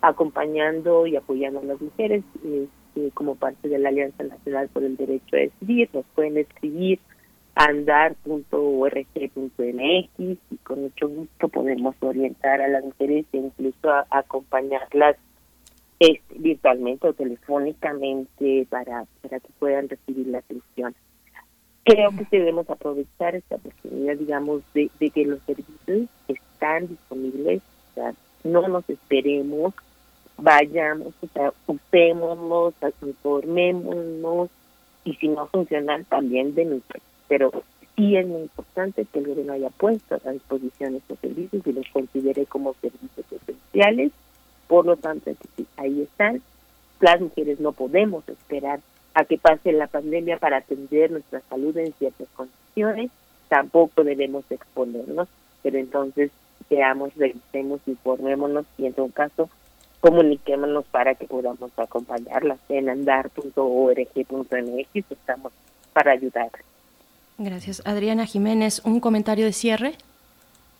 acompañando 0.00 1.06
y 1.06 1.16
apoyando 1.16 1.60
a 1.60 1.64
las 1.64 1.80
mujeres 1.80 2.22
este, 2.34 3.10
como 3.14 3.34
parte 3.34 3.68
de 3.68 3.78
la 3.78 3.88
Alianza 3.88 4.22
Nacional 4.22 4.68
por 4.68 4.84
el 4.84 4.96
Derecho 4.96 5.36
a 5.36 5.38
Decidir. 5.38 5.88
Nos 5.92 6.04
pueden 6.14 6.36
escribir 6.36 7.00
andar.org.mx 7.54 8.48
y 10.18 10.56
con 10.62 10.82
mucho 10.82 11.08
gusto 11.08 11.48
podemos 11.48 11.96
orientar 12.00 12.60
a 12.60 12.68
las 12.68 12.84
mujeres 12.84 13.26
e 13.32 13.38
incluso 13.38 13.90
acompañarlas 14.10 15.16
este, 15.98 16.38
virtualmente 16.38 17.08
o 17.08 17.12
telefónicamente 17.12 18.66
para, 18.70 19.06
para 19.22 19.40
que 19.40 19.48
puedan 19.58 19.88
recibir 19.88 20.28
la 20.28 20.38
atención. 20.38 20.94
Creo 21.88 22.10
que 22.10 22.38
debemos 22.38 22.68
aprovechar 22.68 23.34
esta 23.34 23.56
oportunidad, 23.56 24.16
digamos, 24.16 24.62
de, 24.74 24.90
de 25.00 25.10
que 25.10 25.24
los 25.24 25.40
servicios 25.42 26.08
están 26.28 26.88
disponibles, 26.88 27.62
o 27.90 27.94
sea, 27.94 28.14
no 28.44 28.68
nos 28.68 28.88
esperemos 28.88 29.74
vayamos, 30.38 31.12
o 31.20 31.26
sea, 31.32 31.52
usémonos, 31.66 32.74
informémonos 33.02 34.48
y 35.04 35.14
si 35.14 35.28
no 35.28 35.46
funcionan 35.48 36.04
también 36.04 36.54
denuncie. 36.54 37.00
Pero 37.26 37.50
sí 37.96 38.16
es 38.16 38.26
muy 38.26 38.42
importante 38.42 39.04
que 39.04 39.18
el 39.18 39.26
gobierno 39.26 39.52
haya 39.52 39.70
puesto 39.70 40.20
a 40.24 40.30
disposición 40.30 40.94
estos 40.96 41.18
servicios 41.18 41.66
y 41.66 41.72
los 41.72 41.86
considere 41.88 42.46
como 42.46 42.74
servicios 42.80 43.26
esenciales. 43.30 44.12
Por 44.68 44.86
lo 44.86 44.96
tanto, 44.96 45.32
ahí 45.76 46.02
están. 46.02 46.40
Las 47.00 47.20
mujeres 47.20 47.60
no 47.60 47.72
podemos 47.72 48.28
esperar 48.28 48.80
a 49.14 49.24
que 49.24 49.38
pase 49.38 49.72
la 49.72 49.86
pandemia 49.86 50.38
para 50.38 50.58
atender 50.58 51.10
nuestra 51.10 51.40
salud 51.48 51.76
en 51.76 51.92
ciertas 51.94 52.28
condiciones. 52.34 53.10
tampoco 53.48 54.04
debemos 54.04 54.44
exponernos, 54.50 55.28
pero 55.62 55.78
entonces 55.78 56.30
veamos, 56.68 57.14
revisemos, 57.16 57.80
informémonos 57.86 58.66
y 58.76 58.86
en 58.86 58.92
todo 58.92 59.08
caso 59.08 59.48
comuniquémonos 60.00 60.84
para 60.86 61.14
que 61.14 61.26
podamos 61.26 61.70
acompañarlas 61.76 62.58
en 62.68 62.88
andar.org.mx, 62.88 65.10
estamos 65.10 65.52
para 65.92 66.12
ayudar. 66.12 66.50
Gracias. 67.38 67.82
Adriana 67.84 68.26
Jiménez, 68.26 68.82
¿un 68.84 69.00
comentario 69.00 69.46
de 69.46 69.52
cierre? 69.52 69.94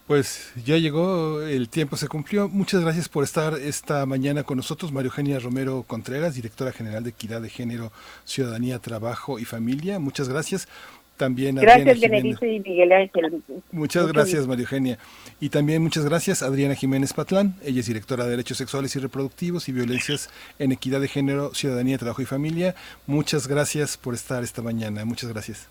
Pues 0.07 0.53
ya 0.65 0.77
llegó, 0.77 1.43
el 1.43 1.69
tiempo 1.69 1.97
se 1.97 2.09
cumplió. 2.09 2.49
Muchas 2.49 2.83
gracias 2.83 3.09
por 3.09 3.23
estar 3.25 3.55
esta 3.55 4.05
mañana 4.05 4.43
con 4.43 4.57
nosotros, 4.57 4.93
Mario 4.93 5.11
Eugenia 5.11 5.39
Romero 5.39 5.85
Contreras, 5.87 6.35
directora 6.35 6.73
general 6.73 7.05
de 7.05 7.11
Equidad 7.11 7.41
de 7.41 7.49
Género, 7.49 7.93
Ciudadanía, 8.25 8.79
Trabajo 8.81 9.39
y 9.39 9.45
Familia. 9.45 9.99
Muchas 9.99 10.29
gracias. 10.29 10.69
También 11.17 11.55
gracias, 11.55 12.01
Benedito 12.01 12.45
y 12.45 12.59
Miguel 12.59 12.93
Ángel. 12.93 13.43
Muchas 13.71 14.09
gracias, 14.09 14.47
Mario 14.47 14.65
Eugenia. 14.65 14.99
Y 15.41 15.51
también 15.51 15.81
muchas 15.81 16.05
gracias, 16.05 16.43
Adriana 16.43 16.75
Jiménez 16.75 17.13
Patlán. 17.13 17.55
Ella 17.63 17.81
es 17.81 17.87
directora 17.87 18.25
de 18.25 18.31
Derechos 18.31 18.59
Sexuales 18.59 18.97
y 18.97 18.99
Reproductivos 18.99 19.69
y 19.69 19.73
Violencias 19.73 20.31
en 20.59 20.73
Equidad 20.73 21.01
de 21.01 21.09
Género, 21.09 21.55
Ciudadanía, 21.55 21.99
Trabajo 21.99 22.23
y 22.23 22.27
Familia. 22.27 22.75
Muchas 23.07 23.47
gracias 23.47 23.97
por 23.97 24.15
estar 24.15 24.43
esta 24.43 24.63
mañana. 24.63 25.05
Muchas 25.05 25.31
gracias. 25.33 25.69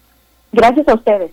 Gracias 0.53 0.87
a 0.87 0.93
ustedes. 0.93 1.31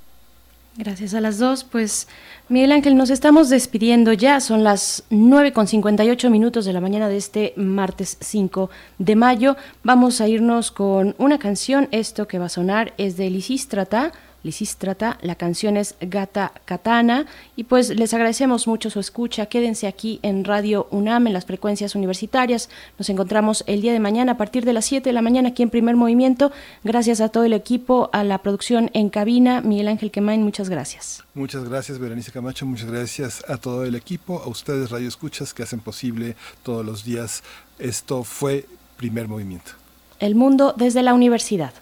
Gracias 0.78 1.12
a 1.12 1.20
las 1.20 1.39
dos. 1.39 1.65
Pues 1.65 2.07
Miguel 2.48 2.70
Ángel, 2.70 2.97
nos 2.97 3.10
estamos 3.10 3.48
despidiendo 3.48 4.12
ya. 4.12 4.39
Son 4.39 4.62
las 4.62 5.02
9 5.10 5.52
con 5.52 5.66
58 5.66 6.31
minutos 6.31 6.65
de 6.65 6.73
la 6.73 6.81
mañana 6.81 7.08
de 7.08 7.16
este 7.16 7.52
martes 7.57 8.16
5 8.20 8.70
de 8.98 9.16
mayo. 9.16 9.57
Vamos 9.82 10.20
a 10.20 10.28
irnos 10.28 10.70
con 10.70 11.16
una 11.18 11.40
canción. 11.40 11.89
Esto 11.90 12.28
que 12.28 12.39
va 12.39 12.47
a 12.47 12.48
sonar 12.48 12.94
es 12.97 13.16
de 13.16 13.28
Lisístrata 13.28 14.12
Lisístrata, 14.42 15.18
la 15.20 15.34
canción 15.34 15.76
es 15.76 15.97
Gata 16.00 16.52
Katana 16.65 17.26
y 17.57 17.65
pues 17.65 17.91
les 17.91 18.15
agradecemos 18.15 18.67
mucho 18.67 18.89
su 18.89 19.00
escucha, 19.00 19.47
quédense 19.47 19.86
aquí 19.86 20.20
en 20.23 20.44
Radio 20.44 20.86
UNAM 20.91 21.26
en 21.26 21.33
las 21.33 21.44
frecuencias 21.44 21.94
universitarias, 21.94 22.70
nos 22.99 23.08
encontramos 23.08 23.65
el 23.67 23.83
día 23.83 23.92
de 23.92 24.00
mañana 24.00 24.33
a 24.33 24.36
partir 24.36 24.65
de 24.65 24.73
las 24.73 24.84
7 24.84 25.08
de 25.08 25.12
la 25.12 25.23
mañana 25.23 25.49
aquí 25.49 25.62
en 25.62 25.70
Primer 25.70 25.97
Movimiento, 25.97 26.52
gracias 26.84 27.20
a 27.20 27.28
todo 27.28 27.44
el 27.44 27.52
equipo, 27.52 28.10
a 28.12 28.23
la 28.23 28.39
producción 28.39 28.91
en 28.94 29.10
cabina, 29.10 29.60
Miguel 29.60 29.89
Ángel 29.89 30.10
Quemain, 30.10 30.42
muchas 30.42 30.68
gracias. 30.68 31.25
Muchas 31.34 31.65
gracias 31.68 31.99
Berenice 31.99 32.31
Camacho, 32.31 32.65
muchas 32.65 32.91
gracias 32.91 33.44
a 33.49 33.57
todo 33.57 33.84
el 33.84 33.97
equipo, 33.97 34.41
a 34.42 34.49
ustedes 34.49 34.91
Radio 34.91 35.08
Escuchas 35.08 35.52
que 35.52 35.65
hacen 35.65 35.81
posible 35.81 36.36
todos 36.62 36.86
los 36.86 37.05
días, 37.05 37.42
esto 37.78 38.23
fue 38.23 38.67
Primer 38.97 39.26
Movimiento. 39.26 39.73
El 40.20 40.34
mundo 40.34 40.75
desde 40.76 41.02
la 41.02 41.15
universidad. 41.15 41.73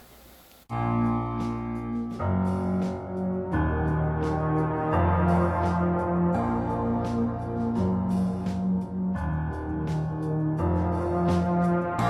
En 2.19 2.76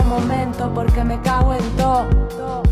momento 0.00 0.70
porque 0.74 1.04
me 1.04 1.20
cago 1.20 1.54
en 1.54 1.76
todo. 1.76 2.62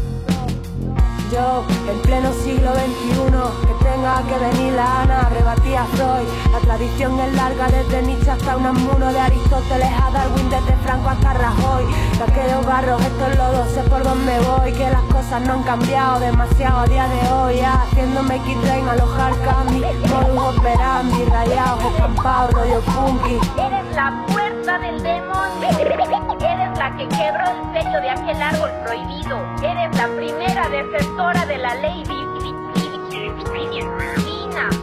Yo, 1.32 1.62
en 1.89 2.02
pleno 2.02 2.32
siglo 2.32 2.73
XXI, 2.73 3.66
que 3.66 3.84
tenga 3.84 4.20
que 4.23 4.36
venir 4.47 4.73
la 4.73 5.02
Ana, 5.02 5.28
rebatí 5.28 5.74
a 5.76 5.84
Freud. 5.84 6.26
La 6.50 6.58
tradición 6.58 7.20
es 7.20 7.32
larga 7.34 7.68
desde 7.68 8.02
Nietzsche 8.02 8.31
hasta 8.31 8.57
un 8.57 8.66
amuno 8.66 9.12
de 9.12 9.20
Aristóteles 9.20 9.89
a 9.92 10.10
Darwin, 10.10 10.50
desde 10.50 10.74
Franco 10.82 11.08
hasta 11.08 11.32
Rajoy. 11.34 11.84
De 12.18 12.24
aquellos 12.24 12.66
barros, 12.66 13.00
estos 13.00 13.36
lodos, 13.36 13.68
sé 13.68 13.82
por 13.82 14.02
dónde 14.02 14.40
voy, 14.40 14.73
que 14.73 14.90
las 14.90 15.02
cosas 15.02 15.40
no 15.42 15.52
han 15.52 15.62
cambiado 15.62 16.18
demasiado 16.18 16.81
a 16.81 16.86
día 16.86 17.07
de 17.07 17.32
hoy. 17.32 17.60
Haciéndome 17.60 18.34
X-Train, 18.34 18.89
alojar 18.89 19.32
Cami, 19.44 19.82
modus 20.08 20.58
operandi, 20.58 21.24
rayados, 21.26 21.84
escampados, 21.94 22.55
rollo 22.55 22.82
funky. 22.82 23.39
Eres 23.57 23.94
la 23.94 24.26
puerta 24.26 24.78
del 24.81 25.00
demonio. 25.00 26.49
La 26.81 26.97
que 26.97 27.07
quebró 27.09 27.44
el 27.44 27.75
sello 27.75 28.00
de 28.00 28.09
aquel 28.09 28.42
árbol 28.42 28.70
prohibido. 28.86 29.39
Eres 29.62 29.94
la 29.99 30.09
primera 30.17 30.67
defensora 30.70 31.44
de 31.44 31.59
la 31.59 31.75
ley 31.75 32.02
divina. 32.05 32.31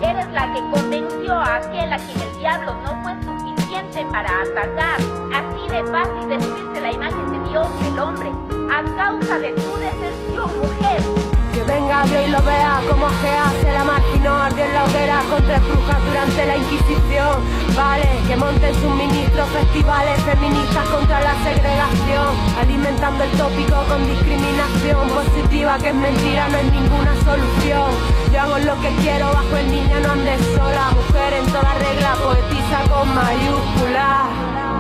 Eres 0.03 0.32
la 0.32 0.53
que 0.53 0.59
convenció 0.69 1.34
a 1.34 1.56
aquel 1.56 1.92
a 1.92 1.98
quien 1.98 2.22
el 2.22 2.38
diablo 2.38 2.76
no 2.84 3.01
fue 3.01 3.16
suficiente 3.24 4.06
para 4.11 4.30
atacar. 4.42 5.00
Así 5.34 5.67
de 5.69 5.84
fácil 5.85 6.30
destruirse 6.30 6.82
la 6.82 6.92
imagen 6.92 7.32
de 7.32 7.50
Dios 7.50 7.67
el 7.88 7.98
hombre 7.98 8.32
a 8.72 8.84
causa 8.95 9.40
de 9.40 9.53
tu 9.53 9.77
deserción, 9.77 10.51
mujer. 10.59 11.26
Venga 11.67 12.03
Dios 12.05 12.23
y 12.25 12.31
lo 12.31 12.41
vea 12.43 12.81
como 12.89 13.07
que 13.21 13.29
hace 13.29 13.73
la 13.73 13.83
marginó 13.83 14.37
ardió 14.37 14.63
en 14.63 14.73
la 14.73 14.85
hoguera 14.85 15.21
con 15.29 15.43
tres 15.43 15.61
brujas 15.67 15.99
durante 16.05 16.45
la 16.45 16.55
Inquisición. 16.55 17.43
Vale, 17.75 18.07
que 18.25 18.37
monten 18.37 18.73
sus 18.73 18.95
ministros 18.95 19.49
festivales 19.49 20.21
feministas 20.23 20.87
contra 20.87 21.19
la 21.19 21.35
segregación, 21.43 22.27
alimentando 22.57 23.23
el 23.23 23.31
tópico 23.31 23.83
con 23.89 24.07
discriminación 24.07 25.09
positiva 25.09 25.77
que 25.79 25.89
es 25.89 25.95
mentira, 25.95 26.47
no 26.47 26.57
es 26.57 26.71
ninguna 26.71 27.13
solución. 27.25 27.91
Yo 28.31 28.41
hago 28.41 28.57
lo 28.59 28.79
que 28.79 28.89
quiero 29.01 29.27
bajo 29.27 29.57
el 29.57 29.69
niño, 29.69 29.99
no 29.99 30.11
andes 30.13 30.39
sola, 30.55 30.91
mujer 30.91 31.33
en 31.33 31.45
toda 31.51 31.73
regla, 31.75 32.15
poetiza 32.23 32.79
con 32.89 33.13
mayúsculas. 33.13 34.66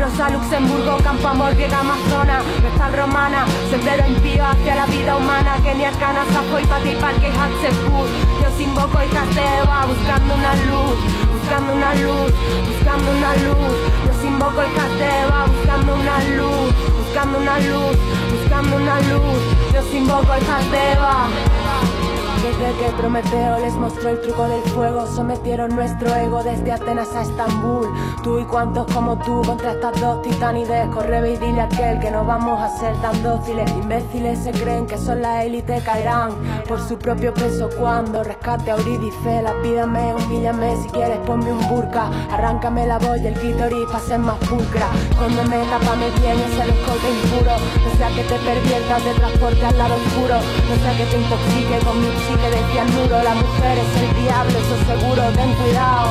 Francia, 0.00 0.30
Luxemburgo, 0.30 0.96
Campo 1.04 1.28
Amor, 1.28 1.54
Griega, 1.54 1.80
Amazona, 1.80 2.40
Vestal 2.62 2.92
Romana, 2.94 3.44
sendero 3.68 4.08
impío 4.08 4.46
hacia 4.46 4.74
la 4.74 4.86
vida 4.86 5.14
humana, 5.14 5.58
Kenia, 5.62 5.90
Cana, 5.92 6.24
Sajo 6.32 6.58
y 6.58 6.64
Pati, 6.64 6.94
Parque, 6.94 7.26
Hatzepur. 7.26 8.08
Dios 8.38 8.60
invoco 8.60 8.98
y 9.04 9.10
Eva 9.12 9.84
buscando 9.84 10.34
una 10.36 10.54
luz, 10.64 10.96
buscando 11.34 11.74
una 11.74 11.94
luz, 11.96 12.32
buscando 12.66 13.10
una 13.10 13.36
luz. 13.44 13.76
Dios 14.04 14.24
invoco 14.24 14.62
el 14.62 15.02
Eva 15.02 15.44
buscando 15.44 15.94
una 15.94 16.18
luz, 16.34 16.74
buscando 16.96 17.38
una 17.38 17.58
luz, 17.58 17.96
buscando 18.32 18.76
una 18.76 19.00
luz. 19.00 19.38
Dios 19.70 19.94
invoco 19.94 20.32
el 20.32 20.74
Eva 20.74 21.28
desde 22.42 22.72
que 22.78 22.92
Prometeo 22.96 23.58
les 23.58 23.74
mostró 23.74 24.08
el 24.08 24.20
truco 24.22 24.48
del 24.48 24.62
fuego, 24.62 25.06
sometieron 25.06 25.74
nuestro 25.74 26.14
ego 26.14 26.42
desde 26.42 26.72
Atenas 26.72 27.14
a 27.14 27.22
Estambul. 27.22 27.86
Tú 28.22 28.38
y 28.38 28.44
cuantos 28.44 28.86
como 28.94 29.18
tú 29.18 29.42
contra 29.44 29.72
estas 29.72 30.00
dos 30.00 30.22
titanides, 30.22 30.88
corre 30.88 31.32
y 31.32 31.36
dile 31.36 31.60
a 31.60 31.64
aquel 31.64 32.00
que 32.00 32.10
no 32.10 32.24
vamos 32.24 32.58
a 32.60 32.68
ser 32.78 32.96
tan 33.02 33.22
dóciles. 33.22 33.70
Imbéciles 33.72 34.38
se 34.38 34.52
creen 34.52 34.86
que 34.86 34.96
son 34.96 35.20
la 35.20 35.44
élite, 35.44 35.82
caerán 35.84 36.30
por 36.66 36.80
su 36.80 36.98
propio 36.98 37.34
peso 37.34 37.68
cuando 37.78 38.24
rescate 38.24 38.70
a 38.70 38.76
Eurídice. 38.76 39.42
La 39.42 39.52
pídame, 39.62 40.14
humíllame, 40.14 40.76
si 40.82 40.88
quieres 40.88 41.18
ponme 41.26 41.52
un 41.52 41.68
burka, 41.68 42.08
arráncame 42.32 42.86
la 42.86 42.98
voz 42.98 43.18
y 43.22 43.26
el 43.26 43.34
clítoris 43.34 43.86
para 43.86 44.00
ser 44.00 44.18
más 44.18 44.38
pulcra. 44.48 44.88
Cóndeme, 45.18 45.58
tapame 45.66 46.10
bien 46.20 46.38
ese 46.40 46.70
escote 46.70 47.10
impuro, 47.10 47.52
no 47.84 47.98
sea 47.98 48.08
que 48.08 48.22
te 48.22 48.36
perviertas 48.36 49.04
de 49.04 49.12
transporte 49.14 49.66
al 49.66 49.76
lado 49.76 49.94
oscuro, 49.94 50.36
no 50.68 50.76
sea 50.82 50.96
que 50.96 51.04
te 51.04 51.20
intoxique 51.20 51.84
con 51.84 52.00
mi 52.00 52.06
que 52.36 52.50
decía 52.50 52.82
el 52.82 52.92
muro, 52.92 53.22
la 53.22 53.34
mujer 53.34 53.78
es 53.78 54.02
el 54.02 54.22
diablo, 54.22 54.58
eso 54.58 54.76
seguro, 54.86 55.22
ten 55.34 55.52
cuidado. 55.54 56.10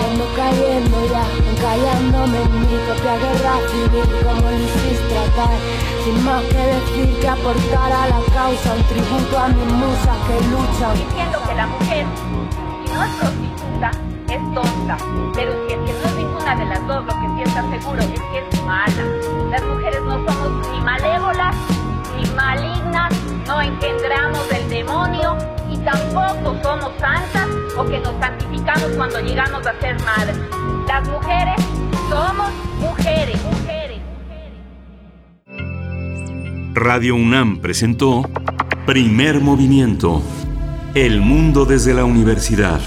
Vengo 0.00 0.26
cayendo 0.36 0.96
ya, 1.06 1.24
callándome 1.60 2.38
en 2.42 2.60
mi 2.60 2.76
propia 2.86 3.14
guerra 3.18 3.54
civil, 3.70 4.06
como 4.24 4.50
lo 4.50 4.58
hiciste 4.58 5.14
tratar. 5.14 5.56
Sin 6.04 6.24
más 6.24 6.42
que 6.44 6.58
decir 6.58 7.20
que 7.20 7.28
aportar 7.28 7.92
a 7.92 8.08
la 8.08 8.20
causa, 8.34 8.74
un 8.74 8.82
tributo 8.84 9.38
a 9.38 9.48
mis 9.48 9.72
musas 9.72 10.18
que 10.26 10.36
luchan. 10.50 10.94
Diciendo 10.94 11.38
que 11.46 11.54
la 11.54 11.66
mujer, 11.66 12.06
si 12.84 12.92
no 12.92 13.04
es 13.04 13.10
prostituta, 13.20 13.90
es 14.28 14.42
tonta. 14.54 14.96
Pero 15.34 15.52
si 15.66 15.72
es 15.74 15.80
que 15.86 15.92
no 15.92 16.08
es 16.08 16.14
ninguna 16.16 16.56
de 16.56 16.64
las 16.64 16.86
dos, 16.86 17.04
lo 17.04 17.12
que 17.12 17.26
sí 17.36 17.42
está 17.44 17.62
seguro 17.70 18.00
es 18.00 18.20
que 18.20 18.38
es 18.38 18.62
mala. 18.64 19.04
Las 19.50 19.62
mujeres 19.62 20.00
no 20.02 20.14
somos 20.26 20.68
ni 20.72 20.80
malévolas, 20.80 21.56
ni 22.16 22.28
malignas, 22.30 23.12
no 23.46 23.60
engendramos 23.60 24.50
el 24.52 24.59
tampoco 25.84 26.56
somos 26.62 26.92
santas 26.98 27.48
o 27.76 27.84
que 27.84 27.98
nos 28.00 28.14
santificamos 28.20 28.90
cuando 28.96 29.20
llegamos 29.20 29.66
a 29.66 29.80
ser 29.80 29.96
madres. 30.04 30.36
Las 30.86 31.08
mujeres 31.08 31.56
somos 32.08 32.50
mujeres, 32.80 33.42
mujeres. 33.44 34.00
Radio 36.74 37.14
UNAM 37.14 37.60
presentó 37.60 38.22
Primer 38.86 39.40
Movimiento. 39.40 40.22
El 40.94 41.20
mundo 41.20 41.64
desde 41.64 41.94
la 41.94 42.04
universidad. 42.04 42.80